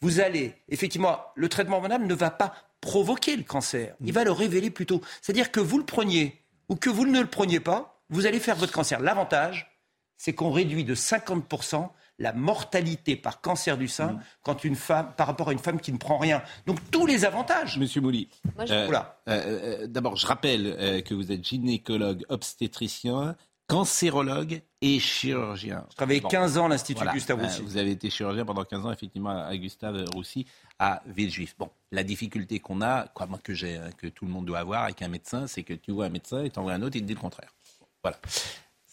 vous 0.00 0.18
allez, 0.18 0.52
effectivement, 0.68 1.20
le 1.36 1.48
traitement 1.48 1.76
hormonal 1.76 2.04
ne 2.04 2.14
va 2.14 2.30
pas 2.30 2.54
provoquer 2.82 3.36
le 3.36 3.44
cancer, 3.44 3.94
il 4.04 4.12
va 4.12 4.24
le 4.24 4.32
révéler 4.32 4.70
plutôt. 4.70 5.00
C'est-à-dire 5.22 5.50
que 5.50 5.60
vous 5.60 5.78
le 5.78 5.86
preniez 5.86 6.42
ou 6.68 6.76
que 6.76 6.90
vous 6.90 7.06
ne 7.06 7.20
le 7.20 7.26
preniez 7.26 7.60
pas, 7.60 8.02
vous 8.10 8.26
allez 8.26 8.40
faire 8.40 8.56
votre 8.56 8.72
cancer. 8.72 9.00
L'avantage, 9.00 9.72
c'est 10.18 10.34
qu'on 10.34 10.50
réduit 10.50 10.84
de 10.84 10.94
50% 10.94 11.88
la 12.18 12.32
mortalité 12.32 13.16
par 13.16 13.40
cancer 13.40 13.78
du 13.78 13.88
sein 13.88 14.18
quand 14.42 14.64
une 14.64 14.76
femme, 14.76 15.12
par 15.16 15.26
rapport 15.26 15.48
à 15.48 15.52
une 15.52 15.58
femme 15.58 15.80
qui 15.80 15.92
ne 15.92 15.98
prend 15.98 16.18
rien. 16.18 16.42
Donc 16.66 16.78
tous 16.90 17.06
les 17.06 17.24
avantages. 17.24 17.78
Monsieur 17.78 18.00
Mouly, 18.00 18.28
euh, 18.58 18.64
euh, 18.68 19.08
euh, 19.28 19.86
d'abord, 19.86 20.16
je 20.16 20.26
rappelle 20.26 20.66
euh, 20.66 21.00
que 21.00 21.14
vous 21.14 21.32
êtes 21.32 21.44
gynécologue, 21.44 22.24
obstétricien, 22.28 23.36
cancérologue 23.66 24.60
et 24.82 24.98
chirurgien. 24.98 25.86
Je 25.90 25.96
travaillé 25.96 26.20
15 26.20 26.58
ans 26.58 26.66
à 26.66 26.68
l'Institut 26.68 27.04
Gustave 27.12 27.42
Roussy. 27.42 27.62
vous 27.62 27.76
avez 27.76 27.92
été 27.92 28.10
chirurgien 28.10 28.44
pendant 28.44 28.64
15 28.64 28.86
ans, 28.86 28.92
effectivement, 28.92 29.30
à 29.30 29.56
Gustave 29.56 30.04
Roussy, 30.14 30.46
à 30.84 31.00
Villejuif. 31.06 31.54
Bon, 31.58 31.70
la 31.92 32.02
difficulté 32.02 32.58
qu'on 32.58 32.80
a, 32.82 33.06
quoi, 33.14 33.26
moi, 33.26 33.38
que, 33.42 33.54
j'ai, 33.54 33.78
que 33.98 34.08
tout 34.08 34.24
le 34.24 34.32
monde 34.32 34.46
doit 34.46 34.58
avoir 34.58 34.82
avec 34.82 35.00
un 35.02 35.06
médecin, 35.08 35.46
c'est 35.46 35.62
que 35.62 35.74
tu 35.74 35.92
vois 35.92 36.06
un 36.06 36.10
médecin 36.10 36.42
et 36.42 36.50
t'en 36.50 36.62
vois 36.62 36.72
un 36.72 36.82
autre, 36.82 36.96
il 36.96 37.02
te 37.02 37.06
dit 37.06 37.14
le 37.14 37.20
contraire. 37.20 37.54
Voilà. 38.02 38.18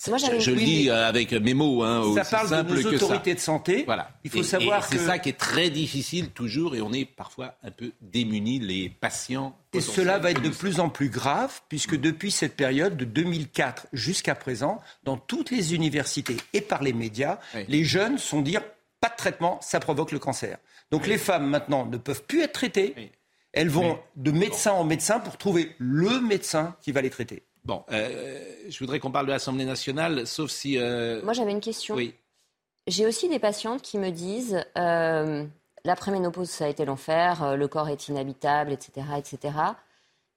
Moi, 0.08 0.18
je, 0.18 0.40
je 0.40 0.52
le 0.52 0.58
dis 0.58 0.90
avec 0.90 1.34
mes 1.34 1.54
mots, 1.54 1.84
hein, 1.84 2.04
Ça 2.16 2.22
aussi 2.22 2.32
parle 2.32 2.50
de 2.68 2.74
nos 2.76 2.84
que 2.92 2.98
ça. 2.98 3.06
autorités 3.06 3.34
de 3.34 3.40
santé. 3.40 3.84
Voilà. 3.86 4.12
Il 4.24 4.30
faut 4.30 4.38
Et- 4.38 4.44
savoir 4.44 4.80
et 4.80 4.88
c'est 4.88 4.98
que- 4.98 5.06
ça 5.06 5.18
qui 5.20 5.28
est 5.30 5.38
très 5.38 5.70
difficile 5.72 6.30
toujours, 6.30 6.76
et 6.76 6.82
on 6.82 6.94
est 6.94 7.04
parfois 7.06 7.56
un 7.64 7.72
peu 7.72 7.92
démunis, 8.00 8.60
les 8.60 8.88
patients. 8.90 9.58
Et 9.74 9.82
cela 9.82 10.18
va 10.20 10.32
être 10.32 10.42
de 10.42 10.50
plus 10.50 10.80
en 10.80 10.90
plus 10.90 11.10
grave, 11.10 11.60
puisque 11.70 12.00
depuis 12.00 12.32
cette 12.32 12.56
période 12.56 12.96
de 12.96 13.04
2004 13.04 13.88
jusqu'à 13.92 14.36
présent, 14.36 14.80
dans 15.04 15.18
toutes 15.18 15.52
les 15.52 15.74
universités 15.76 16.38
et 16.54 16.62
par 16.62 16.82
les 16.84 16.94
médias, 16.94 17.40
les 17.68 17.84
jeunes 17.84 18.18
sont 18.20 18.42
dire 18.42 18.62
pas 19.02 19.10
de 19.10 19.16
traitement, 19.18 19.60
ça 19.62 19.80
provoque 19.82 20.12
le 20.14 20.20
cancer. 20.20 20.58
Donc 20.92 21.08
les 21.08 21.18
femmes 21.18 21.48
maintenant 21.48 21.86
ne 21.86 21.98
peuvent 21.98 22.24
plus 22.24 22.42
être 22.42 22.54
traitées. 22.54 23.12
Elles 23.52 23.70
vont 23.70 24.00
de 24.16 24.32
médecin 24.32 24.74
en 24.74 24.84
médecin 24.84 25.20
pour 25.20 25.38
trouver 25.38 25.76
le 25.80 26.20
médecin 26.22 26.76
qui 26.82 26.92
va 26.92 27.02
les 27.02 27.10
traiter. 27.10 27.44
Bon, 27.66 27.84
euh, 27.92 28.40
je 28.70 28.80
voudrais 28.80 29.00
qu'on 29.00 29.12
parle 29.12 29.26
de 29.28 29.32
l'Assemblée 29.32 29.66
nationale, 29.66 30.26
sauf 30.26 30.50
si. 30.50 30.78
euh, 30.78 31.22
Moi, 31.24 31.34
j'avais 31.34 31.52
une 31.52 31.60
question. 31.60 31.96
Oui. 31.96 32.16
J'ai 32.88 33.06
aussi 33.06 33.28
des 33.30 33.38
patientes 33.40 33.82
qui 33.82 33.98
me 33.98 34.10
disent 34.10 34.64
euh, 34.78 35.46
l'après-ménopause, 35.84 36.50
ça 36.50 36.66
a 36.66 36.68
été 36.70 36.86
l'enfer, 36.86 37.44
euh, 37.44 37.56
le 37.56 37.68
corps 37.68 37.90
est 37.90 38.08
inhabitable, 38.08 38.72
etc., 38.72 39.06
etc. 39.18 39.54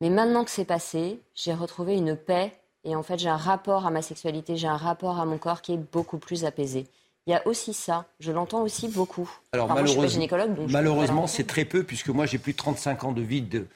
Mais 0.00 0.10
maintenant 0.10 0.44
que 0.44 0.50
c'est 0.50 0.64
passé, 0.64 1.20
j'ai 1.34 1.54
retrouvé 1.54 1.96
une 1.96 2.16
paix 2.16 2.52
et 2.84 2.96
en 2.96 3.02
fait, 3.02 3.18
j'ai 3.18 3.28
un 3.28 3.36
rapport 3.36 3.86
à 3.86 3.90
ma 3.90 4.02
sexualité, 4.02 4.56
j'ai 4.56 4.66
un 4.66 4.76
rapport 4.76 5.20
à 5.20 5.24
mon 5.24 5.38
corps 5.38 5.62
qui 5.62 5.72
est 5.74 5.92
beaucoup 5.92 6.18
plus 6.18 6.44
apaisé. 6.44 6.86
Il 7.26 7.30
y 7.30 7.34
a 7.34 7.46
aussi 7.46 7.72
ça, 7.72 8.06
je 8.18 8.32
l'entends 8.32 8.62
aussi 8.62 8.88
beaucoup. 8.88 9.30
Alors 9.52 9.66
Enfin, 9.66 9.74
moi, 9.74 9.82
je 9.84 9.88
suis 9.88 9.96
pas 9.96 10.02
malheureusement, 10.02 10.20
gynécologue, 10.20 10.54
donc 10.56 10.70
malheureusement 10.70 11.26
c'est 11.28 11.46
très 11.46 11.64
peu, 11.64 11.84
puisque 11.84 12.08
moi 12.08 12.26
j'ai 12.26 12.38
plus 12.38 12.52
de 12.52 12.56
35 12.56 13.04
ans 13.04 13.12
de 13.12 13.22
vie 13.22 13.42
de, 13.42 13.68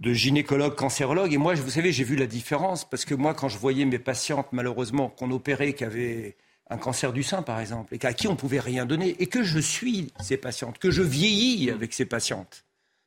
de 0.00 0.12
gynécologue, 0.12 0.74
cancérologue. 0.74 1.32
Et 1.32 1.38
moi, 1.38 1.54
vous 1.54 1.70
savez, 1.70 1.92
j'ai 1.92 2.04
vu 2.04 2.16
la 2.16 2.26
différence, 2.26 2.84
parce 2.84 3.04
que 3.04 3.14
moi, 3.14 3.34
quand 3.34 3.48
je 3.48 3.58
voyais 3.58 3.84
mes 3.84 3.98
patientes, 3.98 4.48
malheureusement, 4.52 5.08
qu'on 5.08 5.30
opérait, 5.30 5.72
qui 5.72 5.84
avaient 5.84 6.36
un 6.68 6.78
cancer 6.78 7.12
du 7.12 7.22
sein, 7.22 7.42
par 7.42 7.60
exemple, 7.60 7.94
et 7.94 8.04
à 8.04 8.12
qui 8.12 8.28
on 8.28 8.36
pouvait 8.36 8.60
rien 8.60 8.86
donner, 8.86 9.16
et 9.20 9.26
que 9.26 9.42
je 9.42 9.58
suis 9.58 10.12
ces 10.20 10.36
patientes, 10.36 10.78
que 10.78 10.90
je 10.90 11.02
vieillis 11.02 11.70
avec 11.70 11.92
ces 11.92 12.06
patientes. 12.06 12.64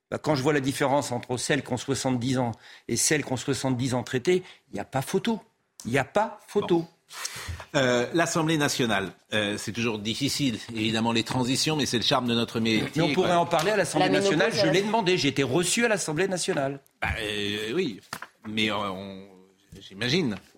Bah, 0.09 0.17
quand 0.17 0.33
je 0.33 0.41
vois 0.41 0.53
la 0.53 0.59
différence 0.59 1.11
entre 1.11 1.37
celles 1.37 1.63
qui 1.63 1.71
ont 1.71 1.77
70 1.77 2.39
ans 2.39 2.51
et 2.87 2.95
celles 2.95 3.23
qui 3.23 3.31
ont 3.31 3.37
70 3.37 3.93
ans 3.93 4.03
traitées, 4.03 4.43
il 4.71 4.73
n'y 4.73 4.79
a 4.79 4.85
pas 4.85 5.01
photo. 5.01 5.39
Il 5.85 5.91
n'y 5.91 5.99
a 5.99 6.03
pas 6.03 6.39
photo. 6.47 6.85
Euh, 7.75 8.07
L'Assemblée 8.13 8.57
nationale, 8.57 9.11
euh, 9.33 9.55
c'est 9.57 9.71
toujours 9.71 9.99
difficile, 9.99 10.57
évidemment, 10.75 11.11
les 11.11 11.23
transitions, 11.23 11.75
mais 11.75 11.85
c'est 11.85 11.97
le 11.97 12.03
charme 12.03 12.27
de 12.27 12.33
notre 12.33 12.59
métier. 12.59 12.89
Mais 12.95 13.01
on 13.03 13.13
pourrait 13.13 13.29
quoi. 13.29 13.37
en 13.37 13.45
parler 13.45 13.71
à 13.71 13.77
l'Assemblée 13.77 14.07
La 14.09 14.19
nationale. 14.19 14.51
Je 14.53 14.65
elle- 14.65 14.71
l'ai 14.73 14.81
demandé. 14.81 15.17
J'ai 15.17 15.27
été 15.27 15.43
reçu 15.43 15.85
à 15.85 15.87
l'Assemblée 15.87 16.27
nationale. 16.27 16.79
Bah, 17.01 17.09
euh, 17.21 17.71
oui, 17.75 17.99
mais 18.47 18.71
euh, 18.71 18.75
on- 18.91 19.23
j'imagine 19.87 20.33
euh, 20.33 20.48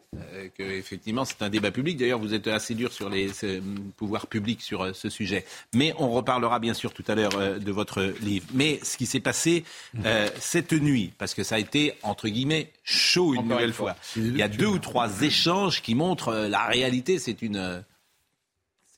que 0.57 0.63
effectivement 0.63 1.23
c'est 1.23 1.41
un 1.41 1.49
débat 1.49 1.71
public. 1.71 1.97
D'ailleurs, 1.97 2.19
vous 2.19 2.33
êtes 2.33 2.47
assez 2.47 2.75
dur 2.75 2.91
sur 2.91 3.09
les 3.09 3.29
ce, 3.29 3.61
pouvoirs 3.95 4.27
publics 4.27 4.61
sur 4.61 4.83
euh, 4.83 4.93
ce 4.93 5.09
sujet. 5.09 5.45
Mais 5.73 5.93
on 5.97 6.11
reparlera 6.11 6.59
bien 6.59 6.73
sûr 6.73 6.93
tout 6.93 7.03
à 7.07 7.15
l'heure 7.15 7.37
euh, 7.37 7.59
de 7.59 7.71
votre 7.71 8.01
livre. 8.21 8.45
Mais 8.53 8.79
ce 8.83 8.97
qui 8.97 9.05
s'est 9.05 9.21
passé 9.21 9.63
euh, 10.05 10.29
cette 10.39 10.73
nuit, 10.73 11.13
parce 11.17 11.33
que 11.33 11.43
ça 11.43 11.55
a 11.55 11.59
été 11.59 11.93
entre 12.03 12.27
guillemets 12.27 12.71
chaud 12.83 13.33
une 13.33 13.47
nouvelle 13.47 13.73
fois. 13.73 13.95
Il 14.15 14.37
y 14.37 14.41
a 14.41 14.47
deux 14.47 14.67
ou 14.67 14.79
trois 14.79 15.21
échanges 15.21 15.81
qui 15.81 15.95
montrent 15.95 16.29
euh, 16.29 16.49
la 16.49 16.65
réalité. 16.65 17.19
C'est 17.19 17.41
une 17.41 17.55
euh, 17.55 17.79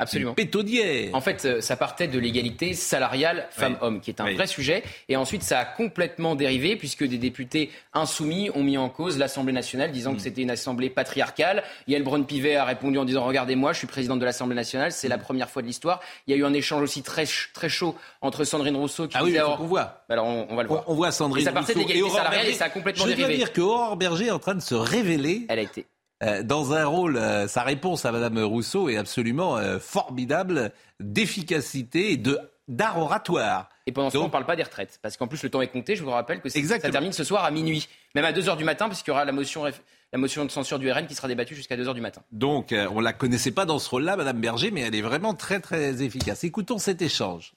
Absolument. 0.03 0.33
pétaudière. 0.33 1.09
En 1.13 1.21
fait, 1.21 1.45
euh, 1.45 1.61
ça 1.61 1.75
partait 1.75 2.07
de 2.07 2.19
l'égalité 2.19 2.73
salariale 2.73 3.47
femmes-hommes, 3.51 3.99
qui 4.01 4.11
est 4.11 4.21
un 4.21 4.25
Oui. 4.25 4.35
vrai 4.35 4.47
sujet. 4.47 4.83
Et 5.09 5.15
ensuite, 5.17 5.43
ça 5.43 5.59
a 5.59 5.65
complètement 5.65 6.35
dérivé, 6.35 6.75
puisque 6.75 7.03
des 7.03 7.17
députés 7.17 7.71
insoumis 7.93 8.49
ont 8.53 8.63
mis 8.63 8.77
en 8.77 8.89
cause 8.89 9.17
l'Assemblée 9.17 9.53
nationale, 9.53 9.91
disant 9.91 10.13
que 10.15 10.21
c'était 10.21 10.41
une 10.41 10.51
assemblée 10.51 10.89
patriarcale. 10.89 11.63
Yael 11.87 12.03
Braun-Pivet 12.03 12.55
a 12.55 12.65
répondu 12.65 12.97
en 12.97 13.05
disant 13.05 13.23
Regardez-moi, 13.25 13.73
je 13.73 13.79
suis 13.79 13.87
présidente 13.87 14.19
de 14.19 14.25
l'Assemblée 14.25 14.55
nationale, 14.55 14.91
c'est 14.91 15.07
la 15.07 15.17
première 15.17 15.49
fois 15.49 15.61
de 15.61 15.67
l'histoire. 15.67 15.99
Il 16.27 16.31
y 16.31 16.33
a 16.33 16.37
eu 16.37 16.45
un 16.45 16.53
échange 16.53 16.81
aussi 16.81 17.03
très, 17.03 17.25
très 17.53 17.69
chaud 17.69 17.95
entre 18.21 18.43
Sandrine 18.43 18.75
Rousseau, 18.75 19.07
qui 19.07 19.17
Ah 19.17 19.23
oui, 19.23 19.37
alors- 19.37 19.57
qu'on 19.57 19.65
voit. 19.65 20.03
Alors, 20.09 20.25
on, 20.27 20.47
on 20.49 20.55
va 20.55 20.63
le 20.63 20.67
voir. 20.69 20.83
On 20.87 20.93
voit 20.93 21.11
Sandrine 21.11 21.41
Et 21.41 21.45
ça 21.45 21.51
partait 21.51 21.73
de 21.73 21.79
Rousseau 21.79 21.89
et 21.89 21.93
l'égalité 21.93 22.03
Aurore 22.11 22.17
salariale 22.17 22.47
et 22.47 22.53
ça 22.53 22.65
a 22.65 22.69
complètement 22.69 23.03
Je 23.05 23.09
dois 23.09 23.15
dérivé. 23.17 23.37
dire 23.37 23.53
que 23.53 23.61
Aurore 23.61 23.95
Berger 23.97 24.25
est 24.27 24.31
en 24.31 24.39
train 24.39 24.55
de 24.55 24.61
se 24.61 24.75
révéler. 24.75 25.45
Elle 25.49 25.59
a 25.59 25.63
été. 25.63 25.85
Euh, 26.23 26.41
dans 26.43 26.73
un 26.73 26.85
rôle, 26.85 27.17
euh, 27.17 27.47
sa 27.47 27.61
réponse 27.63 28.05
à 28.05 28.11
Madame 28.11 28.39
Rousseau 28.43 28.89
est 28.89 28.97
absolument 28.97 29.57
euh, 29.57 29.77
formidable, 29.79 30.71
d'efficacité 30.99 32.11
et 32.13 32.17
de 32.17 32.39
d'art 32.69 32.97
oratoire. 32.97 33.67
Et 33.87 33.91
pendant 33.91 34.09
ce 34.09 34.15
temps, 34.15 34.23
on 34.23 34.27
ne 34.27 34.31
parle 34.31 34.45
pas 34.45 34.55
des 34.55 34.63
retraites. 34.63 34.97
Parce 35.01 35.17
qu'en 35.17 35.27
plus, 35.27 35.43
le 35.43 35.49
temps 35.49 35.61
est 35.61 35.67
compté. 35.67 35.97
Je 35.97 36.03
vous 36.03 36.11
rappelle 36.11 36.39
que 36.39 36.47
ça 36.47 36.79
termine 36.79 37.11
ce 37.11 37.25
soir 37.25 37.43
à 37.43 37.51
minuit. 37.51 37.89
Même 38.15 38.23
à 38.23 38.31
2h 38.31 38.55
du 38.55 38.63
matin, 38.63 38.87
puisqu'il 38.87 39.09
y 39.09 39.11
aura 39.11 39.25
la 39.25 39.33
motion, 39.33 39.65
réf- 39.65 39.81
la 40.13 40.17
motion 40.17 40.45
de 40.45 40.49
censure 40.51 40.79
du 40.79 40.89
RN 40.89 41.05
qui 41.05 41.13
sera 41.13 41.27
débattue 41.27 41.55
jusqu'à 41.55 41.75
2h 41.75 41.93
du 41.93 41.99
matin. 41.99 42.21
Donc, 42.31 42.73
on 42.91 43.01
la 43.01 43.11
connaissait 43.11 43.51
pas 43.51 43.65
dans 43.65 43.79
ce 43.79 43.89
rôle-là, 43.89 44.15
Madame 44.15 44.39
Berger, 44.39 44.71
mais 44.71 44.79
elle 44.81 44.95
est 44.95 45.01
vraiment 45.01 45.33
très 45.33 45.59
très 45.59 46.01
efficace. 46.03 46.45
Écoutons 46.45 46.77
cet 46.77 47.01
échange. 47.01 47.53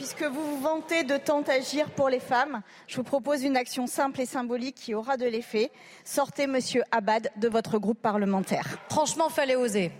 Puisque 0.00 0.22
vous 0.22 0.56
vous 0.56 0.60
vantez 0.62 1.04
de 1.04 1.18
tant 1.18 1.42
agir 1.42 1.90
pour 1.90 2.08
les 2.08 2.20
femmes, 2.20 2.62
je 2.86 2.96
vous 2.96 3.02
propose 3.02 3.44
une 3.44 3.54
action 3.54 3.86
simple 3.86 4.22
et 4.22 4.24
symbolique 4.24 4.76
qui 4.76 4.94
aura 4.94 5.18
de 5.18 5.26
l'effet. 5.26 5.70
Sortez 6.06 6.46
Monsieur 6.46 6.84
Abad 6.90 7.30
de 7.36 7.48
votre 7.50 7.78
groupe 7.78 8.00
parlementaire. 8.00 8.78
Franchement, 8.88 9.28
fallait 9.28 9.56
oser. 9.56 9.92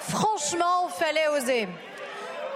Franchement, 0.00 0.88
fallait 0.90 1.28
oser. 1.28 1.66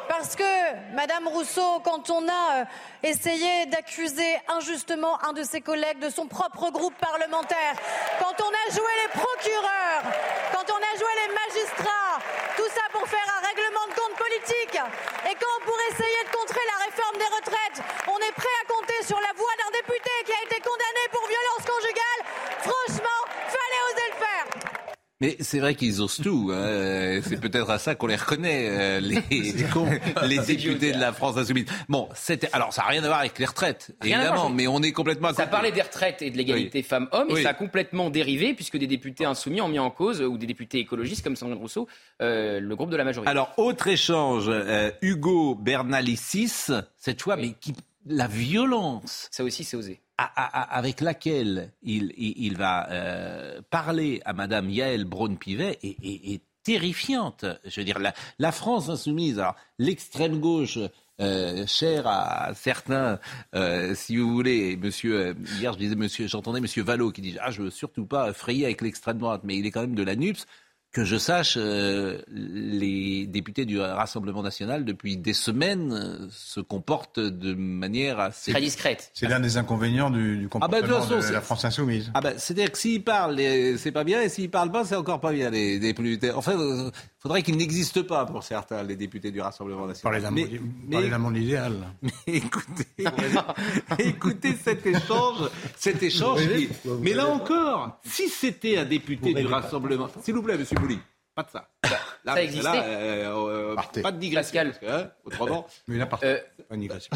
Parce 0.06 0.36
que, 0.36 0.94
Madame 0.94 1.28
Rousseau, 1.28 1.80
quand 1.82 2.10
on 2.10 2.28
a 2.28 2.60
euh, 2.60 2.64
essayé 3.02 3.64
d'accuser 3.66 4.36
injustement 4.48 5.22
un 5.24 5.32
de 5.32 5.42
ses 5.42 5.62
collègues 5.62 5.98
de 5.98 6.10
son 6.10 6.26
propre 6.26 6.70
groupe 6.70 6.94
parlementaire, 7.00 7.74
quand 8.18 8.34
on 8.44 8.48
a 8.48 8.74
joué 8.74 8.90
les 9.02 9.18
procureurs, 9.18 10.02
quand 10.52 10.72
on 10.72 10.76
a 10.76 10.98
joué 10.98 11.08
les 11.26 11.34
tout 12.56 12.68
ça 12.68 12.82
pour 12.92 13.06
faire 13.08 13.26
un 13.36 13.46
règlement 13.46 13.86
de 13.88 13.94
compte 13.94 14.16
politique, 14.16 14.78
et 15.26 15.34
quand 15.34 15.64
pour 15.64 15.78
essayer 15.90 16.24
de 16.24 16.36
contrer 16.36 16.60
la 16.66 16.84
réforme 16.84 17.18
des 17.18 17.24
retraites, 17.24 17.82
on 18.06 18.18
est 18.18 18.32
prêt 18.32 18.56
à 18.62 18.72
compter 18.72 19.02
sur 19.02 19.18
la 19.20 19.32
voix 19.36 19.52
d'un 19.58 19.70
député 19.78 20.10
qui 20.24 20.32
a 20.32 20.42
été 20.44 20.60
condamné 20.60 21.02
pour 21.10 21.26
violence 21.26 21.64
conjugale, 21.66 22.20
franchement, 22.60 23.20
fallait 23.46 23.82
oser 23.90 24.08
le 24.10 24.18
faire. 24.24 25.07
Mais 25.20 25.36
c'est 25.40 25.58
vrai 25.58 25.74
qu'ils 25.74 26.00
osent 26.00 26.20
tout. 26.22 26.50
hein. 26.52 26.56
Euh, 26.56 27.20
C'est 27.24 27.40
peut-être 27.40 27.68
à 27.70 27.78
ça 27.80 27.96
qu'on 27.96 28.06
les 28.06 28.14
reconnaît, 28.14 28.68
euh, 28.70 29.00
les, 29.00 29.20
les 30.28 30.38
députés 30.38 30.92
de 30.92 30.98
la 31.00 31.12
France 31.12 31.36
insoumise. 31.36 31.64
Bon, 31.88 32.08
c'était 32.14 32.48
alors 32.52 32.72
ça 32.72 32.82
n'a 32.82 32.88
rien 32.88 33.02
à 33.02 33.08
voir 33.08 33.18
avec 33.20 33.36
les 33.38 33.44
retraites, 33.46 33.90
Rien 34.00 34.18
évidemment, 34.18 34.42
voir, 34.42 34.50
mais 34.50 34.68
on 34.68 34.80
est 34.80 34.92
complètement 34.92 35.28
à 35.28 35.34
Ça 35.34 35.46
parlait 35.48 35.72
des 35.72 35.82
retraites 35.82 36.22
et 36.22 36.30
de 36.30 36.36
l'égalité 36.36 36.82
femmes-hommes, 36.84 37.28
Oui. 37.32 37.40
et 37.40 37.42
ça 37.42 37.48
a 37.50 37.54
complètement 37.54 38.10
dérivé, 38.10 38.54
puisque 38.54 38.76
des 38.76 38.86
députés 38.86 39.24
insoumis 39.24 39.60
ont 39.60 39.68
mis 39.68 39.80
en 39.80 39.90
cause, 39.90 40.20
ou 40.22 40.38
des 40.38 40.46
députés 40.46 40.78
écologistes 40.78 41.24
comme 41.24 41.34
Sandrine 41.34 41.58
Rousseau, 41.58 41.88
euh, 42.22 42.60
le 42.60 42.76
groupe 42.76 42.90
de 42.90 42.96
la 42.96 43.04
majorité. 43.04 43.28
Alors, 43.28 43.54
autre 43.56 43.88
échange, 43.88 44.44
euh, 44.48 44.92
Hugo 45.02 45.56
Bernalicis, 45.56 46.52
cette 46.96 47.22
fois, 47.22 47.36
mais 47.36 47.54
qui, 47.60 47.74
la 48.06 48.28
violence. 48.28 49.28
Ça 49.32 49.42
aussi, 49.42 49.64
c'est 49.64 49.76
osé. 49.76 50.00
Avec 50.18 51.00
laquelle 51.00 51.70
il, 51.82 52.56
va 52.56 52.90
euh, 52.90 53.60
parler 53.70 54.20
à 54.24 54.32
Madame 54.32 54.68
Yael 54.68 55.04
Braun-Pivet 55.04 55.78
est, 55.82 55.96
est- 56.04 56.42
terrifiante. 56.64 57.46
Je 57.64 57.80
veux 57.80 57.84
dire, 57.84 57.98
la, 58.38 58.52
France 58.52 58.90
insoumise, 58.90 59.42
l'extrême 59.78 60.38
gauche. 60.38 60.78
Euh, 61.20 61.66
chère 61.66 62.06
à 62.06 62.52
certains, 62.54 63.18
euh, 63.56 63.96
si 63.96 64.16
vous 64.16 64.30
voulez, 64.30 64.76
Monsieur 64.76 65.34
hier 65.58 65.72
je 65.72 65.78
disais 65.78 65.96
Monsieur, 65.96 66.28
j'entendais 66.28 66.60
Monsieur 66.60 66.84
Vallot 66.84 67.10
qui 67.10 67.22
dit 67.22 67.36
ah 67.40 67.50
je 67.50 67.62
veux 67.62 67.70
surtout 67.70 68.06
pas 68.06 68.32
frayer 68.32 68.66
avec 68.66 68.82
l'extrême 68.82 69.18
droite, 69.18 69.40
mais 69.42 69.56
il 69.56 69.66
est 69.66 69.72
quand 69.72 69.80
même 69.80 69.96
de 69.96 70.04
la 70.04 70.14
NUPS. 70.14 70.46
Que 70.90 71.04
je 71.04 71.16
sache, 71.18 71.56
euh, 71.58 72.18
les 72.28 73.26
députés 73.26 73.66
du 73.66 73.78
Rassemblement 73.78 74.42
national, 74.42 74.86
depuis 74.86 75.18
des 75.18 75.34
semaines, 75.34 75.92
euh, 75.92 76.28
se 76.30 76.60
comportent 76.60 77.20
de 77.20 77.52
manière 77.52 78.18
assez... 78.18 78.52
Très 78.52 78.60
discrète. 78.62 79.10
C'est 79.12 79.28
l'un 79.28 79.38
des 79.38 79.58
inconvénients 79.58 80.08
du, 80.08 80.38
du 80.38 80.48
Ah 80.54 80.66
bah, 80.66 80.80
de 80.80 80.86
comportement 80.86 81.18
façon, 81.18 81.28
de 81.28 81.34
la 81.34 81.40
France 81.42 81.64
insoumise. 81.66 82.10
Ah 82.14 82.22
ben, 82.22 82.32
c'est-à-dire 82.38 82.72
que 82.72 82.78
s'ils 82.78 83.04
parlent, 83.04 83.34
les- 83.34 83.76
c'est 83.76 83.92
pas 83.92 84.02
bien, 84.02 84.22
et 84.22 84.30
s'ils 84.30 84.50
parlent 84.50 84.72
pas, 84.72 84.86
c'est 84.86 84.96
encore 84.96 85.20
pas 85.20 85.32
bien, 85.32 85.50
les 85.50 85.78
députés. 85.78 86.30
Enfin, 86.30 86.52
il 86.54 86.90
faudrait 87.20 87.42
qu'ils 87.42 87.56
n'existent 87.56 88.02
pas 88.04 88.24
pour 88.26 88.42
certains, 88.42 88.82
les 88.82 88.96
députés 88.96 89.30
du 89.30 89.40
Rassemblement 89.40 89.86
national. 89.86 90.20
Parlez 90.20 90.20
d'un 90.22 90.30
Mais- 90.30 90.58
monde, 90.58 90.70
mais- 90.86 90.92
parlez 90.96 91.10
d'un 91.10 91.18
monde 91.18 91.36
idéal. 91.36 91.74
écoutez, 92.26 92.84
écoutez 93.98 94.54
cet 94.62 94.86
échange, 94.86 95.48
cet 95.76 96.02
échange. 96.02 96.40
Qui-. 96.48 96.68
Mais 97.00 97.12
là 97.14 97.26
encore, 97.28 97.98
si 98.04 98.28
c'était 98.28 98.78
un 98.78 98.84
député 98.84 99.34
du 99.34 99.46
Rassemblement, 99.46 100.08
s'il 100.22 100.34
vous 100.34 100.42
plaît, 100.42 100.56
Monsieur 100.58 100.76
Bouli, 100.78 100.98
pas 101.34 101.42
de 101.44 101.50
ça. 101.50 101.68
Là, 101.84 101.90
ça 102.24 102.34
là, 102.34 102.42
existait. 102.42 102.68
euh, 102.74 103.74
euh, 103.74 104.02
pas 104.02 104.12
de 104.12 104.18
digression. 104.18 104.62
parce 104.64 104.78
que, 104.78 104.86
hein, 104.86 105.10
autrement. 105.24 105.66
Euh, 106.24 106.38
Pas 106.68 106.74
une 106.74 106.80
digression. 106.80 107.10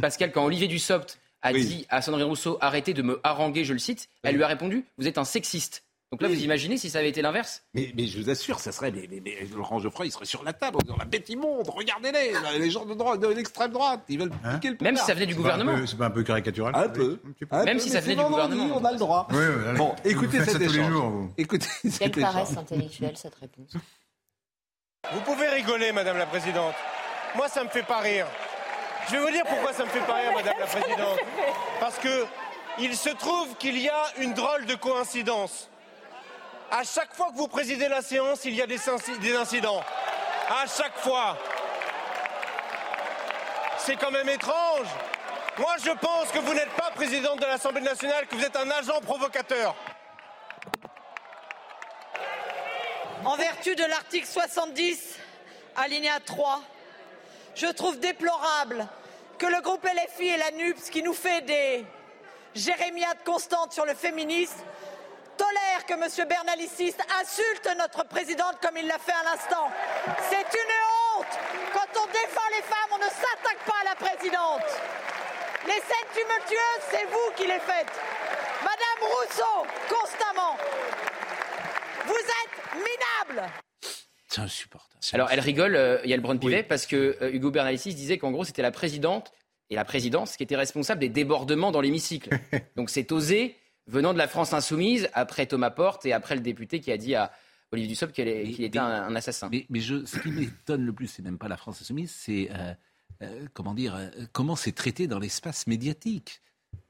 Pascal, 0.00 0.32
quand 0.32 0.44
Olivier 0.44 0.66
Dussopt 0.68 1.18
a 1.42 1.52
dit 1.52 1.86
à 1.88 2.02
Sandrine 2.02 2.24
Rousseau 2.24 2.58
arrêtez 2.60 2.94
de 2.94 3.02
me 3.02 3.20
haranguer, 3.22 3.64
je 3.64 3.72
le 3.72 3.78
cite, 3.78 4.08
elle 4.22 4.36
lui 4.36 4.42
a 4.42 4.46
répondu 4.48 4.84
vous 4.98 5.06
êtes 5.08 5.18
un 5.18 5.24
sexiste. 5.24 5.84
Donc 6.12 6.22
là, 6.22 6.28
Oui. 6.28 6.34
vous 6.38 6.42
imaginez 6.42 6.76
si 6.76 6.90
ça 6.90 6.98
avait 6.98 7.10
été 7.10 7.22
l'inverse? 7.22 7.62
Mais, 7.72 7.92
mais 7.96 8.08
je 8.08 8.20
vous 8.20 8.28
assure, 8.30 8.58
ça 8.58 8.72
serait. 8.72 8.90
Mais, 8.90 9.06
mais- 9.08 9.20
mais 9.24 9.46
Laurent 9.54 9.78
Geoffroy, 9.78 10.06
il 10.06 10.10
serait 10.10 10.24
sur 10.24 10.42
la 10.42 10.52
table 10.52 10.78
en 10.78 10.80
disant 10.80 10.96
la 10.98 11.04
bête 11.04 11.28
immonde, 11.28 11.68
regardez-les, 11.68 12.32
les 12.58 12.70
gens 12.70 12.84
de, 12.84 12.94
droite, 12.94 13.20
de 13.20 13.28
l'extrême 13.28 13.70
droite, 13.70 14.00
ils 14.08 14.18
veulent 14.18 14.32
piquer 14.54 14.70
le 14.70 14.76
Même 14.80 14.96
si 14.96 15.04
ça 15.04 15.14
venait 15.14 15.26
du 15.26 15.34
C'est 15.34 15.38
pas 15.40 15.40
un 15.40 15.52
gouvernement. 15.58 15.78
peu- 15.78 15.86
C'est 15.86 15.96
pas 15.96 16.06
un 16.06 16.10
peu 16.10 16.22
caricatural 16.24 16.74
Un 16.74 16.88
peu. 16.88 17.20
Un 17.52 17.64
Même 17.64 17.76
peu, 17.76 17.82
si 17.82 17.90
ça 17.90 18.00
venait 18.00 18.16
du 18.16 18.22
gouvernement. 18.24 18.76
On 18.76 18.84
a 18.84 18.90
le 18.90 18.98
droit. 18.98 19.28
Oui, 19.30 19.36
oui, 19.38 19.68
allez. 19.68 19.78
Bon, 19.78 19.94
écoutez 20.04 20.38
Vous 20.38 20.44
faites 20.44 20.50
cet 20.50 20.52
ça 20.54 20.58
tous 20.58 20.72
les 20.72 20.78
échange. 20.80 20.92
jours, 20.92 21.10
vous. 21.10 21.32
Écoutez 21.38 21.66
Quelle 21.82 21.92
cet 21.92 22.20
paresse 22.20 22.50
échange. 22.50 22.58
intellectuelle 22.64 23.16
cette 23.16 23.34
réponse. 23.36 23.72
Vous 25.12 25.20
pouvez 25.20 25.48
rigoler, 25.48 25.92
Madame 25.92 26.18
la 26.18 26.26
Présidente. 26.26 26.74
Moi, 27.36 27.48
ça 27.48 27.62
me 27.62 27.68
fait 27.68 27.84
pas 27.86 28.00
rire. 28.00 28.26
Je 29.06 29.12
vais 29.12 29.20
vous 29.20 29.30
dire 29.30 29.44
pourquoi 29.48 29.72
ça 29.72 29.84
me 29.84 29.88
fait 29.90 30.00
pas 30.04 30.14
rire, 30.16 30.32
Madame 30.34 30.54
la 30.58 30.66
Présidente. 30.66 31.18
Parce 31.78 31.98
que 31.98 32.24
il 32.80 32.96
se 32.96 33.10
trouve 33.10 33.54
qu'il 33.58 33.78
y 33.78 33.88
a 33.88 34.02
une 34.20 34.34
drôle 34.34 34.66
de 34.66 34.74
coïncidence. 34.74 35.69
À 36.70 36.82
chaque 36.84 37.12
fois 37.14 37.30
que 37.32 37.36
vous 37.36 37.48
présidez 37.48 37.88
la 37.88 38.00
séance, 38.02 38.44
il 38.44 38.54
y 38.54 38.62
a 38.62 38.66
des, 38.66 38.78
inci- 38.78 39.18
des 39.18 39.34
incidents. 39.34 39.82
À 40.48 40.66
chaque 40.66 40.96
fois. 40.98 41.36
C'est 43.78 43.96
quand 43.96 44.10
même 44.10 44.28
étrange. 44.28 44.86
Moi, 45.58 45.74
je 45.84 45.90
pense 45.90 46.30
que 46.32 46.38
vous 46.38 46.54
n'êtes 46.54 46.70
pas 46.70 46.90
présidente 46.94 47.40
de 47.40 47.46
l'Assemblée 47.46 47.80
nationale, 47.80 48.26
que 48.26 48.36
vous 48.36 48.44
êtes 48.44 48.56
un 48.56 48.70
agent 48.70 49.00
provocateur. 49.00 49.74
En 53.24 53.36
vertu 53.36 53.74
de 53.74 53.84
l'article 53.84 54.26
70, 54.26 55.16
alinéa 55.76 56.20
3, 56.24 56.62
je 57.54 57.66
trouve 57.66 57.98
déplorable 57.98 58.86
que 59.38 59.46
le 59.46 59.60
groupe 59.60 59.84
LFI 59.84 60.28
et 60.28 60.36
la 60.36 60.50
NUPS, 60.52 60.88
qui 60.90 61.02
nous 61.02 61.12
fait 61.14 61.40
des 61.42 61.84
jérémiades 62.54 63.22
constantes 63.24 63.72
sur 63.72 63.84
le 63.84 63.94
féminisme, 63.94 64.56
que 65.86 65.94
M. 65.94 66.28
Bernalicis 66.28 66.94
insulte 67.20 67.68
notre 67.78 68.04
présidente 68.06 68.56
comme 68.62 68.76
il 68.76 68.86
l'a 68.86 68.98
fait 68.98 69.12
à 69.12 69.24
l'instant. 69.24 69.68
C'est 70.28 70.36
une 70.36 70.72
honte. 71.18 71.38
Quand 71.72 72.00
on 72.02 72.06
défend 72.06 72.48
les 72.50 72.62
femmes, 72.62 72.90
on 72.92 72.98
ne 72.98 73.10
s'attaque 73.10 73.62
pas 73.66 73.80
à 73.80 73.84
la 73.84 73.94
présidente. 73.94 74.66
Les 75.66 75.74
scènes 75.74 76.10
tumultueuses, 76.14 76.84
c'est 76.90 77.04
vous 77.04 77.32
qui 77.36 77.46
les 77.46 77.60
faites. 77.60 77.92
Madame 78.62 79.00
Rousseau, 79.02 79.66
constamment. 79.88 80.56
Vous 82.06 82.14
êtes 82.14 82.74
minable. 82.74 83.50
C'est 84.28 84.40
insupportable. 84.40 84.90
Alors, 85.12 85.28
elle 85.30 85.40
rigole, 85.40 85.76
euh, 85.76 85.98
Yael 86.04 86.20
Braun-Pivet, 86.20 86.62
parce 86.62 86.86
que 86.86 87.16
euh, 87.20 87.32
Hugo 87.32 87.50
Bernalicis 87.50 87.94
disait 87.94 88.18
qu'en 88.18 88.30
gros, 88.30 88.44
c'était 88.44 88.62
la 88.62 88.70
présidente 88.70 89.32
et 89.70 89.74
la 89.74 89.84
présidence 89.84 90.36
qui 90.36 90.42
était 90.42 90.56
responsable 90.56 91.00
des 91.00 91.08
débordements 91.08 91.70
dans 91.70 91.80
l'hémicycle. 91.80 92.38
Donc, 92.76 92.90
c'est 92.90 93.12
osé, 93.12 93.56
venant 93.86 94.12
de 94.12 94.18
la 94.18 94.28
France 94.28 94.52
insoumise, 94.52 95.08
après 95.14 95.46
Thomas 95.46 95.70
Porte 95.70 96.06
et 96.06 96.12
après 96.12 96.34
le 96.34 96.40
député 96.40 96.80
qui 96.80 96.92
a 96.92 96.96
dit 96.96 97.14
à 97.14 97.32
Olivier 97.72 97.88
Dussopt 97.88 98.12
qu'il 98.14 98.26
est- 98.28 98.60
était 98.60 98.78
un, 98.78 98.84
un 98.86 99.14
assassin. 99.16 99.48
Mais, 99.50 99.66
mais 99.70 99.80
je, 99.80 100.04
ce 100.04 100.18
qui 100.18 100.28
m'étonne 100.30 100.84
le 100.84 100.92
plus, 100.92 101.06
c'est 101.06 101.22
même 101.22 101.38
pas 101.38 101.48
la 101.48 101.56
France 101.56 101.80
insoumise, 101.82 102.12
c'est 102.16 102.50
euh, 102.52 102.72
euh, 103.22 103.46
comment 103.54 103.74
dire, 103.74 103.94
euh, 103.96 104.08
comment 104.32 104.56
c'est 104.56 104.72
traité 104.72 105.06
dans 105.06 105.18
l'espace 105.18 105.66
médiatique. 105.66 106.40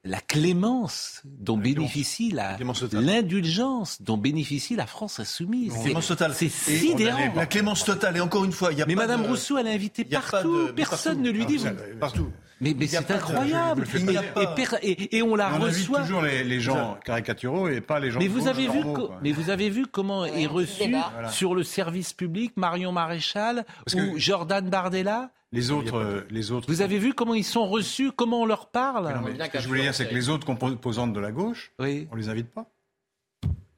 La 0.04 0.20
clémence 0.20 1.22
dont 1.24 1.56
bénéficie 1.58 2.30
la 2.30 2.58
l'indulgence 2.92 4.00
dont 4.02 4.16
bénéficie 4.18 4.76
la 4.76 4.86
France 4.86 5.20
insoumise. 5.20 5.72
C'est- 5.74 5.84
Clémence 5.84 6.06
totale. 6.08 6.34
C'est 6.34 6.48
sidérant. 6.48 7.32
La 7.34 7.46
clémence 7.46 7.84
totale. 7.84 8.16
Et 8.16 8.20
encore 8.20 8.44
une 8.44 8.52
fois, 8.52 8.72
il 8.72 8.78
y 8.78 8.82
a 8.82 8.86
Mais 8.86 8.94
pas 8.94 9.02
Madame 9.02 9.22
de- 9.22 9.28
Rousseau, 9.28 9.58
elle 9.58 9.66
a 9.66 9.70
invité 9.70 10.02
il 10.06 10.12
y 10.12 10.16
a 10.16 10.20
pas 10.20 10.30
partout. 10.30 10.66
de- 10.68 10.72
Personne 10.72 11.16
partout. 11.16 11.20
ne 11.22 11.30
lui 11.30 11.46
dit. 11.46 11.62
Ah, 11.66 11.72
vous- 11.72 11.98
Partout. 11.98 12.32
Mais, 12.60 12.74
c'est 12.86 13.08
de- 13.08 13.12
incroyable. 13.14 13.84
Et- 13.94 14.04
pas- 14.04 14.42
et 14.42 14.46
per- 14.54 14.76
et, 14.82 15.16
et 15.16 15.22
on 15.22 15.34
la 15.34 15.54
on 15.54 15.60
reçoit. 15.60 16.02
toujours 16.02 16.20
les, 16.22 16.44
les 16.44 16.60
gens 16.60 16.98
caricaturaux 17.04 17.68
et 17.68 17.80
pas 17.80 17.98
les 18.00 18.10
gens 18.10 18.18
Mais 18.18 18.28
vous 18.28 18.48
avez 18.48 18.68
vu, 18.68 18.78
normaux, 18.80 18.92
co- 18.94 19.06
quoi. 19.08 19.18
mais 19.22 19.32
vous 19.32 19.48
avez 19.48 19.70
vu 19.70 19.86
comment 19.86 20.26
est 20.26 20.46
reçu 20.46 20.94
sur 21.30 21.54
le 21.54 21.62
service 21.62 22.12
public 22.12 22.52
Marion 22.56 22.92
Maréchal 22.92 23.64
ou 23.94 24.18
Jordan 24.18 24.68
Bardella. 24.68 25.30
Les 25.52 25.70
autres, 25.72 25.96
euh, 25.98 26.20
les 26.30 26.52
autres. 26.52 26.70
Vous 26.70 26.80
avez 26.82 26.98
vu 26.98 27.12
comment 27.14 27.34
ils 27.34 27.42
sont 27.44 27.66
reçus, 27.66 28.12
comment 28.12 28.42
on 28.42 28.46
leur 28.46 28.68
parle 28.68 29.08
Mais 29.08 29.14
non, 29.14 29.20
mais 29.38 29.44
ce 29.46 29.50
que 29.50 29.58
je 29.60 29.66
voulais 29.66 29.82
dire, 29.82 29.94
c'est 29.94 30.06
que 30.08 30.14
les 30.14 30.28
autres 30.28 30.46
composantes 30.46 31.12
de 31.12 31.18
la 31.20 31.32
gauche, 31.32 31.72
on 31.78 32.14
les 32.14 32.28
invite 32.28 32.50
pas. 32.50 32.66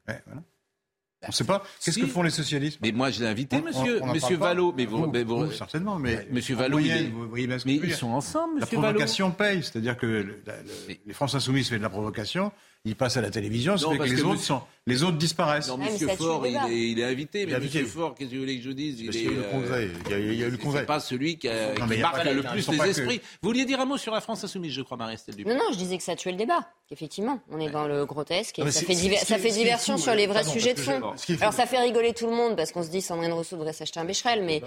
Ouais, 0.08 0.20
voilà. 0.26 0.42
On 1.24 1.28
ne 1.28 1.32
sait 1.32 1.44
pas. 1.44 1.62
Qu'est-ce 1.84 1.92
si. 1.94 2.00
que 2.00 2.06
font 2.08 2.22
les 2.22 2.30
socialistes 2.30 2.78
Mais 2.82 2.90
moi, 2.92 3.10
je 3.10 3.20
l'ai 3.20 3.28
invité, 3.28 3.56
On- 3.56 3.62
monsieur, 3.62 4.02
on- 4.02 4.06
monsieur. 4.12 4.38
Mais 4.38 4.86
vous, 4.86 4.98
Vous- 4.98 5.10
mais 5.12 5.22
vous- 5.22 5.46
vous, 5.46 5.52
certainement, 5.52 5.96
mais 5.98 6.26
monsieur 6.32 6.56
Vallot, 6.56 6.78
il 6.80 6.90
est- 6.90 7.04
vous 7.10 7.28
voyez 7.28 7.46
bien 7.46 7.58
ce 7.58 7.64
que 7.64 7.68
mais 7.70 7.76
ils 7.76 7.92
sont 7.94 8.08
ensemble, 8.10 8.54
La 8.58 8.60
monsieur 8.66 8.76
Vallot. 8.78 8.88
provocation 8.94 9.30
paye, 9.30 9.62
c'est-à-dire 9.62 9.96
que 9.96 10.06
le- 10.06 10.42
la- 10.46 10.56
le- 10.62 10.94
les 11.06 11.12
France 11.12 11.34
Insoumises 11.34 11.68
fait 11.68 11.78
de 11.78 11.82
la 11.82 11.90
provocation, 11.90 12.50
ils 12.84 12.96
passent 12.96 13.16
à 13.16 13.20
la 13.20 13.30
télévision, 13.30 13.76
ça 13.76 13.84
Non, 13.86 13.92
fait 13.92 13.98
que 13.98 14.02
les 14.04 14.10
que 14.16 14.20
autres 14.22 14.30
monsieur- 14.32 14.44
sont, 14.46 14.62
les 14.88 15.02
autres 15.04 15.16
disparaissent. 15.16 15.68
Non, 15.68 15.76
mais 15.76 15.92
Monsieur 15.92 16.08
Faure, 16.08 16.44
il 16.44 16.56
est, 16.56 16.90
il 16.90 16.98
est 16.98 17.04
invité, 17.04 17.46
mais 17.46 17.54
invité. 17.54 17.78
Monsieur 17.82 17.86
Faure, 18.00 18.14
qu'est-ce 18.16 18.30
que 18.30 18.34
vous 18.34 18.40
voulez 18.40 18.58
que 18.58 18.64
je 18.64 18.70
dise? 18.72 19.04
Parce 19.04 19.16
il 19.16 19.22
y 19.24 19.28
a 19.28 19.30
eu 19.30 19.34
le 19.36 19.42
congrès. 19.44 19.88
Il 20.06 20.10
y 20.10 20.14
a- 20.14 20.18
il 20.18 20.34
y 20.34 20.42
a 20.42 20.46
eu 20.48 20.50
le 20.50 20.56
congrès. 20.56 20.84
Pas 20.84 20.98
celui 20.98 21.38
qui, 21.38 21.48
a- 21.48 21.74
Non, 21.78 21.86
qui 21.86 21.94
il 21.94 22.00
marque 22.00 22.16
pas- 22.16 22.24
le 22.32 22.42
plus 22.42 22.68
les 22.68 22.78
que- 22.78 22.84
esprits. 22.88 23.20
Vous 23.40 23.48
vouliez 23.50 23.64
dire 23.66 23.78
un 23.78 23.84
mot 23.84 23.96
sur 23.98 24.12
la 24.12 24.20
France 24.20 24.42
insoumise, 24.42 24.72
je 24.72 24.82
crois, 24.82 24.96
Marie-Estelle 24.96 25.36
Dupont. 25.36 25.50
Non, 25.50 25.56
non, 25.58 25.64
je 25.72 25.78
disais 25.78 25.96
que 25.96 26.02
ça 26.02 26.16
tuait 26.16 26.32
le 26.32 26.36
débat. 26.38 26.68
Qu'effectivement, 26.88 27.40
on 27.52 27.60
est 27.60 27.70
dans 27.70 27.86
le 27.86 28.04
grotesque 28.04 28.58
et 28.58 28.68
ça 28.72 28.80
fait, 28.80 28.94
diver- 28.96 29.16
ça 29.16 29.38
fait 29.38 29.52
diversion 29.52 29.96
fou, 29.96 30.02
sur 30.02 30.14
les 30.16 30.24
euh, 30.24 30.26
vrais 30.26 30.40
pardon, 30.42 30.52
sujets 30.52 30.74
de 30.74 30.80
fond. 30.80 31.00
Alors 31.40 31.52
ça 31.52 31.66
fait 31.66 31.78
rigoler 31.78 32.12
tout 32.14 32.26
le 32.26 32.34
monde 32.34 32.56
parce 32.56 32.72
qu'on 32.72 32.82
se 32.82 32.88
dit 32.90 33.00
Sandrine 33.00 33.32
Rousseau 33.32 33.56
devrait 33.56 33.72
s'acheter 33.72 34.00
un 34.00 34.04
Becherel, 34.04 34.42
mais 34.42 34.60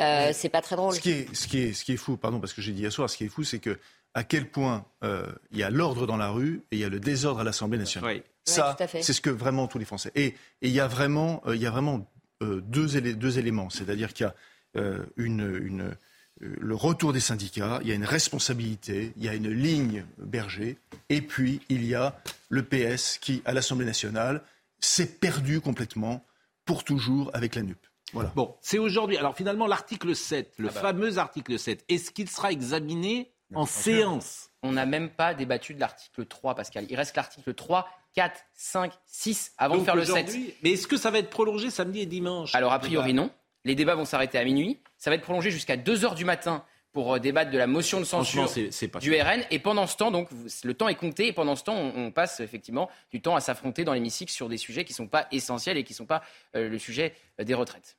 euh, 0.00 0.30
c'est 0.34 0.48
pas 0.48 0.60
très 0.60 0.74
drôle. 0.74 0.94
Ce 0.96 1.00
qui 1.00 1.10
est, 1.12 1.28
ce 1.34 1.46
qui 1.46 1.58
est, 1.60 1.72
ce 1.72 1.84
qui 1.84 1.92
est 1.92 1.96
fou, 1.96 2.16
pardon, 2.16 2.40
parce 2.40 2.52
que 2.52 2.60
j'ai 2.60 2.72
dit 2.72 2.82
hier 2.82 2.92
soir, 2.92 3.08
ce 3.08 3.16
qui 3.16 3.24
est 3.24 3.28
fou, 3.28 3.44
c'est 3.44 3.60
que 3.60 3.78
à 4.14 4.24
quel 4.24 4.50
point 4.50 4.84
euh, 5.04 5.26
il 5.52 5.58
y 5.58 5.62
a 5.62 5.70
l'ordre 5.70 6.06
dans 6.06 6.16
la 6.16 6.30
rue 6.30 6.62
et 6.70 6.76
il 6.76 6.78
y 6.80 6.84
a 6.84 6.88
le 6.88 7.00
désordre 7.00 7.40
à 7.40 7.44
l'Assemblée 7.44 7.78
nationale. 7.78 8.16
Oui. 8.16 8.22
Ça, 8.44 8.70
Ouais, 8.70 8.76
tout 8.76 8.82
à 8.82 8.86
fait. 8.88 9.02
c'est 9.02 9.12
ce 9.12 9.20
que 9.20 9.30
vraiment 9.30 9.68
tous 9.68 9.78
les 9.78 9.84
Français. 9.84 10.10
Et 10.14 10.26
et 10.26 10.68
il 10.68 10.70
y 10.70 10.80
a 10.80 10.88
vraiment, 10.88 11.42
euh, 11.46 11.54
il 11.54 11.62
y 11.62 11.66
a 11.66 11.70
vraiment 11.70 12.06
euh, 12.42 12.60
deux, 12.62 12.96
élé- 12.96 13.14
deux 13.14 13.38
éléments. 13.38 13.70
C'est-à-dire 13.70 14.12
qu'il 14.12 14.24
y 14.24 14.28
a 14.28 14.34
euh, 14.76 15.04
une, 15.16 15.40
une, 15.62 15.80
euh, 15.82 15.94
le 16.40 16.74
retour 16.74 17.12
des 17.12 17.20
syndicats, 17.20 17.78
il 17.82 17.88
y 17.88 17.92
a 17.92 17.94
une 17.94 18.04
responsabilité, 18.04 19.12
il 19.16 19.24
y 19.24 19.28
a 19.28 19.34
une 19.34 19.50
ligne 19.50 20.04
berger, 20.18 20.78
et 21.10 21.20
puis 21.20 21.60
il 21.68 21.84
y 21.84 21.94
a 21.94 22.18
le 22.48 22.62
PS 22.62 23.18
qui, 23.20 23.42
à 23.44 23.52
l'Assemblée 23.52 23.84
nationale, 23.86 24.42
s'est 24.80 25.06
perdu 25.06 25.60
complètement 25.60 26.24
pour 26.64 26.82
toujours 26.84 27.30
avec 27.34 27.54
la 27.54 27.62
NUP. 27.62 27.78
Voilà. 28.14 28.32
Bon, 28.34 28.56
c'est 28.62 28.78
aujourd'hui. 28.78 29.16
Alors 29.18 29.36
finalement, 29.36 29.66
l'article 29.66 30.16
7, 30.16 30.54
le 30.58 30.68
Ah 30.68 30.72
bah. 30.74 30.80
fameux 30.80 31.18
article 31.18 31.58
7, 31.58 31.84
est-ce 31.88 32.10
qu'il 32.10 32.28
sera 32.30 32.50
examiné 32.50 33.30
en 33.54 33.66
séance 33.66 34.50
On 34.62 34.72
n'a 34.72 34.86
même 34.86 35.08
pas 35.10 35.34
débattu 35.34 35.74
de 35.74 35.80
l'article 35.80 36.26
3, 36.26 36.54
Pascal. 36.54 36.86
Il 36.90 36.96
reste 36.96 37.16
l'article 37.16 37.54
3, 37.54 37.88
4, 38.14 38.40
5, 38.54 38.92
6 39.06 39.52
avant 39.58 39.74
Donc 39.74 39.82
de 39.82 39.84
faire 39.86 39.96
le 39.96 40.04
7. 40.04 40.12
aujourd'hui- 40.12 40.54
Mais 40.62 40.72
est-ce 40.72 40.86
que 40.86 40.96
ça 40.96 41.10
va 41.10 41.18
être 41.18 41.30
prolongé 41.30 41.70
samedi 41.70 42.00
et 42.00 42.06
dimanche 42.06 42.54
Alors, 42.54 42.72
a 42.72 42.78
priori, 42.78 43.14
non. 43.14 43.30
Les 43.64 43.74
débats 43.74 43.94
vont 43.94 44.04
s'arrêter 44.04 44.38
à 44.38 44.44
minuit. 44.44 44.80
Ça 44.98 45.10
va 45.10 45.16
être 45.16 45.22
prolongé 45.22 45.50
jusqu'à 45.50 45.76
2 45.76 46.04
heures 46.04 46.14
du 46.14 46.24
matin 46.24 46.64
pour 46.92 47.14
euh, 47.14 47.18
débattre 47.20 47.50
de 47.52 47.58
la 47.58 47.66
motion 47.68 48.00
de 48.00 48.04
censure 48.04 48.48
c'est 48.48 48.72
c'est 48.72 48.88
pas 48.88 48.98
du 48.98 49.14
RN. 49.14 49.44
Et 49.50 49.58
pendant 49.60 49.86
ce 49.86 49.96
temps, 49.96 50.10
donc, 50.10 50.28
le 50.64 50.74
temps 50.74 50.88
est 50.88 50.94
compté. 50.96 51.28
Et 51.28 51.32
pendant 51.32 51.54
ce 51.56 51.62
temps, 51.64 51.76
on, 51.76 52.06
on 52.06 52.10
passe 52.10 52.40
effectivement 52.40 52.90
du 53.12 53.20
temps 53.22 53.36
à 53.36 53.40
s'affronter 53.40 53.84
dans 53.84 53.92
l'hémicycle 53.92 54.32
sur 54.32 54.48
des 54.48 54.56
sujets 54.56 54.84
qui 54.84 54.92
ne 54.92 54.96
sont 54.96 55.06
pas 55.08 55.26
essentiels 55.30 55.76
et 55.76 55.84
qui 55.84 55.92
ne 55.92 55.96
sont 55.98 56.06
pas 56.06 56.22
euh, 56.56 56.68
le 56.68 56.78
sujet 56.78 57.14
euh, 57.40 57.44
des 57.44 57.54
retraites. 57.54 57.96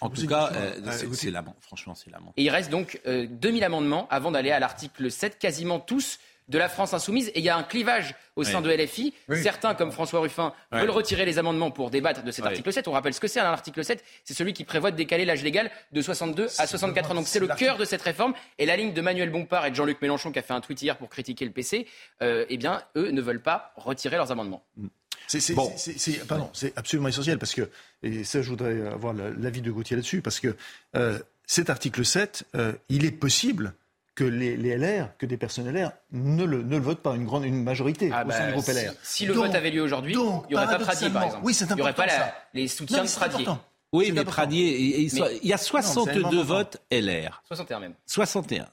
En 0.00 0.08
vous 0.08 0.22
tout 0.22 0.26
cas, 0.26 0.50
euh, 0.54 0.72
euh, 0.86 0.90
c'est-. 0.92 1.32
Franchement, 1.60 1.94
c'est 1.94 2.10
l'amant. 2.10 2.32
Et 2.36 2.44
il 2.44 2.50
reste 2.50 2.70
donc 2.70 3.00
euh, 3.06 3.26
2000 3.28 3.64
amendements 3.64 4.06
avant 4.10 4.30
d'aller 4.30 4.50
à 4.50 4.60
l'article 4.60 5.10
7, 5.10 5.38
quasiment 5.38 5.80
tous 5.80 6.18
de 6.48 6.58
la 6.58 6.68
France 6.68 6.92
insoumise. 6.92 7.28
Et 7.28 7.38
il 7.38 7.44
y 7.44 7.48
a 7.48 7.56
un 7.56 7.62
clivage 7.62 8.14
au 8.36 8.44
sein 8.44 8.60
de 8.60 8.70
LFI. 8.70 9.14
Oui. 9.28 9.42
Certains, 9.42 9.74
comme 9.74 9.92
François 9.92 10.20
Ruffin, 10.20 10.52
veulent 10.72 10.90
retirer 10.90 11.24
les 11.24 11.38
amendements 11.38 11.70
pour 11.70 11.90
débattre 11.90 12.22
de 12.22 12.30
cet 12.30 12.44
article 12.44 12.72
7. 12.72 12.88
On 12.88 12.92
rappelle 12.92 13.14
ce 13.14 13.20
que 13.20 13.28
c'est, 13.28 13.40
hein, 13.40 13.50
l'article 13.50 13.84
7. 13.84 14.04
C'est 14.24 14.34
celui 14.34 14.52
qui 14.52 14.64
prévoit 14.64 14.90
de 14.90 14.96
décaler 14.96 15.24
l'âge 15.24 15.42
légal 15.42 15.70
de 15.92 16.02
62 16.02 16.46
à 16.58 16.66
64 16.66 17.12
ans. 17.12 17.14
Donc 17.14 17.28
c'est 17.28 17.38
le 17.38 17.48
cœur 17.48 17.78
de 17.78 17.84
cette 17.84 18.02
réforme. 18.02 18.34
Et 18.58 18.66
la 18.66 18.76
ligne 18.76 18.92
de 18.92 19.00
Manuel 19.00 19.30
Bompard 19.30 19.66
et 19.66 19.70
de 19.70 19.76
Jean-Luc 19.76 20.02
Mélenchon, 20.02 20.32
qui 20.32 20.38
a 20.38 20.42
fait 20.42 20.52
un 20.52 20.60
tweet 20.60 20.82
hier 20.82 20.96
pour 20.96 21.08
critiquer 21.08 21.44
le 21.44 21.52
PC, 21.52 21.86
euh, 22.22 22.44
eh 22.48 22.56
bien, 22.56 22.82
eux 22.96 23.10
ne 23.10 23.20
veulent 23.20 23.42
pas 23.42 23.72
retirer 23.76 24.16
leurs 24.16 24.32
amendements. 24.32 24.64
C'est, 24.76 24.99
c'est- 25.26 25.54
Bon. 25.54 25.72
c'est- 25.76 25.98
c'est- 25.98 26.26
pardon, 26.26 26.48
c'est 26.52 26.72
absolument 26.76 27.08
essentiel 27.08 27.38
parce 27.38 27.54
que, 27.54 27.68
et 28.02 28.24
ça 28.24 28.42
je 28.42 28.48
voudrais 28.50 28.86
avoir 28.88 29.12
la- 29.14 29.30
l'avis 29.30 29.60
de 29.62 29.70
Gauthier 29.70 29.96
là-dessus, 29.96 30.20
parce 30.22 30.40
que 30.40 30.56
euh, 30.96 31.18
cet 31.46 31.70
article 31.70 32.04
7, 32.04 32.44
euh, 32.54 32.72
il 32.88 33.04
est 33.04 33.10
possible 33.12 33.74
que 34.16 34.24
les, 34.24 34.56
les 34.56 34.70
LR, 34.76 35.16
que 35.18 35.24
des 35.26 35.36
personnes 35.36 35.66
LR 35.68 35.92
ne 36.12 36.44
le, 36.44 36.62
ne 36.62 36.76
le 36.76 36.82
votent 36.82 37.00
pas, 37.02 37.14
une 37.14 37.24
grande 37.24 37.44
une 37.44 37.62
majorité 37.62 38.10
Ah 38.12 38.24
au 38.24 38.28
bah, 38.28 38.34
sein 38.36 38.46
du 38.48 38.52
groupe 38.52 38.64
si, 38.64 38.70
LR. 38.72 38.92
si 39.02 39.26
le 39.26 39.34
Donc- 39.34 39.46
vote 39.46 39.54
avait 39.54 39.70
lieu 39.70 39.80
aujourd'hui, 39.82 40.12
il 40.12 40.18
n'y 40.18 40.54
aurait 40.56 40.66
pas 40.66 40.78
Pradier, 40.78 41.08
par 41.10 41.22
exemple. 41.24 41.44
Oui, 41.44 41.54
c'est 41.54 41.64
Il 41.70 41.74
n'y 41.76 41.80
aurait 41.82 41.94
pas 41.94 42.02
important, 42.04 42.18
la- 42.26 42.34
les 42.54 42.62
Non, 42.62 42.68
soutiens 42.68 43.02
mais 43.02 43.08
de 43.08 43.12
Pradier. 43.14 43.40
important. 43.46 43.64
Oui, 43.92 44.04
mais 44.12 44.20
important. 44.20 44.30
Pradier, 44.32 44.78
il, 44.78 45.00
il- 45.14 45.20
Mais- 45.20 45.38
il 45.42 45.48
y 45.48 45.52
a 45.52 45.56
c'est 45.58 45.64
62 45.64 46.20
important. 46.20 46.42
votes 46.44 46.76
LR. 46.90 47.42
61 47.46 47.80
même. 47.80 47.94
61. 48.06 48.68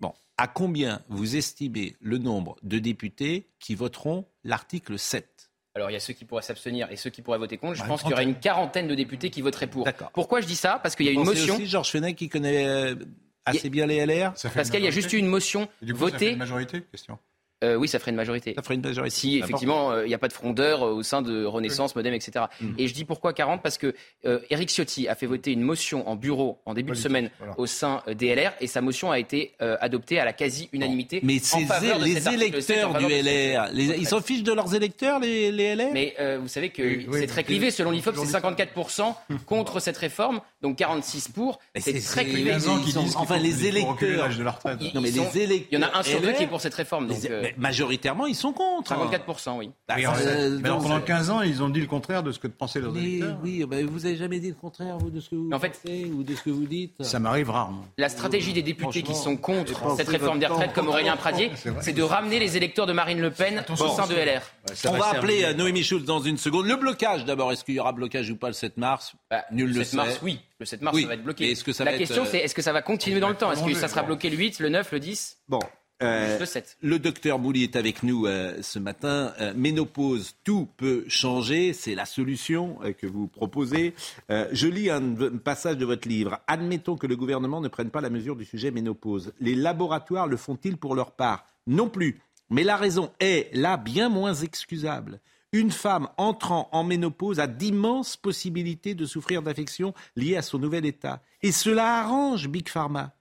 Bon, 0.00 0.12
à 0.36 0.46
combien 0.48 1.00
vous 1.08 1.34
estimez 1.36 1.96
le 2.00 2.18
nombre 2.18 2.56
de 2.62 2.78
députés 2.78 3.48
qui 3.58 3.74
voteront 3.74 4.26
l'article 4.44 4.98
7 4.98 5.49
Alors 5.74 5.90
il 5.90 5.92
y 5.92 5.96
a 5.96 6.00
ceux 6.00 6.12
qui 6.14 6.24
pourraient 6.24 6.42
s'abstenir 6.42 6.90
et 6.90 6.96
ceux 6.96 7.10
qui 7.10 7.22
pourraient 7.22 7.38
voter 7.38 7.56
contre. 7.56 7.74
Je 7.74 7.82
Bah, 7.82 7.88
pense 7.88 8.02
qu'il 8.02 8.10
y 8.10 8.14
aurait 8.14 8.24
une 8.24 8.34
quarantaine 8.34 8.88
de 8.88 8.94
députés 8.94 9.30
qui 9.30 9.40
voteraient 9.40 9.68
pour. 9.68 9.84
D'accord. 9.84 10.10
Pourquoi 10.12 10.40
je 10.40 10.46
dis 10.46 10.56
ça? 10.56 10.80
Parce 10.82 10.96
qu'il 10.96 11.06
y 11.06 11.08
a 11.08 11.12
une 11.12 11.22
motion. 11.24 11.54
aussi 11.54 11.66
Georges 11.66 11.90
Fenech 11.90 12.16
qui 12.16 12.28
connaît 12.28 12.66
euh, 12.66 12.96
assez 13.44 13.70
bien 13.70 13.86
les 13.86 14.04
LR 14.04 14.32
une 14.36 14.70
qu'il 14.70 14.82
y 14.82 14.88
a 14.88 14.90
juste 14.90 15.12
eu 15.12 15.16
une 15.18 15.26
motion 15.26 15.68
votée. 15.82 16.32
une 16.32 16.38
majorité 16.38 16.82
Question. 16.82 17.18
Euh, 17.62 17.74
oui, 17.76 17.88
ça 17.88 17.98
ferait 17.98 18.10
une 18.10 18.16
majorité. 18.16 18.54
Ça 18.56 18.62
ferait 18.62 18.74
une 18.74 18.80
majorité. 18.80 19.14
Si 19.14 19.38
effectivement 19.38 19.92
euh, 19.92 20.04
il 20.06 20.08
n'y 20.08 20.14
a 20.14 20.18
pas 20.18 20.28
de 20.28 20.32
frondeur 20.32 20.82
euh, 20.82 20.92
au 20.92 21.02
sein 21.02 21.20
de 21.20 21.44
Renaissance, 21.44 21.94
Modem, 21.94 22.14
etc. 22.14 22.46
Mm. 22.60 22.72
Et 22.78 22.88
je 22.88 22.94
dis 22.94 23.04
pourquoi 23.04 23.32
40 23.34 23.62
Parce 23.62 23.76
que 23.76 23.94
euh, 24.24 24.38
Éric 24.48 24.70
Ciotti 24.70 25.08
a 25.08 25.14
fait 25.14 25.26
voter 25.26 25.52
une 25.52 25.60
motion 25.62 26.08
en 26.08 26.16
bureau 26.16 26.58
en 26.64 26.72
début 26.74 26.92
de 26.92 26.96
semaine 26.96 27.30
voilà. 27.38 27.54
au 27.58 27.66
sein 27.66 28.02
euh, 28.08 28.14
des 28.14 28.34
LR 28.34 28.52
et 28.60 28.66
sa 28.66 28.80
motion 28.80 29.10
a 29.10 29.18
été 29.18 29.52
euh, 29.60 29.76
adoptée 29.80 30.18
à 30.18 30.24
la 30.24 30.32
quasi-unanimité. 30.32 31.20
Mais 31.22 31.36
en 31.36 31.38
c'est 31.42 31.64
faveur 31.66 31.98
de 31.98 32.04
les 32.04 32.14
cet 32.14 32.26
article 32.28 32.62
7, 32.62 32.84
en 32.84 32.90
électeurs 32.98 33.08
du 33.08 33.14
LR. 33.14 33.68
Les- 33.72 33.98
ils 33.98 34.06
s'en 34.06 34.20
fichent 34.22 34.42
de 34.42 34.52
leurs 34.52 34.74
électeurs, 34.74 35.18
les, 35.20 35.52
les 35.52 35.74
LR 35.74 35.90
Mais 35.92 36.14
euh, 36.18 36.38
vous 36.40 36.48
savez 36.48 36.70
que 36.70 36.82
Oui, 36.82 37.06
oui, 37.10 37.18
c'est 37.20 37.26
très 37.26 37.44
clivé. 37.44 37.70
Selon 37.70 37.90
l'IFOP, 37.90 38.14
c'est 38.14 38.20
Aujourd'hui- 38.22 38.64
54% 38.74 39.14
contre 39.46 39.80
cette 39.80 39.96
réforme, 39.98 40.40
donc 40.62 40.76
46 40.76 41.28
pour. 41.28 41.58
Mais 41.74 41.80
C'est 41.82 42.00
très 42.00 42.24
clivé. 42.24 42.50
15 42.52 42.68
ans 42.68 42.78
qui 42.78 42.88
ils 42.88 42.92
sont- 42.92 43.02
disent 43.02 43.12
qu'il 43.12 43.20
enfin, 43.20 43.36
les 43.38 43.66
électeurs. 43.66 44.18
l'âge 44.18 44.38
de 44.38 44.44
la 44.44 44.50
retraite. 44.52 44.78
Ils- 44.80 44.92
Non, 44.94 45.00
mais 45.02 45.10
les 45.10 45.18
électeurs. 45.42 45.68
Il 45.72 45.78
y 45.78 45.84
en 45.84 45.86
a 45.86 45.98
un 45.98 46.02
sur 46.02 46.20
deux 46.22 46.32
qui 46.32 46.44
est 46.44 46.46
pour 46.46 46.60
cette 46.60 46.74
réforme. 46.74 47.06
Donc, 47.08 47.18
euh, 47.28 47.42
mais 47.56 47.62
majoritairement, 47.62 48.26
ils 48.26 48.34
sont 48.34 48.52
contre. 48.52 48.92
54%, 48.94 49.58
oui. 49.58 49.70
Bah, 49.88 49.94
Oui, 49.96 50.04
euh, 50.06 50.58
mais 50.60 50.68
alors, 50.68 50.82
pendant 50.82 50.98
c'est- 50.98 51.04
15 51.04 51.30
ans, 51.30 51.42
ils 51.42 51.62
ont 51.62 51.68
dit 51.68 51.80
le 51.80 51.86
contraire 51.86 52.22
de 52.22 52.32
ce 52.32 52.38
que 52.38 52.46
pensaient 52.48 52.80
leurs 52.80 52.92
Mais 52.92 53.02
électeurs. 53.02 53.38
oui, 53.42 53.64
bah, 53.68 53.76
vous 53.88 54.06
avez 54.06 54.16
jamais 54.16 54.38
dit 54.40 54.48
le 54.48 54.54
contraire, 54.54 54.98
vous, 54.98 55.10
de 55.10 55.20
ce 55.20 55.30
que 55.30 55.34
vous 55.36 55.50
en 55.52 55.58
fait- 55.58 55.70
pensez 55.82 56.10
ou 56.14 56.22
de 56.22 56.34
ce 56.34 56.42
que 56.42 56.50
vous 56.50 56.66
dites? 56.66 57.02
Ça 57.02 57.18
m'arrive 57.18 57.50
rarement. 57.50 57.84
La 57.98 58.08
stratégie 58.08 58.52
des 58.52 58.62
députés 58.62 59.02
qui 59.02 59.14
sont 59.14 59.36
contre 59.36 59.96
cette 59.96 60.08
réforme 60.08 60.38
des 60.38 60.46
retraites, 60.46 60.72
comme 60.72 60.88
Aurélien 60.88 61.16
Pradier, 61.16 61.50
C'est 61.80 61.92
de 61.92 62.02
ramener 62.02 62.38
les 62.38 62.56
électeurs 62.56 62.86
de 62.86 62.92
Marine 62.92 63.20
Le 63.20 63.30
Pen 63.30 63.64
au 63.70 63.76
sein 63.88 64.06
de 64.06 64.14
LR. 64.14 64.42
On 64.88 64.92
va 64.92 65.08
appeler 65.10 65.44
euh, 65.44 65.54
Noémie 65.54 65.82
Schulz 65.82 66.04
dans 66.04 66.20
une 66.20 66.36
seconde. 66.36 66.66
Le 66.66 66.76
blocage 66.76 67.24
d'abord, 67.24 67.52
est-ce 67.52 67.64
qu'il 67.64 67.74
y 67.74 67.80
aura 67.80 67.92
blocage 67.92 68.30
ou 68.30 68.36
pas 68.36 68.48
le 68.48 68.52
7 68.52 68.76
mars? 68.76 69.14
Bah, 69.30 69.44
Nul 69.52 69.72
le 69.72 69.78
ne 69.80 69.84
7 69.84 69.94
mars, 69.94 70.20
oui. 70.22 70.40
Le 70.58 70.66
7 70.66 70.82
mars, 70.82 70.94
Oui, 70.94 71.02
ça 71.02 71.08
va 71.08 71.14
être 71.14 71.22
bloqué. 71.24 71.44
mais 71.46 71.50
est-ce 71.52 71.64
que 71.64 71.72
ça 71.72 71.84
La 71.84 71.92
va 71.92 71.98
question, 71.98 72.22
euh, 72.22 72.26
c'est 72.30 72.38
est-ce 72.38 72.54
que 72.54 72.62
ça 72.62 72.72
va 72.72 72.82
continuer 72.82 73.20
dans 73.20 73.28
le 73.30 73.34
temps? 73.34 73.50
Est-ce 73.52 73.64
que 73.64 73.74
ça 73.74 73.88
sera 73.88 74.02
bloqué 74.02 74.28
le 74.30 74.36
8, 74.36 74.60
le 74.60 74.68
9, 74.68 74.92
le 74.92 75.00
10 75.00 75.38
Bon. 75.48 75.58
Euh, 76.02 76.38
Le 76.38 76.46
7. 76.46 76.78
Le 76.82 76.98
docteur 76.98 77.38
Bouli 77.38 77.64
est 77.64 77.76
avec 77.76 78.02
nous 78.02 78.26
euh, 78.26 78.60
ce 78.62 78.78
matin. 78.78 79.32
Euh, 79.40 79.52
ménopause, 79.54 80.34
tout 80.44 80.68
peut 80.76 81.04
changer. 81.08 81.72
C'est 81.72 81.94
la 81.94 82.06
solution 82.06 82.78
que 82.98 83.06
vous 83.06 83.28
proposez. 83.28 83.94
Je 84.28 84.66
lis 84.66 84.90
un, 84.90 85.20
un 85.20 85.36
passage 85.38 85.76
de 85.76 85.84
votre 85.84 86.08
livre. 86.08 86.38
Admettons 86.46 86.96
que 86.96 87.06
le 87.06 87.16
gouvernement 87.16 87.60
ne 87.60 87.68
prenne 87.68 87.90
pas 87.90 88.00
la 88.00 88.10
mesure 88.10 88.36
du 88.36 88.44
sujet 88.44 88.70
ménopause. 88.70 89.32
Les 89.40 89.54
laboratoires 89.54 90.26
le 90.26 90.36
font-ils 90.36 90.76
pour 90.76 90.94
leur 90.94 91.12
part? 91.12 91.44
Non 91.66 91.88
plus. 91.88 92.20
Mais 92.50 92.64
la 92.64 92.76
raison 92.76 93.12
est 93.20 93.54
là 93.54 93.76
bien 93.76 94.08
moins 94.08 94.34
excusable. 94.34 95.20
Une 95.52 95.72
femme 95.72 96.08
entrant 96.16 96.68
en 96.70 96.84
ménopause 96.84 97.40
a 97.40 97.48
d'immenses 97.48 98.16
possibilités 98.16 98.94
de 98.94 99.04
souffrir 99.04 99.42
d'affections 99.42 99.94
liées 100.14 100.36
à 100.36 100.42
son 100.42 100.60
nouvel 100.60 100.86
état. 100.86 101.22
Et 101.42 101.50
cela 101.50 101.98
arrange 101.98 102.48
Big 102.48 102.68
Pharma 102.68 103.12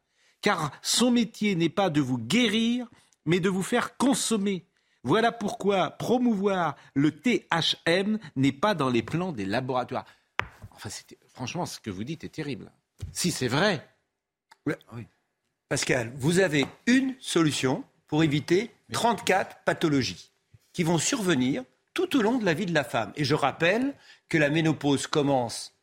car 0.41 0.71
son 0.81 1.11
métier 1.11 1.55
n'est 1.55 1.69
pas 1.69 1.89
de 1.89 2.01
vous 2.01 2.17
guérir, 2.17 2.87
mais 3.25 3.39
de 3.39 3.49
vous 3.49 3.63
faire 3.63 3.97
consommer. 3.97 4.65
Voilà 5.03 5.31
pourquoi 5.31 5.91
promouvoir 5.91 6.75
le 6.93 7.11
THM 7.11 8.19
n'est 8.35 8.51
pas 8.51 8.75
dans 8.75 8.89
les 8.89 9.03
plans 9.03 9.31
des 9.31 9.45
laboratoires. 9.45 10.05
Enfin, 10.71 10.89
franchement, 11.27 11.65
ce 11.65 11.79
que 11.79 11.89
vous 11.89 12.03
dites 12.03 12.23
est 12.23 12.29
terrible. 12.29 12.71
Si 13.11 13.31
c'est 13.31 13.47
vrai. 13.47 13.87
Pascal, 15.67 16.11
vous 16.15 16.39
avez 16.39 16.65
une 16.85 17.15
solution 17.19 17.83
pour 18.07 18.23
éviter 18.23 18.71
34 18.91 19.63
pathologies 19.63 20.31
qui 20.73 20.83
vont 20.83 20.97
survenir 20.97 21.63
tout 21.93 22.17
au 22.17 22.21
long 22.21 22.37
de 22.37 22.45
la 22.45 22.53
vie 22.53 22.65
de 22.65 22.73
la 22.73 22.83
femme. 22.83 23.11
Et 23.15 23.23
je 23.23 23.35
rappelle 23.35 23.93
que 24.29 24.37
la 24.37 24.49
ménopause 24.49 25.07
commence 25.07 25.75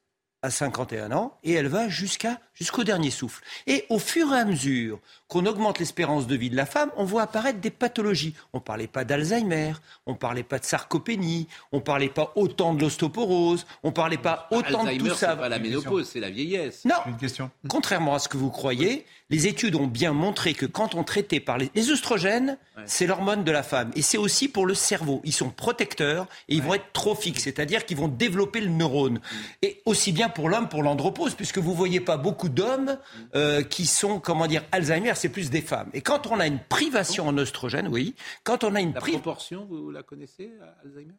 à 0.42 0.50
51 0.50 1.12
ans 1.12 1.38
et 1.42 1.52
elle 1.52 1.68
va 1.68 1.88
jusqu'à 1.88 2.40
jusqu'au 2.56 2.84
dernier 2.84 3.10
souffle. 3.10 3.42
Et 3.66 3.84
au 3.88 3.98
fur 3.98 4.32
et 4.34 4.38
à 4.38 4.44
mesure 4.44 4.98
qu'on 5.28 5.46
augmente 5.46 5.78
l'espérance 5.78 6.26
de 6.26 6.36
vie 6.36 6.50
de 6.50 6.56
la 6.56 6.66
femme, 6.66 6.90
on 6.96 7.04
voit 7.04 7.22
apparaître 7.22 7.60
des 7.60 7.70
pathologies. 7.70 8.34
On 8.52 8.58
ne 8.58 8.62
parlait 8.62 8.86
pas 8.86 9.04
d'Alzheimer, 9.04 9.74
on 10.06 10.12
ne 10.12 10.16
parlait 10.16 10.42
pas 10.42 10.58
de 10.58 10.64
sarcopénie, 10.64 11.48
on 11.72 11.76
ne 11.76 11.82
parlait 11.82 12.08
pas 12.08 12.32
autant 12.36 12.74
de 12.74 12.82
l'ostéoporose, 12.82 13.66
on 13.82 13.88
ne 13.88 13.92
parlait 13.92 14.16
pas 14.18 14.48
autant 14.50 14.84
de 14.84 14.96
tout 14.98 15.14
ça. 15.14 15.36
pas 15.36 15.48
la 15.48 15.58
ménopause, 15.58 16.08
c'est 16.08 16.20
la 16.20 16.30
vieillesse. 16.30 16.84
Non, 16.84 16.94
Une 17.06 17.16
question. 17.16 17.50
Contrairement 17.68 18.14
à 18.14 18.18
ce 18.18 18.28
que 18.28 18.36
vous 18.36 18.50
croyez, 18.50 19.04
les 19.28 19.46
études 19.48 19.74
ont 19.74 19.88
bien 19.88 20.12
montré 20.12 20.54
que 20.54 20.66
quand 20.66 20.94
on 20.94 21.02
traitait 21.02 21.40
par 21.40 21.58
les, 21.58 21.70
les 21.74 21.90
œstrogènes, 21.90 22.58
c'est 22.84 23.06
l'hormone 23.06 23.42
de 23.42 23.50
la 23.50 23.62
femme. 23.62 23.90
Et 23.96 24.02
c'est 24.02 24.18
aussi 24.18 24.48
pour 24.48 24.66
le 24.66 24.74
cerveau. 24.74 25.20
Ils 25.24 25.32
sont 25.32 25.50
protecteurs 25.50 26.26
et 26.48 26.54
ils 26.54 26.62
vont 26.62 26.74
être 26.74 26.92
trophiques, 26.92 27.40
c'est-à-dire 27.40 27.84
qu'ils 27.84 27.96
vont 27.96 28.08
développer 28.08 28.60
le 28.60 28.68
neurone. 28.68 29.20
Et 29.62 29.82
aussi 29.84 30.12
bien 30.12 30.28
pour 30.28 30.48
l'homme, 30.48 30.68
pour 30.68 30.82
l'andropause, 30.82 31.34
puisque 31.34 31.58
vous 31.58 31.74
voyez 31.74 32.00
pas 32.00 32.16
beaucoup 32.16 32.45
d'hommes 32.48 32.98
euh, 33.34 33.62
qui 33.62 33.86
sont, 33.86 34.20
comment 34.20 34.46
dire, 34.46 34.64
Alzheimer, 34.72 35.12
c'est 35.14 35.28
plus 35.28 35.50
des 35.50 35.62
femmes. 35.62 35.90
Et 35.92 36.00
quand 36.00 36.26
on 36.26 36.40
a 36.40 36.46
une 36.46 36.58
privation 36.58 37.28
en 37.28 37.36
oestrogène, 37.38 37.88
oui, 37.88 38.14
quand 38.44 38.64
on 38.64 38.74
a 38.74 38.80
une 38.80 38.94
La 38.94 39.00
proportion, 39.00 39.66
vous 39.66 39.90
la 39.90 40.02
connaissez, 40.02 40.52
Alzheimer? 40.84 41.14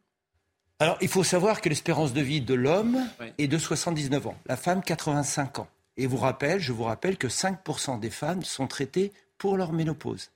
Alors, 0.80 0.96
il 1.00 1.08
faut 1.08 1.24
savoir 1.24 1.60
que 1.60 1.68
l'espérance 1.68 2.12
de 2.12 2.20
vie 2.20 2.40
de 2.40 2.54
l'homme 2.54 2.98
est 3.38 3.48
de 3.48 3.58
79 3.58 4.28
ans, 4.28 4.38
la 4.46 4.56
femme 4.56 4.82
85 4.82 5.58
ans. 5.58 5.68
Et 5.96 6.06
vous 6.06 6.16
rappelle, 6.16 6.60
je 6.60 6.72
vous 6.72 6.84
rappelle 6.84 7.16
que 7.16 7.26
5% 7.26 7.98
des 7.98 8.10
femmes 8.10 8.44
sont 8.44 8.68
traitées 8.68 9.12
pour 9.38 9.56
leur 9.56 9.72
ménopause. 9.72 10.30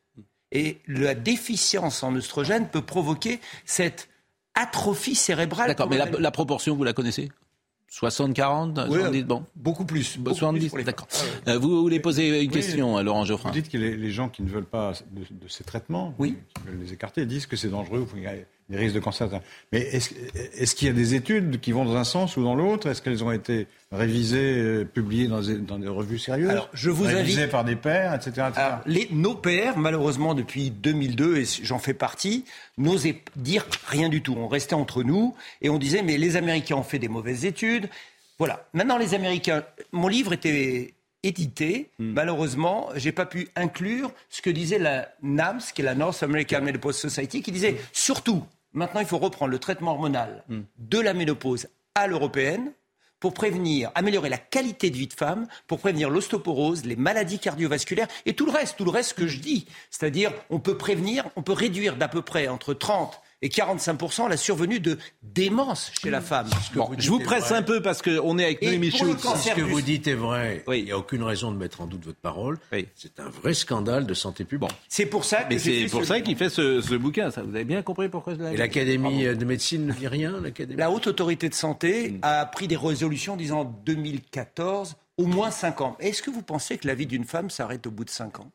Et 0.51 0.81
la 0.89 1.15
déficience 1.15 2.03
en 2.03 2.15
oestrogène 2.17 2.69
peut 2.69 2.83
provoquer 2.83 3.41
cette 3.65 4.09
atrophie 4.55 5.15
cérébrale. 5.15 5.69
D'accord, 5.69 5.89
mais 5.89 5.97
la, 5.97 6.07
la 6.07 6.31
proportion, 6.33 6.75
vous 6.75 6.85
la 6.85 6.93
connaissez? 6.93 7.31
60, 7.93 8.33
40, 8.33 8.81
Oui, 8.89 9.01
70, 9.01 9.25
bon. 9.25 9.45
Beaucoup 9.55 9.85
plus. 9.85 10.17
beaucoup 10.17 10.35
70, 10.39 10.61
plus 10.61 10.69
pour 10.71 10.79
les 10.79 10.85
d'accord. 10.85 11.09
femmes. 11.11 11.29
Euh, 11.49 11.59
vous 11.59 11.83
voulez 11.83 12.01
poser 12.01 12.29
une 12.43 12.49
Oui, 12.49 12.49
question, 12.49 12.97
euh, 12.97 13.03
Laurent 13.03 13.27
Geoffrin 13.27 13.51
Vous 13.51 13.55
dites 13.55 13.69
que 13.69 13.77
les, 13.77 13.99
les 13.99 14.11
gens 14.11 14.31
qui 14.31 14.43
ne 14.43 14.49
veulent 14.49 14.65
pas 14.65 14.93
de, 15.11 15.21
de 15.31 15.49
ces 15.49 15.63
traitements, 15.63 16.15
qui 16.19 16.35
veulent 16.67 16.81
les 16.81 16.95
écarter, 16.95 17.27
disent 17.27 17.45
que 17.45 17.55
c'est 17.55 17.69
dangereux, 17.69 18.07
des 18.69 18.77
risques 18.79 18.95
de 18.95 19.01
cancer. 19.01 19.29
Mais 19.73 19.81
est-ce 19.81 20.11
est 20.15 20.75
qu'il 20.75 20.89
y 20.89 20.91
a 20.91 20.95
des 20.95 21.15
études 21.15 21.61
qui 21.61 21.73
vont 21.73 21.85
dans 21.85 21.97
un 21.97 22.05
sens 22.05 22.37
ou 22.37 22.45
dans 22.45 22.55
l'autre? 22.55 22.89
Est-ce 22.89 23.03
qu'elles 23.03 23.23
ont 23.23 23.33
été 23.33 23.67
révisées, 23.91 24.39
euh, 24.59 24.85
publiées 24.85 25.29
dans 25.29 25.43
des, 25.43 25.57
dans 25.57 25.79
des 25.79 25.89
revues 25.89 26.19
sérieuses 26.19 26.49
Alors, 26.49 26.69
je 26.73 26.89
vous 26.91 27.05
Révisées 27.05 27.41
invite- 27.43 27.51
par 27.53 27.65
des 27.65 27.77
pairs, 27.77 28.15
etc. 28.15 28.31
etc. 28.31 28.51
Alors, 28.57 28.81
les, 28.87 29.09
nos 29.11 29.35
pères, 29.35 29.77
malheureusement, 29.77 30.35
depuis 30.35 30.71
2002, 30.71 31.37
et 31.39 31.45
j'en 31.63 31.79
fais 31.79 31.93
partie, 31.95 32.45
n'osaient 32.79 33.23
dire 33.37 33.67
rien 33.89 34.09
du 34.09 34.23
tout. 34.23 34.35
On 34.39 34.49
restait 34.49 34.75
entre 34.75 35.03
nous 35.03 35.35
et 35.61 35.69
on 35.69 35.79
disait, 35.79 36.03
mais 36.03 36.17
les 36.17 36.37
Américains 36.37 36.77
ont 36.77 36.83
fait 36.83 36.99
des 36.99 37.09
mauvaises 37.09 37.45
études. 37.45 37.89
Voilà. 38.39 38.67
Maintenant, 38.73 38.97
les 38.97 39.13
Américains, 39.15 39.63
mon 39.93 40.09
livre 40.09 40.33
était 40.33 40.95
édité. 41.23 41.91
Malheureusement, 41.99 42.89
j'ai 42.97 43.13
pas 43.13 43.27
pu 43.27 43.49
inclure 43.57 44.13
ce 44.29 44.43
que 44.43 44.51
disait 44.51 44.79
la 44.79 45.09
NAMS, 45.23 45.61
qui 45.75 45.83
est 45.83 45.85
la 45.85 45.95
North 45.95 46.23
American 46.23 46.63
Menopause 46.63 46.97
Society, 46.97 47.43
qui 47.43 47.53
disait 47.53 47.77
surtout, 47.93 48.45
maintenant, 48.73 49.01
il 49.01 49.07
faut 49.07 49.19
reprendre 49.19 49.51
le 49.51 49.59
traitement 49.59 49.93
hormonal 49.93 50.45
de 50.79 50.99
la 50.99 51.15
ménopause 51.15 51.69
à 51.95 52.07
l'européenne 52.07 52.73
pour 53.21 53.35
prévenir, 53.35 53.93
améliorer 53.95 54.29
la 54.29 54.39
qualité 54.39 54.91
de 54.91 54.97
vie 54.97 55.07
de 55.07 55.13
femme, 55.13 55.47
pour 55.69 55.79
prévenir 55.79 56.11
l'ostéoporose, 56.11 56.85
les 56.85 56.97
maladies 56.97 57.39
cardiovasculaires 57.39 58.09
et 58.27 58.35
tout 58.35 58.47
le 58.47 58.51
reste, 58.51 58.77
tout 58.77 58.85
le 58.85 58.91
reste 58.91 59.15
que 59.15 59.29
je 59.29 59.39
dis. 59.39 59.67
C'est-à-dire, 59.91 60.33
on 60.51 60.59
peut 60.59 60.77
prévenir, 60.77 61.27
on 61.37 61.43
peut 61.43 61.53
réduire 61.53 61.97
d'à 61.97 62.09
peu 62.09 62.23
près 62.23 62.49
entre 62.49 62.75
30 62.75 63.21
et 63.43 63.49
45% 63.49 64.29
la 64.29 64.37
survenue 64.37 64.81
de 64.81 64.99
démence 65.23 65.93
chez 66.01 66.11
la 66.11 66.21
femme. 66.21 66.49
Bon, 66.75 66.89
je 66.97 67.09
vous 67.11 67.19
presse 67.19 67.53
un 67.53 67.63
peu 67.63 67.83
parce 67.83 68.01
qu'on 68.03 68.39
est 68.39 68.45
avec 68.45 68.63
Et 68.63 68.67
Noémie 68.67 68.91
Schultz. 68.91 69.23
Ce 69.23 69.51
que 69.51 69.55
du- 69.57 69.63
vous 69.63 69.81
dites 69.83 70.07
est 70.07 70.15
vrai. 70.15 70.65
Il 70.73 70.85
n'y 70.85 70.93
a 70.93 70.99
aucune 70.99 71.23
raison 71.23 71.53
de 71.53 71.57
mettre 71.59 71.81
en 71.81 71.87
doute 71.87 72.05
votre 72.05 72.19
parole. 72.19 72.59
C'est 72.95 73.19
un 73.21 73.29
vrai 73.29 73.53
scandale 73.55 74.07
de 74.07 74.15
santé 74.15 74.45
publique. 74.45 74.71
C'est 74.89 75.07
pour 75.07 75.25
ça 75.25 75.45
Mais 75.51 75.59
c'est 75.59 75.87
pour 75.91 76.05
ça 76.05 76.21
qu'il 76.21 76.37
fait 76.37 76.49
ce, 76.51 76.81
ce 76.81 76.95
bouquin. 76.95 77.31
Ça, 77.31 77.43
vous 77.43 77.55
avez 77.55 77.65
bien 77.65 77.83
compris 77.83 78.09
pourquoi 78.09 78.35
je 78.35 78.41
l'ai 78.43 78.55
Et 78.55 78.57
l'Académie 78.57 79.25
de 79.25 79.45
médecine 79.45 79.87
ne 79.87 79.93
dit 79.93 80.07
rien 80.09 80.41
l'Académie 80.41 80.79
La 80.79 80.91
haute 80.91 81.07
autorité 81.07 81.49
de 81.49 81.55
santé 81.55 82.11
Mm. 82.11 82.19
a 82.23 82.47
pris 82.47 82.69
des 82.69 82.77
résolutions 82.77 83.37
disant 83.37 83.65
2014, 83.87 84.97
au 85.19 85.27
moins 85.27 85.51
5 85.51 85.81
ans. 85.81 85.97
Est-ce 86.01 86.23
que 86.23 86.31
vous 86.31 86.43
pensez 86.43 86.79
que 86.79 86.87
la 86.87 86.95
vie 86.95 87.07
d'une 87.07 87.25
femme 87.25 87.51
s'arrête 87.51 87.87
au 87.87 87.91
bout 87.91 88.05
de 88.05 88.11
5 88.11 88.41
ans? 88.41 88.51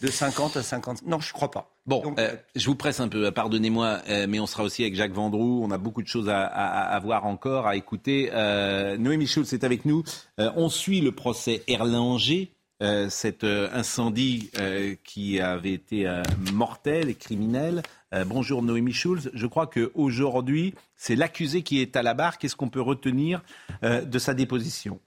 De 0.00 0.08
50 0.08 0.56
à 0.56 0.62
50 0.62 1.02
Non, 1.06 1.20
je 1.20 1.28
ne 1.28 1.32
crois 1.32 1.50
pas. 1.50 1.72
Bon, 1.86 2.14
euh, 2.18 2.34
je 2.54 2.66
vous 2.66 2.74
presse 2.74 3.00
un 3.00 3.08
peu, 3.08 3.30
pardonnez-moi, 3.30 4.00
euh, 4.08 4.26
mais 4.28 4.40
on 4.40 4.46
sera 4.46 4.62
aussi 4.64 4.82
avec 4.82 4.94
Jacques 4.94 5.12
Vendroux. 5.12 5.60
On 5.64 5.70
a 5.70 5.78
beaucoup 5.78 6.02
de 6.02 6.08
choses 6.08 6.28
à, 6.28 6.44
à- 6.44 6.94
à 6.94 6.98
voir 7.00 7.26
encore, 7.26 7.66
à 7.66 7.76
écouter. 7.76 8.30
Euh, 8.32 8.96
Noémie 8.98 9.26
Schultz 9.26 9.52
est 9.52 9.64
avec 9.64 9.84
nous. 9.84 10.02
Euh, 10.40 10.50
on 10.56 10.68
suit 10.68 11.00
le 11.00 11.12
procès 11.12 11.62
Erlanger, 11.68 12.52
euh, 12.82 13.08
cet 13.08 13.44
euh, 13.44 13.68
incendie 13.72 14.50
euh, 14.58 14.94
qui 15.04 15.40
avait 15.40 15.72
été 15.72 16.06
euh, 16.06 16.22
mortel 16.52 17.08
et 17.08 17.14
criminel. 17.14 17.82
Euh, 18.12 18.24
bonjour 18.24 18.62
Noémie 18.62 18.92
Schultz. 18.92 19.30
Je 19.32 19.46
crois 19.46 19.66
qu'aujourd'hui, 19.66 20.74
c'est 20.94 21.16
l'accusé 21.16 21.62
qui 21.62 21.80
est 21.80 21.96
à 21.96 22.02
la 22.02 22.14
barre. 22.14 22.36
Qu'est-ce 22.38 22.56
qu'on 22.56 22.68
peut 22.68 22.80
retenir 22.82 23.42
euh, 23.82 24.02
de 24.02 24.18
sa 24.18 24.34
déposition? 24.34 25.00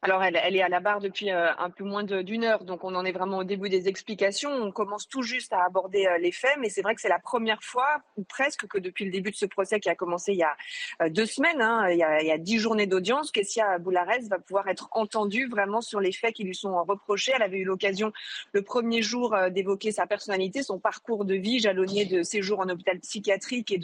Alors, 0.00 0.22
elle, 0.22 0.36
est 0.36 0.62
à 0.62 0.68
la 0.68 0.78
barre 0.78 1.00
depuis 1.00 1.32
euh, 1.32 1.52
un 1.58 1.70
peu 1.70 1.82
moins 1.82 2.04
d'une 2.04 2.44
heure, 2.44 2.62
donc 2.62 2.84
on 2.84 2.94
en 2.94 3.04
est 3.04 3.10
vraiment 3.10 3.38
au 3.38 3.44
début 3.44 3.68
des 3.68 3.88
explications. 3.88 4.48
On 4.52 4.70
commence 4.70 5.08
tout 5.08 5.22
juste 5.22 5.52
à 5.52 5.64
aborder 5.64 6.06
euh, 6.06 6.18
les 6.18 6.30
faits, 6.30 6.56
mais 6.60 6.68
c'est 6.68 6.82
vrai 6.82 6.94
que 6.94 7.00
c'est 7.00 7.08
la 7.08 7.18
première 7.18 7.64
fois, 7.64 8.00
ou 8.16 8.22
presque, 8.22 8.68
que 8.68 8.78
depuis 8.78 9.04
le 9.04 9.10
début 9.10 9.32
de 9.32 9.36
ce 9.36 9.46
procès 9.46 9.80
qui 9.80 9.88
a 9.88 9.96
commencé 9.96 10.34
il 10.34 10.38
y 10.38 10.44
a 10.44 10.56
euh, 11.02 11.08
deux 11.08 11.26
semaines, 11.26 11.60
hein, 11.60 11.90
il, 11.90 11.98
y 11.98 12.04
a, 12.04 12.38
dix 12.38 12.60
journées 12.60 12.86
d'audience, 12.86 13.32
Kessia 13.32 13.78
Boularez 13.78 14.20
va 14.30 14.38
pouvoir 14.38 14.68
être 14.68 14.88
entendue 14.92 15.48
vraiment 15.48 15.80
sur 15.80 15.98
les 15.98 16.12
faits 16.12 16.32
qui 16.32 16.44
lui 16.44 16.54
sont 16.54 16.80
reprochés. 16.84 17.32
Elle 17.34 17.42
avait 17.42 17.58
eu 17.58 17.64
l'occasion 17.64 18.12
le 18.52 18.62
premier 18.62 19.02
jour 19.02 19.36
d'évoquer 19.50 19.90
sa 19.90 20.06
personnalité, 20.06 20.62
son 20.62 20.78
parcours 20.78 21.24
de 21.24 21.34
vie, 21.34 21.58
jalonné 21.58 22.04
de 22.04 22.22
séjours 22.22 22.60
en 22.60 22.68
hôpital 22.68 23.00
psychiatrique 23.00 23.72
et 23.72 23.80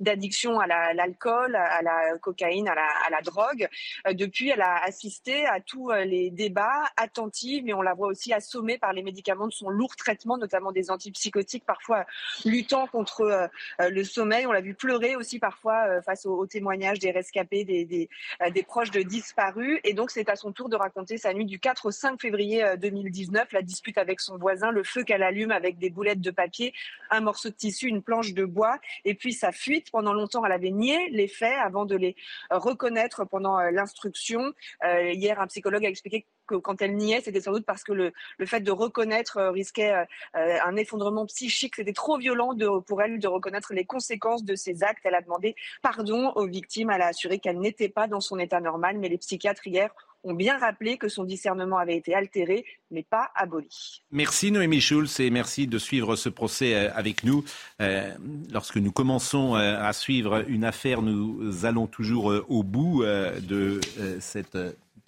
d'addiction 0.00 0.60
à 0.60 0.66
la- 0.66 0.94
l'alcool, 0.94 1.54
à 1.56 1.82
la 1.82 2.16
cocaïne, 2.22 2.68
à 2.68 2.74
la, 2.74 3.20
drogue. 3.20 3.68
Depuis, 4.12 4.48
elle 4.48 4.62
a 4.62 4.82
assisté 4.84 5.44
à 5.46 5.57
tous 5.60 5.90
euh, 5.90 6.04
les 6.04 6.30
débats, 6.30 6.84
attentive, 6.96 7.64
mais 7.64 7.72
on 7.72 7.82
la 7.82 7.94
voit 7.94 8.08
aussi 8.08 8.32
assommée 8.32 8.78
par 8.78 8.92
les 8.92 9.02
médicaments 9.02 9.46
de 9.46 9.52
son 9.52 9.68
lourd 9.68 9.96
traitement, 9.96 10.38
notamment 10.38 10.72
des 10.72 10.90
antipsychotiques, 10.90 11.64
parfois 11.64 12.06
luttant 12.44 12.86
contre 12.86 13.22
euh, 13.22 13.46
euh, 13.80 13.90
le 13.90 14.04
sommeil. 14.04 14.46
On 14.46 14.52
l'a 14.52 14.60
vu 14.60 14.74
pleurer 14.74 15.16
aussi 15.16 15.38
parfois 15.38 16.02
face 16.02 16.26
aux, 16.26 16.46
témoignages 16.46 16.98
des 16.98 17.10
rescapés, 17.10 17.64
des, 17.64 17.84
des, 17.84 18.62
proches 18.62 18.90
de 18.90 19.02
disparus. 19.02 19.80
Et 19.84 19.94
donc, 19.94 20.10
c'est 20.10 20.28
à 20.28 20.36
son 20.36 20.52
tour 20.52 20.68
de 20.68 20.76
raconter 20.76 21.18
sa 21.18 21.32
nuit 21.32 21.44
du 21.44 21.58
4 21.58 21.86
au 21.86 21.90
5 21.90 22.20
février 22.20 22.64
euh, 22.64 22.76
2019, 22.76 23.52
la 23.52 23.62
dispute 23.62 23.98
avec 23.98 24.20
son 24.20 24.38
voisin, 24.38 24.70
le 24.70 24.84
feu 24.84 25.04
qu'elle 25.04 25.22
allume 25.22 25.50
avec 25.50 25.78
des 25.78 25.90
boulettes 25.90 26.20
de 26.20 26.30
papier, 26.30 26.74
un 27.10 27.20
morceau 27.20 27.48
de 27.48 27.54
tissu, 27.54 27.88
une 27.88 28.02
planche 28.02 28.32
de 28.34 28.44
bois, 28.44 28.78
et 29.04 29.14
puis 29.14 29.32
sa 29.32 29.52
fuite. 29.52 29.90
Pendant 29.90 30.12
longtemps, 30.12 30.44
elle 30.44 30.52
avait 30.52 30.70
nié 30.70 31.08
les 31.10 31.28
faits 31.28 31.56
avant 31.62 31.84
de 31.84 31.96
les 31.96 32.16
reconnaître 32.50 33.24
pendant 33.24 33.58
l'instruction. 33.70 34.52
Hier, 34.84 35.40
un 35.40 35.46
psychologue 35.48 35.84
a 35.84 35.88
expliqué 35.88 36.24
que 36.46 36.54
quand 36.54 36.80
elle 36.80 36.96
niait, 36.96 37.20
c'était 37.20 37.40
sans 37.40 37.52
doute 37.52 37.66
parce 37.66 37.84
que 37.84 37.92
le, 37.92 38.12
le 38.38 38.46
fait 38.46 38.60
de 38.60 38.70
reconnaître 38.70 39.36
euh, 39.38 39.50
risquait 39.50 39.92
euh, 39.92 40.58
un 40.64 40.76
effondrement 40.76 41.26
psychique. 41.26 41.76
C'était 41.76 41.92
trop 41.92 42.18
violent 42.18 42.56
pour 42.86 43.02
elle 43.02 43.18
de 43.18 43.28
reconnaître 43.28 43.72
les 43.74 43.84
conséquences 43.84 44.44
de 44.44 44.54
ses 44.54 44.82
actes. 44.82 45.00
Elle 45.04 45.14
a 45.14 45.22
demandé 45.22 45.54
pardon 45.82 46.32
aux 46.34 46.46
victimes. 46.46 46.90
Elle 46.90 47.02
a 47.02 47.08
assuré 47.08 47.38
qu'elle 47.38 47.58
n'était 47.58 47.88
pas 47.88 48.06
dans 48.06 48.20
son 48.20 48.38
état 48.38 48.60
normal, 48.60 48.98
mais 48.98 49.08
les 49.08 49.18
psychiatres 49.18 49.66
hier 49.66 49.90
ont 50.24 50.34
bien 50.34 50.58
rappelé 50.58 50.98
que 50.98 51.08
son 51.08 51.22
discernement 51.22 51.78
avait 51.78 51.96
été 51.96 52.12
altéré, 52.12 52.64
mais 52.90 53.04
pas 53.04 53.30
aboli. 53.36 54.02
Merci 54.10 54.50
Noémie 54.50 54.80
Schulz 54.80 55.20
et 55.20 55.30
merci 55.30 55.68
de 55.68 55.78
suivre 55.78 56.16
ce 56.16 56.28
procès 56.28 56.74
euh, 56.74 56.90
avec 56.92 57.22
nous. 57.22 57.44
Lorsque 58.50 58.76
nous 58.76 58.90
commençons 58.90 59.54
à 59.54 59.92
suivre 59.92 60.44
une 60.48 60.64
affaire, 60.64 61.02
nous 61.02 61.64
allons 61.64 61.86
toujours 61.86 62.32
au 62.48 62.62
bout 62.62 63.04
de 63.04 63.80
cette... 64.20 64.58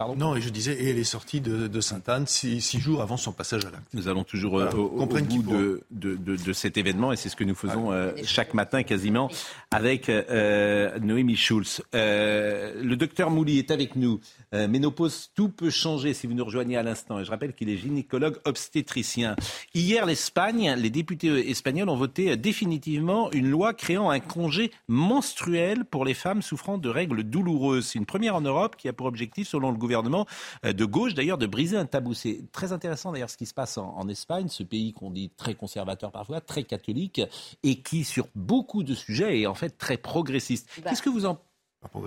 Pardon 0.01 0.17
Non, 0.17 0.35
et 0.35 0.41
je 0.41 0.49
disais, 0.49 0.73
et 0.73 0.89
elle 0.89 0.99
est 0.99 1.05
sortie 1.05 1.43
de, 1.43 1.67
de 1.67 1.81
Sainte-Anne 1.83 2.27
six, 2.27 2.63
six 2.63 2.81
jours 2.81 3.03
avant 3.03 3.19
son 3.19 3.33
passage 3.33 3.67
à 3.67 3.71
l'acte. 3.71 3.85
Nous 3.93 4.09
allons 4.09 4.25
toujours 4.25 4.53
Voilà, 4.53 4.75
au, 4.75 5.05
bout 5.05 5.21
de, 5.21 5.83
de, 5.91 6.17
de- 6.17 6.37
de 6.37 6.53
cet 6.55 6.79
événement 6.79 7.13
et 7.13 7.17
c'est 7.17 7.29
ce 7.29 7.37
que 7.37 7.45
nous 7.45 7.55
faisons 7.55 7.93
euh, 7.93 8.13
chaque 8.25 8.55
matin 8.55 8.83
quasiment 8.83 9.31
avec 9.71 10.09
euh, 10.09 10.99
Noémie 11.01 11.37
Schulz. 11.37 11.83
Euh, 11.95 12.83
le 12.83 12.97
docteur 12.97 13.29
Mouly 13.29 13.59
est 13.59 13.71
avec 13.71 13.95
nous. 13.95 14.21
Euh, 14.55 14.69
ménopause, 14.69 15.33
tout 15.35 15.51
peut 15.51 15.69
changer 15.69 16.15
si 16.15 16.27
vous 16.27 16.33
nous 16.33 16.47
rejoignez 16.47 16.79
à 16.79 16.83
l'instant. 16.83 17.21
Et 17.21 17.25
je 17.27 17.31
rappelle 17.31 17.53
qu'il 17.53 17.69
est 17.69 17.77
gynécologue 17.77 18.39
obstétricien. 18.47 19.37
Hier, 19.75 20.07
l'Espagne, 20.07 20.77
les 20.79 20.89
députés 20.89 21.51
espagnols 21.51 21.91
ont 21.91 21.97
voté 21.97 22.39
définitivement 22.39 23.31
une 23.33 23.51
loi 23.51 23.75
créant 23.75 24.09
un 24.09 24.21
congé 24.21 24.71
menstruel 24.89 25.85
pour 25.85 26.07
les 26.07 26.15
femmes 26.15 26.41
souffrant 26.41 26.79
de 26.79 26.89
règles 26.89 27.23
douloureuses. 27.23 27.89
C'est 27.89 27.99
une 27.99 28.07
première 28.07 28.35
en 28.35 28.41
Europe 28.41 28.77
qui 28.79 28.89
a 28.89 28.95
pour 28.95 29.05
objectif, 29.05 29.47
selon 29.47 29.69
le 29.71 29.75
gouvernement 29.77 29.90
euh, 29.97 30.73
de 30.73 30.85
gauche 30.85 31.15
d'ailleurs, 31.15 31.39
de 31.39 31.47
briser 31.47 31.77
un 31.77 31.87
tabou. 31.87 32.15
C'est 32.15 32.41
très 32.53 32.73
intéressant 32.73 33.13
d'ailleurs 33.13 33.31
ce 33.31 33.37
qui 33.37 33.47
se 33.47 33.55
passe 33.55 33.79
en, 33.79 33.97
en 33.97 34.09
Espagne, 34.09 34.49
ce 34.49 34.63
pays 34.63 34.93
qu'on 34.93 35.11
dit 35.11 35.31
très 35.37 35.55
conservateur 35.55 36.13
parfois, 36.13 36.41
très 36.41 36.65
catholique, 36.65 37.21
et 37.63 37.81
qui 37.81 38.05
sur 38.05 38.29
beaucoup 38.35 38.83
de 38.83 38.95
sujets 38.95 39.41
est 39.41 39.47
en 39.47 39.55
fait 39.55 39.77
très 39.79 39.97
progressiste. 39.97 40.69
Qu'est-ce 40.83 41.03
que 41.03 41.11
vous 41.11 41.27
en 41.27 41.41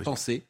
pensez? 0.03 0.45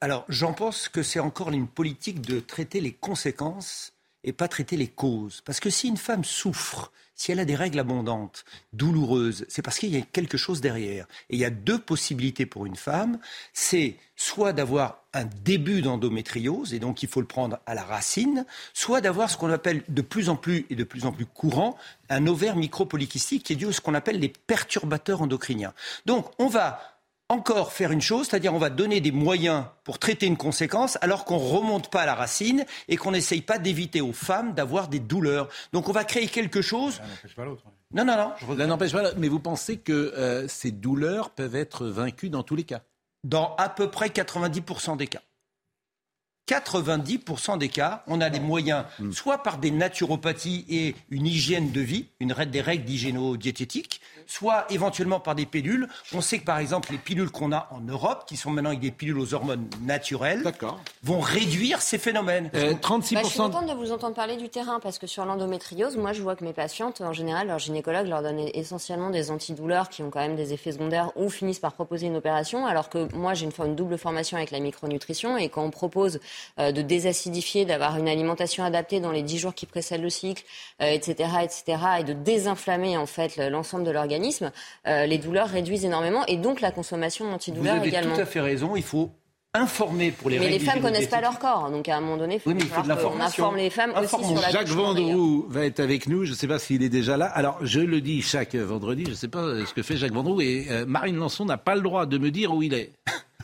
Alors, 0.00 0.24
j'en 0.28 0.52
pense 0.52 0.88
que 0.88 1.02
c'est 1.02 1.20
encore 1.20 1.50
une 1.50 1.66
politique 1.66 2.20
de 2.20 2.40
traiter 2.40 2.80
les 2.80 2.92
conséquences 2.92 3.92
et 4.24 4.32
pas 4.32 4.48
traiter 4.48 4.76
les 4.76 4.88
causes. 4.88 5.40
Parce 5.44 5.60
que 5.60 5.70
si 5.70 5.88
une 5.88 5.96
femme 5.96 6.24
souffre, 6.24 6.92
si 7.14 7.32
elle 7.32 7.40
a 7.40 7.44
des 7.44 7.54
règles 7.54 7.78
abondantes, 7.78 8.44
douloureuses, 8.72 9.44
c'est 9.48 9.62
parce 9.62 9.78
qu'il 9.78 9.90
y 9.90 9.96
a 9.96 10.02
quelque 10.02 10.36
chose 10.36 10.60
derrière. 10.60 11.06
Et 11.30 11.36
il 11.36 11.38
y 11.38 11.44
a 11.44 11.50
deux 11.50 11.78
possibilités 11.78 12.46
pour 12.46 12.66
une 12.66 12.76
femme. 12.76 13.18
C'est 13.52 13.96
soit 14.16 14.52
d'avoir 14.52 15.02
un 15.14 15.24
début 15.24 15.82
d'endométriose, 15.82 16.72
et 16.74 16.78
donc 16.78 17.02
il 17.02 17.08
faut 17.08 17.20
le 17.20 17.26
prendre 17.26 17.58
à 17.66 17.74
la 17.74 17.82
racine, 17.82 18.46
soit 18.72 19.00
d'avoir 19.00 19.28
ce 19.28 19.36
qu'on 19.36 19.50
appelle 19.50 19.82
de 19.88 20.02
plus 20.02 20.28
en 20.28 20.36
plus 20.36 20.64
et 20.70 20.76
de 20.76 20.84
plus 20.84 21.04
en 21.04 21.12
plus 21.12 21.26
courant, 21.26 21.76
un 22.08 22.26
ovaire 22.26 22.56
micropolycystique 22.56 23.42
qui 23.42 23.52
est 23.52 23.56
dû 23.56 23.66
à 23.66 23.72
ce 23.72 23.80
qu'on 23.80 23.94
appelle 23.94 24.18
les 24.18 24.28
perturbateurs 24.28 25.22
endocriniens. 25.22 25.74
Donc 26.06 26.30
on 26.38 26.46
va 26.46 26.91
encore 27.32 27.72
faire 27.72 27.90
une 27.90 28.00
chose, 28.00 28.28
c'est-à-dire 28.28 28.54
on 28.54 28.58
va 28.58 28.70
donner 28.70 29.00
des 29.00 29.10
moyens 29.10 29.64
pour 29.84 29.98
traiter 29.98 30.26
une 30.26 30.36
conséquence 30.36 30.98
alors 31.00 31.24
qu'on 31.24 31.38
ne 31.38 31.44
remonte 31.44 31.90
pas 31.90 32.02
à 32.02 32.06
la 32.06 32.14
racine 32.14 32.64
et 32.88 32.96
qu'on 32.96 33.10
n'essaye 33.10 33.40
pas 33.40 33.58
d'éviter 33.58 34.00
aux 34.00 34.12
femmes 34.12 34.54
d'avoir 34.54 34.88
des 34.88 35.00
douleurs. 35.00 35.48
Donc 35.72 35.88
on 35.88 35.92
va 35.92 36.04
créer 36.04 36.28
quelque 36.28 36.62
chose. 36.62 36.94
Ça 36.94 37.02
n'empêche 37.02 37.34
pas 37.34 37.44
l'autre. 37.44 37.64
Non, 37.92 38.04
non, 38.04 38.16
non. 38.16 38.32
Je 38.40 38.62
n'empêche 38.64 38.92
pas. 38.92 39.12
Mais 39.16 39.28
vous 39.28 39.40
pensez 39.40 39.78
que 39.78 39.92
euh, 39.92 40.46
ces 40.48 40.70
douleurs 40.70 41.30
peuvent 41.30 41.56
être 41.56 41.86
vaincues 41.86 42.30
dans 42.30 42.42
tous 42.42 42.56
les 42.56 42.64
cas? 42.64 42.82
Dans 43.24 43.54
à 43.56 43.68
peu 43.68 43.90
près 43.90 44.08
90% 44.08 44.96
des 44.96 45.06
cas. 45.06 45.22
90% 46.48 47.58
des 47.58 47.68
cas, 47.68 48.02
on 48.08 48.20
a 48.20 48.28
des 48.28 48.40
moyens, 48.40 48.84
Hmm. 48.98 49.12
soit 49.12 49.42
par 49.42 49.58
des 49.58 49.70
naturopathies 49.70 50.64
et 50.68 50.94
une 51.10 51.26
hygiène 51.26 51.70
de 51.70 51.80
vie, 51.80 52.06
une, 52.20 52.34
des 52.34 52.60
règles 52.60 52.84
d'hygiéno-diététique, 52.84 54.00
soit 54.26 54.66
éventuellement 54.70 55.20
par 55.20 55.34
des 55.34 55.46
pilules. 55.46 55.88
On 56.14 56.20
sait 56.20 56.38
que 56.38 56.44
par 56.44 56.58
exemple 56.58 56.92
les 56.92 56.98
pilules 56.98 57.30
qu'on 57.30 57.52
a 57.52 57.68
en 57.70 57.80
Europe, 57.80 58.24
qui 58.26 58.36
sont 58.36 58.50
maintenant 58.50 58.70
avec 58.70 58.80
des 58.80 58.90
pilules 58.90 59.18
aux 59.18 59.34
hormones 59.34 59.68
naturelles, 59.82 60.42
vont 61.02 61.20
réduire 61.20 61.80
ces 61.82 61.98
phénomènes. 61.98 62.50
Euh, 62.54 62.74
Bah, 63.16 63.22
je 63.24 63.28
suis 63.28 63.38
contente 63.38 63.68
de 63.68 63.74
vous 63.74 63.92
entendre 63.92 64.14
parler 64.14 64.36
du 64.36 64.48
terrain 64.48 64.80
parce 64.80 64.98
que 64.98 65.06
sur 65.06 65.24
l'endométriose, 65.24 65.96
moi 65.96 66.12
je 66.12 66.22
vois 66.22 66.36
que 66.36 66.44
mes 66.44 66.52
patientes, 66.52 67.00
en 67.00 67.12
général, 67.12 67.48
leur 67.48 67.58
gynécologue 67.58 68.06
leur 68.06 68.22
donne 68.22 68.40
essentiellement 68.54 69.10
des 69.10 69.30
antidouleurs 69.30 69.88
qui 69.88 70.02
ont 70.02 70.10
quand 70.10 70.20
même 70.20 70.36
des 70.36 70.52
effets 70.52 70.72
secondaires 70.72 71.10
ou 71.16 71.28
finissent 71.28 71.58
par 71.58 71.72
proposer 71.72 72.06
une 72.06 72.16
opération, 72.16 72.66
alors 72.66 72.88
que 72.88 73.12
moi 73.14 73.34
j'ai 73.34 73.46
une, 73.46 73.52
une 73.66 73.76
double 73.76 73.98
formation 73.98 74.36
avec 74.36 74.50
la 74.50 74.60
micronutrition 74.60 75.36
et 75.36 75.48
quand 75.48 75.62
on 75.64 75.70
propose 75.70 76.20
euh, 76.58 76.72
de 76.72 76.82
désacidifier, 76.82 77.64
d'avoir 77.64 77.96
une 77.98 78.08
alimentation 78.08 78.64
adaptée 78.64 79.00
dans 79.00 79.12
les 79.12 79.22
10 79.22 79.38
jours 79.38 79.54
qui 79.54 79.66
précèdent 79.66 80.02
le 80.02 80.10
cycle, 80.10 80.44
euh, 80.80 80.90
etc., 80.90 81.30
etc., 81.42 81.78
et 82.00 82.04
de 82.04 82.12
désinflammer 82.12 82.96
en 82.96 83.06
fait 83.06 83.36
l'ensemble 83.36 83.84
de 83.84 83.90
l'organisme, 83.90 84.12
euh, 84.86 85.06
les 85.06 85.18
douleurs 85.18 85.48
réduisent 85.48 85.84
énormément 85.84 86.24
et 86.26 86.36
donc 86.36 86.60
la 86.60 86.70
consommation 86.70 87.24
Vous 87.26 87.30
d'antidouleurs 87.32 87.76
avez 87.76 87.88
également. 87.88 88.14
tout 88.14 88.20
à 88.20 88.26
fait 88.26 88.40
raison, 88.40 88.76
il 88.76 88.82
faut 88.82 89.10
informer 89.54 90.12
pour 90.12 90.30
les 90.30 90.38
mais 90.38 90.48
les 90.48 90.58
femmes 90.58 90.80
connaissent 90.80 91.08
pas 91.08 91.20
leur 91.20 91.38
corps, 91.38 91.70
donc 91.70 91.86
à 91.88 91.96
un 91.98 92.00
moment 92.00 92.16
donné, 92.16 92.40
Oui, 92.46 92.54
mais 92.54 92.62
il 92.62 92.68
faut 92.68 92.80
de 92.80 92.88
l'information. 92.88 93.44
informe 93.44 93.56
les 93.58 93.68
femmes 93.68 93.92
aussi 94.02 94.24
sur 94.24 94.40
la 94.40 94.50
Jacques. 94.50 94.66
Vendroux 94.68 95.44
va 95.50 95.66
être 95.66 95.80
avec 95.80 96.08
nous. 96.08 96.24
Je 96.24 96.30
ne 96.30 96.34
sais 96.36 96.48
pas 96.48 96.58
s'il 96.58 96.82
est 96.82 96.88
déjà 96.88 97.18
là. 97.18 97.26
Alors, 97.26 97.58
je 97.60 97.80
le 97.80 98.00
dis 98.00 98.22
chaque 98.22 98.54
vendredi. 98.54 99.04
Je 99.04 99.10
ne 99.10 99.14
sais 99.14 99.28
pas 99.28 99.42
ce 99.66 99.74
que 99.74 99.82
fait 99.82 99.98
Jacques 99.98 100.12
Vendroux. 100.14 100.40
Et 100.40 100.68
euh, 100.70 100.86
Marine 100.86 101.16
Lançon 101.16 101.44
n'a 101.44 101.58
pas 101.58 101.74
le 101.74 101.82
droit 101.82 102.06
de 102.06 102.16
me 102.16 102.30
dire 102.30 102.54
où 102.54 102.62
il 102.62 102.72
est. 102.72 102.92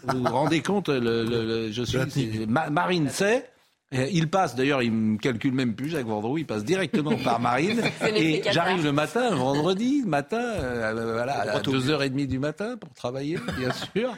Vous 0.05 0.19
vous 0.25 0.33
rendez 0.33 0.63
compte 0.63 0.89
le, 0.89 0.99
le- 1.25 1.45
le- 1.45 1.73
Je 1.73 1.83
suis. 1.83 2.47
Marine 2.47 3.11
sait. 3.11 3.45
Euh, 3.95 4.07
Il 4.13 4.29
passe, 4.29 4.55
d'ailleurs, 4.55 4.83
il 4.83 4.93
me 4.93 5.17
calcule 5.19 5.53
même 5.55 5.75
plus, 5.75 5.89
Jacques 5.89 6.07
Vendroux, 6.07 6.37
il 6.39 6.45
passe 6.47 6.63
directement 6.65 7.17
par 7.25 7.41
Marine. 7.41 7.81
Et 8.15 8.43
j'arrive 8.53 8.85
le 8.85 8.93
matin, 8.93 9.35
vendredi 9.35 10.03
matin, 10.05 10.41
euh, 10.43 11.13
voilà, 11.15 11.41
à 11.55 11.61
2h30 11.61 12.27
du 12.27 12.39
matin 12.39 12.77
pour 12.77 12.93
travailler, 12.93 13.39
bien 13.59 13.71
sûr. 13.95 14.15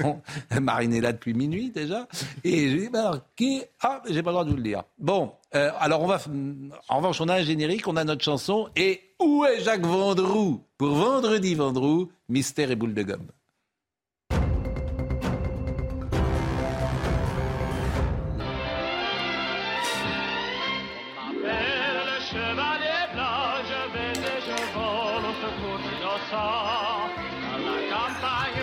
bon, 0.00 0.20
Marine 0.60 0.92
est 0.92 1.00
là 1.00 1.12
depuis 1.12 1.32
minuit 1.32 1.70
déjà. 1.70 2.06
Et 2.44 2.70
je 2.70 2.76
dis, 2.76 2.88
bah, 2.90 3.00
alors, 3.08 3.20
qui 3.36 3.62
Ah, 3.82 4.02
j'ai 4.08 4.22
pas 4.22 4.30
le 4.30 4.34
droit 4.34 4.44
de 4.44 4.50
vous 4.50 4.56
le 4.56 4.62
dire. 4.62 4.82
Bon, 4.98 5.32
euh, 5.54 5.70
alors 5.80 6.02
on 6.02 6.06
va. 6.06 6.20
En 6.88 6.98
revanche, 6.98 7.20
on 7.22 7.28
a 7.28 7.36
un 7.36 7.42
générique, 7.42 7.88
on 7.88 7.96
a 7.96 8.04
notre 8.04 8.22
chanson. 8.22 8.68
Et 8.76 9.00
où 9.18 9.44
est 9.46 9.60
Jacques 9.62 9.84
Vendroux? 9.86 10.62
Pour 10.76 10.90
Vendredi 10.94 11.54
Vendroux, 11.54 12.10
Mystère 12.28 12.70
et 12.70 12.76
boule 12.76 12.94
de 12.94 13.02
gomme. 13.02 13.26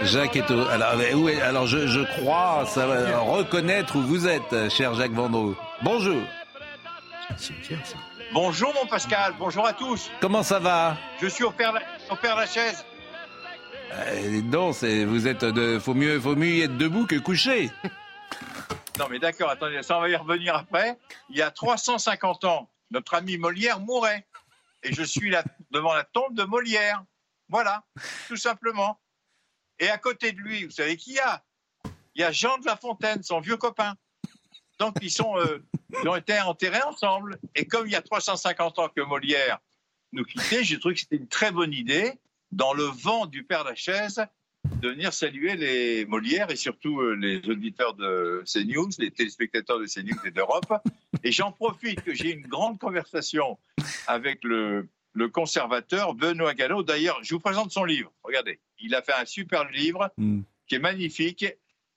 Jacques 0.07 0.35
est 0.35 0.49
au. 0.51 0.65
Alors, 0.67 0.95
mais 0.97 1.13
où 1.13 1.29
est- 1.29 1.41
alors 1.41 1.67
je, 1.67 1.87
je 1.87 1.99
crois 2.19 2.65
ça 2.65 2.87
va 2.87 3.19
reconnaître 3.19 3.95
où 3.97 4.01
vous 4.01 4.27
êtes, 4.27 4.69
cher 4.69 4.93
Jacques 4.95 5.11
Vendroux. 5.13 5.55
Bonjour. 5.83 6.21
Bonjour 8.33 8.73
mon 8.73 8.85
Pascal, 8.87 9.33
bonjour 9.37 9.65
à 9.65 9.73
tous. 9.73 10.09
Comment 10.21 10.43
ça 10.43 10.59
va? 10.59 10.97
Je 11.21 11.27
suis 11.27 11.43
au 11.43 11.51
Père, 11.51 11.73
au 12.09 12.15
Père 12.15 12.35
Lachaise. 12.35 12.85
Euh, 13.93 14.41
Non, 14.43 14.73
c'est 14.73 15.05
vous 15.05 15.27
êtes 15.27 15.45
de. 15.45 15.79
Faut 15.79 15.93
mieux, 15.93 16.19
faut 16.19 16.35
mieux 16.35 16.47
y 16.49 16.61
être 16.61 16.77
debout 16.77 17.05
que 17.05 17.15
couché. 17.15 17.69
Non 18.99 19.05
mais 19.09 19.19
d'accord, 19.19 19.49
attendez, 19.51 19.83
ça 19.83 19.97
on 19.97 20.01
va 20.01 20.09
y 20.09 20.15
revenir 20.15 20.55
après. 20.55 20.97
Il 21.29 21.37
y 21.37 21.41
a 21.41 21.51
350 21.51 22.45
ans, 22.45 22.69
notre 22.91 23.13
ami 23.13 23.37
Molière 23.37 23.79
mourait. 23.79 24.25
Et 24.83 24.93
je 24.93 25.03
suis 25.03 25.29
là 25.29 25.43
devant 25.71 25.93
la 25.93 26.03
tombe 26.03 26.33
de 26.33 26.43
Molière. 26.43 27.03
Voilà, 27.49 27.83
tout 28.27 28.35
simplement. 28.37 28.99
Et 29.79 29.89
à 29.89 29.97
côté 29.97 30.31
de 30.31 30.39
lui, 30.39 30.65
vous 30.65 30.71
savez 30.71 30.97
qui 30.97 31.11
il 31.11 31.15
y 31.15 31.19
a? 31.19 31.43
Il 32.15 32.21
y 32.21 32.23
a 32.23 32.31
Jean 32.31 32.57
de 32.57 32.65
La 32.65 32.75
Fontaine, 32.75 33.21
son 33.21 33.39
vieux 33.39 33.57
copain. 33.57 33.93
Donc 34.79 34.95
ils, 35.01 35.11
euh, 35.21 35.59
ont 36.05 36.15
été 36.15 36.39
enterrés 36.39 36.81
ensemble. 36.83 37.39
Et 37.55 37.65
comme 37.65 37.87
il 37.87 37.93
y 37.93 37.95
a 37.95 38.01
350 38.01 38.79
ans 38.79 38.89
que 38.89 39.01
Molière 39.01 39.59
nous 40.13 40.23
quittait, 40.23 40.63
j'ai 40.63 40.79
trouvé 40.79 40.95
que 40.95 41.01
c'était 41.01 41.17
une 41.17 41.27
très 41.27 41.51
bonne 41.51 41.73
idée, 41.73 42.13
dans 42.51 42.73
le 42.73 42.83
vent 42.83 43.25
du 43.25 43.43
Père 43.43 43.63
Lachaise, 43.63 44.25
de 44.81 44.89
venir 44.89 45.13
saluer 45.13 45.55
les 45.55 46.05
Molières 46.05 46.51
et 46.51 46.55
surtout 46.55 47.01
euh, 47.01 47.13
les 47.13 47.47
auditeurs 47.49 47.93
de 47.93 48.43
CNews, 48.45 48.89
les 48.99 49.11
téléspectateurs 49.11 49.79
de 49.79 49.85
CNews 49.85 50.25
et 50.25 50.31
d'Europe. 50.31 50.73
Et 51.23 51.31
j'en 51.31 51.51
profite 51.51 52.01
que 52.01 52.13
j'ai 52.13 52.31
une 52.31 52.47
grande 52.47 52.79
conversation 52.79 53.57
avec 54.07 54.43
le, 54.43 54.87
le 55.17 55.29
conservateur 55.29 56.13
Benoît 56.13 56.53
Gallo. 56.53 56.83
D'ailleurs, 56.83 57.17
je 57.23 57.33
vous 57.33 57.39
présente 57.39 57.71
son 57.71 57.83
livre. 57.83 58.11
Regardez, 58.23 58.59
il 58.79 58.93
a 58.93 59.01
fait 59.01 59.13
un 59.13 59.25
super 59.25 59.67
livre 59.71 60.11
qui 60.67 60.75
est 60.75 60.79
magnifique, 60.79 61.43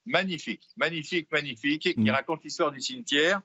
magnifique, 0.06 0.62
magnifique, 0.76 1.28
magnifique, 1.30 1.94
qui 1.94 2.10
raconte 2.10 2.42
l'histoire 2.44 2.72
du 2.72 2.80
cimetière. 2.80 3.40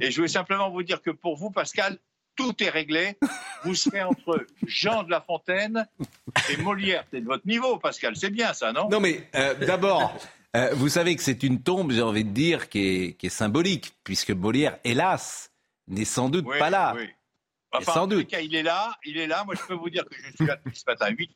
Et 0.00 0.10
je 0.10 0.16
voulais 0.16 0.28
simplement 0.28 0.68
vous 0.70 0.82
dire 0.82 1.00
que 1.00 1.10
pour 1.10 1.36
vous, 1.36 1.50
Pascal, 1.52 1.98
tout 2.34 2.60
est 2.60 2.70
réglé. 2.70 3.16
Vous 3.62 3.76
serez 3.76 4.02
entre 4.02 4.44
Jean 4.66 5.04
de 5.04 5.10
La 5.12 5.20
Fontaine 5.20 5.86
et 6.50 6.56
Molière. 6.56 7.04
C'est 7.12 7.20
de 7.20 7.26
votre 7.26 7.46
niveau, 7.46 7.78
Pascal. 7.78 8.16
C'est 8.16 8.30
bien 8.30 8.52
ça, 8.52 8.72
non? 8.72 8.88
Non 8.88 8.98
mais 8.98 9.28
euh, 9.36 9.54
d'abord, 9.54 10.12
euh, 10.56 10.70
vous 10.74 10.88
savez 10.88 11.14
que 11.14 11.22
c'est 11.22 11.44
une 11.44 11.62
tombe, 11.62 11.92
j'ai 11.92 12.02
envie 12.02 12.24
de 12.24 12.30
dire, 12.30 12.68
qui 12.68 12.80
est, 12.80 13.12
qui 13.14 13.26
est 13.26 13.30
symbolique, 13.30 13.92
puisque 14.02 14.32
Molière, 14.32 14.78
hélas, 14.82 15.52
n'est 15.86 16.04
sans 16.04 16.28
doute 16.28 16.46
Oui, 16.48 16.58
pas 16.58 16.70
là. 16.70 16.94
oui. 16.96 17.06
Enfin, 17.74 17.92
sans 17.92 18.02
en 18.02 18.06
doute. 18.06 18.28
cas, 18.28 18.40
il 18.40 18.54
est 18.54 18.62
là, 18.62 18.96
il 19.04 19.18
est 19.18 19.26
là. 19.26 19.44
Moi, 19.44 19.54
je 19.54 19.66
peux 19.66 19.74
vous 19.74 19.90
dire 19.90 20.04
que 20.04 20.14
je 20.16 20.36
suis 20.36 20.46
là 20.46 20.56
depuis 20.56 20.78
ce 20.78 20.84
matin 20.86 21.06
à 21.06 21.10
8 21.10 21.30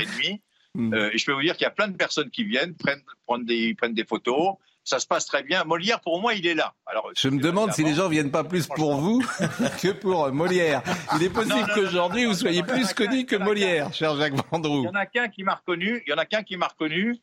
et 0.00 0.06
demi. 0.06 0.42
Hmm. 0.74 0.92
Euh, 0.92 1.10
et 1.12 1.18
je 1.18 1.24
peux 1.24 1.32
vous 1.32 1.42
dire 1.42 1.56
qu'il 1.56 1.64
y 1.64 1.68
a 1.68 1.70
plein 1.70 1.88
de 1.88 1.96
personnes 1.96 2.30
qui 2.30 2.44
viennent, 2.44 2.74
prennent, 2.74 3.02
prennent, 3.26 3.44
des, 3.44 3.74
prennent 3.74 3.94
des 3.94 4.04
photos. 4.04 4.56
Ça 4.82 4.98
se 4.98 5.06
passe 5.06 5.26
très 5.26 5.42
bien. 5.42 5.64
Molière, 5.64 6.00
pour 6.00 6.20
moi, 6.20 6.34
il 6.34 6.46
est 6.46 6.54
là. 6.54 6.74
Alors, 6.86 7.10
Je 7.16 7.28
me 7.28 7.40
demande 7.40 7.72
si 7.72 7.84
les 7.84 7.94
gens 7.94 8.08
viennent 8.08 8.30
pas 8.30 8.44
plus 8.44 8.66
pour 8.66 8.96
vous 8.96 9.22
que 9.82 9.92
pour 9.92 10.24
euh, 10.24 10.32
Molière. 10.32 10.82
Il 11.16 11.22
est 11.22 11.30
possible 11.30 11.66
qu'aujourd'hui 11.74 12.26
vous 12.26 12.34
soyez 12.34 12.62
plus 12.62 12.92
connu 12.92 13.24
que 13.24 13.36
Molière, 13.36 13.94
cher 13.94 14.16
Jacques 14.16 14.34
Il 14.36 14.42
Vendroux. 14.50 14.84
y 14.84 14.88
en 14.88 14.94
a 14.94 15.06
qu'un 15.06 15.28
qui 15.28 15.42
m'a 15.42 15.54
reconnu. 15.54 16.02
Il 16.06 16.10
y 16.10 16.12
en 16.12 16.18
a 16.18 16.26
qu'un 16.26 16.42
qui 16.42 16.56
m'a 16.56 16.68
reconnu. 16.68 17.16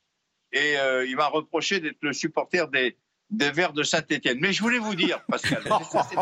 Et 0.54 0.78
euh, 0.78 1.06
il 1.06 1.16
m'a 1.16 1.28
reproché 1.28 1.80
d'être 1.80 2.00
le 2.02 2.14
supporter 2.14 2.68
des, 2.70 2.98
des 3.32 3.50
Verts 3.52 3.74
de 3.74 3.82
Saint-Etienne. 3.84 4.38
Mais 4.42 4.52
je 4.54 4.62
voulais 4.62 4.78
vous 4.78 4.94
dire, 4.96 5.22
Pascal. 5.26 5.64
ça, 5.64 6.04
c'est 6.10 6.16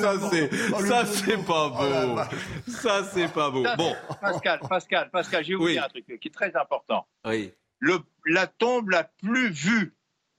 ça 0.00 0.14
c'est 0.30 0.50
ça 0.86 1.06
c'est 1.06 1.44
pas 1.44 1.68
beau. 1.68 2.18
Ça 2.66 3.04
c'est 3.12 3.28
pas 3.32 3.50
beau. 3.50 3.64
Bon, 3.76 3.94
Pascal, 4.20 4.60
Pascal, 4.68 5.10
Pascal, 5.10 5.44
je 5.44 5.50
vais 5.50 5.54
vous 5.56 5.64
Oui. 5.64 5.72
dire 5.72 5.84
un 5.84 5.88
truc 5.88 6.06
qui 6.06 6.28
est 6.28 6.34
très 6.34 6.54
important. 6.56 7.06
oui, 7.26 7.52
Le, 7.78 7.98
la 8.26 8.46
tombe 8.46 8.90
la 8.90 9.04
plus 9.04 9.50
vue, 9.50 9.94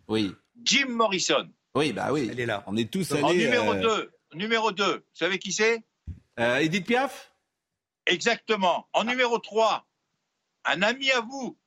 oui, 0.08 0.36
Jim 0.64 0.88
Morrison. 0.90 1.48
oui, 1.76 1.94
bah 1.94 2.08
oui. 2.12 2.28
Elle 2.32 2.40
est 2.40 2.46
là. 2.46 2.64
On 2.68 2.76
est 2.78 2.92
tous 2.92 3.12
allés. 3.12 3.24
En 3.24 3.34
numéro 3.34 3.74
euh, 3.74 3.82
2, 4.32 4.38
numéro 4.38 4.72
2, 4.72 4.84
vous 4.96 5.02
savez 5.14 5.38
qui 5.40 5.52
c'est? 5.54 5.84
Euh, 6.40 6.58
Edith 6.58 6.86
Piaf? 6.88 7.32
Exactement. 8.08 8.88
En 8.94 9.04
numéro 9.04 9.38
3, 9.40 9.86
un 10.66 10.82
ami 10.82 11.12
à 11.12 11.22
vous, 11.22 11.58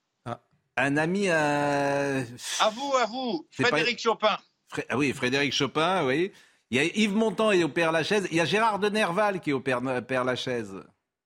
Un 0.79 0.97
ami. 0.97 1.29
euh, 1.29 2.23
à 2.61 2.71
vous, 2.71 2.95
à 2.97 3.07
vous, 3.07 3.47
pas- 3.59 3.67
Frédéric 3.69 3.99
Chopin. 4.01 4.39
Fré- 4.71 4.85
ah 4.89 4.97
oui, 4.99 5.13
Frédéric 5.13 5.53
Chopin, 5.53 6.05
oui. 6.07 6.33
Il 6.71 6.77
y 6.77 6.81
a 6.81 6.85
Yves 6.85 7.15
Montand 7.15 7.51
et 7.53 7.65
au 7.65 7.69
Père 7.69 7.93
Lachaise. 7.93 8.29
Il 8.31 8.37
y 8.37 8.41
a 8.41 8.45
Gérard 8.45 8.79
de 8.79 8.89
Nerval 8.91 9.41
qui 9.41 9.51
est 9.51 9.53
au 9.55 9.61
Père, 9.61 9.81
Père 10.07 10.25
Lachaise. 10.25 10.75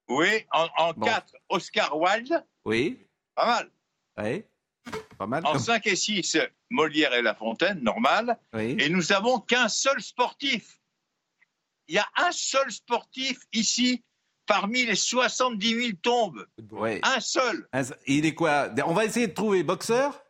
Oui, 0.09 0.29
en, 0.53 0.69
en 0.79 0.93
Bon. 0.93 1.07
4, 1.07 1.35
Oscar 1.49 1.97
Wilde. 1.99 2.45
Oui, 2.65 2.99
Pas 3.35 3.47
mal. 3.47 3.70
oui. 4.23 4.45
Pas 5.19 5.27
mal. 5.27 5.45
En 5.47 5.59
5 5.59 5.87
et 5.87 5.97
6, 5.97 6.37
Molière 6.70 7.12
et 7.15 7.23
La 7.23 7.35
Fontaine, 7.35 7.81
normal. 7.83 8.39
Oui. 8.53 8.77
Et 8.81 8.89
nous 8.89 9.12
avons 9.12 9.39
qu'un 9.41 9.69
seul 9.69 10.01
sportif. 10.03 10.81
Il 11.89 11.95
y 11.97 11.99
a 11.99 12.07
un 12.16 12.33
seul 12.33 12.70
sportif 12.73 13.39
ici 13.53 14.03
parmi 14.53 14.85
les 14.85 14.97
70 14.97 15.74
000 15.74 15.89
tombes. 16.03 16.47
Ouais. 16.73 17.01
Un 17.03 17.20
seul. 17.20 17.66
Il 18.07 18.27
est 18.27 18.35
quoi? 18.35 18.69
On 18.85 18.93
va 18.93 19.07
essayer 19.07 19.27
de 19.29 19.33
trouver 19.33 19.62
boxeur? 19.62 20.23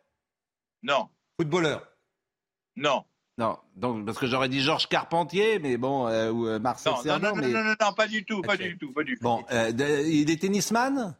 Non, 0.81 1.09
Footballeur? 1.37 1.85
Non. 2.77 3.03
Non, 3.37 3.57
donc, 3.75 4.05
parce 4.05 4.17
que 4.17 4.27
j'aurais 4.27 4.47
dit 4.47 4.61
Georges 4.61 4.87
Carpentier, 4.87 5.59
mais 5.59 5.75
bon, 5.75 6.07
euh, 6.07 6.31
ou 6.31 6.47
euh, 6.47 6.59
Marcel 6.59 6.93
Non, 6.93 6.99
non, 7.03 7.19
non, 7.19 7.35
non, 7.35 7.41
mais... 7.41 7.47
non, 7.49 7.63
non, 7.63 7.75
non, 7.81 7.93
pas 7.93 8.07
du 8.07 8.23
tout, 8.23 8.41
pas 8.41 8.55
du 8.55 8.77
tout, 8.77 8.93
pas 8.93 9.03
du 9.03 9.15
tout. 9.17 9.23
Bon, 9.23 9.43
euh, 9.51 9.71
de- 9.73 10.07
il 10.07 10.29
est 10.31 10.39
tennisman? 10.41 11.17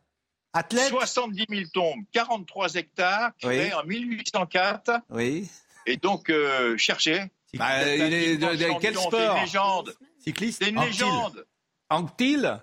Athlète? 0.53 0.89
70 0.89 1.45
000 1.49 1.61
tombes, 1.73 2.03
43 2.13 2.75
hectares, 2.75 3.31
créés 3.41 3.65
Oui. 3.65 3.73
en 3.73 3.83
1804. 3.83 4.91
Oui. 5.09 5.49
Et 5.87 5.97
donc, 5.97 6.29
euh, 6.29 6.77
cherchez. 6.77 7.19
Bah, 7.55 7.83
il 7.95 8.01
est 8.13 8.37
de- 8.37 8.79
quel 8.79 8.95
c'est 8.95 9.01
sport? 9.01 9.35
une 9.35 9.41
légende. 9.41 9.95
Cycliste? 10.19 10.63
C'est 10.63 10.69
une 10.69 10.79
légende. 10.81 11.45
Anctil? 11.89 12.61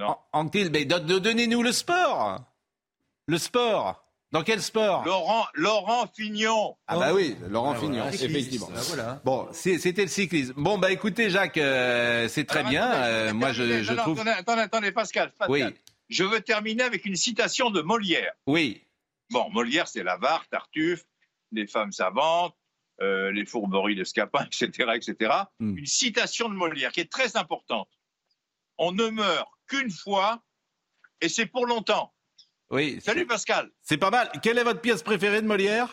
Non. 0.00 0.16
Anctil, 0.32 0.70
mais 0.72 0.84
don- 0.84 0.98
don- 1.04 1.18
donnez-nous 1.20 1.62
le 1.62 1.72
sport. 1.72 2.40
Le 3.26 3.38
sport. 3.38 4.04
Dans 4.32 4.42
quel 4.44 4.62
sport? 4.62 5.04
Laurent, 5.04 5.44
Laurent 5.54 6.06
Fignon. 6.14 6.76
Ah 6.86 6.96
bah 6.98 7.12
oui, 7.12 7.36
Laurent 7.48 7.72
Ah, 7.72 7.80
Fignon, 7.80 7.94
voilà. 7.96 8.12
Cycliste. 8.12 8.30
effectivement. 8.36 8.68
Ah, 8.76 8.80
voilà. 8.86 9.20
Bon, 9.24 9.48
c'était 9.52 10.02
le 10.02 10.08
cyclisme. 10.08 10.52
Bon, 10.56 10.78
bah 10.78 10.92
écoutez, 10.92 11.30
Jacques, 11.30 11.58
euh, 11.58 12.28
c'est 12.28 12.44
très 12.44 12.60
Alors, 12.60 12.70
bien. 12.70 12.86
attendez, 12.88 13.06
Euh, 13.08 13.26
vais 13.26 13.32
moi, 13.32 13.52
je, 13.52 13.62
terminer. 13.62 13.82
je 13.84 13.90
Non, 13.90 13.96
non, 13.96 14.02
trouve... 14.02 14.20
Attendez, 14.20 14.30
attendez, 14.38 14.62
attendez, 14.62 14.92
Pascal, 14.92 15.32
Pascal. 15.36 15.50
Oui. 15.72 15.74
Je 16.08 16.22
veux 16.24 16.40
terminer 16.40 16.84
avec 16.84 17.04
une 17.06 17.16
citation 17.16 17.70
de 17.70 17.82
Molière. 17.82 18.32
Oui. 18.46 18.82
Bon, 19.30 19.50
Molière, 19.50 19.88
c'est 19.88 20.02
l'avare, 20.04 20.44
Tartuffe, 20.48 21.04
les 21.52 21.66
femmes 21.66 21.92
savantes, 21.92 22.54
euh, 23.02 23.32
les 23.32 23.44
fourberies 23.46 23.96
de 23.96 24.04
Scapin, 24.04 24.44
etc., 24.46 24.90
etc. 24.94 25.32
Une 25.58 25.86
citation 25.86 26.48
de 26.48 26.54
Molière 26.54 26.92
qui 26.92 27.00
est 27.00 27.10
très 27.10 27.36
importante. 27.36 27.88
On 28.78 28.92
ne 28.92 29.08
meurt 29.08 29.48
qu'une 29.70 29.90
fois 29.90 30.42
et 31.20 31.28
c'est 31.28 31.46
pour 31.46 31.66
longtemps. 31.66 32.12
Oui. 32.70 33.00
Salut 33.00 33.26
Pascal. 33.26 33.70
C'est 33.82 33.96
pas 33.96 34.10
mal. 34.10 34.30
Quelle 34.42 34.58
est 34.58 34.64
votre 34.64 34.80
pièce 34.80 35.02
préférée 35.02 35.42
de 35.42 35.46
Molière? 35.46 35.88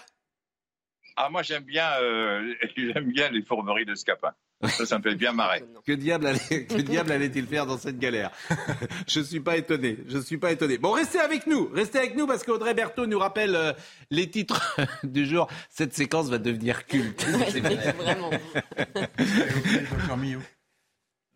Ah, 1.15 1.29
moi 1.29 1.41
j'aime 1.41 1.63
bien, 1.63 1.89
euh, 2.01 2.53
j'aime 2.77 3.11
bien 3.11 3.29
les 3.29 3.41
fourberies 3.41 3.85
de 3.85 3.95
Scapin. 3.95 4.33
Ça, 4.63 4.87
ça 4.87 4.97
me 4.97 5.03
fait 5.03 5.15
bien 5.15 5.33
marrer. 5.33 5.63
Que 5.85 5.91
diable, 5.91 6.25
allait, 6.25 6.65
que 6.65 6.81
diable 6.81 7.11
allait-il 7.11 7.45
faire 7.45 7.67
dans 7.67 7.77
cette 7.77 7.99
galère? 7.99 8.31
Je 9.07 9.19
suis 9.19 9.39
pas 9.39 9.55
étonné. 9.55 9.99
Je 10.07 10.17
suis 10.17 10.37
pas 10.37 10.51
étonné. 10.51 10.79
Bon, 10.79 10.91
restez 10.91 11.19
avec 11.19 11.45
nous. 11.45 11.69
Restez 11.71 11.99
avec 11.99 12.15
nous 12.15 12.25
parce 12.25 12.43
qu'Audrey 12.43 12.73
Berthaud 12.73 13.05
nous 13.05 13.19
rappelle 13.19 13.55
euh, 13.55 13.73
les 14.09 14.29
titres 14.31 14.75
du 15.03 15.27
jour. 15.27 15.47
Cette 15.69 15.93
séquence 15.93 16.29
va 16.29 16.39
devenir 16.39 16.87
culte. 16.87 17.23
C'est 17.49 17.59
vrai. 17.59 17.93
Vraiment. 17.93 18.31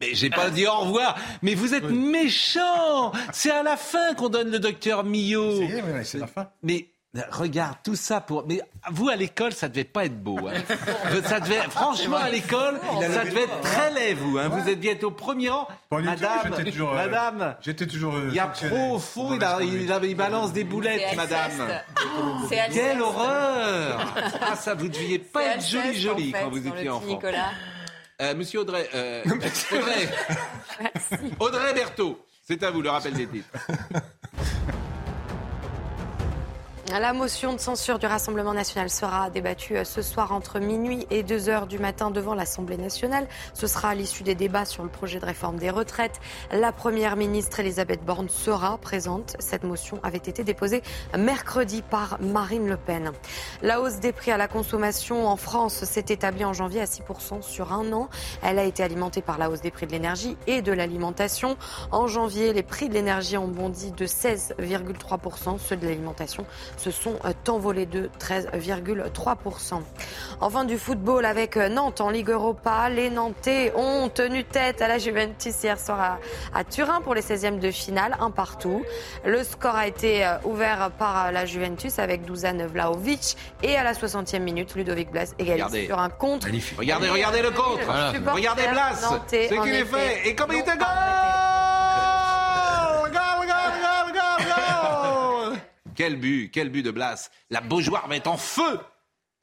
Mais 0.02 0.14
j'ai 0.16 0.30
pas 0.30 0.50
dit 0.50 0.66
au 0.68 0.80
revoir. 0.80 1.16
Mais 1.42 1.54
vous 1.56 1.74
êtes 1.74 1.84
méchant. 1.90 3.12
C'est 3.32 3.52
à 3.52 3.64
la 3.64 3.78
fin 3.78 4.14
qu'on 4.16 4.30
donne 4.30 4.52
le 4.52 4.60
docteur 4.60 5.04
Millot. 5.04 5.62
C'est 6.04 6.18
la 6.20 6.28
fin. 6.28 6.48
Mais 6.64 6.88
regarde 7.30 7.76
tout 7.84 7.96
ça 7.96 8.22
pour. 8.22 8.46
Mais 8.48 8.62
vous 8.90 9.10
à 9.10 9.16
l'école, 9.18 9.52
ça 9.52 9.68
devait 9.68 9.84
pas 9.84 10.06
être 10.06 10.18
beau. 10.24 10.40
hein. 10.48 10.54
ça 11.26 11.40
devait. 11.42 11.60
Franchement, 11.70 12.16
à 12.18 12.30
l'école, 12.30 12.80
ça 13.12 13.26
devait 13.26 13.44
être 13.44 13.62
très 13.62 13.92
laid, 13.94 14.14
vous. 14.14 14.38
hein. 14.38 14.48
Vous 14.48 14.70
êtes 14.70 14.80
bientôt 14.80 15.08
au 15.08 15.12
premier 15.12 15.50
rang. 15.50 15.68
Tout, 15.92 15.98
Madame, 16.00 16.40
j'étais 16.58 16.72
toujours, 16.72 16.92
euh, 16.94 16.96
Madame. 16.96 17.56
J'étais 17.62 17.86
toujours. 17.86 18.16
euh, 18.16 18.28
Il 18.30 18.36
y 18.36 18.40
a 18.40 18.48
trop 18.48 18.96
au 18.96 19.00
fond, 19.00 19.34
il, 19.36 19.44
a- 19.44 19.60
il, 19.62 19.92
a- 19.92 20.00
il 20.02 20.16
balance 20.16 20.54
des 20.54 20.64
boulettes, 20.64 21.02
C'est 21.10 21.16
madame. 21.18 21.52
C'est. 22.50 22.70
Quelle 22.72 23.02
horreur 23.02 24.14
Ah, 24.42 24.56
ça, 24.56 24.74
vous 24.74 24.88
deviez 24.88 25.20
pas 25.20 25.42
C'est 25.42 25.48
être 25.58 25.68
joli, 25.68 25.84
Alceste, 25.90 26.02
joli 26.02 26.30
en 26.34 26.38
fait, 26.38 26.44
quand 26.46 26.50
vous 26.50 26.68
étiez 26.68 26.90
enfant. 26.90 27.06
Nicolas. 27.08 27.50
Euh, 28.22 28.36
monsieur 28.36 28.60
Audrey, 28.60 28.88
euh, 28.94 29.24
Audrey, 29.72 30.10
Audrey 31.40 31.74
Berthaud, 31.74 32.24
c'est 32.44 32.62
à 32.62 32.70
vous 32.70 32.84
le 32.84 32.90
rappel 32.90 33.14
des 33.14 33.26
titres. 33.26 33.50
La 37.00 37.14
motion 37.14 37.54
de 37.54 37.60
censure 37.60 38.00
du 38.00 38.06
Rassemblement 38.06 38.54
national 38.54 38.90
sera 38.90 39.30
débattue 39.30 39.78
euh, 39.78 39.84
ce 39.86 40.02
soir 40.02 40.34
entre 40.34 40.60
minuit 40.60 41.08
et 41.10 41.24
2 41.24 41.48
heures 41.48 41.66
du 41.66 41.80
matin 41.80 42.12
devant 42.12 42.36
l'Assemblée 42.36 42.76
nationale. 42.76 43.28
Ce 43.54 43.66
sera 43.66 43.90
à 43.90 43.96
l'issue 43.96 44.24
des 44.24 44.36
débats 44.36 44.66
sur 44.66 44.84
le 44.84 44.90
projet 44.90 45.20
de 45.20 45.26
réforme 45.26 45.56
des 45.56 45.70
retraites. 45.70 46.20
La 46.52 46.74
première 46.74 47.16
ministre 47.16 47.62
Elisabeth 47.62 48.04
Borne 48.04 48.28
sera 48.28 48.78
présente. 48.78 49.38
Cette 49.40 49.64
motion 49.64 50.00
avait 50.04 50.18
été 50.18 50.44
déposée 50.44 50.84
mercredi 51.18 51.82
par 51.82 52.20
Marine 52.20 52.68
Le 52.68 52.76
Pen. 52.76 53.14
La 53.62 53.80
hausse 53.80 54.00
des 54.00 54.12
prix 54.12 54.32
à 54.32 54.38
la 54.38 54.50
consommation 54.50 55.28
en 55.28 55.38
France 55.38 55.86
s'est 55.86 56.06
établie 56.10 56.44
en 56.44 56.52
janvier 56.52 56.82
à 56.82 56.86
6% 56.86 57.42
sur 57.42 57.72
un 57.72 57.94
an. 57.94 58.10
Elle 58.44 58.60
a 58.60 58.66
été 58.66 58.84
alimentée 58.84 59.22
par 59.22 59.38
la 59.38 59.50
hausse 59.50 59.62
des 59.62 59.72
prix 59.72 59.88
de 59.88 59.94
l'énergie 59.94 60.36
et 60.46 60.62
de 60.62 60.74
l'alimentation. 60.74 61.56
En 61.92 62.08
janvier, 62.08 62.52
les 62.52 62.64
prix 62.64 62.90
de 62.90 62.96
l'énergie 62.96 63.38
ont 63.38 63.48
bondi 63.48 63.94
de 63.94 64.06
16,3%. 64.06 65.58
Ceux 65.58 65.78
de 65.78 65.86
l'alimentation 65.86 66.46
se 66.82 66.90
sont 66.92 67.16
euh, 67.26 67.32
envolés 67.52 67.86
de 67.86 68.10
13,3%. 68.20 69.82
Enfin, 70.42 70.66
du 70.66 70.78
football 70.78 71.26
avec 71.26 71.56
euh, 71.58 71.70
Nantes 71.70 72.02
en 72.02 72.10
Ligue 72.10 72.30
Europa. 72.30 72.90
Les 72.90 73.10
Nantais 73.10 73.72
ont 73.76 74.10
tenu 74.10 74.44
tête 74.44 74.82
à 74.82 74.88
la 74.88 74.98
Juventus 74.98 75.54
hier 75.64 75.80
soir 75.80 76.00
à, 76.54 76.60
à 76.60 76.64
Turin 76.64 77.02
pour 77.02 77.14
les 77.14 77.22
16e 77.22 77.60
de 77.60 77.70
finale, 77.70 78.18
un 78.20 78.32
partout. 78.32 78.84
Le 79.26 79.44
score 79.44 79.76
a 79.76 79.88
été 79.88 80.26
euh, 80.26 80.38
ouvert 80.46 80.90
par 80.98 81.32
la 81.32 81.46
Juventus 81.46 82.00
avec 82.00 82.24
Dusan 82.26 82.66
Vlahovic 82.68 83.38
et 83.62 83.78
à 83.78 83.84
la 83.84 83.94
60e 83.94 84.40
minute, 84.40 84.74
Ludovic 84.76 85.12
Blas 85.12 85.34
égalise 85.38 85.64
Regardez. 85.66 85.86
sur 85.86 86.00
un 86.00 86.10
contre. 86.10 86.48
Regardez, 86.78 87.10
regardez 87.10 87.42
le 87.44 87.52
contre. 87.52 87.86
Voilà. 87.86 88.12
Regardez 88.34 88.68
Blas. 88.72 89.12
C'est 89.28 89.48
qu'il 89.50 89.74
est 89.76 89.86
fait. 89.86 90.28
Et 90.30 90.36
comme 90.36 90.52
il 90.52 90.60
était 90.60 90.78
pas 90.78 91.22
Quel 95.96 96.16
but, 96.18 96.50
quel 96.52 96.70
but 96.70 96.84
de 96.84 96.92
Blas. 96.92 97.30
La 97.50 97.62
Beaujoire 97.62 98.08
va 98.08 98.16
être 98.16 98.28
en 98.28 98.38
feu. 98.38 98.80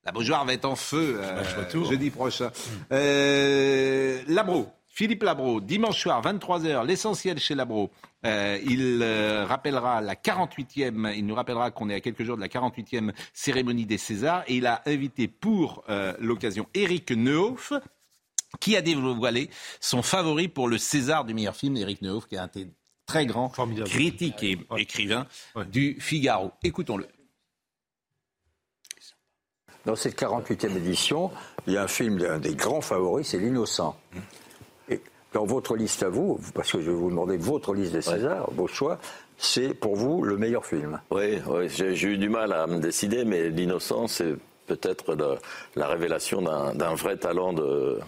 La 0.04 0.12
Beaujoire 0.12 0.44
va 0.44 0.52
être 0.54 0.64
en 0.64 0.76
feu 0.76 1.18
euh, 1.20 1.42
jeudi 1.90 2.10
prochain. 2.10 2.50
Euh, 2.92 4.22
Labro, 4.28 4.68
Philippe 4.86 5.22
Labro, 5.22 5.60
dimanche 5.60 6.00
soir, 6.00 6.22
23h, 6.22 6.86
l'essentiel 6.86 7.38
chez 7.38 7.54
Labro. 7.54 7.90
Euh, 8.24 8.58
il 8.64 9.00
euh, 9.02 9.44
rappellera 9.46 10.00
la 10.00 10.14
48e, 10.14 11.14
il 11.16 11.24
nous 11.26 11.34
rappellera 11.34 11.70
qu'on 11.70 11.88
est 11.90 11.94
à 11.94 12.00
quelques 12.00 12.24
jours 12.24 12.36
de 12.36 12.40
la 12.40 12.48
48e 12.48 13.12
cérémonie 13.32 13.86
des 13.86 13.98
Césars 13.98 14.42
et 14.48 14.56
il 14.56 14.66
a 14.66 14.82
invité 14.86 15.28
pour 15.28 15.84
euh, 15.88 16.14
l'occasion 16.18 16.66
Eric 16.74 17.12
Nehoff, 17.12 17.72
qui 18.60 18.76
a 18.76 18.80
dévoilé 18.82 19.50
son 19.78 20.02
favori 20.02 20.48
pour 20.48 20.68
le 20.68 20.78
César 20.78 21.24
du 21.24 21.34
meilleur 21.34 21.54
film, 21.54 21.76
Eric 21.76 22.02
Nehoff, 22.02 22.26
qui 22.26 22.34
est 22.34 22.38
un 22.38 22.48
t- 22.48 22.66
très 23.08 23.26
grand 23.26 23.48
critique 23.48 24.42
et 24.44 24.58
écrivain 24.76 25.26
du 25.72 25.96
Figaro. 25.98 26.52
Écoutons-le. 26.62 27.08
Dans 29.86 29.96
cette 29.96 30.20
48e 30.20 30.76
édition, 30.76 31.30
il 31.66 31.72
y 31.72 31.76
a 31.78 31.82
un 31.84 31.88
film, 31.88 32.22
un 32.22 32.38
des 32.38 32.54
grands 32.54 32.82
favoris, 32.82 33.26
c'est 33.26 33.38
L'Innocent. 33.38 33.98
Et 34.90 35.00
dans 35.32 35.46
votre 35.46 35.74
liste 35.76 36.02
à 36.02 36.10
vous, 36.10 36.38
parce 36.54 36.70
que 36.70 36.80
je 36.82 36.90
vais 36.90 36.96
vous 36.96 37.08
demander 37.08 37.38
votre 37.38 37.72
liste 37.72 37.92
des 37.92 38.02
Césars, 38.02 38.50
vos 38.52 38.66
choix, 38.66 38.98
c'est 39.38 39.72
pour 39.72 39.96
vous 39.96 40.22
le 40.22 40.36
meilleur 40.36 40.66
film. 40.66 41.00
Oui, 41.10 41.40
oui 41.46 41.68
j'ai 41.70 42.06
eu 42.06 42.18
du 42.18 42.28
mal 42.28 42.52
à 42.52 42.66
me 42.66 42.78
décider, 42.78 43.24
mais 43.24 43.48
l'innocence, 43.48 44.14
c'est 44.14 44.34
peut-être 44.66 45.16
la 45.76 45.86
révélation 45.86 46.42
d'un 46.42 46.74
d'un 46.74 46.94
vrai 46.94 47.16
talent 47.16 47.54
de, 47.54 48.00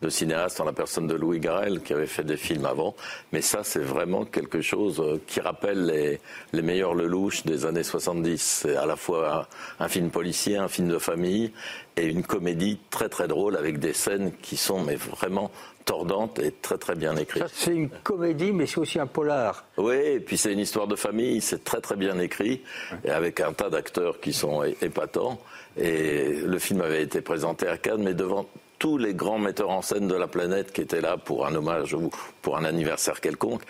de 0.00 0.08
cinéaste 0.08 0.60
en 0.60 0.64
la 0.64 0.72
personne 0.72 1.06
de 1.06 1.14
Louis 1.14 1.40
Garrel, 1.40 1.80
qui 1.80 1.92
avait 1.92 2.06
fait 2.06 2.24
des 2.24 2.36
films 2.36 2.66
avant. 2.66 2.94
Mais 3.32 3.42
ça, 3.42 3.64
c'est 3.64 3.80
vraiment 3.80 4.24
quelque 4.24 4.60
chose 4.60 5.00
euh, 5.00 5.20
qui 5.26 5.40
rappelle 5.40 5.86
les, 5.86 6.20
les 6.52 6.62
meilleurs 6.62 6.94
Lelouch 6.94 7.44
des 7.44 7.66
années 7.66 7.82
70. 7.82 8.40
C'est 8.40 8.76
à 8.76 8.86
la 8.86 8.96
fois 8.96 9.48
un, 9.80 9.84
un 9.84 9.88
film 9.88 10.10
policier, 10.10 10.56
un 10.56 10.68
film 10.68 10.88
de 10.88 10.98
famille 10.98 11.52
et 11.96 12.06
une 12.06 12.22
comédie 12.22 12.78
très 12.90 13.08
très 13.08 13.26
drôle 13.26 13.56
avec 13.56 13.78
des 13.78 13.92
scènes 13.92 14.32
qui 14.40 14.56
sont 14.56 14.82
mais 14.82 14.94
vraiment 14.94 15.50
tordantes 15.84 16.38
et 16.38 16.52
très 16.52 16.76
très 16.76 16.94
bien 16.94 17.16
écrites. 17.16 17.44
C'est 17.52 17.74
une 17.74 17.88
comédie, 17.88 18.52
mais 18.52 18.66
c'est 18.66 18.78
aussi 18.78 19.00
un 19.00 19.06
polar. 19.06 19.64
Oui, 19.78 19.96
et 19.96 20.20
puis 20.20 20.36
c'est 20.36 20.52
une 20.52 20.58
histoire 20.58 20.86
de 20.86 20.96
famille, 20.96 21.40
c'est 21.40 21.64
très 21.64 21.80
très 21.80 21.96
bien 21.96 22.18
écrit, 22.18 22.62
et 23.04 23.10
avec 23.10 23.40
un 23.40 23.54
tas 23.54 23.70
d'acteurs 23.70 24.20
qui 24.20 24.34
sont 24.34 24.62
épatants. 24.82 25.40
Et 25.78 26.40
le 26.44 26.58
film 26.58 26.82
avait 26.82 27.02
été 27.02 27.22
présenté 27.22 27.66
à 27.66 27.78
Cannes, 27.78 28.02
mais 28.02 28.12
devant 28.12 28.46
tous 28.78 28.96
les 28.98 29.14
grands 29.14 29.38
metteurs 29.38 29.70
en 29.70 29.82
scène 29.82 30.06
de 30.08 30.14
la 30.14 30.26
planète 30.28 30.72
qui 30.72 30.80
étaient 30.82 31.00
là 31.00 31.16
pour 31.16 31.46
un 31.46 31.54
hommage 31.54 31.94
ou 31.94 32.10
pour 32.42 32.56
un 32.56 32.64
anniversaire 32.64 33.20
quelconque. 33.20 33.62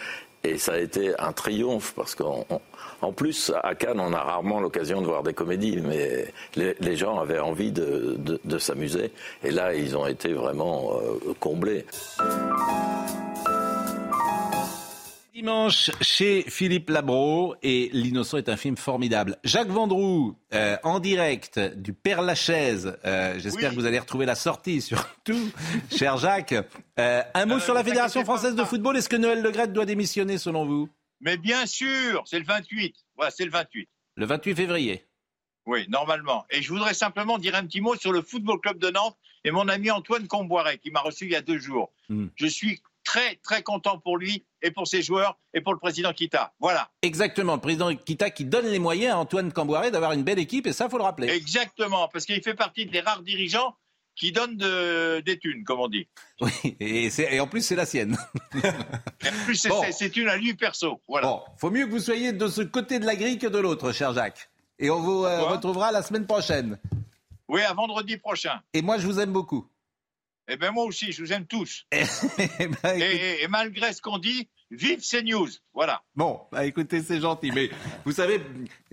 Et 0.44 0.56
ça 0.56 0.74
a 0.74 0.78
été 0.78 1.18
un 1.18 1.32
triomphe 1.32 1.93
parce 1.97 2.14
qu'en 2.14 2.47
en- 2.48 2.60
en 3.01 3.12
plus, 3.12 3.52
à 3.62 3.74
Cannes, 3.74 4.01
on 4.01 4.12
a 4.12 4.20
rarement 4.20 4.60
l'occasion 4.60 5.01
de 5.01 5.06
voir 5.06 5.22
des 5.22 5.32
comédies, 5.35 5.80
mais 5.80 6.32
les, 6.56 6.97
gens 6.97 7.18
avaient 7.18 7.39
envie 7.40 7.70
de, 7.72 8.14
de- 8.18 8.40
de 8.44 8.59
s'amuser. 8.59 9.12
Et 9.44 9.51
là, 9.51 9.74
ils 9.74 9.97
ont 9.97 10.06
été 10.06 10.32
vraiment 10.32 10.93
euh, 11.01 11.32
comblés. 11.40 11.85
Dimanche 15.39 15.93
chez 16.01 16.43
Philippe 16.48 16.90
Labro 16.90 17.55
et 17.62 17.90
L'Innocent 17.93 18.39
est 18.39 18.48
un 18.48 18.56
film 18.56 18.77
formidable. 18.77 19.36
Jacques 19.44 19.69
Vendroux, 19.69 20.36
euh, 20.52 20.77
en 20.82 20.98
direct 20.98 21.60
du 21.60 21.93
Père 21.93 22.23
Lachaise. 22.23 22.98
Euh, 23.05 23.39
J'espère 23.39 23.70
que 23.70 23.77
vous 23.77 23.86
allez 23.86 24.01
retrouver 24.01 24.27
la 24.27 24.35
sortie 24.35 24.82
surtout, 24.82 25.52
cher 25.97 26.16
Jacques. 26.16 26.56
Euh, 26.98 27.23
un 27.35 27.47
mot 27.47 27.60
sur 27.60 27.73
la 27.73 27.85
Fédération 27.85 28.24
française 28.24 28.56
de 28.56 28.65
football. 28.65 28.97
Est-ce 28.97 29.09
que 29.09 29.15
Noël 29.15 29.40
Le 29.40 29.52
Graët 29.52 29.73
doit 29.73 29.85
démissionner 29.85 30.39
selon 30.39 30.66
vous? 30.66 30.89
Mais 31.20 31.36
bien 31.36 31.66
sûr, 31.66 32.24
c'est 32.27 32.40
le 32.40 32.44
28. 32.44 32.97
Voilà, 33.15 33.31
c'est 33.31 33.44
le 33.44 33.52
28. 33.52 33.89
Le 34.16 34.27
28 34.27 34.56
février. 34.56 35.06
Oui, 35.66 35.86
normalement. 35.89 36.47
Et 36.51 36.62
je 36.62 36.73
voudrais 36.73 36.94
simplement 36.94 37.39
dire 37.39 37.55
un 37.55 37.65
petit 37.65 37.81
mot 37.81 37.94
sur 37.94 38.10
le 38.10 38.23
Football 38.23 38.59
Club 38.59 38.78
de 38.78 38.90
Nantes 38.90 39.16
et 39.44 39.52
mon 39.52 39.69
ami 39.69 39.93
Antoine 39.93 40.27
Comboiret, 40.27 40.78
qui 40.78 40.90
m'a 40.90 41.01
reçu 41.01 41.27
il 41.27 41.31
y 41.31 41.36
a 41.36 41.43
deux 41.43 41.59
jours. 41.59 41.93
Hmm. 42.09 42.27
Je 42.35 42.47
suis 42.48 42.81
très, 43.05 43.36
très 43.36 43.62
content 43.62 44.01
pour 44.01 44.16
lui 44.16 44.44
et 44.62 44.70
pour 44.70 44.86
ses 44.89 45.02
joueurs 45.02 45.39
et 45.55 45.60
pour 45.60 45.72
le 45.72 45.78
président 45.78 46.12
Kita. 46.12 46.52
Voilà. 46.60 46.89
Exactement, 47.02 47.55
le 47.55 47.60
président 47.60 47.94
Kita 47.94 48.30
qui 48.30 48.44
donne 48.44 48.66
les 48.66 48.78
moyens 48.78 49.14
à 49.14 49.18
Antoine 49.18 49.52
Camboiré 49.52 49.90
d'avoir 49.90 50.12
une 50.12 50.22
belle 50.22 50.39
équipe 50.39 50.66
et 50.66 50.72
ça, 50.72 50.89
faut 50.89 50.98
le 50.98 51.05
rappeler. 51.05 51.28
Exactement, 51.28 52.09
parce 52.09 52.24
qu'il 52.24 52.43
fait 52.43 52.55
partie 52.55 52.86
des 52.86 53.01
rares 53.01 53.22
dirigeants 53.22 53.76
qui 54.16 54.32
donne 54.32 54.56
de- 54.56 55.20
des 55.20 55.39
thunes, 55.39 55.62
comme 55.64 55.78
on 55.80 55.89
dit. 55.89 56.09
Oui, 56.40 56.76
et, 56.80 57.40
en 57.40 57.47
plus, 57.47 57.62
c'est 57.62 57.76
la 57.76 57.86
sienne. 57.86 58.16
Et 58.55 59.28
en 59.28 59.44
plus, 59.44 59.56
c'est 59.56 59.68
Bon. 59.68 59.82
une 60.16 60.28
à 60.28 60.36
lui 60.36 60.55
perso. 60.55 61.01
Voilà. 61.09 61.26
Bon, 61.28 61.43
faut 61.56 61.70
mieux 61.70 61.86
que 61.86 61.90
vous 61.93 61.98
soyez 62.01 62.32
de 62.32 62.47
ce 62.48 62.62
côté 62.62 62.98
de 62.98 63.06
la 63.06 63.14
grille 63.16 63.39
que 63.39 63.47
de 63.47 63.59
l'autre, 63.59 63.93
cher 63.93 64.12
Jacques. 64.12 64.51
Et 64.80 64.90
on 64.90 65.01
vous 65.01 65.24
euh, 65.24 65.43
retrouvera 65.43 65.90
la 65.93 66.02
semaine 66.02 66.26
prochaine. 66.26 66.78
Oui, 67.48 67.62
à 67.62 67.72
vendredi 67.74 68.16
prochain. 68.16 68.60
Et 68.74 68.82
moi, 68.82 68.98
je 68.98 69.06
vous 69.06 69.18
aime 69.18 69.32
beaucoup. 69.32 69.66
Eh 70.49 70.57
bien, 70.57 70.70
moi 70.73 70.85
aussi, 70.85 71.12
je 71.12 71.23
vous 71.23 71.33
aime 71.33 71.47
tous. 71.47 71.85
Eh 71.93 72.66
ben, 72.69 73.01
et, 73.01 73.47
malgré 73.49 73.93
ce 73.93 74.01
qu'on 74.01 74.19
dit, 74.19 74.49
vive 74.70 75.01
ces 75.03 75.23
news. 75.23 75.49
Voilà. 75.75 76.03
Bon, 76.16 76.41
bah 76.51 76.65
écoutez, 76.65 77.03
c'est 77.03 77.20
gentil, 77.20 77.51
mais 77.53 77.70
vous 78.05 78.12
savez, 78.12 78.41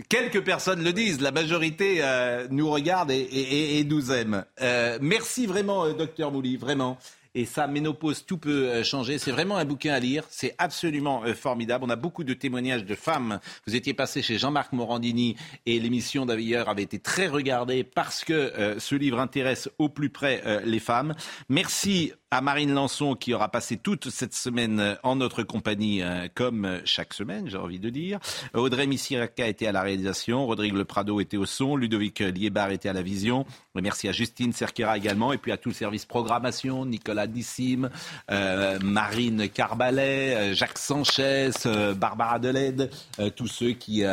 quelques 0.10 0.44
personnes 0.44 0.84
le 0.84 0.94
disent, 0.94 1.22
la 1.22 1.32
majorité 1.32 1.98
euh, 2.02 2.48
nous 2.52 2.70
regarde 2.70 3.12
et, 3.12 3.16
et- 3.20 3.54
et- 3.76 3.80
et 3.80 3.84
nous 3.84 4.12
aime. 4.12 4.46
Euh, 4.62 5.00
merci 5.02 5.46
vraiment, 5.46 5.86
euh, 5.86 5.94
docteur 5.94 6.32
Mouly, 6.32 6.58
vraiment. 6.58 6.98
Et 7.38 7.44
ça, 7.44 7.68
ménopause, 7.68 8.26
tout 8.26 8.38
peut 8.38 8.70
euh, 8.70 8.84
changer. 8.84 9.18
C'est 9.18 9.32
vraiment 9.32 9.58
un 9.58 9.66
bouquin 9.66 9.94
à 9.94 10.00
lire. 10.00 10.24
C'est 10.30 10.56
absolument 10.58 11.24
euh, 11.26 11.34
formidable. 11.34 11.84
On 11.86 11.90
a 11.90 11.98
beaucoup 11.98 12.24
de 12.24 12.34
témoignages 12.34 12.86
de 12.86 12.96
femmes. 12.96 13.42
Vous 13.68 13.76
étiez 13.76 13.94
passé 13.94 14.22
chez 14.22 14.38
Jean-Marc 14.38 14.72
Morandini 14.72 15.36
et 15.66 15.78
l'émission 15.82 16.26
d'ailleurs 16.26 16.70
avait 16.70 16.84
été 16.84 16.98
très 16.98 17.28
regardée 17.28 17.84
parce 17.84 18.24
que 18.24 18.34
euh, 18.34 18.80
ce 18.80 18.96
livre 18.96 19.20
intéresse 19.20 19.70
au 19.80 19.90
plus 19.90 20.10
près 20.10 20.42
les 20.64 20.80
femmes. 20.80 21.14
Merci 21.50 22.14
à 22.32 22.40
Marine 22.40 22.74
Lançon 22.74 23.16
qui 23.16 23.34
aura 23.34 23.50
passé 23.50 23.76
toute 23.76 24.10
cette 24.10 24.34
semaine 24.34 24.98
en 25.04 25.18
notre 25.18 25.44
compagnie, 25.44 26.02
comme 26.34 26.80
chaque 26.86 27.14
semaine, 27.14 27.50
j'ai 27.50 27.58
envie 27.58 27.80
de 27.80 27.90
dire. 27.90 28.20
Audrey 28.54 28.88
Missiraka 28.88 29.48
était 29.48 29.68
à 29.68 29.72
la 29.72 29.82
réalisation, 29.82 30.46
Rodrigue 30.46 30.74
Le 30.74 30.86
Prado 30.86 31.20
était 31.20 31.38
au 31.38 31.46
son, 31.46 31.76
Ludovic 31.76 32.20
Liébar 32.20 32.72
était 32.72 32.90
à 32.90 32.94
la 32.94 33.02
vision. 33.02 33.46
Merci 33.82 34.08
à 34.08 34.12
Justine 34.12 34.54
Cerquera 34.54 34.98
également, 34.98 35.34
et 35.34 35.38
puis 35.38 35.52
à 35.52 35.58
tout 35.58 35.70
le 35.70 35.76
service 35.76 36.06
programmation, 36.06 36.86
Nicolas 36.86 37.28
Dissim, 37.28 37.90
euh, 38.32 38.80
Marine 38.82 39.50
Carbalet, 39.50 40.36
euh, 40.36 40.54
Jacques 40.54 40.78
Sanchez, 40.78 41.52
euh, 41.66 41.94
Barbara 41.94 42.40
Delède, 42.40 42.92
euh, 43.20 43.30
tous 43.30 43.48
ceux 43.48 43.72
qui 43.72 44.04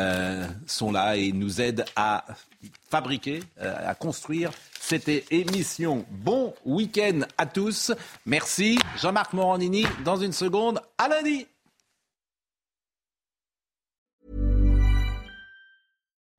sont 0.67 0.91
là 0.91 1.15
et 1.15 1.31
nous 1.31 1.61
aident 1.61 1.85
à 1.95 2.25
fabriquer, 2.89 3.41
à 3.59 3.93
construire 3.95 4.51
cette 4.79 5.09
émission. 5.31 6.05
Bon 6.11 6.53
week-end 6.65 7.21
à 7.37 7.45
tous. 7.45 7.91
Merci. 8.25 8.79
Jean-Marc 9.01 9.33
Morandini, 9.33 9.85
dans 10.03 10.17
une 10.17 10.33
seconde. 10.33 10.79
À 10.97 11.07
lundi. 11.07 11.47